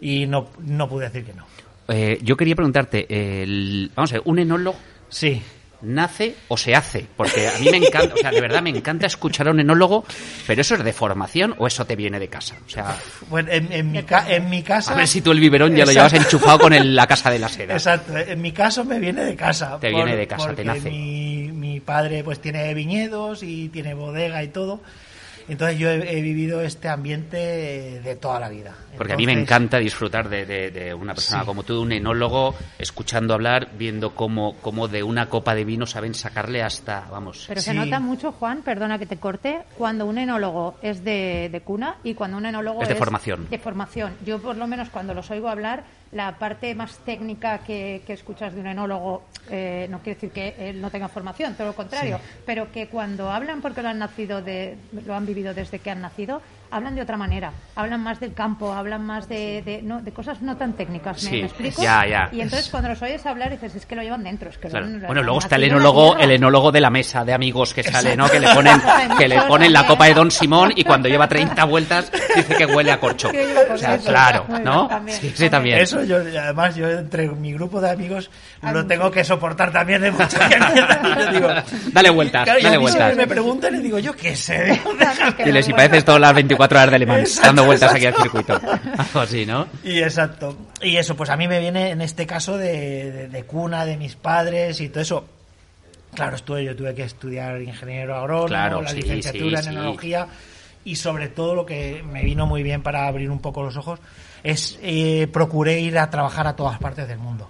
y 0.00 0.26
no, 0.26 0.48
no 0.60 0.88
pude 0.88 1.04
decir 1.10 1.24
que 1.24 1.34
no. 1.34 1.44
Eh, 1.88 2.18
yo 2.22 2.36
quería 2.36 2.54
preguntarte, 2.54 3.06
el- 3.42 3.90
vamos 3.94 4.10
a 4.12 4.14
ver, 4.16 4.22
¿un 4.24 4.38
enólogo 4.38 4.76
Sí. 5.08 5.42
nace 5.82 6.36
o 6.48 6.56
se 6.56 6.74
hace? 6.76 7.06
Porque 7.16 7.48
a 7.48 7.58
mí 7.58 7.68
me 7.70 7.76
encanta, 7.78 8.14
o 8.14 8.16
sea, 8.16 8.30
de 8.30 8.40
verdad 8.40 8.62
me 8.62 8.70
encanta 8.70 9.06
escuchar 9.06 9.48
a 9.48 9.50
un 9.50 9.58
enólogo, 9.60 10.04
pero 10.46 10.60
¿eso 10.60 10.76
es 10.76 10.84
de 10.84 10.92
formación 10.92 11.54
o 11.58 11.66
eso 11.66 11.84
te 11.84 11.96
viene 11.96 12.20
de 12.20 12.28
casa? 12.28 12.56
O 12.64 12.70
sea, 12.70 12.96
Bueno, 13.28 13.50
en, 13.50 13.72
en 13.72 13.90
mi, 13.90 14.02
ca- 14.04 14.32
en 14.32 14.48
mi 14.48 14.62
casa... 14.62 14.92
a 14.92 14.96
ver 14.96 15.08
si 15.08 15.20
tú 15.22 15.32
el 15.32 15.40
biberón 15.40 15.74
ya 15.74 15.84
lo 15.84 15.90
llevas 15.92 16.12
enchufado 16.12 16.60
con 16.60 16.72
el- 16.72 16.94
la 16.94 17.06
casa 17.08 17.30
de 17.30 17.40
la 17.40 17.48
seda. 17.48 17.74
Exacto, 17.74 18.16
en 18.16 18.40
mi 18.40 18.52
caso 18.52 18.84
me 18.84 19.00
viene 19.00 19.24
de 19.24 19.34
casa. 19.34 19.78
Te 19.80 19.90
viene 19.90 20.14
de 20.16 20.26
casa, 20.28 20.54
te 20.54 20.64
nace. 20.64 20.88
Mi, 20.88 21.50
mi 21.52 21.80
padre 21.80 22.22
pues 22.22 22.38
tiene 22.40 22.72
viñedos 22.74 23.42
y 23.42 23.68
tiene 23.70 23.92
bodega 23.94 24.42
y 24.44 24.48
todo. 24.48 24.80
Entonces 25.48 25.76
yo 25.76 25.90
he, 25.90 26.18
he 26.18 26.22
vivido 26.22 26.62
este 26.62 26.88
ambiente 26.88 27.36
de 28.00 28.16
toda 28.20 28.38
la 28.38 28.48
vida. 28.48 28.76
Porque 28.96 29.14
a 29.14 29.16
mí 29.16 29.26
me 29.26 29.32
encanta 29.32 29.78
disfrutar 29.78 30.28
de, 30.28 30.44
de- 30.46 30.70
de 30.70 30.94
una 30.94 31.14
persona 31.14 31.40
Sí. 31.42 31.46
como 31.46 31.62
tú, 31.62 31.74
de 31.74 31.80
un 31.80 31.92
enólogo, 31.92 32.54
escuchando 32.78 33.34
hablar, 33.34 33.68
viendo 33.78 34.14
cómo, 34.14 34.56
cómo 34.60 34.88
de 34.88 35.02
una 35.02 35.28
copa 35.28 35.54
de 35.54 35.64
vino 35.64 35.86
saben 35.86 36.14
sacarle 36.14 36.62
hasta, 36.62 37.06
vamos. 37.10 37.44
Pero 37.48 37.60
se 37.60 37.74
nota 37.74 38.00
mucho, 38.00 38.32
Juan, 38.32 38.62
perdona 38.62 38.98
que 38.98 39.06
te 39.06 39.16
corte, 39.18 39.60
cuando 39.78 40.06
un 40.06 40.18
enólogo 40.18 40.76
es 40.82 41.02
de, 41.04 41.48
de 41.50 41.60
cuna 41.62 41.96
y 42.04 42.14
cuando 42.14 42.36
un 42.36 42.46
enólogo 42.46 42.82
Es 42.82 42.88
de 42.88 42.94
formación. 42.94 43.48
De 43.50 43.58
formación. 43.58 44.14
Yo, 44.24 44.40
por 44.40 44.56
lo 44.56 44.66
menos, 44.66 44.88
cuando 44.90 45.14
los 45.14 45.30
oigo 45.30 45.48
hablar, 45.48 45.84
la 46.12 46.38
parte 46.38 46.74
más 46.74 46.98
técnica 46.98 47.58
que, 47.58 48.02
que 48.06 48.12
escuchas 48.12 48.54
de 48.54 48.60
un 48.60 48.66
enólogo 48.66 49.24
eh, 49.50 49.86
no 49.90 49.98
quiere 50.00 50.14
decir 50.16 50.30
que 50.30 50.54
él 50.58 50.80
no 50.80 50.90
tenga 50.90 51.08
formación, 51.08 51.54
todo 51.54 51.68
lo 51.68 51.72
contrario, 51.74 52.18
Sí. 52.22 52.40
pero 52.44 52.70
que 52.70 52.88
cuando 52.88 53.30
hablan 53.30 53.62
porque 53.62 53.82
lo 53.82 53.88
han 53.88 53.98
nacido, 53.98 54.42
de, 54.42 54.76
lo 55.06 55.14
han 55.14 55.24
vivido 55.24 55.54
desde 55.54 55.78
que 55.78 55.90
han 55.90 56.02
nacido, 56.02 56.42
hablan 56.72 56.94
de 56.94 57.02
otra 57.02 57.16
manera. 57.16 57.52
Hablan 57.76 58.02
más 58.02 58.18
del 58.18 58.34
campo, 58.34 58.72
hablan 58.72 59.04
más 59.06 59.28
de, 59.28 59.62
de, 59.62 59.82
no, 59.82 60.00
de 60.02 60.12
cosas 60.12 60.42
no 60.42 60.56
tan 60.56 60.72
técnicas. 60.72 61.22
¿Me, 61.24 61.30
Sí, 61.30 61.36
me 61.36 61.46
explico? 61.46 61.82
ya, 61.82 62.04
ya. 62.06 62.28
Y 62.32 62.40
entonces 62.40 62.68
cuando 62.70 62.88
los 62.88 63.00
oyes 63.02 63.24
hablar 63.26 63.50
dices, 63.50 63.74
es 63.74 63.86
que 63.86 63.94
lo 63.96 64.02
llevan 64.02 64.24
dentro. 64.24 64.50
Es 64.50 64.58
que 64.58 64.68
lo 64.68 64.72
Claro. 64.72 64.86
lo 64.86 65.06
Bueno, 65.06 65.22
luego 65.22 65.38
está 65.38 65.56
el 65.56 65.64
enólogo, 65.64 66.16
el 66.16 66.30
enólogo 66.32 66.72
de 66.72 66.80
la 66.80 66.90
mesa 66.90 67.24
de 67.24 67.32
amigos 67.32 67.74
que 67.74 67.82
sale, 67.82 68.16
¿no? 68.16 68.28
Que 68.28 68.40
le 68.40 68.48
ponen, 68.54 68.80
que 69.18 69.28
le 69.28 69.40
ponen 69.42 69.72
la 69.72 69.86
copa 69.86 70.06
de 70.06 70.14
Don 70.14 70.30
Simón 70.30 70.72
y 70.74 70.82
cuando 70.84 71.08
lleva 71.08 71.28
30 71.28 71.64
vueltas 71.64 72.10
dice 72.34 72.54
que 72.56 72.66
huele 72.66 72.90
a 72.92 72.98
corcho. 72.98 73.28
O 73.72 73.76
sea, 73.78 73.90
corcho. 73.96 74.08
claro, 74.10 74.46
¿no? 74.62 74.88
bien, 74.88 74.88
también, 74.88 75.18
Sí, 75.18 75.32
sí, 75.34 75.50
también. 75.50 75.78
Eso 75.78 76.02
yo, 76.04 76.16
además, 76.16 76.74
yo 76.74 76.88
entre 76.90 77.28
mi 77.28 77.52
grupo 77.52 77.80
de 77.80 77.90
amigos 77.90 78.30
lo 78.62 78.86
tengo 78.86 79.10
que 79.10 79.22
soportar 79.24 79.70
también 79.72 80.02
de 80.02 80.10
mucha 80.10 80.48
gente. 80.48 80.82
Yo 81.22 81.32
digo, 81.32 81.48
Dale 81.92 82.10
vueltas, 82.10 82.44
claro, 82.44 82.58
y 82.58 82.62
a 82.62 82.64
dale 82.66 82.78
vueltas. 82.78 83.16
me 83.16 83.26
preguntan 83.26 83.74
y 83.74 83.78
digo, 83.78 83.98
yo 83.98 84.14
qué 84.14 84.34
sé. 84.36 84.80
Dile 85.44 85.62
si 85.62 85.72
pareces 85.72 86.04
todas 86.04 86.20
las 86.20 86.34
24 86.34 86.61
horas 86.78 86.90
de 86.92 86.98
Le 86.98 87.06
Mans, 87.06 87.20
Exacto, 87.30 87.46
dando 87.46 87.64
vueltas 87.64 87.94
aquí 87.94 88.06
al 88.06 88.14
circuito. 88.14 88.54
Algo 88.98 89.20
así, 89.20 89.44
¿no? 89.46 89.66
Y 89.82 89.98
exacto. 90.00 90.56
Y 90.80 90.96
eso, 90.96 91.16
pues 91.16 91.30
a 91.30 91.36
mí 91.36 91.48
me 91.48 91.58
viene 91.60 91.90
en 91.90 92.00
este 92.02 92.26
caso 92.26 92.56
de, 92.58 93.10
de- 93.12 93.28
de 93.28 93.44
cuna, 93.44 93.84
de 93.84 93.96
mis 93.96 94.14
padres 94.16 94.80
y 94.80 94.88
todo 94.88 95.00
eso. 95.00 95.28
Claro, 96.14 96.36
estuve, 96.36 96.64
yo 96.64 96.76
tuve 96.76 96.94
que 96.94 97.04
estudiar 97.04 97.60
ingeniero 97.62 98.14
agrónomo, 98.16 98.48
Claro, 98.48 98.82
la 98.82 98.90
sí, 98.90 98.96
licenciatura 99.02 99.62
sí, 99.62 99.68
en 99.68 99.72
sí. 99.74 99.78
enología 99.80 100.26
y 100.84 100.96
sobre 100.96 101.28
todo 101.28 101.54
lo 101.54 101.64
que 101.64 102.02
me 102.02 102.22
vino 102.22 102.46
muy 102.46 102.62
bien 102.62 102.82
para 102.82 103.06
abrir 103.06 103.30
un 103.30 103.38
poco 103.40 103.62
los 103.62 103.76
ojos 103.76 103.98
es 104.42 104.78
eh, 104.82 105.26
procuré 105.32 105.80
ir 105.80 105.96
a 105.98 106.10
trabajar 106.10 106.46
a 106.46 106.54
todas 106.56 106.78
partes 106.78 107.08
del 107.08 107.18
mundo. 107.18 107.48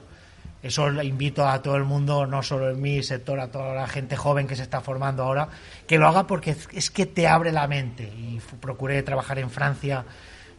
Eso 0.63 0.89
le 0.91 1.05
invito 1.05 1.47
a 1.49 1.61
todo 1.61 1.77
el 1.77 1.85
mundo, 1.85 2.25
no 2.27 2.43
solo 2.43 2.71
en 2.71 2.81
mi 2.81 3.03
sector, 3.03 3.41
a 3.41 3.51
toda 3.51 3.75
la 3.75 3.87
gente 3.89 4.17
joven 4.17 4.47
que 4.47 4.55
se 4.55 4.63
está 4.63 4.81
formando 4.81 5.25
ahora, 5.25 5.49
que 5.87 5.99
lo 5.99 6.07
haga 6.07 6.27
porque 6.27 6.55
es- 6.73 6.91
que 6.91 7.07
te 7.07 7.27
abre 7.27 7.51
la 7.51 7.67
mente. 7.67 8.05
Y 8.05 8.41
procuré 8.61 9.03
trabajar 9.03 9.39
en 9.41 9.51
Francia 9.51 10.05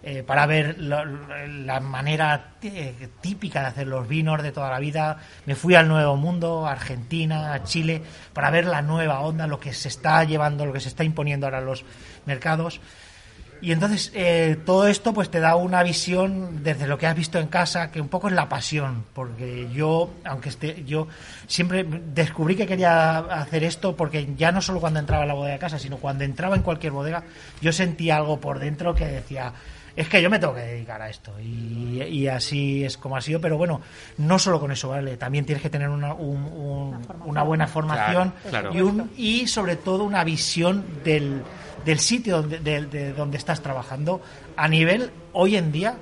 eh, 0.06 0.22
para 0.22 0.46
ver 0.46 0.78
la, 0.80 1.06
la 1.06 1.80
manera 1.80 2.56
eh, 2.62 3.08
típica 3.22 3.62
de 3.62 3.68
hacer 3.68 3.88
los 3.88 4.06
vinos 4.06 4.44
de 4.44 4.52
toda 4.52 4.70
la 4.70 4.80
vida. 4.80 5.18
Me 5.46 5.56
fui 5.56 5.76
al 5.76 5.88
Nuevo 5.88 6.18
Mundo, 6.18 6.68
a 6.68 6.74
Argentina, 6.74 7.54
a 7.54 7.64
Chile, 7.64 8.02
para 8.34 8.50
ver 8.52 8.66
la 8.66 8.82
nueva 8.82 9.22
onda, 9.22 9.48
lo 9.48 9.62
que 9.62 9.74
se 9.74 9.88
está 9.88 10.22
llevando, 10.26 10.66
lo 10.66 10.74
que 10.74 10.82
se 10.82 10.90
está 10.90 11.06
imponiendo 11.06 11.48
ahora 11.48 11.60
en 11.60 11.66
los 11.68 11.86
mercados. 12.26 12.82
Y 13.64 13.72
entonces 13.72 14.12
eh, 14.14 14.58
todo 14.66 14.88
esto 14.88 15.14
pues 15.14 15.32
te 15.32 15.40
da 15.40 15.56
una 15.56 15.84
visión 15.84 16.64
desde 16.64 16.86
lo 16.86 16.98
que 16.98 17.08
has 17.08 17.16
visto 17.16 17.40
en 17.40 17.48
casa, 17.48 17.92
que 17.92 18.02
un 18.02 18.10
poco 18.10 18.28
es 18.28 18.34
la 18.34 18.50
pasión, 18.50 19.06
porque 19.14 19.70
yo, 19.72 20.12
aunque 20.26 20.50
esté, 20.50 20.84
yo 20.84 21.08
siempre 21.48 21.86
descubrí 22.14 22.58
que 22.58 22.68
quería 22.68 23.20
hacer 23.20 23.64
esto 23.64 23.96
porque 23.96 24.28
ya 24.36 24.52
no 24.52 24.62
solo 24.62 24.82
cuando 24.82 25.00
entraba 25.00 25.24
en 25.24 25.30
la 25.30 25.34
bodega 25.34 25.54
de 25.54 25.60
casa, 25.60 25.80
sino 25.80 25.96
cuando 25.96 26.26
entraba 26.26 26.58
en 26.58 26.62
cualquier 26.62 26.92
bodega, 26.92 27.24
yo 27.62 27.72
sentía 27.72 28.18
algo 28.18 28.42
por 28.42 28.60
dentro 28.60 28.96
que 28.96 29.06
decía, 29.06 29.54
es 29.96 30.08
que 30.10 30.22
yo 30.22 30.30
me 30.30 30.40
tengo 30.40 30.56
que 30.56 30.62
dedicar 30.62 31.02
a 31.02 31.10
esto. 31.10 31.32
Y, 31.40 32.02
y 32.02 32.28
así 32.28 32.84
es 32.84 32.98
como 32.98 33.16
ha 33.16 33.22
sido, 33.22 33.40
pero 33.40 33.58
bueno, 33.58 33.82
no 34.18 34.40
solo 34.40 34.60
con 34.60 34.72
eso, 34.72 34.90
¿vale? 34.90 35.18
También 35.18 35.46
tienes 35.46 35.62
que 35.62 35.70
tener 35.70 35.90
una, 35.90 36.14
un- 36.14 36.44
un- 36.46 37.08
una 37.26 37.44
buena 37.44 37.68
formación 37.68 38.34
Claro, 38.50 38.70
claro. 38.72 38.74
y, 38.78 38.82
un, 38.82 39.12
y 39.18 39.48
sobre 39.48 39.76
todo 39.76 40.04
una 40.04 40.24
visión 40.24 40.84
del, 41.04 41.42
del 41.86 42.00
sitio 42.00 42.38
donde, 42.42 42.60
de, 42.60 42.86
de 42.88 43.14
donde 43.14 43.38
estás 43.38 43.62
trabajando 43.62 44.22
a 44.58 44.68
nivel, 44.68 45.12
hoy 45.34 45.56
en 45.58 45.72
día, 45.72 45.96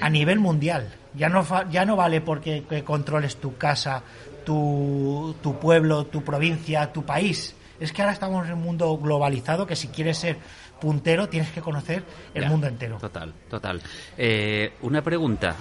a 0.00 0.08
nivel 0.08 0.38
mundial. 0.38 0.88
Ya 1.14 1.28
no, 1.28 1.44
ya 1.70 1.84
no 1.84 1.94
vale 1.96 2.20
porque 2.22 2.64
que 2.68 2.84
controles 2.84 3.36
tu 3.36 3.56
casa, 3.58 4.02
tu, 4.46 5.34
tu 5.42 5.58
pueblo, 5.58 6.06
tu 6.06 6.22
provincia, 6.22 6.92
tu 6.92 7.04
país. 7.04 7.54
Es 7.80 7.92
que 7.92 8.00
ahora 8.02 8.12
estamos 8.12 8.46
en 8.46 8.54
un 8.54 8.62
mundo 8.62 8.96
globalizado 8.98 9.66
que 9.66 9.76
si 9.76 9.88
quieres 9.88 10.16
ser 10.18 10.38
puntero 10.82 11.28
tienes 11.28 11.50
que 11.52 11.60
conocer 11.60 12.02
el 12.34 12.42
Ya, 12.42 12.48
mundo 12.48 12.66
entero. 12.66 12.98
Total, 12.98 13.32
total. 13.48 13.80
Eh, 14.18 14.72
una 14.82 15.00
pregunta. 15.00 15.54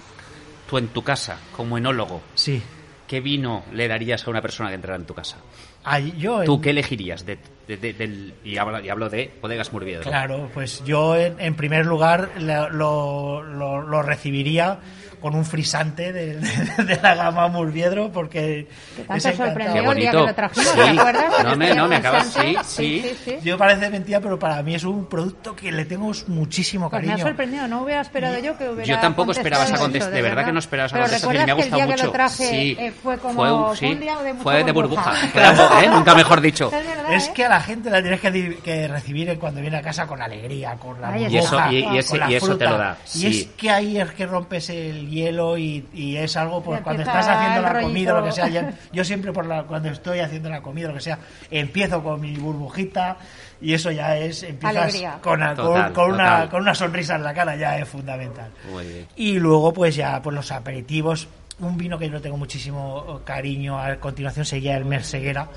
Tú 0.68 0.78
en 0.80 0.88
tu 0.88 1.04
casa, 1.04 1.38
como 1.56 1.78
enólogo, 1.78 2.22
Sí. 2.34 2.60
¿qué 3.08 3.20
vino 3.22 3.64
le 3.74 3.88
darías 3.88 4.26
a 4.26 4.32
una 4.32 4.42
persona 4.42 4.70
que 4.70 4.76
entrara 4.76 4.98
en 4.98 5.06
tu 5.06 5.14
casa? 5.14 5.38
Ay, 5.84 6.14
yo 6.18 6.44
¿Tú 6.44 6.56
en- 6.56 6.62
qué 6.62 6.70
elegirías? 6.72 7.24
De, 7.26 7.38
de- 7.68 7.78
de- 7.78 7.94
del, 7.94 8.34
y, 8.44 8.58
hablo, 8.58 8.80
y 8.80 8.90
hablo 8.90 9.10
de 9.10 9.32
bodegas 9.42 9.72
Murviedro. 9.74 10.10
Claro, 10.10 10.50
pues 10.54 10.84
yo 10.86 11.16
en, 11.16 11.40
en 11.40 11.56
primer 11.56 11.86
lugar 11.86 12.32
lo, 12.40 12.70
lo- 12.70 13.44
lo- 13.44 13.82
lo 13.82 14.02
recibiría 14.02 14.80
con 15.22 15.36
un 15.36 15.46
frisante 15.46 16.12
de, 16.12 16.36
de- 16.38 16.84
de 16.84 17.00
la 17.02 17.16
gama 17.16 17.48
Murviedro 17.48 18.12
porque 18.12 18.68
tanto 19.08 19.30
es 19.30 19.36
sorprendió 19.38 19.92
el 19.92 19.98
día 19.98 20.12
que 20.12 20.18
lo 20.18 20.34
trajimos, 20.36 20.74
¿te 20.74 20.82
acuerdas? 20.82 21.44
No, 21.44 21.56
me, 21.56 21.76
no, 21.76 21.88
me 21.88 21.96
acabas, 21.98 22.28
sí, 22.34 22.56
sí. 22.64 23.02
Sí, 23.02 23.02
sí, 23.04 23.18
sí. 23.26 23.38
Yo 23.44 23.58
parece 23.58 23.90
mentira, 23.90 24.20
pero 24.20 24.38
para 24.40 24.62
mí 24.64 24.76
es 24.76 24.84
un 24.84 25.06
producto 25.06 25.56
que 25.56 25.72
le 25.72 25.86
tengo 25.86 26.12
muchísimo 26.28 26.90
Pues 26.90 27.04
me 27.04 27.08
ha 27.08 27.12
cariño. 27.12 27.28
sorprendido, 27.28 27.68
no 27.68 27.84
hubiera 27.84 28.02
esperado 28.02 28.38
yo 28.40 28.58
que 28.58 28.68
hubiera 28.70 28.84
Yo 28.86 29.00
tampoco 29.00 29.32
esperaba 29.32 29.64
esa 29.66 29.78
contestado 29.78 30.12
contestación, 30.12 30.14
eso, 30.18 30.24
de 30.24 30.30
verdad 30.30 30.46
que 30.46 30.52
no 30.54 30.60
esperaba 30.60 30.88
esa 30.88 30.96
Pero 30.96 31.06
contestación 31.06 31.34
y 31.34 31.38
me 31.38 31.42
ha 31.44 31.46
¿recuerdas 31.46 31.56
que 31.56 31.62
el 31.62 31.70
gustado 31.70 31.88
día 31.88 31.96
que 31.96 32.02
lo 32.02 32.08
mucho. 32.08 32.12
traje 32.12 32.50
Sí. 32.52 32.78
eh, 32.80 32.92
fue 33.04 33.18
como 33.20 33.34
Fue 33.36 33.52
un- 33.54 33.76
sí, 33.78 33.86
un 33.86 34.00
día 34.00 34.18
de 34.18 34.34
mucha 34.34 34.44
fue 34.44 34.64
de 34.64 34.72
burbuja? 34.72 35.12
burbuja. 35.12 35.84
¿eh? 35.84 35.88
Nunca 35.90 36.16
mejor 36.16 36.42
dicho. 36.42 36.72
Es 36.74 36.86
verdad, 36.88 37.14
Es 37.14 37.28
¿eh? 37.28 37.32
que 37.36 37.46
a 37.46 37.50
la 37.50 37.60
gente 37.62 37.90
la 37.90 38.02
tienes 38.02 38.20
que, 38.22 38.58
que 38.64 38.88
recibir 38.88 39.38
cuando 39.40 39.62
viene 39.62 39.78
a 39.78 39.82
casa 39.82 40.08
con 40.08 40.22
alegría, 40.22 40.76
con 40.76 41.00
la 41.00 41.10
Ay, 41.10 41.28
Y 41.30 41.38
eso- 41.38 41.52
burbuja, 41.52 41.72
y- 41.74 41.78
y 41.96 41.98
ese- 41.98 42.10
con 42.10 42.20
la 42.20 42.32
y 42.32 42.36
eso 42.36 42.58
te 42.58 42.66
lo 42.66 42.78
da, 42.78 42.98
Y 43.06 43.18
sí. 43.20 43.28
es 43.28 43.48
que 43.58 43.70
ahí 43.70 43.98
es 44.00 44.12
que 44.12 44.26
rompes 44.26 44.70
el 44.70 45.08
hielo 45.12 45.58
y, 45.58 45.86
y 45.94 46.16
es 46.18 46.36
algo, 46.38 46.64
pues 46.64 46.82
cuando 46.82 47.04
estás 47.04 47.28
haciendo 47.28 47.62
la 47.62 47.70
rollito. 47.70 47.88
comida, 47.90 48.14
lo 48.14 48.24
que 48.24 48.32
sea, 48.32 48.74
yo 48.94 49.04
siempre 49.04 49.32
por 49.32 49.46
la, 49.46 49.64
cuando 49.64 49.90
estoy 49.90 50.20
haciendo 50.20 50.50
la 50.50 50.62
comida, 50.62 50.88
lo 50.88 50.96
que 50.96 51.02
sea, 51.02 51.20
empiezo 51.52 52.02
con 52.02 52.20
mi 52.20 52.36
burbujita 52.38 53.18
y 53.62 53.74
eso 53.76 53.92
ya 53.92 54.18
es, 54.18 54.42
empiezas 54.42 54.84
Alegría. 54.84 55.20
con, 55.22 55.44
a- 55.44 55.54
con- 55.56 55.66
Total, 55.66 55.94
con 55.94 56.12
una, 56.14 56.50
con 56.50 56.62
una 56.62 56.74
sonrisa 56.74 57.16
en 57.16 57.24
la 57.24 57.34
cara, 57.34 57.56
ya 57.56 57.78
es 57.78 57.88
fundamental. 57.88 58.50
Muy 58.72 58.86
bien. 58.88 59.08
Y 59.18 59.34
luego, 59.38 59.72
pues 59.74 59.96
ya, 59.96 60.20
pues 60.22 60.36
los 60.36 60.52
aperitivos. 60.52 61.28
Un 61.60 61.78
vino 61.78 62.00
que 62.00 62.10
yo 62.10 62.20
tengo 62.20 62.38
muchísimo 62.38 63.22
cariño 63.24 63.78
a 63.80 63.96
continuación 63.98 64.46
sería 64.46 64.76
el 64.78 64.86
Merseguera, 64.86 65.48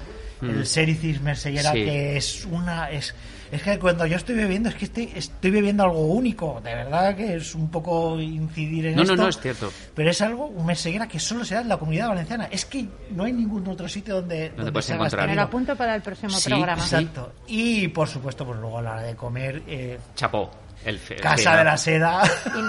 Mm. 0.42 0.50
el 0.50 0.66
Sericis 0.66 1.22
Merseguera, 1.22 1.70
Sí. 1.72 1.84
que 1.84 2.16
es 2.18 2.44
una. 2.44 2.90
Es, 2.90 3.14
es 3.54 3.62
que 3.62 3.78
cuando 3.78 4.04
yo 4.06 4.16
estoy 4.16 4.34
bebiendo, 4.34 4.68
es 4.68 4.74
que 4.74 4.84
estoy, 4.86 5.12
estoy 5.14 5.50
bebiendo 5.50 5.84
algo 5.84 6.06
único, 6.06 6.60
de 6.64 6.74
verdad 6.74 7.14
que 7.16 7.36
es 7.36 7.54
un 7.54 7.70
poco 7.70 8.18
incidir 8.20 8.86
en 8.86 8.96
No, 8.96 9.02
esto. 9.02 9.16
no, 9.16 9.22
no, 9.24 9.28
es 9.28 9.38
cierto. 9.38 9.72
Pero 9.94 10.10
es 10.10 10.20
algo, 10.22 10.46
un 10.46 10.66
Merseguera 10.66 11.06
que 11.08 11.18
solo 11.20 11.44
se 11.44 11.54
da 11.54 11.60
en 11.60 11.68
la 11.68 11.76
comunidad 11.76 12.08
valenciana. 12.08 12.48
Es 12.50 12.64
que 12.64 12.86
no 13.10 13.24
hay 13.24 13.32
ningún 13.32 13.66
otro 13.68 13.88
sitio 13.88 14.16
donde, 14.16 14.50
donde 14.50 14.72
puedes 14.72 14.86
se 14.86 14.94
encontrar. 14.94 15.28
Me 15.28 15.34
lo 15.34 15.42
apunto 15.42 15.76
para 15.76 15.94
el 15.94 16.02
próximo 16.02 16.30
Sí, 16.30 16.50
programa. 16.50 16.82
sí. 16.82 16.94
Exacto. 16.96 17.32
Y 17.46 17.88
por 17.88 18.08
supuesto, 18.08 18.44
pues 18.44 18.58
luego 18.58 18.78
a 18.78 18.82
la 18.82 18.92
hora 18.92 19.02
de 19.02 19.14
comer, 19.16 19.62
eh, 19.66 19.98
Chapó. 20.14 20.50
El 20.84 20.98
fe- 20.98 21.16
Casa 21.16 21.56
de 21.56 21.64
la 21.64 21.76
Seda. 21.76 22.22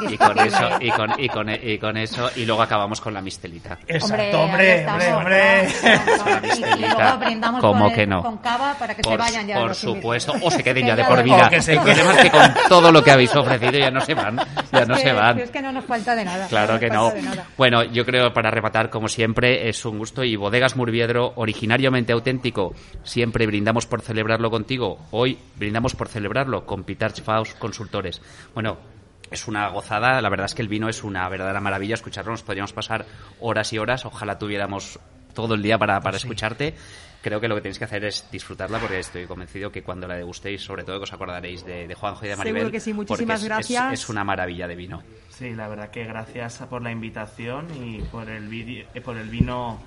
Y 0.10 0.18
con 0.18 0.40
eso, 0.40 0.70
y 0.80 0.90
con, 0.92 1.12
y 1.20 1.28
con, 1.30 1.50
y 1.50 1.78
con 1.78 1.98
eso, 1.98 2.30
y 2.36 2.46
luego 2.46 2.62
acabamos 2.62 3.02
con 3.02 3.14
la 3.14 3.22
mistelita. 3.22 3.78
Exacto, 3.88 4.42
hombre, 4.42 4.86
hombre, 4.88 5.14
hombre. 5.14 5.68
Y, 6.56 6.84
y 6.84 6.88
luego 6.90 7.18
brindamos 7.20 7.62
¿Cómo 7.62 7.86
con, 7.86 7.94
que 7.94 8.08
no? 8.08 8.22
con 8.24 8.38
cava 8.38 8.74
para 8.80 8.96
que 8.96 9.02
Por, 9.02 9.14
se 9.14 9.18
vayan 9.18 9.48
ya. 9.48 9.56
por 9.60 9.68
los 9.70 9.78
supuesto, 9.78 10.34
o 10.42 10.50
se 10.52 10.64
queden 10.64 10.84
Que 10.84 10.88
ya 10.90 10.96
de 10.96 11.04
por 11.06 11.24
vida. 11.24 11.50
Que 11.50 11.62
se 11.62 11.74
El 11.74 11.80
problema 11.82 12.14
es 12.14 12.18
que 12.24 12.32
con 12.32 12.54
todo 12.70 12.92
lo 12.92 13.04
que 13.04 13.12
habéis 13.12 13.36
ofrecido 13.36 13.72
ya 13.78 13.92
no 13.92 14.02
se 14.02 14.14
van, 14.14 14.38
ya 14.72 14.80
Es 14.80 14.88
no 14.88 14.96
que- 14.96 15.02
se 15.02 15.12
van. 15.14 15.40
Es 15.40 15.52
que 15.52 15.62
no 15.62 15.72
nos 15.72 15.86
falta 15.86 16.16
de 16.16 16.26
nada. 16.26 16.48
Claro 16.48 16.80
que 16.80 16.90
no. 16.90 17.12
Bueno, 17.58 17.84
yo 17.84 18.06
creo 18.06 18.34
para 18.34 18.50
rematar, 18.52 18.90
como 18.90 19.08
siempre, 19.08 19.68
es 19.70 19.84
un 19.86 19.98
gusto 19.98 20.24
y 20.24 20.36
Bodegas 20.36 20.76
Murviedro, 20.76 21.34
originariamente 21.36 22.14
auténtico, 22.14 22.74
siempre 23.04 23.46
brindamos 23.46 23.86
por 23.86 24.02
celebrarlo 24.02 24.50
contigo. 24.50 25.00
Hoy 25.12 25.38
brindamos 25.58 25.96
por 25.96 26.08
celebrarlo 26.08 26.66
con 26.66 26.84
Pitarch 26.84 27.22
Faust 27.22 27.58
Bueno, 28.54 28.78
es 29.32 29.48
una 29.48 29.68
gozada, 29.70 30.22
la 30.22 30.30
verdad 30.30 30.46
es 30.46 30.56
que 30.56 30.62
el 30.62 30.68
vino 30.68 30.88
es 30.90 31.04
una 31.04 31.28
verdadera 31.30 31.60
maravilla 31.60 31.96
escucharlo, 31.96 32.32
nos 32.32 32.44
podríamos 32.44 32.74
pasar 32.74 33.06
horas 33.40 33.72
y 33.74 33.78
horas, 33.80 34.06
ojalá 34.06 34.38
tuviéramos 34.38 35.00
todo 35.34 35.56
el 35.56 35.62
día 35.62 35.78
para, 35.78 36.00
para 36.02 36.18
escucharte. 36.18 36.76
Creo 37.22 37.42
que 37.42 37.48
lo 37.48 37.56
que 37.56 37.62
tenéis 37.62 37.80
que 37.80 37.86
hacer 37.86 38.06
es 38.06 38.24
disfrutarla 38.32 38.78
porque 38.78 39.00
estoy 39.00 39.26
convencido 39.26 39.72
que 39.72 39.82
cuando 39.82 40.08
la 40.08 40.14
degustéis, 40.16 40.62
sobre 40.62 40.84
todo 40.84 40.98
que 41.00 41.04
os 41.06 41.14
acordaréis 41.14 41.66
de, 41.66 41.88
de 41.88 41.96
Juanjo 41.96 42.24
y 42.24 42.30
de 42.30 42.36
Seguro 42.36 42.52
Maribel. 42.54 42.72
que 42.72 42.80
sí, 42.80 42.94
muchísimas 42.94 43.40
es- 43.42 43.46
gracias. 43.48 43.94
es 43.94 44.10
una 44.10 44.24
maravilla 44.24 44.68
de 44.68 44.76
vino. 44.76 45.02
Sí, 45.30 45.56
la 45.56 45.68
verdad 45.68 45.90
que 45.90 46.04
gracias 46.06 46.60
por 46.70 46.84
la 46.84 46.92
invitación 46.92 47.66
y 47.84 48.02
por 48.04 48.30
el, 48.30 48.48
vidi- 48.48 48.86
eh, 48.94 49.02
por 49.02 49.18
el 49.18 49.28
vino 49.30 49.82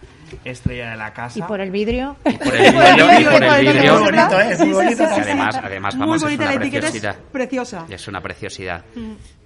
estrella 0.44 0.90
de 0.90 0.96
la 0.96 1.12
casa. 1.12 1.38
Y 1.38 1.42
por 1.42 1.60
el 1.60 1.70
vidrio. 1.70 2.16
por 2.22 2.54
el 2.54 2.72
vidrio, 2.72 3.20
y 3.20 3.24
por 3.24 3.42
el 3.44 3.66
vidrio. 3.66 3.92
Muy 3.94 4.02
bonito, 4.12 4.40
¿eh? 4.40 4.56
Muy 4.58 4.72
bonito. 4.72 5.04
Que 5.14 5.20
además, 5.20 5.56
además 5.62 5.94
Muy 5.94 6.00
vamos, 6.00 6.16
es 6.16 6.22
bonita 6.22 6.42
una 6.44 6.52
la 6.54 6.60
etiqueta, 6.60 6.86
es 6.86 6.92
preciosidad. 6.92 7.16
preciosa. 7.32 7.86
Es 7.88 8.08
una 8.08 8.20
preciosidad. 8.20 8.84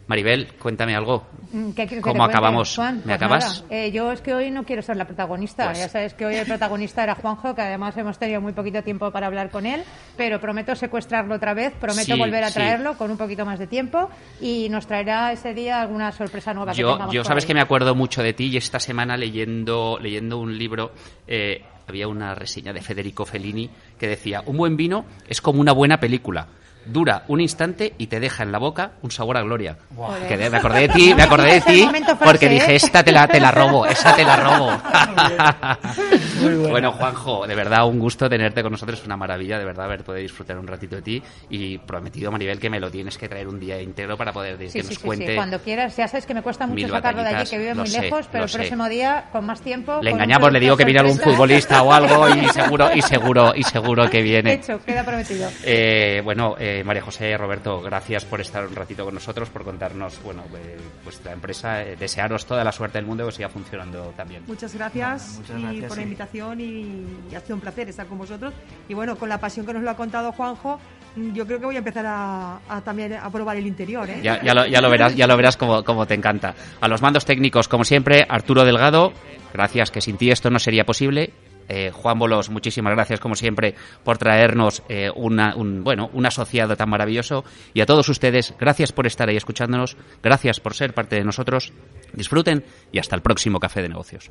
Maribel, 0.08 0.48
cuéntame 0.58 0.96
algo. 0.96 1.24
Mm, 1.52 1.70
¿Qué 1.70 1.86
que 1.86 2.00
¿Cómo 2.00 2.24
acabamos? 2.24 2.74
Juan? 2.74 2.96
¿Me 2.96 3.02
Pues 3.02 3.14
acabas? 3.16 3.64
eh, 3.70 3.92
yo 3.92 4.10
es 4.10 4.20
que 4.20 4.34
hoy 4.34 4.50
no 4.50 4.64
quiero 4.64 4.82
ser 4.82 4.96
la 4.96 5.04
protagonista. 5.06 5.66
Pues- 5.66 5.78
Ya 5.78 5.88
sabes 5.88 6.12
que 6.14 6.26
hoy 6.26 6.34
el 6.34 6.44
protagonista 6.46 7.04
era 7.04 7.14
Juanjo, 7.14 7.54
que 7.54 7.62
además 7.62 7.96
hemos 7.96 8.18
tenido 8.18 8.40
muy 8.40 8.52
poquito 8.52 8.82
tiempo 8.82 9.10
para 9.12 9.28
hablar 9.28 9.50
con 9.50 9.64
él, 9.64 9.82
pero 10.16 10.40
prometo 10.40 10.74
secuestrarlo 10.74 11.36
otra 11.36 11.54
vez, 11.54 11.72
prometo 11.80 12.14
Sí, 12.14 12.18
volver 12.18 12.42
a 12.42 12.48
sí. 12.48 12.54
traerlo 12.54 12.98
con 12.98 13.12
un 13.12 13.16
poquito 13.16 13.46
más 13.46 13.60
de 13.60 13.68
tiempo 13.68 14.10
y 14.40 14.68
nos 14.70 14.88
traerá 14.88 15.30
ese 15.32 15.54
día 15.54 15.80
alguna 15.80 16.10
sorpresa 16.10 16.52
nueva 16.52 16.72
que 16.72 16.78
Yo, 16.80 16.92
tengamos 16.94 17.14
yo 17.14 17.22
sabes 17.24 17.44
ahí. 17.44 17.48
que 17.48 17.54
me 17.54 17.60
acuerdo 17.62 17.94
mucho 17.94 18.22
de 18.24 18.32
ti 18.32 18.46
y 18.46 18.56
esta 18.56 18.80
semana 18.80 19.16
leyendo, 19.16 19.98
leyendo 20.02 20.38
un 20.38 20.58
libro 20.58 20.71
eh, 21.26 21.62
había 21.86 22.08
una 22.08 22.34
reseña 22.34 22.72
de 22.72 22.80
Federico 22.80 23.24
Fellini 23.26 23.70
que 23.98 24.08
decía, 24.08 24.42
un 24.46 24.56
buen 24.56 24.76
vino 24.76 25.04
es 25.28 25.40
como 25.40 25.60
una 25.60 25.72
buena 25.72 26.00
película. 26.00 26.48
Dura 26.86 27.24
un 27.28 27.40
instante 27.40 27.94
y 27.98 28.06
te 28.08 28.18
deja 28.20 28.42
en 28.42 28.52
la 28.52 28.58
boca 28.58 28.92
un 29.02 29.10
sabor 29.10 29.36
a 29.36 29.42
gloria. 29.42 29.76
Joder. 29.94 30.26
Que 30.28 30.36
de- 30.36 30.50
me 30.50 30.58
acordé 30.58 30.80
de 30.80 30.88
ti, 30.88 31.14
me 31.14 31.22
acordé 31.22 31.54
de 31.54 31.60
ti 31.66 31.88
porque 32.24 32.46
¿eh? 32.46 32.50
dije, 32.50 32.74
esta 32.76 33.02
te 33.02 33.12
la, 33.12 33.26
te 33.28 33.38
la 33.40 33.50
robo, 33.50 33.86
esa 33.86 34.14
te 34.14 34.24
la 34.24 34.36
robo. 34.36 34.70
Muy 36.40 36.54
bueno. 36.56 36.68
Bueno, 36.72 36.92
Juanjo, 36.92 37.46
de 37.46 37.54
verdad 37.54 37.86
un 37.86 37.98
gusto 37.98 38.28
tenerte 38.30 38.62
con 38.62 38.72
nosotros, 38.72 38.98
es 38.98 39.04
una 39.06 39.16
maravilla, 39.16 39.58
de 39.58 39.64
verdad, 39.64 39.84
haber 39.84 40.02
podido 40.02 40.22
disfrutar 40.22 40.58
un 40.58 40.66
ratito 40.66 40.96
de 40.96 41.02
ti 41.02 41.22
y 41.50 41.76
prometido, 41.78 42.32
Maribel, 42.32 42.58
que 42.58 42.70
me 42.70 42.80
lo 42.80 42.90
tienes 42.90 43.18
que 43.18 43.28
traer 43.28 43.46
un 43.46 43.60
día 43.60 43.80
íntegro 43.80 44.16
para 44.16 44.32
poder 44.32 44.56
Sí, 44.56 44.64
que 44.64 44.70
sí, 44.70 44.78
nos 44.78 44.86
sí, 44.88 44.94
sí, 44.94 45.00
cuente. 45.02 45.34
cuando 45.36 45.58
quieras. 45.60 45.94
Ya 45.96 46.08
sabes 46.08 46.24
que 46.26 46.32
me 46.34 46.40
cuesta 46.42 46.66
mucho 46.66 46.88
sacarlo 46.88 47.22
de 47.22 47.28
allí, 47.28 47.50
que 47.50 47.58
vive 47.58 47.74
muy 47.74 47.86
sé, 47.86 48.00
lejos, 48.02 48.26
pero 48.32 48.44
el 48.44 48.50
sé. 48.50 48.58
próximo 48.58 48.88
día, 48.88 49.24
con 49.30 49.44
más 49.44 49.60
tiempo... 49.60 50.00
Le 50.02 50.10
engañamos, 50.10 50.50
le 50.50 50.60
digo 50.60 50.76
que 50.76 50.84
viene 50.86 51.00
algún 51.00 51.18
futbolista 51.18 51.82
o 51.82 51.92
algo 51.92 52.28
y 52.30 52.48
seguro, 52.48 52.90
y 52.94 53.02
seguro, 53.02 53.52
y 53.54 53.62
seguro 53.62 54.08
que 54.08 54.22
viene. 54.22 54.54
Hecho, 54.54 54.80
queda 54.84 55.04
prometido. 55.04 55.48
Eh, 55.64 56.22
bueno, 56.24 56.56
eh, 56.58 56.71
María 56.84 57.02
José, 57.02 57.36
Roberto, 57.36 57.80
gracias 57.82 58.24
por 58.24 58.40
estar 58.40 58.66
un 58.66 58.74
ratito 58.74 59.04
con 59.04 59.14
nosotros, 59.14 59.50
por 59.50 59.64
contarnos, 59.64 60.22
bueno, 60.22 60.42
eh, 60.56 60.78
vuestra 61.04 61.32
empresa, 61.32 61.82
eh, 61.82 61.96
desearos 61.96 62.46
toda 62.46 62.64
la 62.64 62.72
suerte 62.72 62.98
del 62.98 63.06
mundo 63.06 63.26
que 63.26 63.32
siga 63.32 63.48
funcionando 63.48 64.12
también. 64.16 64.44
Muchas 64.46 64.74
gracias, 64.74 65.36
Muchas 65.38 65.58
y 65.58 65.62
gracias, 65.62 65.88
por 65.88 65.96
la 65.96 65.96
sí. 65.96 66.02
invitación 66.02 66.60
y, 66.60 67.06
y 67.30 67.34
ha 67.34 67.40
sido 67.40 67.54
un 67.56 67.60
placer 67.60 67.88
estar 67.88 68.06
con 68.06 68.18
vosotros. 68.18 68.54
Y 68.88 68.94
bueno, 68.94 69.16
con 69.16 69.28
la 69.28 69.38
pasión 69.38 69.66
que 69.66 69.74
nos 69.74 69.82
lo 69.82 69.90
ha 69.90 69.96
contado 69.96 70.32
Juanjo, 70.32 70.78
mm, 71.16 71.32
yo 71.34 71.46
creo 71.46 71.58
que 71.60 71.66
voy 71.66 71.74
a 71.76 71.78
empezar 71.78 72.06
a, 72.06 72.58
a 72.68 72.80
también 72.80 73.12
a 73.14 73.28
probar 73.30 73.56
el 73.56 73.66
interior. 73.66 74.08
¿eh? 74.08 74.20
Ya, 74.22 74.42
ya 74.42 74.54
lo, 74.54 74.66
ya 74.66 74.80
lo 74.80 74.88
verás, 74.90 75.14
ya 75.14 75.26
lo 75.26 75.36
verás 75.36 75.56
como, 75.56 75.84
como 75.84 76.06
te 76.06 76.14
encanta. 76.14 76.54
A 76.80 76.88
los 76.88 77.02
mandos 77.02 77.24
técnicos, 77.24 77.68
como 77.68 77.84
siempre, 77.84 78.26
Arturo 78.28 78.64
Delgado, 78.64 79.12
gracias, 79.52 79.90
que 79.90 80.00
sin 80.00 80.16
ti 80.16 80.30
esto 80.30 80.50
no 80.50 80.58
sería 80.58 80.84
posible. 80.84 81.32
Eh, 81.68 81.90
Juan 81.92 82.18
Bolos, 82.18 82.50
muchísimas 82.50 82.94
gracias, 82.94 83.20
como 83.20 83.34
siempre, 83.34 83.74
por 84.04 84.18
traernos 84.18 84.82
eh, 84.88 85.10
un, 85.14 85.84
bueno, 85.84 86.10
un 86.12 86.26
asociado 86.26 86.76
tan 86.76 86.90
maravilloso. 86.90 87.44
Y 87.74 87.80
a 87.80 87.86
todos 87.86 88.08
ustedes, 88.08 88.54
gracias 88.58 88.92
por 88.92 89.06
estar 89.06 89.28
ahí 89.28 89.36
escuchándonos, 89.36 89.96
gracias 90.22 90.60
por 90.60 90.74
ser 90.74 90.94
parte 90.94 91.16
de 91.16 91.24
nosotros. 91.24 91.72
Disfruten 92.12 92.64
y 92.92 92.98
hasta 92.98 93.16
el 93.16 93.22
próximo 93.22 93.58
Café 93.58 93.82
de 93.82 93.88
Negocios. 93.88 94.30